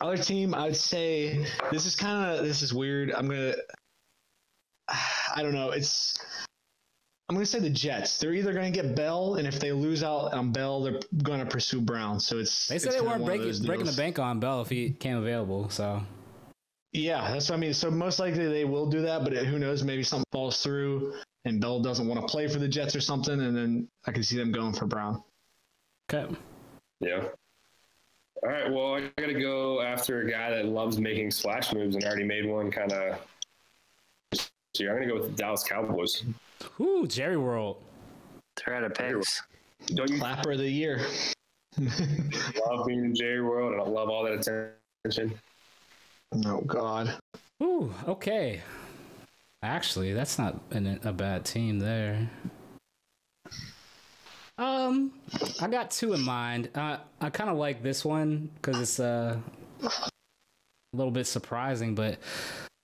other 0.00 0.16
team, 0.16 0.54
I'd 0.54 0.76
say 0.76 1.44
this 1.70 1.86
is 1.86 1.96
kind 1.96 2.30
of 2.38 2.44
this 2.44 2.62
is 2.62 2.72
weird. 2.72 3.10
I'm 3.12 3.28
gonna, 3.28 3.54
I 4.88 5.42
don't 5.42 5.54
know. 5.54 5.70
It's 5.70 6.14
I'm 7.32 7.36
gonna 7.36 7.46
say 7.46 7.60
the 7.60 7.70
Jets. 7.70 8.18
They're 8.18 8.34
either 8.34 8.52
gonna 8.52 8.70
get 8.70 8.94
Bell, 8.94 9.36
and 9.36 9.48
if 9.48 9.58
they 9.58 9.72
lose 9.72 10.04
out 10.04 10.34
on 10.34 10.52
Bell, 10.52 10.82
they're 10.82 11.00
gonna 11.22 11.46
pursue 11.46 11.80
Brown. 11.80 12.20
So 12.20 12.36
it's 12.36 12.68
They 12.68 12.78
said 12.78 12.88
it's 12.88 13.00
they 13.00 13.06
weren't 13.06 13.24
breaking 13.24 13.64
breaking 13.64 13.86
the 13.86 13.94
bank 13.94 14.18
on 14.18 14.38
Bell 14.38 14.60
if 14.60 14.68
he 14.68 14.90
came 14.90 15.16
available. 15.16 15.70
So 15.70 16.02
Yeah, 16.92 17.32
that's 17.32 17.48
what 17.48 17.56
I 17.56 17.58
mean. 17.58 17.72
So 17.72 17.90
most 17.90 18.18
likely 18.18 18.46
they 18.48 18.66
will 18.66 18.84
do 18.84 19.00
that, 19.00 19.24
but 19.24 19.32
who 19.32 19.58
knows? 19.58 19.82
Maybe 19.82 20.02
something 20.02 20.26
falls 20.30 20.62
through, 20.62 21.14
and 21.46 21.58
Bell 21.58 21.80
doesn't 21.80 22.06
want 22.06 22.20
to 22.20 22.30
play 22.30 22.48
for 22.48 22.58
the 22.58 22.68
Jets 22.68 22.94
or 22.94 23.00
something, 23.00 23.40
and 23.40 23.56
then 23.56 23.88
I 24.06 24.12
can 24.12 24.22
see 24.22 24.36
them 24.36 24.52
going 24.52 24.74
for 24.74 24.84
Brown. 24.84 25.22
okay. 26.12 26.36
Yeah. 27.00 27.28
All 28.42 28.50
right. 28.50 28.70
Well, 28.70 28.96
I 28.96 29.10
got 29.18 29.28
to 29.28 29.40
go 29.40 29.80
after 29.80 30.20
a 30.20 30.30
guy 30.30 30.50
that 30.50 30.66
loves 30.66 31.00
making 31.00 31.30
splash 31.30 31.72
moves 31.72 31.94
and 31.94 32.04
already 32.04 32.24
made 32.24 32.44
one 32.44 32.70
kind 32.70 32.92
of. 32.92 33.18
So 34.74 34.84
I'm 34.86 34.96
going 34.96 35.02
to 35.02 35.08
go 35.08 35.20
with 35.20 35.30
the 35.30 35.36
Dallas 35.36 35.62
Cowboys. 35.62 36.24
Ooh, 36.80 37.06
Jerry 37.06 37.36
World. 37.36 37.76
They're 38.56 38.74
out 38.76 38.84
of 38.84 38.94
picks. 38.94 39.42
Don't 39.86 40.10
you 40.10 40.18
Clapper 40.18 40.52
of 40.52 40.58
the 40.58 40.70
year. 40.70 41.04
love 41.78 42.86
being 42.86 43.04
in 43.04 43.14
Jerry 43.14 43.42
World? 43.42 43.72
and 43.72 43.82
I 43.82 43.84
love 43.84 44.08
all 44.08 44.24
that 44.24 44.32
attention. 45.04 45.38
Oh 46.46 46.62
God. 46.62 47.14
Ooh, 47.62 47.92
okay. 48.08 48.62
Actually, 49.62 50.12
that's 50.12 50.38
not 50.38 50.58
an, 50.70 51.00
a 51.04 51.12
bad 51.12 51.44
team 51.44 51.78
there. 51.78 52.30
Um, 54.58 55.12
I 55.60 55.68
got 55.68 55.90
two 55.90 56.14
in 56.14 56.20
mind. 56.22 56.70
Uh, 56.74 56.98
I 57.20 57.30
kind 57.30 57.50
of 57.50 57.56
like 57.56 57.82
this 57.82 58.04
one 58.04 58.50
because 58.54 58.80
it's 58.80 59.00
uh, 59.00 59.36
a 59.82 59.90
little 60.96 61.12
bit 61.12 61.26
surprising, 61.26 61.94
but 61.94 62.18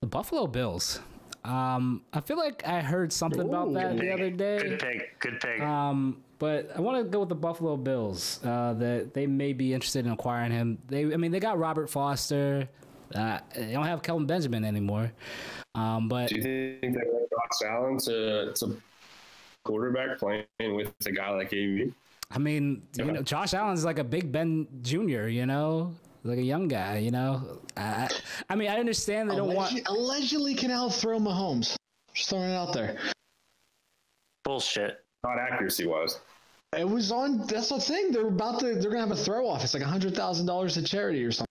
the 0.01 0.07
Buffalo 0.07 0.47
Bills. 0.47 0.99
Um, 1.43 2.01
I 2.13 2.19
feel 2.19 2.37
like 2.37 2.67
I 2.67 2.81
heard 2.81 3.13
something 3.13 3.41
about 3.41 3.73
that 3.73 3.97
the 3.97 4.11
other 4.11 4.29
day. 4.29 4.59
Good 4.59 4.79
pick. 4.79 5.19
Good 5.19 5.39
pick. 5.39 5.61
Um, 5.61 6.21
but 6.37 6.71
I 6.75 6.81
want 6.81 6.97
to 6.97 7.03
go 7.03 7.19
with 7.19 7.29
the 7.29 7.35
Buffalo 7.35 7.77
Bills. 7.77 8.39
Uh, 8.43 8.73
that 8.73 9.13
they 9.13 9.27
may 9.27 9.53
be 9.53 9.73
interested 9.73 10.05
in 10.05 10.11
acquiring 10.11 10.51
him. 10.51 10.77
They, 10.87 11.03
I 11.13 11.17
mean, 11.17 11.31
they 11.31 11.39
got 11.39 11.59
Robert 11.59 11.89
Foster. 11.89 12.67
Uh, 13.13 13.39
they 13.55 13.71
don't 13.73 13.85
have 13.85 14.01
Kelvin 14.01 14.27
Benjamin 14.27 14.63
anymore. 14.63 15.11
Um, 15.75 16.07
but 16.07 16.29
Do 16.29 16.35
you 16.35 16.43
think 16.43 16.93
that 16.93 17.27
Josh 17.29 17.69
Allen 17.69 17.97
to, 17.99 18.53
to 18.53 18.81
quarterback 19.63 20.17
playing 20.17 20.45
with 20.59 20.93
a 21.05 21.11
guy 21.11 21.29
like 21.31 21.51
AB? 21.53 21.93
I 22.31 22.37
mean, 22.37 22.83
you 22.95 23.05
know, 23.05 23.21
Josh 23.23 23.53
Allen's 23.53 23.83
like 23.83 23.97
a 23.97 24.03
Big 24.03 24.31
Ben 24.31 24.67
Jr. 24.81 25.27
You 25.27 25.45
know, 25.45 25.95
like 26.23 26.37
a 26.37 26.43
young 26.43 26.67
guy. 26.67 26.97
You 26.97 27.11
know, 27.11 27.59
I, 27.77 28.07
I 28.49 28.55
mean, 28.55 28.69
I 28.69 28.77
understand 28.79 29.29
they 29.29 29.35
don't 29.35 29.53
want. 29.53 29.79
Allegedly 29.87 30.55
can 30.55 30.71
outthrow 30.71 31.19
Mahomes. 31.19 31.75
Just 32.13 32.29
throwing 32.29 32.49
it 32.51 32.55
out 32.55 32.73
there. 32.73 32.97
Bullshit. 34.43 35.03
Not 35.23 35.37
accuracy 35.37 35.85
wise. 35.85 36.19
It 36.77 36.87
was 36.87 37.11
on. 37.11 37.45
That's 37.47 37.69
the 37.69 37.79
thing. 37.79 38.11
They're 38.11 38.27
about 38.27 38.59
to. 38.61 38.75
They're 38.75 38.91
gonna 38.91 38.99
have 39.01 39.11
a 39.11 39.15
throw 39.15 39.47
off. 39.47 39.63
It's 39.63 39.73
like 39.73 39.83
a 39.83 39.87
hundred 39.87 40.15
thousand 40.15 40.45
dollars 40.45 40.75
to 40.75 40.83
charity 40.83 41.23
or 41.23 41.31
something. 41.31 41.45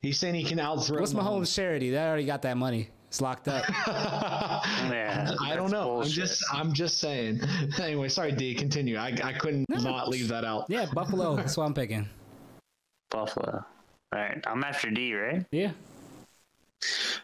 He's 0.00 0.18
saying 0.18 0.34
he 0.34 0.44
can 0.44 0.58
outthrow. 0.58 1.00
What's 1.00 1.12
Mahomes' 1.14 1.54
charity? 1.54 1.90
They 1.90 1.98
already 1.98 2.24
got 2.26 2.42
that 2.42 2.56
money. 2.56 2.90
It's 3.08 3.20
locked 3.20 3.48
up. 3.48 3.64
Yeah, 3.68 5.34
I 5.42 5.54
don't 5.56 5.70
know. 5.70 5.84
bullshit. 5.96 6.08
I'm 6.08 6.26
just 6.26 6.44
I'm 6.52 6.72
just 6.72 6.98
saying. 6.98 7.40
anyway, 7.80 8.08
sorry, 8.08 8.32
D. 8.32 8.54
Continue. 8.54 8.96
I, 8.96 9.16
I 9.22 9.32
couldn't 9.34 9.66
No. 9.68 9.78
not 9.78 10.08
leave 10.08 10.28
that 10.28 10.44
out. 10.44 10.66
Yeah, 10.68 10.86
Buffalo. 10.92 11.36
That's 11.36 11.56
what 11.56 11.64
I'm 11.64 11.74
picking. 11.74 12.08
Buffalo. 13.10 13.64
All 14.12 14.20
right, 14.20 14.42
I'm 14.46 14.62
after 14.64 14.90
D, 14.90 15.14
right? 15.14 15.44
Yeah. 15.50 15.72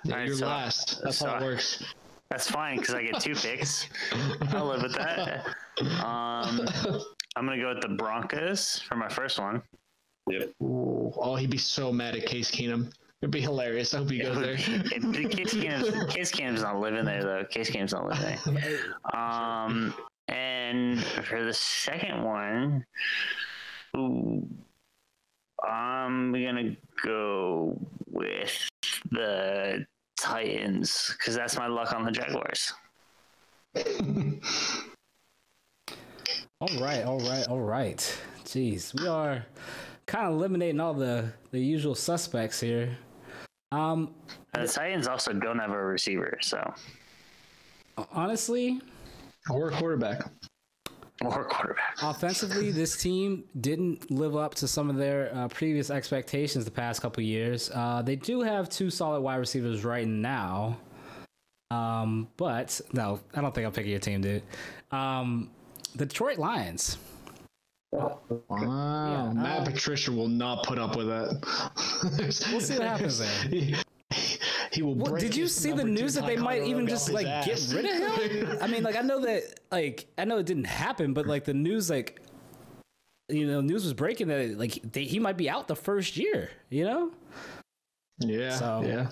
Yeah, 0.04 0.12
Alright, 0.14 0.26
you're 0.28 0.36
so- 0.36 0.46
last. 0.46 1.00
That's 1.02 1.18
so- 1.18 1.28
how 1.28 1.36
it 1.38 1.42
works. 1.42 1.84
That's 2.30 2.50
fine 2.50 2.78
because 2.78 2.94
I 2.94 3.02
get 3.02 3.20
two 3.20 3.34
picks. 3.34 3.86
I'll 4.54 4.64
live 4.66 4.82
with 4.82 4.94
that. 4.94 5.46
Um, 6.02 6.66
I'm 7.36 7.44
gonna 7.46 7.58
go 7.60 7.74
with 7.74 7.82
the 7.82 7.90
Broncos 7.90 8.78
for 8.80 8.96
my 8.96 9.08
first 9.08 9.38
one. 9.38 9.62
Yep. 10.30 10.50
Ooh, 10.62 11.12
oh, 11.16 11.36
he'd 11.36 11.50
be 11.50 11.58
so 11.58 11.92
mad 11.92 12.16
at 12.16 12.24
Case 12.26 12.50
Keenum. 12.50 12.90
It'd 13.20 13.30
be 13.30 13.40
hilarious. 13.42 13.92
I 13.92 13.98
hope 13.98 14.10
he 14.10 14.20
It 14.20 14.24
goes 14.24 14.38
there. 14.40 14.56
be- 14.56 14.62
it- 14.96 15.30
Case 15.36 15.52
Keenum's, 15.54 16.14
Case 16.14 16.32
Keenum's 16.32 16.62
not 16.62 16.80
living 16.80 17.04
there 17.04 17.22
though. 17.22 17.44
Case 17.44 17.70
Keenum's 17.70 17.92
not 17.92 18.06
living 18.08 18.38
there. 18.54 18.78
Um, 19.14 19.94
and 20.28 21.04
for 21.04 21.44
the 21.44 21.52
second 21.52 22.22
one, 22.24 22.86
ooh, 23.94 24.48
I'm 25.68 26.32
gonna 26.32 26.76
go 27.04 27.78
with 28.10 28.68
the 29.10 29.86
Titans 30.18 31.14
because 31.18 31.34
that's 31.34 31.56
my 31.56 31.66
luck 31.66 31.92
on 31.92 32.04
the 32.04 32.10
Jaguars. 32.12 32.72
All 36.60 36.68
right, 36.80 37.04
all 37.04 37.18
right, 37.20 37.48
all 37.48 37.60
right. 37.60 38.18
Jeez, 38.44 38.98
we 39.00 39.08
are 39.08 39.44
kind 40.06 40.26
of 40.26 40.34
eliminating 40.34 40.78
all 40.80 40.94
the 40.94 41.32
the 41.50 41.58
usual 41.58 41.94
suspects 41.94 42.60
here. 42.60 42.96
Um, 43.72 44.14
And 44.54 44.68
the 44.68 44.72
Titans 44.72 45.08
also 45.08 45.32
don't 45.32 45.58
have 45.58 45.70
a 45.70 45.84
receiver, 45.84 46.38
so 46.42 46.74
honestly, 48.12 48.80
or 49.50 49.70
a 49.70 49.72
quarterback. 49.72 50.22
Or 51.26 51.44
quarterback. 51.44 51.96
offensively, 52.02 52.70
this 52.72 52.96
team 52.96 53.44
didn't 53.60 54.10
live 54.10 54.36
up 54.36 54.54
to 54.56 54.68
some 54.68 54.90
of 54.90 54.96
their 54.96 55.34
uh, 55.34 55.48
previous 55.48 55.90
expectations 55.90 56.64
the 56.64 56.70
past 56.70 57.02
couple 57.02 57.22
years. 57.22 57.70
Uh, 57.74 58.02
they 58.02 58.16
do 58.16 58.40
have 58.40 58.68
two 58.68 58.90
solid 58.90 59.20
wide 59.20 59.36
receivers 59.36 59.84
right 59.84 60.06
now. 60.06 60.76
Um, 61.70 62.28
but 62.36 62.80
no, 62.92 63.20
I 63.34 63.40
don't 63.40 63.54
think 63.54 63.66
I'm 63.66 63.72
picking 63.72 63.90
your 63.90 64.00
team, 64.00 64.20
dude. 64.20 64.42
Um, 64.90 65.50
the 65.96 66.04
Detroit 66.04 66.38
Lions. 66.38 66.98
Wow, 67.92 69.32
Matt 69.34 69.58
um, 69.58 69.64
Patricia 69.64 70.12
will 70.12 70.28
not 70.28 70.64
put 70.64 70.78
up 70.78 70.96
with 70.96 71.08
that. 71.08 72.32
We'll 72.50 72.60
see 72.60 72.78
what 72.78 72.86
happens 72.86 73.18
there. 73.18 73.82
He, 74.72 74.76
he 74.76 74.82
will. 74.82 74.94
Well, 74.94 75.16
did 75.16 75.36
you 75.36 75.46
see 75.46 75.72
the 75.72 75.84
news 75.84 76.14
that 76.14 76.26
they 76.26 76.36
might 76.36 76.64
even 76.64 76.86
just 76.86 77.10
off 77.10 77.16
his 77.16 77.24
like 77.24 77.44
get 77.44 77.74
rid 77.74 78.02
of 78.02 78.16
him? 78.16 78.58
I 78.60 78.66
mean, 78.66 78.82
like 78.82 78.96
I 78.96 79.02
know 79.02 79.20
that 79.20 79.60
like 79.70 80.06
I 80.18 80.24
know 80.24 80.38
it 80.38 80.46
didn't 80.46 80.64
happen, 80.64 81.12
but 81.12 81.26
like 81.26 81.44
the 81.44 81.54
news 81.54 81.90
like 81.90 82.20
you 83.28 83.46
know 83.46 83.60
news 83.60 83.84
was 83.84 83.94
breaking 83.94 84.28
that 84.28 84.58
like 84.58 84.80
they, 84.92 85.04
he 85.04 85.18
might 85.18 85.36
be 85.36 85.48
out 85.48 85.68
the 85.68 85.76
first 85.76 86.16
year. 86.16 86.50
You 86.70 86.84
know? 86.84 87.10
yeah, 88.18 88.56
So- 88.56 88.82
yeah. 88.84 89.08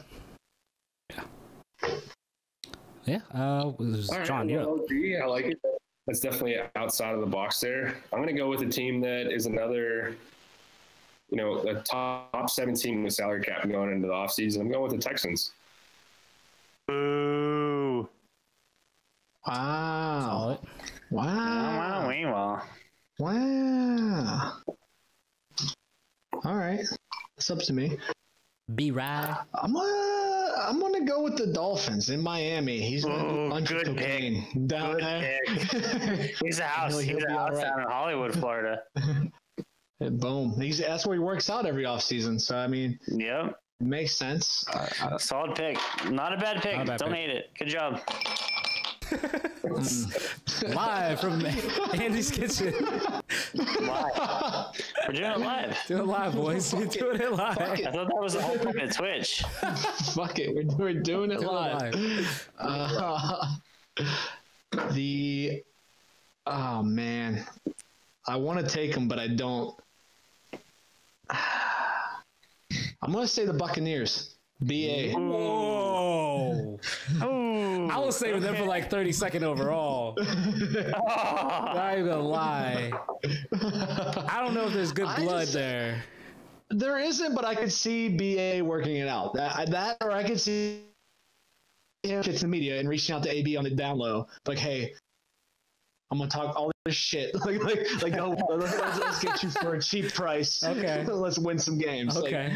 Yeah. 3.06 3.20
Uh, 3.34 3.72
was 3.78 4.10
All 4.10 4.18
right, 4.18 4.26
John, 4.26 4.48
you're 4.48 4.60
well, 4.60 4.80
up. 4.80 4.88
D, 4.88 5.16
I 5.16 5.26
like 5.26 5.46
it. 5.46 5.58
That's 6.06 6.20
definitely 6.20 6.58
outside 6.76 7.14
of 7.14 7.20
the 7.20 7.26
box 7.26 7.58
there. 7.60 7.96
I'm 8.12 8.18
going 8.22 8.28
to 8.28 8.40
go 8.40 8.48
with 8.48 8.62
a 8.62 8.66
team 8.66 9.00
that 9.00 9.32
is 9.32 9.46
another, 9.46 10.16
you 11.30 11.36
know, 11.36 11.58
a 11.68 11.74
top 11.82 12.50
17 12.50 13.02
with 13.04 13.12
salary 13.14 13.42
cap 13.42 13.68
going 13.68 13.92
into 13.92 14.08
the 14.08 14.12
offseason. 14.12 14.60
I'm 14.60 14.70
going 14.70 14.82
with 14.82 14.92
the 14.92 14.98
Texans. 14.98 15.52
Boo! 16.88 18.08
Wow, 19.46 20.20
Solid. 20.28 20.58
Wow, 21.10 21.24
wow, 21.24 22.08
Meanwhile, 22.08 22.66
wow. 23.18 24.52
All 26.44 26.54
right, 26.56 26.80
it's 27.36 27.50
up 27.50 27.58
to 27.60 27.72
me. 27.72 27.96
Be 28.74 28.90
right. 28.90 29.36
I'm 29.54 29.72
gonna 29.72 30.52
I'm 30.60 30.80
gonna 30.80 31.04
go 31.04 31.22
with 31.22 31.36
the 31.36 31.48
Dolphins 31.48 32.10
in 32.10 32.20
Miami. 32.20 32.80
He's 32.80 33.04
gonna 33.04 33.28
do 33.28 33.34
Ooh, 33.40 33.46
a 33.46 33.50
bunch 33.50 33.70
of 33.72 33.78
good 33.78 33.86
cocaine 33.96 34.66
down 34.66 34.94
Good 34.96 35.02
there. 35.04 35.38
he's 36.44 36.58
a 36.60 36.64
house. 36.64 36.92
He'll- 37.00 37.16
He's 37.16 37.24
he'll 37.24 37.36
a 37.36 37.38
house 37.38 37.54
right. 37.54 37.62
down 37.62 37.80
in 37.80 37.86
Hollywood, 37.88 38.32
Florida. 38.34 38.82
And 40.00 40.18
boom. 40.18 40.58
He's 40.60 40.78
that's 40.78 41.06
where 41.06 41.14
he 41.14 41.20
works 41.20 41.50
out 41.50 41.66
every 41.66 41.84
offseason. 41.84 42.40
So 42.40 42.56
I 42.56 42.66
mean, 42.66 42.98
Yep, 43.06 43.58
it 43.80 43.86
makes 43.86 44.16
sense. 44.16 44.64
Uh, 44.72 45.18
solid 45.18 45.54
pick. 45.54 45.78
Not 46.10 46.32
a 46.32 46.36
bad 46.38 46.62
pick. 46.62 46.76
A 46.78 46.84
bad 46.84 46.98
Don't 46.98 47.10
pick. 47.10 47.18
hate 47.18 47.30
it. 47.30 47.50
Good 47.58 47.68
job. 47.68 48.00
Live 50.74 51.20
from 51.20 51.44
Andy's 51.94 52.30
kitchen. 52.30 52.72
Live. 53.54 54.76
We're 55.08 55.14
doing 55.14 55.30
it 55.32 55.38
live. 55.40 55.76
Do 55.88 55.98
it 55.98 56.06
live, 56.06 56.34
boys. 56.34 56.72
We're 56.74 56.86
doing 56.86 57.20
it 57.20 57.32
live. 57.32 57.58
I 57.58 57.76
thought 57.76 57.92
that 58.08 58.20
was 58.20 58.34
the 58.34 58.42
whole 58.42 58.58
point 58.58 58.80
of 58.80 58.94
Twitch. 58.96 59.42
fuck 60.14 60.38
it, 60.38 60.54
we're, 60.54 60.76
we're 60.76 60.94
doing 61.00 61.30
it 61.32 61.40
Do 61.40 61.46
it 61.46 61.52
live. 61.52 61.94
live. 61.94 62.50
Uh, 62.58 63.54
the 64.92 65.62
oh 66.46 66.82
man, 66.82 67.44
I 68.28 68.36
want 68.36 68.60
to 68.60 68.66
take 68.66 68.94
him, 68.94 69.08
but 69.08 69.18
I 69.18 69.28
don't. 69.28 69.74
I'm 73.02 73.12
gonna 73.12 73.26
say 73.26 73.44
the 73.46 73.52
Buccaneers. 73.52 74.36
BA. 74.62 75.12
Whoa. 75.12 76.78
Ooh. 77.22 77.88
I 77.88 77.98
was 77.98 78.16
saving 78.16 78.42
them 78.42 78.56
for 78.56 78.66
like 78.66 78.90
32nd 78.90 79.42
overall. 79.42 80.16
Oh. 81.02 81.72
Not 81.74 81.92
even 81.94 82.06
gonna 82.06 82.20
lie. 82.22 82.92
I 83.54 84.42
don't 84.42 84.54
know 84.54 84.66
if 84.66 84.74
there's 84.74 84.92
good 84.92 85.08
blood 85.16 85.40
just- 85.42 85.54
there. 85.54 86.04
There 86.72 86.98
isn't, 86.98 87.34
but 87.34 87.44
I 87.44 87.54
could 87.56 87.72
see 87.72 88.08
BA 88.08 88.64
working 88.64 88.96
it 88.96 89.08
out. 89.08 89.34
That, 89.34 89.70
that 89.70 89.96
or 90.00 90.12
I 90.12 90.22
could 90.22 90.38
see 90.40 90.82
him 92.04 92.22
fits 92.22 92.42
the 92.42 92.46
media 92.46 92.78
and 92.78 92.88
reaching 92.88 93.14
out 93.14 93.24
to 93.24 93.34
AB 93.34 93.56
on 93.56 93.64
the 93.64 93.70
down 93.70 93.98
low. 93.98 94.28
Like, 94.46 94.58
hey, 94.58 94.94
I'm 96.10 96.18
gonna 96.18 96.30
talk 96.30 96.56
all 96.56 96.70
this 96.84 96.94
shit. 96.94 97.34
like, 97.46 97.62
like, 97.62 98.02
like, 98.02 98.16
oh, 98.18 98.30
let's, 98.56 98.78
let's 98.98 99.20
get 99.22 99.42
you 99.42 99.50
for 99.50 99.74
a 99.74 99.82
cheap 99.82 100.12
price. 100.12 100.62
Okay. 100.64 101.04
let's 101.08 101.38
win 101.38 101.58
some 101.58 101.78
games. 101.78 102.16
Like, 102.16 102.34
Okay. 102.34 102.54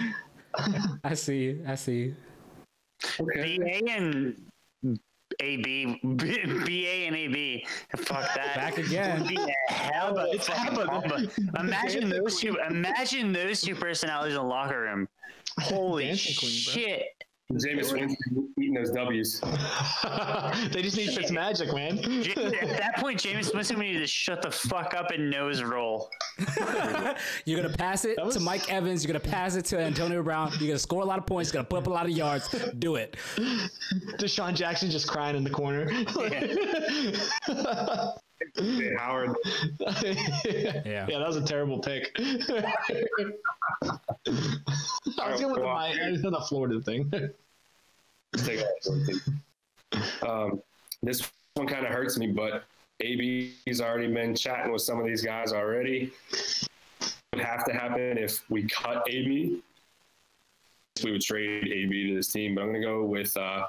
I 1.02 1.14
see 1.14 1.38
you. 1.44 1.64
I 1.66 1.74
see 1.74 1.96
you. 1.98 2.16
Okay. 3.20 3.59
BA 3.59 3.90
and 3.90 4.36
AB, 5.40 5.98
BA 6.05 7.07
and 7.07 7.16
AB. 7.16 7.66
Fuck 7.96 8.34
that. 8.36 8.55
Back 8.57 8.78
again. 8.78 9.20
Would 9.20 9.28
be 9.28 9.36
a 9.68 9.72
hell 9.72 10.16
of 10.16 10.32
It's 10.32 10.46
fucking 10.46 10.76
happening. 10.88 11.28
combo. 11.28 11.61
Imagine 11.61 12.09
those 12.09 12.38
two. 12.38 12.57
Imagine 12.70 13.32
those 13.32 13.62
two 13.62 13.74
personalities 13.74 14.36
in 14.36 14.40
the 14.42 14.46
locker 14.46 14.80
room. 14.80 15.09
Holy 15.61 16.07
Dancing 16.07 16.34
queen, 16.36 16.50
shit! 16.52 17.02
Jameis 17.53 17.92
Winston 17.92 18.49
eating 18.59 18.74
those 18.74 18.90
W's. 18.90 19.40
they 20.72 20.82
just 20.82 20.97
need 20.97 21.11
Fitz 21.12 21.30
magic, 21.30 21.72
man. 21.74 21.99
At 21.99 22.78
that 22.78 22.95
point, 22.97 23.20
Jameis 23.20 23.55
Winston 23.55 23.76
would 23.76 23.84
need 23.86 23.99
to 23.99 24.07
shut 24.07 24.40
the 24.42 24.51
fuck 24.51 24.95
up 24.95 25.11
and 25.11 25.30
nose 25.30 25.62
roll. 25.62 26.09
You're 27.45 27.62
gonna 27.62 27.76
pass 27.76 28.05
it 28.07 28.18
was- 28.22 28.34
to 28.36 28.40
Mike 28.40 28.70
Evans. 28.72 29.05
You're 29.05 29.12
gonna 29.12 29.30
pass 29.32 29.57
it 29.57 29.66
to 29.66 29.78
Antonio 29.78 30.22
Brown. 30.22 30.51
You're 30.59 30.68
gonna 30.68 30.78
score 30.78 31.03
a 31.03 31.07
lot 31.07 31.18
of 31.18 31.26
points. 31.26 31.53
You're 31.53 31.62
gonna 31.62 31.68
put 31.68 31.80
up 31.80 31.86
a 31.86 31.90
lot 31.90 32.07
of 32.07 32.12
yards. 32.12 32.49
Do 32.78 32.97
it. 32.97 33.16
DeSean 34.18 34.55
Jackson 34.55 34.90
just 34.90 35.07
crying 35.07 35.36
in 35.36 35.45
the 35.45 35.51
corner. 35.51 35.88
Hey, 35.90 36.57
Howard. 38.99 39.35
Yeah. 40.45 41.07
Yeah, 41.09 41.18
that 41.18 41.26
was 41.26 41.37
a 41.37 41.45
terrible 41.45 41.78
pick. 41.78 42.11
I 42.18 42.41
was 45.30 45.41
going 45.41 45.53
with 45.53 45.61
the, 45.61 45.62
Miami, 45.62 46.16
the 46.16 46.45
Florida 46.49 46.80
thing. 46.80 47.11
Let's 48.32 48.47
take 48.47 48.61
that. 48.61 50.28
Um, 50.28 50.62
this 51.02 51.31
one 51.55 51.66
kind 51.66 51.86
of 51.86 51.93
hurts 51.93 52.19
me, 52.19 52.28
but 52.28 52.65
AB's 53.01 53.81
already 53.81 54.12
been 54.12 54.35
chatting 54.35 54.73
with 54.73 54.82
some 54.82 54.98
of 54.98 55.06
these 55.06 55.23
guys 55.23 55.52
already. 55.52 56.12
It 56.31 56.69
would 57.32 57.44
have 57.44 57.65
to 57.65 57.73
happen 57.73 58.19
if 58.19 58.48
we 58.51 58.65
cut 58.65 59.05
AB. 59.09 59.62
We 61.02 61.11
would 61.11 61.23
trade 61.23 61.66
AB 61.66 62.09
to 62.09 62.15
this 62.15 62.32
team, 62.32 62.55
but 62.55 62.62
I'm 62.62 62.69
going 62.69 62.81
to 62.81 62.86
go 62.86 63.05
with 63.05 63.36
uh, 63.36 63.66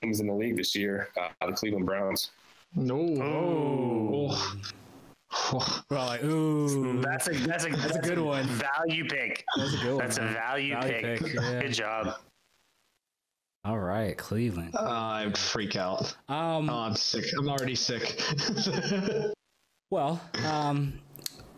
things 0.00 0.20
in 0.20 0.26
the 0.26 0.34
league 0.34 0.56
this 0.56 0.76
year, 0.76 1.08
uh, 1.20 1.46
the 1.46 1.52
Cleveland 1.52 1.86
Browns. 1.86 2.30
No. 2.74 3.16
Oh. 3.22 4.54
We're 5.90 5.96
all 5.96 6.06
like, 6.06 6.24
ooh. 6.24 7.00
That's 7.00 7.28
a 7.28 7.32
that's 7.32 7.64
a 7.64 7.70
that's, 7.70 7.96
a 7.96 8.00
good 8.00 8.18
one. 8.18 8.44
Value 8.44 9.08
pick. 9.08 9.44
That's 9.56 9.74
a 9.74 9.76
good 9.78 9.94
one. 9.94 9.98
That's 9.98 10.18
a 10.18 10.26
value, 10.26 10.74
Value 10.74 10.92
pick. 10.92 11.22
pick, 11.22 11.34
yeah. 11.34 11.60
Good 11.62 11.74
job. 11.74 12.16
All 13.64 13.78
right, 13.78 14.16
Cleveland. 14.16 14.74
Uh, 14.74 14.90
I'd 14.90 15.38
freak 15.38 15.76
out. 15.76 16.16
Um, 16.28 16.68
Oh, 16.68 16.80
I'm 16.80 16.96
sick. 16.96 17.24
I'm 17.38 17.48
already 17.48 17.76
sick. 17.76 18.20
well, 19.90 20.20
um, 20.44 20.98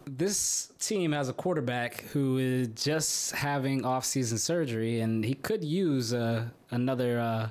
this 0.06 0.72
team 0.78 1.12
has 1.12 1.30
a 1.30 1.32
quarterback 1.32 2.02
who 2.12 2.36
is 2.36 2.68
just 2.74 3.32
having 3.32 3.86
off-season 3.86 4.36
surgery, 4.36 5.00
and 5.00 5.24
he 5.24 5.34
could 5.34 5.64
use 5.64 6.12
uh, 6.12 6.44
another 6.70 7.18
uh, 7.18 7.48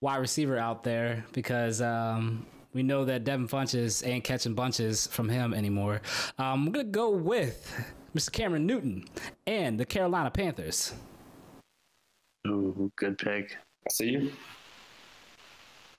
wide 0.00 0.16
receiver 0.16 0.58
out 0.58 0.82
there 0.82 1.24
because 1.32 1.80
um, 1.80 2.44
we 2.78 2.84
know 2.84 3.04
that 3.04 3.24
Devin 3.24 3.48
Funchess 3.48 4.06
ain't 4.06 4.22
catching 4.22 4.54
bunches 4.54 5.08
from 5.08 5.28
him 5.28 5.52
anymore. 5.52 6.00
Um, 6.38 6.66
I'm 6.66 6.70
gonna 6.70 6.84
go 6.84 7.10
with 7.10 7.74
Mr. 8.14 8.30
Cameron 8.30 8.66
Newton 8.66 9.04
and 9.48 9.80
the 9.80 9.84
Carolina 9.84 10.30
Panthers. 10.30 10.92
Ooh, 12.46 12.92
good 12.94 13.18
pick. 13.18 13.56
I 13.84 13.90
see 13.90 14.10
you. 14.10 14.32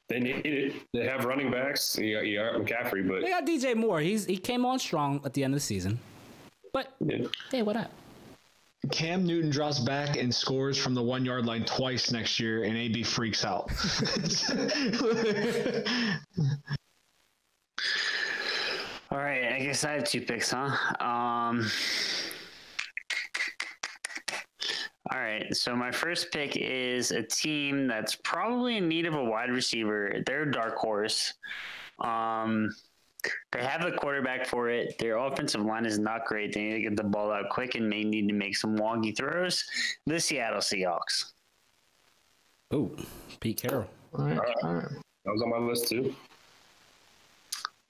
They 0.07 0.22
need 0.22 0.45
it. 0.45 0.73
They 0.93 1.06
have 1.06 1.26
running 1.26 1.51
backs. 1.51 1.97
You 1.97 2.15
got, 2.15 2.26
you 2.26 2.39
got 2.39 2.53
McCaffrey, 2.53 3.06
but 3.06 3.23
They 3.23 3.30
got 3.30 3.45
DJ 3.45 3.76
Moore. 3.76 3.99
He's 3.99 4.23
he 4.23 4.38
came 4.38 4.65
on 4.65 4.80
strong 4.80 5.19
at 5.26 5.34
the 5.34 5.43
end 5.43 5.53
of 5.53 5.57
the 5.57 5.65
season, 5.65 5.99
but 6.72 6.95
yeah. 7.01 7.26
hey, 7.51 7.61
what 7.61 7.76
up? 7.76 7.91
Cam 8.91 9.26
Newton 9.26 9.49
drops 9.49 9.80
back 9.80 10.18
and 10.18 10.34
scores 10.34 10.77
from 10.77 10.93
the 10.93 11.03
one 11.03 11.26
yard 11.26 11.45
line 11.45 11.65
twice 11.65 12.11
next 12.11 12.39
year, 12.39 12.64
and 12.64 12.77
AB 12.77 13.03
freaks 13.03 13.43
out. 13.43 13.69
All 19.11 19.18
right, 19.18 19.53
I 19.53 19.60
guess 19.60 19.84
I 19.84 19.93
have 19.93 20.03
two 20.03 20.22
picks, 20.22 20.51
huh? 20.51 20.69
Um, 21.03 21.68
all 25.11 25.19
right, 25.19 25.56
so 25.56 25.76
my 25.76 25.91
first 25.91 26.31
pick 26.31 26.56
is 26.56 27.10
a 27.10 27.23
team 27.23 27.88
that's 27.88 28.15
probably 28.23 28.77
in 28.77 28.88
need 28.88 29.07
of 29.07 29.15
a 29.15 29.23
wide 29.23 29.49
receiver. 29.49 30.22
They're 30.27 30.43
a 30.43 30.51
dark 30.51 30.76
horse. 30.76 31.34
Um, 31.99 32.69
they 33.52 33.64
have 33.64 33.86
a 33.86 33.91
quarterback 33.91 34.46
for 34.46 34.70
it. 34.70 34.98
Their 34.98 35.18
offensive 35.18 35.62
line 35.62 35.86
is 35.86 36.00
not 36.00 36.26
great. 36.26 36.54
They 36.54 36.64
need 36.64 36.74
to 36.74 36.82
get 36.82 36.96
the 36.96 37.04
ball 37.04 37.32
out 37.32 37.50
quick 37.50 37.76
and 37.76 37.90
may 37.90 38.04
need 38.04 38.28
to 38.28 38.34
make 38.34 38.56
some 38.56 38.78
wonky 38.78 39.16
throws. 39.16 39.64
The 40.06 40.20
Seattle 40.20 40.60
Seahawks. 40.60 41.32
Oh, 42.72 42.91
Pete 43.40 43.62
Carroll. 43.62 43.88
all 44.14 44.26
right, 44.26 44.40
all 44.64 44.76
right. 44.76 44.84
that 45.26 45.32
was 45.32 45.41
on 45.41 45.50
my 45.50 45.58
list 45.58 45.90
too. 45.90 46.16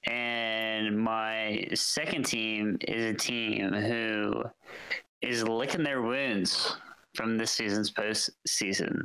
And 0.05 0.97
my 0.97 1.67
second 1.73 2.25
team 2.25 2.77
is 2.87 3.03
a 3.05 3.13
team 3.13 3.73
who 3.73 4.43
is 5.21 5.43
licking 5.43 5.83
their 5.83 6.01
wounds 6.01 6.75
from 7.15 7.37
this 7.37 7.51
season's 7.51 7.91
postseason. 7.91 9.01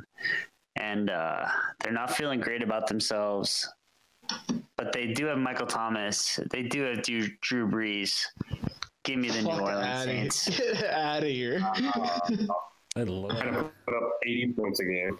And 0.77 1.09
uh, 1.09 1.45
they're 1.81 1.93
not 1.93 2.15
feeling 2.15 2.39
great 2.39 2.63
about 2.63 2.87
themselves. 2.87 3.69
But 4.77 4.91
they 4.91 5.07
do 5.07 5.25
have 5.27 5.37
Michael 5.37 5.67
Thomas. 5.67 6.39
They 6.51 6.63
do 6.63 6.83
have 6.83 7.01
Drew, 7.03 7.27
Drew 7.41 7.67
Brees. 7.67 8.25
Give 9.03 9.19
me 9.19 9.29
the 9.29 9.41
New 9.41 9.51
Fuck 9.51 9.61
Orleans 9.61 9.85
outta 9.85 10.11
here. 10.11 10.31
Saints. 10.31 10.59
Get 10.79 10.93
out 10.93 11.23
of 11.23 11.29
here. 11.29 11.59
Good 12.95 13.09
lord. 13.09 13.31
Kind 13.31 13.55
of 13.55 13.71
put 13.85 13.95
up 13.95 14.09
80 14.25 14.53
points 14.53 14.79
a 14.79 14.85
game. 14.85 15.19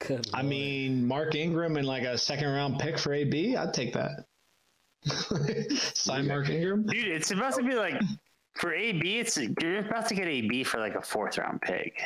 Good 0.00 0.28
I 0.34 0.38
lord. 0.38 0.50
mean, 0.50 1.06
Mark 1.06 1.34
Ingram 1.34 1.76
and 1.76 1.86
like 1.86 2.02
a 2.02 2.18
second 2.18 2.48
round 2.48 2.78
pick 2.78 2.98
for 2.98 3.14
AB, 3.14 3.56
I'd 3.56 3.72
take 3.72 3.94
that. 3.94 4.26
Sign 5.94 6.26
Mark 6.26 6.50
Ingram. 6.50 6.84
Dude, 6.86 7.08
it's 7.08 7.30
about 7.30 7.54
to 7.54 7.62
be 7.62 7.74
like 7.74 8.00
for 8.54 8.74
AB, 8.74 9.18
it's 9.18 9.36
you're 9.36 9.78
about 9.78 10.08
to 10.08 10.14
get 10.14 10.26
AB 10.26 10.64
for 10.64 10.80
like 10.80 10.94
a 10.96 11.02
fourth 11.02 11.38
round 11.38 11.62
pick. 11.62 12.00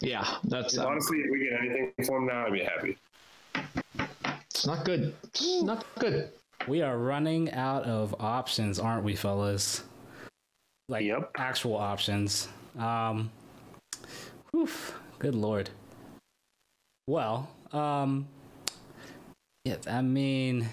Yeah, 0.00 0.26
that's 0.44 0.76
uh, 0.76 0.86
Honestly, 0.86 1.18
if 1.18 1.30
we 1.30 1.48
get 1.48 1.60
anything 1.60 1.92
for 2.04 2.18
him 2.18 2.26
now, 2.26 2.46
I'd 2.46 2.52
be 2.52 2.62
happy. 2.64 2.96
It's 4.56 4.66
not 4.66 4.84
good. 4.86 5.14
It's 5.24 5.62
not 5.62 5.84
good. 5.98 6.30
we 6.66 6.80
are 6.80 6.96
running 6.96 7.52
out 7.52 7.84
of 7.84 8.14
options, 8.18 8.78
aren't 8.78 9.04
we, 9.04 9.14
fellas? 9.14 9.84
Like 10.88 11.04
Yep. 11.04 11.32
actual 11.36 11.76
options. 11.76 12.48
Um, 12.78 13.30
oof, 14.54 14.98
good 15.18 15.34
lord. 15.34 15.68
Well, 17.06 17.50
um, 17.72 18.26
yeah, 19.66 19.76
I 19.86 20.00
mean, 20.00 20.66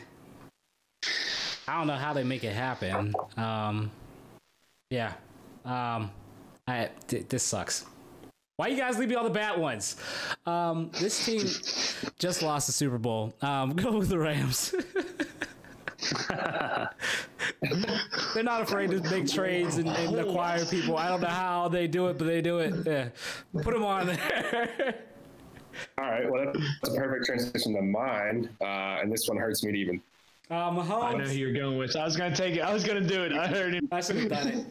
I 1.68 1.78
don't 1.78 1.88
know 1.88 1.96
how 1.96 2.14
they 2.14 2.24
make 2.24 2.46
it 2.46 2.54
happen. 2.54 3.14
Um, 3.36 3.92
yeah, 4.90 5.14
um, 5.66 6.10
I 6.68 6.90
th- 7.08 7.28
this 7.28 7.44
sucks. 7.44 7.86
Why 8.64 8.70
you 8.70 8.78
guys 8.78 8.98
leave 8.98 9.10
me 9.10 9.16
all 9.16 9.26
the 9.26 9.30
bad 9.30 9.60
ones? 9.60 9.98
Um, 10.46 10.90
this 10.98 11.26
team 11.26 11.42
just 12.18 12.42
lost 12.42 12.68
the 12.68 12.72
Super 12.72 12.98
Bowl. 12.98 13.34
Um, 13.42 13.72
go 13.76 13.98
with 13.98 14.08
the 14.08 14.18
Rams. 14.18 14.74
They're 18.34 18.42
not 18.42 18.62
afraid 18.62 18.92
to 18.92 19.02
make 19.02 19.28
trades 19.28 19.80
and, 19.80 19.90
and 19.90 20.16
acquire 20.16 20.64
people. 20.64 20.96
I 20.96 21.10
don't 21.10 21.20
know 21.20 21.28
how 21.28 21.68
they 21.68 21.88
do 21.88 22.08
it, 22.08 22.18
but 22.18 22.26
they 22.26 22.40
do 22.40 22.60
it. 22.60 22.74
Yeah. 22.86 23.10
Put 23.64 23.74
them 23.74 23.84
on 23.84 24.08
there. 24.08 24.96
All 25.98 26.06
right, 26.06 26.32
well, 26.32 26.54
that's 26.54 26.96
a 26.96 26.98
perfect 26.98 27.26
transition 27.26 27.74
to 27.74 27.82
mine. 27.82 28.48
Uh, 28.62 29.02
and 29.02 29.12
this 29.12 29.28
one 29.28 29.36
hurts 29.36 29.62
me 29.66 29.74
to 29.74 29.78
even. 29.78 30.02
Um, 30.50 30.80
I 30.80 31.16
know 31.16 31.26
who 31.26 31.36
you're 31.36 31.52
going 31.52 31.78
with. 31.78 31.98
I 31.98 32.06
was 32.06 32.16
gonna 32.16 32.34
take 32.34 32.56
it. 32.56 32.62
I 32.62 32.72
was 32.72 32.86
gonna 32.86 33.02
do 33.02 33.26
it. 33.26 33.34
I 33.34 33.46
heard 33.46 33.74
him. 33.74 33.90
I 33.92 34.00
should 34.00 34.16
have 34.16 34.30
done 34.30 34.48
it. 34.48 34.66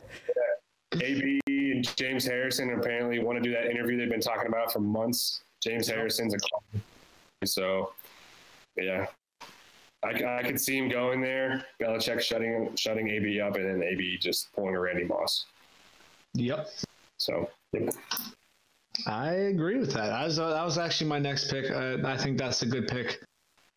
AB 1.01 1.41
and 1.47 1.97
James 1.97 2.25
Harrison 2.25 2.73
apparently 2.75 3.19
want 3.19 3.37
to 3.37 3.43
do 3.43 3.53
that 3.53 3.71
interview 3.71 3.97
they've 3.97 4.11
been 4.11 4.21
talking 4.21 4.49
about 4.49 4.73
for 4.73 4.81
months. 4.81 5.43
James 5.63 5.89
Harrison's 5.89 6.35
a 6.35 6.39
clown. 6.39 6.83
so 7.45 7.93
yeah. 8.77 9.07
I, 10.05 10.39
I 10.39 10.43
could 10.43 10.61
see 10.61 10.77
him 10.77 10.89
going 10.89 11.21
there. 11.21 11.65
Belichick 11.81 12.21
shutting 12.21 12.75
shutting 12.77 13.09
AB 13.09 13.41
up, 13.41 13.55
and 13.55 13.65
then 13.65 13.89
AB 13.89 14.19
just 14.19 14.53
pulling 14.53 14.75
a 14.75 14.81
Randy 14.81 15.05
Moss. 15.05 15.47
Yep. 16.35 16.69
So. 17.19 17.49
I 19.07 19.31
agree 19.33 19.79
with 19.79 19.93
that. 19.95 20.13
I 20.13 20.25
was, 20.25 20.37
that 20.37 20.65
was 20.65 20.77
actually 20.77 21.09
my 21.09 21.19
next 21.19 21.51
pick. 21.51 21.71
Uh, 21.71 21.99
I 22.05 22.17
think 22.17 22.37
that's 22.37 22.63
a 22.63 22.67
good 22.67 22.89
pick. 22.89 23.23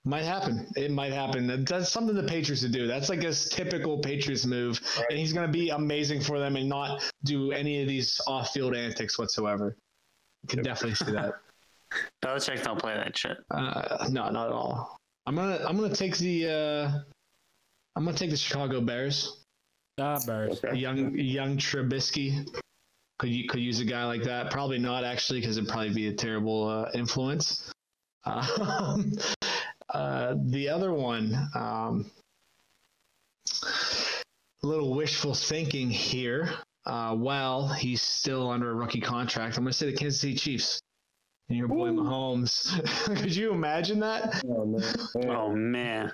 Might 0.08 0.24
happen. 0.24 0.68
It 0.76 0.92
might 0.92 1.14
happen. 1.14 1.66
That's 1.66 1.90
something 1.90 2.16
the 2.16 2.24
Patriots 2.24 2.62
would 2.62 2.72
do. 2.72 2.86
That's 2.86 3.10
like 3.10 3.24
a 3.24 3.34
typical 3.34 3.98
Patriots 3.98 4.46
move, 4.46 4.80
and 5.10 5.18
he's 5.18 5.34
going 5.34 5.48
to 5.48 5.52
be 5.52 5.70
amazing 5.70 6.22
for 6.22 6.38
them 6.38 6.56
and 6.56 6.70
not 6.70 7.02
do 7.24 7.52
any 7.52 7.82
of 7.82 7.88
these 7.88 8.22
off-field 8.28 8.76
antics 8.76 9.18
whatsoever. 9.18 9.76
You 10.44 10.50
can 10.50 10.64
definitely 10.64 10.96
see 10.96 11.12
that. 11.14 11.34
Belichick 12.24 12.64
don't 12.64 12.80
play 12.80 12.94
that 12.94 13.18
shit. 13.18 13.38
Uh, 13.50 14.08
no, 14.12 14.30
not 14.30 14.48
at 14.48 14.54
all. 14.54 14.96
I'm 15.26 15.36
gonna 15.36 15.60
I'm 15.68 15.76
gonna 15.76 15.96
take 15.96 16.18
the 16.18 16.48
uh, 16.48 17.00
I'm 17.96 18.06
gonna 18.06 18.16
take 18.16 18.30
the 18.30 18.38
Chicago 18.38 18.82
Bears. 18.82 19.44
Ah, 19.98 20.20
Bears. 20.28 20.64
Okay. 20.64 20.78
Young 20.78 21.18
young 21.18 21.58
Trubisky 21.58 22.48
could 23.18 23.30
you 23.30 23.48
could 23.48 23.62
use 23.62 23.80
a 23.80 23.86
guy 23.86 24.06
like 24.06 24.24
that. 24.24 24.52
Probably 24.52 24.78
not 24.78 25.04
actually 25.04 25.40
because 25.40 25.58
it'd 25.58 25.70
probably 25.70 25.94
be 25.94 26.10
a 26.10 26.14
terrible 26.14 26.68
uh, 26.68 26.92
influence. 26.94 27.72
Um, 28.28 29.14
uh, 29.90 30.36
the 30.48 30.70
other 30.70 30.94
one, 30.94 31.36
um, 31.54 32.12
a 34.64 34.68
little 34.68 34.96
wishful 34.96 35.34
thinking 35.34 35.90
here. 35.90 36.50
Uh, 36.86 37.16
while 37.16 37.68
he's 37.68 38.02
still 38.02 38.50
under 38.52 38.70
a 38.70 38.74
rookie 38.76 39.02
contract, 39.02 39.58
I'm 39.58 39.64
going 39.64 39.72
to 39.72 39.78
say 39.78 39.88
the 39.88 39.98
Kansas 39.98 40.22
City 40.22 40.36
Chiefs. 40.36 40.80
And 41.50 41.58
your 41.58 41.68
boy 41.68 41.90
Mahomes. 41.90 42.70
could 43.22 43.36
you 43.36 43.52
imagine 43.52 44.00
that? 44.00 44.42
Oh, 44.48 44.66
man. 44.66 44.96
Oh 45.28 45.50
man. 45.52 46.12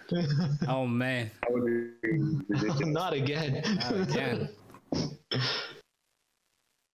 Oh 0.67 0.85
man. 0.85 1.31
That 1.41 1.53
would 1.53 1.65
be 1.65 1.71
ridiculous. 2.49 2.87
Not 2.87 3.13
again. 3.13 3.61
Not 3.79 4.09
again. 4.09 4.49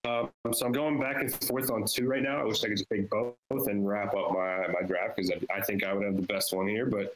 Um, 0.07 0.53
so 0.53 0.65
I'm 0.65 0.71
going 0.71 0.99
back 0.99 1.17
and 1.21 1.33
forth 1.45 1.69
on 1.69 1.85
two 1.85 2.07
right 2.07 2.21
now. 2.21 2.39
I 2.39 2.45
wish 2.45 2.63
I 2.63 2.67
could 2.67 2.77
just 2.77 2.89
take 2.89 3.09
both 3.09 3.35
and 3.49 3.87
wrap 3.87 4.13
up 4.15 4.31
my, 4.31 4.67
my 4.67 4.87
draft 4.87 5.17
because 5.17 5.31
I, 5.31 5.55
I 5.55 5.61
think 5.61 5.83
I 5.83 5.93
would 5.93 6.05
have 6.05 6.15
the 6.15 6.21
best 6.21 6.55
one 6.55 6.67
here. 6.67 6.85
But 6.85 7.15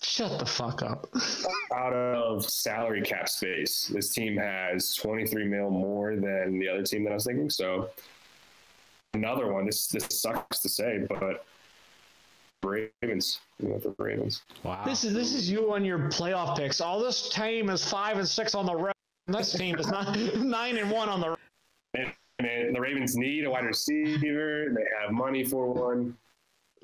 Shut 0.00 0.38
the 0.38 0.46
fuck 0.46 0.82
up. 0.82 1.08
out 1.74 1.92
of 1.92 2.44
salary 2.48 3.02
cap 3.02 3.28
space, 3.28 3.90
this 3.92 4.10
team 4.10 4.36
has 4.36 4.94
23 4.94 5.48
mil 5.48 5.70
more 5.70 6.14
than 6.14 6.58
the 6.58 6.68
other 6.68 6.84
team 6.84 7.02
that 7.04 7.10
I 7.10 7.14
was 7.14 7.24
thinking. 7.24 7.50
So 7.50 7.90
another 9.14 9.52
one. 9.52 9.66
This 9.66 9.88
this 9.88 10.06
sucks 10.10 10.60
to 10.60 10.68
say, 10.68 11.04
but 11.08 11.44
Ravens. 12.62 13.40
You 13.60 13.70
know, 13.70 13.78
the 13.78 13.94
Ravens. 13.98 14.42
Wow. 14.62 14.84
This 14.84 15.02
is 15.02 15.14
this 15.14 15.34
is 15.34 15.50
you 15.50 15.72
on 15.72 15.84
your 15.84 15.98
playoff 15.98 16.56
picks. 16.56 16.80
All 16.80 17.00
this 17.00 17.28
team 17.30 17.68
is 17.70 17.84
five 17.84 18.18
and 18.18 18.28
six 18.28 18.54
on 18.54 18.66
the 18.66 18.76
road. 18.76 18.94
and 19.26 19.34
This 19.34 19.52
team 19.52 19.76
is 19.80 19.88
nine, 19.88 20.30
nine 20.48 20.76
and 20.76 20.90
one 20.92 21.08
on 21.08 21.20
the 21.20 21.30
road. 21.30 21.38
And, 22.38 22.46
and 22.48 22.74
the 22.76 22.80
Ravens 22.80 23.16
need 23.16 23.44
a 23.44 23.50
wide 23.50 23.64
receiver. 23.64 24.72
They 24.74 24.84
have 25.02 25.12
money 25.12 25.44
for 25.44 25.72
one. 25.72 26.16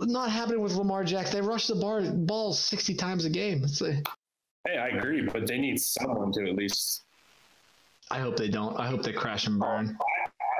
Not 0.01 0.31
happening 0.31 0.61
with 0.61 0.75
Lamar 0.75 1.05
Jackson. 1.05 1.41
They 1.41 1.47
rush 1.47 1.69
the 1.69 1.77
bar, 1.77 2.03
ball 2.03 2.53
sixty 2.53 2.95
times 2.95 3.25
a 3.25 3.31
game. 3.31 3.63
It's 3.63 3.81
like, 3.81 4.07
Hey, 4.67 4.79
I 4.79 4.89
agree, 4.89 5.23
but 5.23 5.47
they 5.47 5.59
need 5.59 5.79
someone 5.79 6.33
to 6.33 6.49
at 6.49 6.57
least. 6.57 7.03
I 8.11 8.19
hope 8.19 8.37
they 8.37 8.49
don't. 8.49 8.79
I 8.79 8.87
hope 8.87 9.03
they 9.03 9.13
crash 9.13 9.47
and 9.47 9.61
burn. 9.61 9.97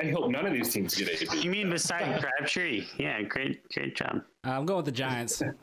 I 0.01 0.11
hope 0.11 0.31
none 0.31 0.45
of 0.45 0.53
these 0.53 0.73
teams 0.73 0.95
get 0.95 1.09
it. 1.09 1.45
You 1.45 1.51
mean 1.51 1.71
beside 1.71 2.21
Crabtree? 2.21 2.85
Yeah, 2.99 3.23
great, 3.23 3.67
great 3.73 3.97
job. 3.97 4.23
Uh, 4.47 4.51
I'm 4.51 4.67
going 4.67 4.79
with 4.79 4.87
the 4.87 4.93
Giants. 4.93 5.41
It 5.41 5.55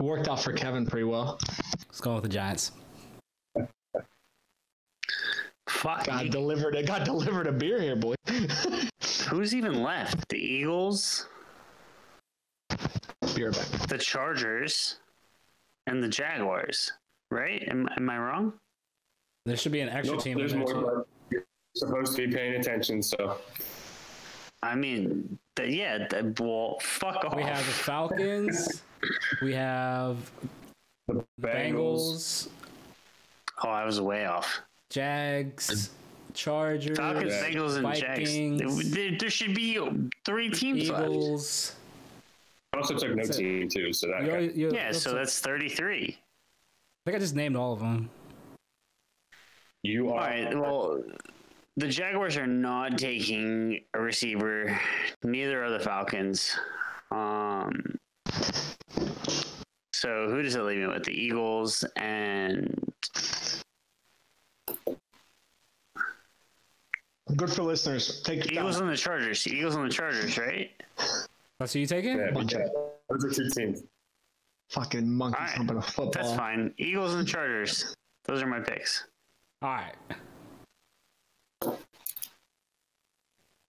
worked 0.00 0.28
out 0.28 0.40
for 0.40 0.52
Kevin 0.52 0.86
pretty 0.86 1.04
well. 1.04 1.38
Let's 1.88 2.00
go 2.00 2.14
with 2.14 2.22
the 2.22 2.28
Giants. 2.28 2.72
Fuck. 5.68 6.06
God 6.06 6.30
delivered. 6.30 6.74
It 6.74 6.86
got 6.86 7.04
delivered 7.04 7.46
a 7.46 7.52
beer 7.52 7.80
here, 7.80 7.96
boy. 7.96 8.14
Who's 9.28 9.54
even 9.54 9.82
left? 9.82 10.28
The 10.28 10.38
Eagles, 10.38 11.26
beer 13.34 13.52
back. 13.52 13.66
the 13.88 13.98
Chargers, 13.98 15.00
and 15.86 16.02
the 16.02 16.08
Jaguars. 16.08 16.92
Right? 17.30 17.62
Am, 17.68 17.88
am 17.96 18.08
I 18.08 18.18
wrong? 18.18 18.52
There 19.44 19.56
should 19.56 19.72
be 19.72 19.80
an 19.80 19.88
extra 19.90 20.14
Nope, 20.16 20.24
team. 20.24 20.38
there's 20.38 20.52
there, 20.52 20.60
more, 20.60 21.06
you're 21.30 21.44
supposed 21.76 22.16
to 22.16 22.26
be 22.26 22.32
paying 22.34 22.54
attention. 22.54 23.02
So 23.02 23.38
I 24.62 24.74
mean, 24.74 25.38
the, 25.56 25.70
yeah. 25.70 26.08
The, 26.08 26.34
well, 26.42 26.78
fuck 26.80 27.24
off. 27.24 27.36
We 27.36 27.42
have 27.42 27.58
the 27.58 27.72
Falcons. 27.72 28.82
we 29.42 29.52
have 29.52 30.16
the 31.06 31.24
Bengals, 31.40 31.42
Bengals, 31.42 32.48
Oh, 33.62 33.68
I 33.68 33.84
was 33.84 34.00
way 34.00 34.24
off. 34.26 34.60
Jags, 34.90 35.90
Chargers, 36.34 36.96
Falcons, 36.96 37.32
Yeah. 37.32 37.44
Bengals, 37.50 37.74
and 37.74 37.82
Vikings, 37.82 38.60
Jags. 38.60 38.90
There, 38.90 39.18
there 39.18 39.30
should 39.30 39.54
be 39.54 39.78
three 40.24 40.50
teams 40.50 40.88
left. 40.90 41.02
Eagles. 41.04 41.74
I 42.72 42.78
also 42.78 42.96
took 42.96 43.14
no 43.14 43.22
So- 43.24 43.32
team 43.38 43.68
too, 43.68 43.92
so 43.92 44.06
that 44.08 44.24
You're- 44.24 44.52
you're- 44.52 44.74
Yeah, 44.74 44.92
so 44.92 45.12
I 45.12 45.14
that's 45.14 45.40
33. 45.40 46.16
I 46.18 47.10
think 47.10 47.16
I 47.16 47.18
just 47.18 47.34
named 47.34 47.56
all 47.56 47.72
of 47.72 47.80
them. 47.80 48.10
you 49.82 50.10
are 50.12 50.18
right. 50.18 50.58
Well, 50.58 51.02
the 51.76 51.88
Jaguars 51.88 52.36
are 52.36 52.46
not 52.46 52.98
taking 52.98 53.84
a 53.94 54.00
receiver. 54.00 54.78
Neither 55.22 55.62
are 55.64 55.70
the 55.70 55.80
Falcons. 55.80 56.56
Um. 57.10 57.98
So 59.94 60.28
who 60.30 60.42
does 60.42 60.54
it 60.56 60.60
leave 60.62 60.78
me 60.78 60.86
with? 60.86 61.04
The 61.04 61.12
Eagles 61.12 61.84
and 61.96 62.92
Good 67.36 67.52
for 67.52 67.62
listeners. 67.62 68.22
Take 68.22 68.50
Eagles 68.50 68.76
time. 68.76 68.84
and 68.88 68.92
the 68.92 68.96
Chargers. 68.96 69.46
Eagles 69.46 69.74
and 69.76 69.84
the 69.90 69.94
Chargers, 69.94 70.38
right? 70.38 70.70
That's 71.58 71.72
who 71.72 71.80
you 71.80 71.86
taking? 71.86 72.16
Yeah, 72.18 72.30
Bunch 72.32 72.54
of 72.54 72.62
those 73.10 73.24
are 73.24 73.30
two 73.30 73.50
teams. 73.50 73.82
fucking 74.70 75.08
monkeys 75.10 75.38
Alright. 75.40 75.56
humping 75.56 75.76
a 75.76 75.82
football. 75.82 76.10
That's 76.22 76.34
fine. 76.36 76.72
Eagles 76.78 77.14
and 77.14 77.26
Chargers. 77.28 77.94
Those 78.24 78.42
are 78.42 78.46
my 78.46 78.60
picks. 78.60 79.04
All 79.62 79.70
right. 79.70 79.94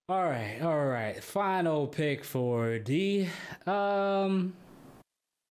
All 0.10 0.23
right, 0.26 0.60
all 0.61 0.86
right. 0.88 1.23
Final 1.23 1.86
pick 1.88 2.23
for 2.23 2.80
D. 2.80 3.27
Um, 3.68 4.53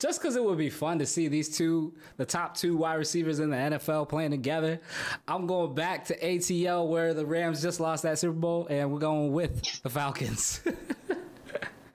just 0.00 0.20
because 0.20 0.34
it 0.34 0.42
would 0.42 0.58
be 0.58 0.70
fun 0.70 0.98
to 0.98 1.06
see 1.06 1.28
these 1.28 1.54
two, 1.54 1.92
the 2.16 2.24
top 2.24 2.56
two 2.56 2.76
wide 2.76 2.94
receivers 2.94 3.38
in 3.38 3.50
the 3.50 3.56
NFL 3.56 4.08
playing 4.08 4.30
together, 4.30 4.80
I'm 5.28 5.46
going 5.46 5.74
back 5.74 6.06
to 6.06 6.18
ATL 6.18 6.88
where 6.88 7.12
the 7.12 7.26
Rams 7.26 7.60
just 7.62 7.80
lost 7.80 8.02
that 8.04 8.18
Super 8.18 8.32
Bowl, 8.32 8.66
and 8.70 8.90
we're 8.90 8.98
going 8.98 9.32
with 9.32 9.82
the 9.82 9.90
Falcons. 9.90 10.62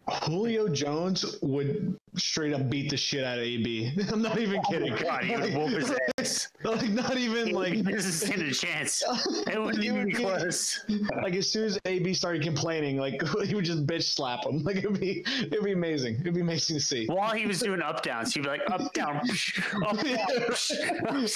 Julio 0.07 0.67
Jones 0.69 1.37
would 1.41 1.97
straight 2.15 2.53
up 2.53 2.69
beat 2.69 2.89
the 2.91 2.97
shit 2.97 3.23
out 3.23 3.39
of 3.39 3.43
AB. 3.43 3.91
I'm 4.11 4.21
not 4.21 4.37
even 4.37 4.61
kidding. 4.69 4.93
Oh 4.93 4.97
God, 4.97 5.23
he 5.23 5.35
would 5.35 5.53
whoop 5.55 5.69
his 5.71 5.91
ass. 6.19 6.49
like 6.63 6.89
not 6.89 7.17
even 7.17 7.49
like 7.51 7.73
He 7.73 7.81
doesn't 7.81 8.11
stand 8.11 8.41
a 8.43 8.51
chance. 8.51 9.03
It 9.47 9.59
wouldn't 9.61 9.83
even 9.83 9.97
would 9.99 10.05
be 10.07 10.13
be- 10.13 10.19
close. 10.23 10.85
like 11.21 11.33
as 11.35 11.49
soon 11.51 11.65
as 11.65 11.79
AB 11.85 12.13
started 12.13 12.43
complaining, 12.43 12.97
like 12.97 13.19
he 13.45 13.55
would 13.55 13.65
just 13.65 13.85
bitch 13.87 14.03
slap 14.03 14.45
him. 14.45 14.63
Like 14.63 14.77
it'd 14.77 14.99
be 14.99 15.23
it'd 15.41 15.63
be 15.63 15.71
amazing. 15.71 16.15
It'd 16.21 16.33
be 16.35 16.41
amazing 16.41 16.75
to 16.77 16.81
see. 16.83 17.07
While 17.07 17.33
he 17.33 17.47
was 17.47 17.59
doing 17.59 17.81
up 17.81 18.03
downs, 18.03 18.33
he'd 18.33 18.43
be 18.43 18.49
like 18.49 18.61
up 18.69 18.93
down, 18.93 19.17
up 19.85 19.97
down. 20.03 21.27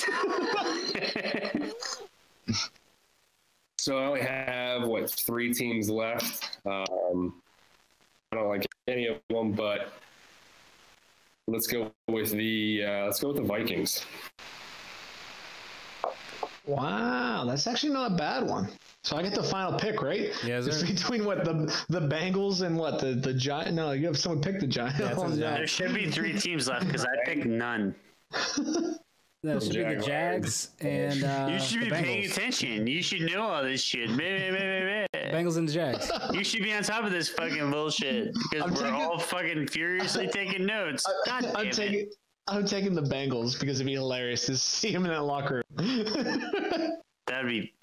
So 3.78 3.98
I 3.98 4.06
only 4.06 4.22
have 4.22 4.88
what 4.88 5.10
three 5.10 5.54
teams 5.54 5.90
left. 5.90 6.58
Um, 6.66 7.42
I 8.32 8.36
don't 8.36 8.48
like 8.50 8.66
any 8.88 9.08
of 9.08 9.18
them, 9.30 9.54
but 9.54 9.92
let's 11.48 11.66
go 11.68 11.92
with 12.08 12.32
the 12.32 12.84
uh, 12.86 13.06
let's 13.06 13.20
go 13.20 13.30
with 13.30 13.38
the 13.38 13.44
Vikings. 13.44 14.06
Wow, 16.68 17.46
that's 17.48 17.66
actually 17.66 17.94
not 17.94 18.12
a 18.12 18.16
bad 18.16 18.48
one. 18.48 18.70
So 19.04 19.18
I 19.18 19.24
get 19.24 19.34
the 19.34 19.42
final 19.42 19.80
pick, 19.80 20.04
right? 20.04 20.32
Yes, 20.46 20.68
It's 20.68 20.84
between 20.84 21.26
what 21.26 21.44
the 21.44 21.76
the 21.90 22.02
Bengals 22.02 22.62
and 22.62 22.78
what 22.78 23.00
the 23.00 23.14
the 23.16 23.34
Giant. 23.34 23.74
No, 23.74 23.94
you 23.94 24.06
have 24.06 24.20
someone 24.20 24.42
pick 24.44 24.60
the 24.60 24.68
Giant. 24.68 25.00
Yeah, 25.00 25.14
Oh, 25.18 25.24
no. 25.28 25.36
Giants. 25.36 25.40
there 25.40 25.68
should 25.68 25.94
be 25.96 26.12
three 26.12 26.38
teams 26.38 26.68
left 26.68 26.86
because 26.86 27.06
I 27.06 27.26
picked 27.26 27.48
none. 27.48 27.96
that 29.44 29.64
should 29.64 29.74
be 29.74 29.96
the 29.96 30.02
Jags 30.02 30.72
and 30.82 31.24
uh, 31.24 31.48
You 31.52 31.60
should 31.60 31.82
be 31.82 31.90
paying 31.90 32.26
attention. 32.26 32.86
You 32.88 33.02
should 33.02 33.22
know 33.22 33.42
all 33.44 33.64
this 33.64 33.82
shit. 33.82 34.10
Bengals 34.10 35.58
and 35.58 35.68
the 35.68 35.72
Jags. 35.74 36.12
You 36.34 36.44
should 36.44 36.64
be 36.64 36.74
on 36.74 36.84
top 36.84 37.06
of 37.06 37.12
this 37.12 37.30
fucking 37.30 37.72
bullshit 37.72 38.34
because 38.34 38.64
I'm 38.66 38.74
we're 38.74 38.82
taking- 38.82 38.94
all 38.96 39.20
fucking 39.20 39.68
furiously 39.68 40.28
taking 40.28 40.66
notes. 40.66 41.06
God 41.26 41.44
damn 41.44 41.56
I'm 41.56 41.68
it. 41.68 41.74
taking 41.74 42.10
I'm 42.48 42.66
taking 42.66 42.96
the 42.96 43.02
Bengals 43.04 43.60
because 43.60 43.78
it'd 43.80 43.86
be 43.88 43.94
hilarious 43.94 44.46
to 44.48 44.58
see 44.58 44.92
him 44.92 45.06
in 45.06 45.12
that 45.12 45.24
locker 45.24 45.64
room. 45.78 46.06
That'd 47.28 47.48
be. 47.48 47.74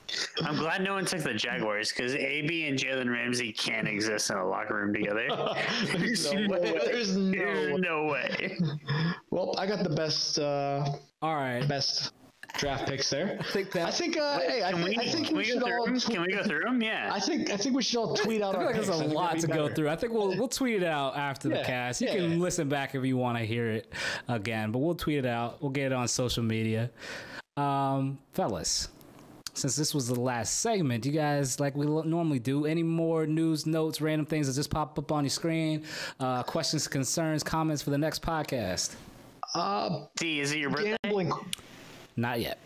I'm 0.45 0.57
glad 0.57 0.83
no 0.83 0.95
one 0.95 1.05
took 1.05 1.20
the 1.20 1.33
Jaguars 1.35 1.91
because 1.93 2.16
AB 2.16 2.66
and 2.66 2.77
Jalen 2.77 3.09
Ramsey 3.12 3.53
can't 3.53 3.87
exist 3.87 4.28
in 4.31 4.37
a 4.37 4.45
locker 4.47 4.74
room 4.74 4.93
together. 4.93 5.28
There's 5.97 6.33
no 6.33 6.49
way. 6.49 6.81
There's 6.85 7.16
no 7.16 7.31
There's 7.31 7.78
no 7.78 8.05
way. 8.07 8.59
Well, 9.31 9.55
I 9.57 9.66
got 9.69 9.85
the 9.85 9.91
best 9.95 10.41
uh, 10.41 10.85
All 11.23 11.35
right. 11.35 11.67
best 11.67 12.13
draft 12.59 12.87
picks 12.89 13.11
there. 13.11 13.37
I 13.41 13.43
think 13.53 13.73
that 13.73 13.87
I 13.89 13.91
think. 13.91 14.17
Uh, 14.17 14.39
hey, 14.41 14.63
I 14.63 14.73
Can 14.73 14.85
we, 14.85 14.97
I 14.97 15.07
think 15.09 15.29
we 15.31 15.39
we 15.39 15.45
should 15.45 15.63
all. 15.63 15.85
them? 15.85 15.99
Tweet, 15.99 16.17
Can 16.17 16.23
we 16.27 16.33
go 16.33 16.43
through 16.43 16.61
them? 16.61 16.81
Yeah. 16.83 17.11
I 17.13 17.21
think 17.21 17.51
I 17.51 17.57
think 17.57 17.75
we 17.75 17.83
should 17.83 17.99
all 17.99 18.15
tweet 18.17 18.43
out 18.43 18.55
I 18.55 18.59
feel 18.59 18.61
our 18.61 18.67
like 18.67 18.75
there's 18.77 18.87
picks. 18.87 18.97
I 18.99 19.01
a 19.01 19.07
think 19.07 19.15
lot 19.15 19.27
that'd 19.29 19.41
to 19.43 19.47
be 19.49 19.55
go 19.55 19.69
through. 19.69 19.89
I 19.89 19.97
think 19.97 20.13
we'll 20.13 20.29
we'll 20.37 20.49
tweet 20.49 20.83
it 20.83 20.85
out 20.85 21.17
after 21.17 21.49
the 21.49 21.63
cast. 21.65 22.01
You 22.01 22.09
yeah. 22.09 22.15
can 22.17 22.41
listen 22.41 22.69
back 22.69 22.95
if 22.95 23.05
you 23.05 23.17
want 23.17 23.39
to 23.39 23.45
hear 23.45 23.71
it 23.71 23.93
again, 24.29 24.73
but 24.73 24.79
we'll 24.79 24.95
tweet 24.95 25.19
it 25.19 25.27
out. 25.27 25.61
We'll 25.63 25.71
get 25.71 25.87
it 25.87 25.93
on 25.93 26.07
social 26.09 26.43
media. 26.43 26.91
Um, 27.57 28.19
fellas, 28.33 28.89
since 29.55 29.75
this 29.77 29.95
was 29.95 30.09
the 30.09 30.21
last 30.21 30.61
segment, 30.61 31.07
you 31.07 31.13
guys 31.13 31.59
like 31.59 31.75
we 31.75 31.87
normally 31.87 32.39
do. 32.39 32.67
Any 32.67 32.83
more 32.83 33.27
news, 33.27 33.65
notes, 33.67 34.01
random 34.01 34.27
things 34.27 34.47
that 34.47 34.55
just 34.55 34.71
pop 34.71 34.99
up 34.99 35.11
on 35.11 35.25
your 35.25 35.31
screen? 35.31 35.85
Uh, 36.21 36.43
questions, 36.43 36.87
concerns, 36.87 37.43
comments 37.43 37.83
for 37.83 37.91
the 37.91 37.99
next 37.99 38.23
podcast? 38.23 38.95
Uh, 39.57 40.05
D, 40.19 40.41
is 40.41 40.53
it 40.53 40.59
your 40.59 40.69
birthday? 40.69 40.97
gambling. 41.03 41.33
Not 42.16 42.41
yet. 42.41 42.59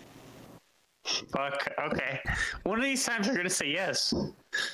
Fuck. 1.32 1.72
Okay. 1.78 2.20
One 2.64 2.78
of 2.78 2.84
these 2.84 3.04
times 3.04 3.28
we're 3.28 3.36
gonna 3.36 3.48
say 3.48 3.68
yes. 3.68 4.12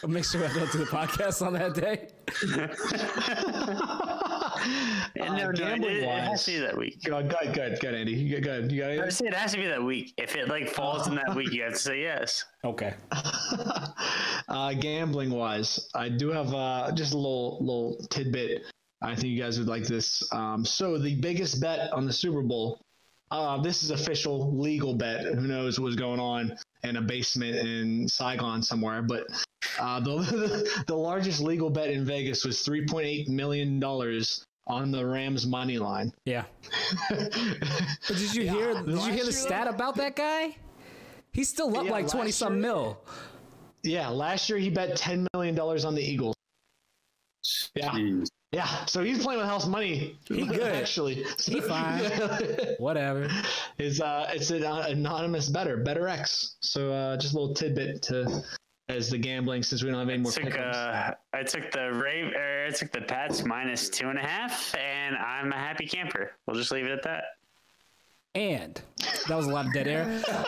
I'll 0.03 0.09
make 0.09 0.25
sure 0.25 0.43
I 0.43 0.53
don't 0.53 0.73
do 0.73 0.79
the 0.79 0.87
podcast 0.87 1.47
on 1.47 1.53
that 1.53 1.75
day. 1.75 2.09
And 5.17 5.37
no, 5.37 5.51
no, 5.51 5.75
it, 5.75 5.85
it 5.85 6.09
has 6.09 6.45
to 6.45 6.51
be 6.51 6.59
that 6.59 6.77
week. 6.77 7.03
Go, 7.05 7.23
go, 7.23 7.37
go, 7.53 7.75
go, 7.81 7.89
Andy. 7.91 8.13
You 8.13 8.41
go, 8.41 8.61
go. 8.61 8.69
You 8.69 8.81
got 8.81 8.91
I 8.91 8.95
it. 8.95 9.01
would 9.01 9.13
say 9.13 9.27
it 9.27 9.35
has 9.35 9.53
to 9.53 9.59
be 9.59 9.67
that 9.67 9.83
week. 9.83 10.13
If 10.17 10.35
it 10.35 10.49
like 10.49 10.69
falls 10.69 11.07
in 11.07 11.15
that 11.15 11.35
week, 11.35 11.53
you 11.53 11.63
have 11.63 11.75
to 11.75 11.79
say 11.79 12.03
yes. 12.03 12.45
Okay. 12.65 12.95
uh, 14.49 14.73
gambling 14.73 15.31
wise, 15.31 15.89
I 15.95 16.09
do 16.09 16.31
have 16.31 16.53
uh, 16.53 16.91
just 16.93 17.13
a 17.13 17.17
little 17.17 17.59
little 17.61 18.05
tidbit. 18.11 18.63
I 19.03 19.15
think 19.15 19.27
you 19.29 19.41
guys 19.43 19.59
would 19.59 19.69
like 19.69 19.85
this. 19.85 20.23
Um, 20.33 20.65
so 20.65 20.99
the 20.99 21.15
biggest 21.17 21.61
bet 21.61 21.93
on 21.93 22.07
the 22.07 22.13
Super 22.13 22.43
Bowl. 22.43 22.81
Uh, 23.31 23.61
this 23.61 23.83
is 23.83 23.91
official 23.91 24.57
legal 24.57 24.95
bet. 24.95 25.25
Who 25.25 25.49
knows 25.49 25.81
what's 25.81 25.97
going 25.97 26.21
on 26.21 26.57
in 26.85 26.97
a 26.97 27.03
basement 27.03 27.57
in 27.57 28.07
Saigon 28.09 28.63
somewhere? 28.63 29.03
But 29.03 29.25
uh, 29.81 29.99
the 30.01 30.83
the 30.87 30.95
largest 30.95 31.41
legal 31.41 31.69
bet 31.69 31.91
in 31.91 32.05
Vegas 32.05 32.45
was 32.45 32.63
three 32.63 32.87
point 32.87 33.07
eight 33.07 33.29
million 33.29 33.81
dollars 33.81 34.45
on 34.69 34.93
the 34.93 35.05
Rams 35.05 35.47
money 35.47 35.79
line. 35.79 36.13
Yeah. 36.25 36.45
But 37.11 38.19
did 38.19 38.35
you 38.35 38.49
hear? 38.49 38.75
Did 38.75 38.89
you 38.89 38.99
hear 39.01 39.11
the 39.11 39.17
year, 39.17 39.33
stat 39.33 39.67
about 39.67 39.97
that 39.97 40.15
guy? 40.15 40.57
He's 41.33 41.49
still 41.49 41.77
up 41.77 41.85
Yeah, 41.85 41.91
like 41.91 42.05
last 42.05 42.13
twenty 42.13 42.31
some 42.31 42.55
year- 42.55 42.63
mil. 42.63 43.01
Yeah, 43.83 44.09
last 44.09 44.49
year 44.49 44.59
he 44.59 44.71
bet 44.71 44.97
ten 44.97 45.27
million 45.35 45.55
dollars 45.57 45.85
on 45.85 45.95
the 45.97 46.03
Eagles. 46.03 46.37
Yeah. 47.75 47.91
Jeez. 47.91 48.29
Yeah, 48.57 48.87
so 48.87 49.05
he's 49.05 49.23
playing 49.23 49.39
with 49.39 49.49
house 49.49 49.67
money. 49.67 50.17
He 50.29 50.47
good. 50.47 50.63
actually. 50.63 51.27
He 51.45 51.61
fine. 51.61 52.11
Whatever. 52.79 53.29
It's 53.77 54.01
uh, 54.01 54.31
it's 54.33 54.49
an 54.51 54.65
uh, 54.65 54.87
anonymous 54.89 55.51
better, 55.51 55.77
better 55.77 56.09
X. 56.09 56.57
So 56.61 56.91
uh, 56.91 57.19
just 57.19 57.35
a 57.35 57.39
little 57.39 57.55
tidbit 57.55 58.01
to 58.05 58.43
as 58.89 59.11
the 59.11 59.19
gambling 59.19 59.63
since 59.63 59.83
we 59.83 59.91
don't 59.91 59.99
have 59.99 60.09
any 60.09 60.23
more. 60.23 60.33
took 60.33 60.59
uh, 60.59 61.13
I 61.35 61.43
took 61.43 61.71
the 61.71 61.93
Rave, 61.93 62.33
er, 62.35 62.69
I 62.69 62.71
took 62.71 62.93
the 62.93 63.03
Pats 63.03 63.45
minus 63.45 63.91
two 63.91 64.09
and 64.09 64.19
a 64.19 64.23
half, 64.23 64.75
and 64.75 65.17
I'm 65.17 65.53
a 65.53 65.57
happy 65.57 65.87
camper. 65.87 66.31
We'll 66.47 66.57
just 66.57 66.73
leave 66.73 66.87
it 66.87 66.93
at 66.93 67.03
that. 67.03 67.25
And 68.37 68.79
that 69.29 69.35
was 69.35 69.47
a 69.47 69.51
lot 69.51 69.65
of 69.67 69.73
dead 69.73 69.89
air. 69.89 70.03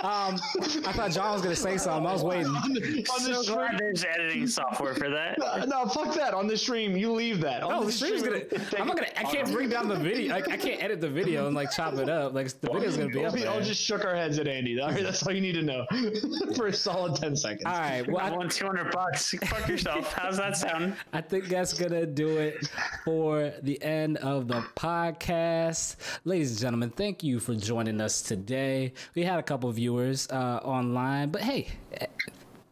Um, 0.04 0.38
I 0.84 0.92
thought 0.92 1.10
John 1.10 1.32
was 1.32 1.40
gonna 1.40 1.56
say 1.56 1.78
something. 1.78 2.06
I 2.06 2.12
was 2.12 2.22
waiting. 2.22 2.46
on 2.48 2.74
the, 2.74 2.80
on 3.16 3.24
the 3.24 3.34
So 3.34 3.42
stream. 3.42 3.78
there's 3.78 4.04
editing 4.04 4.46
software 4.46 4.94
for 4.94 5.08
that. 5.08 5.40
Uh, 5.42 5.64
No, 5.68 5.86
fuck 5.86 6.14
that. 6.16 6.34
On 6.34 6.46
the 6.46 6.56
stream, 6.56 6.94
you 6.96 7.10
leave 7.12 7.40
that. 7.40 7.62
On 7.62 7.70
No, 7.70 7.84
the 7.84 7.92
stream's 7.92 8.22
gonna. 8.22 8.42
I'm 8.78 8.86
not 8.86 8.96
gonna. 8.96 9.08
I 9.16 9.22
can't 9.22 9.50
bring 9.50 9.70
down 9.70 9.88
the 9.88 9.96
video. 9.96 10.34
Like 10.34 10.50
I 10.50 10.58
can't 10.58 10.82
edit 10.82 11.00
the 11.00 11.08
video 11.08 11.46
and 11.46 11.56
like 11.56 11.70
chop 11.70 11.94
it 11.94 12.10
up. 12.10 12.34
Like 12.34 12.48
the 12.60 12.70
video's 12.70 12.98
gonna 12.98 13.08
be 13.08 13.24
up 13.24 13.32
We 13.32 13.46
all 13.46 13.54
there. 13.56 13.64
just 13.64 13.80
shook 13.82 14.04
our 14.04 14.14
heads 14.14 14.38
at 14.38 14.46
Andy. 14.48 14.78
All 14.80 14.90
right, 14.90 15.02
That's 15.02 15.26
all 15.26 15.32
you 15.32 15.40
need 15.40 15.54
to 15.54 15.62
know 15.62 15.86
for 16.56 16.66
a 16.66 16.72
solid 16.74 17.16
10 17.16 17.36
seconds. 17.36 17.62
All 17.64 17.72
right. 17.72 18.06
Well, 18.06 18.18
I 18.22 18.28
I, 18.28 18.36
won 18.36 18.50
200 18.50 18.90
bucks. 18.92 19.34
Fuck 19.46 19.66
yourself. 19.66 20.12
How's 20.12 20.36
that 20.36 20.58
sound? 20.58 20.94
I 21.14 21.22
think 21.22 21.46
that's 21.48 21.72
gonna 21.72 22.04
do 22.04 22.36
it 22.36 22.68
for 23.06 23.50
the 23.62 23.82
end 23.82 24.18
of 24.18 24.46
the 24.46 24.60
podcast. 24.76 25.96
Ladies 26.26 26.50
and 26.50 26.60
gentlemen, 26.60 26.90
thank 26.90 27.22
you 27.22 27.40
for 27.40 27.54
joining 27.54 27.77
us 28.00 28.22
today. 28.22 28.92
We 29.14 29.22
had 29.22 29.38
a 29.38 29.42
couple 29.42 29.70
viewers 29.70 30.28
uh, 30.30 30.60
online, 30.64 31.30
but 31.30 31.42
hey. 31.42 31.68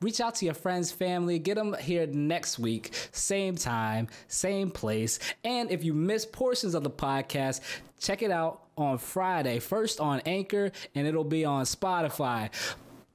Reach 0.03 0.21
out 0.21 0.35
to 0.37 0.45
your 0.45 0.53
friends, 0.53 0.93
family, 0.93 1.39
get 1.39 1.55
them 1.55 1.75
here 1.81 2.07
next 2.07 2.59
week, 2.59 2.93
same 3.13 3.57
time, 3.57 4.09
same 4.29 4.71
place. 4.71 5.19
And 5.43 5.71
if 5.71 5.85
you 5.85 5.95
miss 5.95 6.27
portions 6.27 6.75
of 6.75 6.85
the 6.85 6.91
podcast, 6.91 7.63
check 7.99 8.21
it 8.21 8.31
out 8.31 8.63
on 8.77 8.99
Friday, 8.99 9.59
first 9.59 9.99
on 9.99 10.21
Anchor, 10.27 10.71
and 10.95 11.07
it'll 11.07 11.25
be 11.25 11.47
on 11.47 11.65
Spotify. 11.65 12.51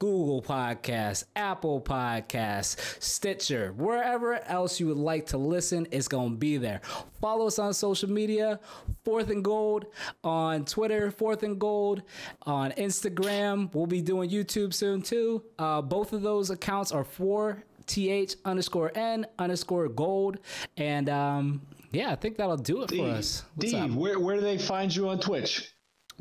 Google 0.02 0.42
Podcasts, 0.42 1.22
Apple 1.36 1.80
Podcasts, 1.80 3.00
Stitcher, 3.00 3.72
wherever 3.76 4.34
else 4.48 4.80
you 4.80 4.88
would 4.88 4.96
like 4.96 5.26
to 5.26 5.38
listen, 5.38 5.86
it's 5.92 6.08
going 6.08 6.30
to 6.30 6.36
be 6.36 6.56
there. 6.56 6.80
Follow 7.20 7.46
us 7.46 7.60
on 7.60 7.72
social 7.72 8.10
media, 8.10 8.58
Fourth 9.04 9.30
and 9.30 9.44
Gold 9.44 9.86
on 10.24 10.64
Twitter, 10.64 11.12
Fourth 11.12 11.44
and 11.44 11.56
Gold 11.56 12.02
on 12.42 12.72
Instagram. 12.72 13.72
We'll 13.72 13.86
be 13.86 14.02
doing 14.02 14.28
YouTube 14.28 14.74
soon 14.74 15.02
too. 15.02 15.44
Uh, 15.56 15.80
both 15.80 16.12
of 16.12 16.22
those 16.22 16.50
accounts 16.50 16.90
are 16.90 17.04
for 17.04 17.62
th 17.86 18.34
underscore 18.44 18.90
n 18.96 19.24
underscore 19.38 19.86
gold. 19.88 20.40
And 20.76 21.08
um, 21.08 21.62
yeah, 21.92 22.10
I 22.10 22.16
think 22.16 22.38
that'll 22.38 22.56
do 22.56 22.82
it 22.82 22.90
for 22.90 23.06
us. 23.06 23.44
What's 23.54 23.70
D, 23.70 23.78
up? 23.78 23.90
where, 23.92 24.18
where 24.18 24.34
do 24.34 24.42
they 24.42 24.58
find 24.58 24.92
you 24.92 25.08
on 25.10 25.20
Twitch? 25.20 25.71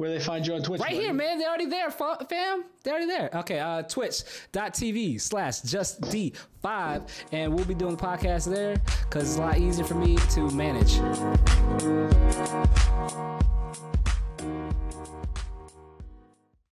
where 0.01 0.09
they 0.09 0.19
find 0.19 0.47
you 0.47 0.55
on 0.55 0.63
Twitch. 0.63 0.81
Right 0.81 0.89
buddy. 0.89 1.03
here, 1.03 1.13
man. 1.13 1.37
They're 1.37 1.47
already 1.47 1.67
there, 1.67 1.91
fam. 1.91 2.65
They're 2.83 2.93
already 2.93 3.05
there. 3.05 3.29
Okay, 3.35 3.59
uh, 3.59 3.83
twitch.tv 3.83 5.21
slash 5.21 5.61
just 5.61 6.01
D5. 6.01 7.07
And 7.31 7.53
we'll 7.53 7.65
be 7.65 7.75
doing 7.75 7.95
the 7.95 8.01
podcast 8.01 8.49
there 8.51 8.77
because 9.03 9.29
it's 9.29 9.37
a 9.37 9.41
lot 9.41 9.59
easier 9.59 9.85
for 9.85 9.93
me 9.93 10.17
to 10.31 10.49
manage. 10.49 10.97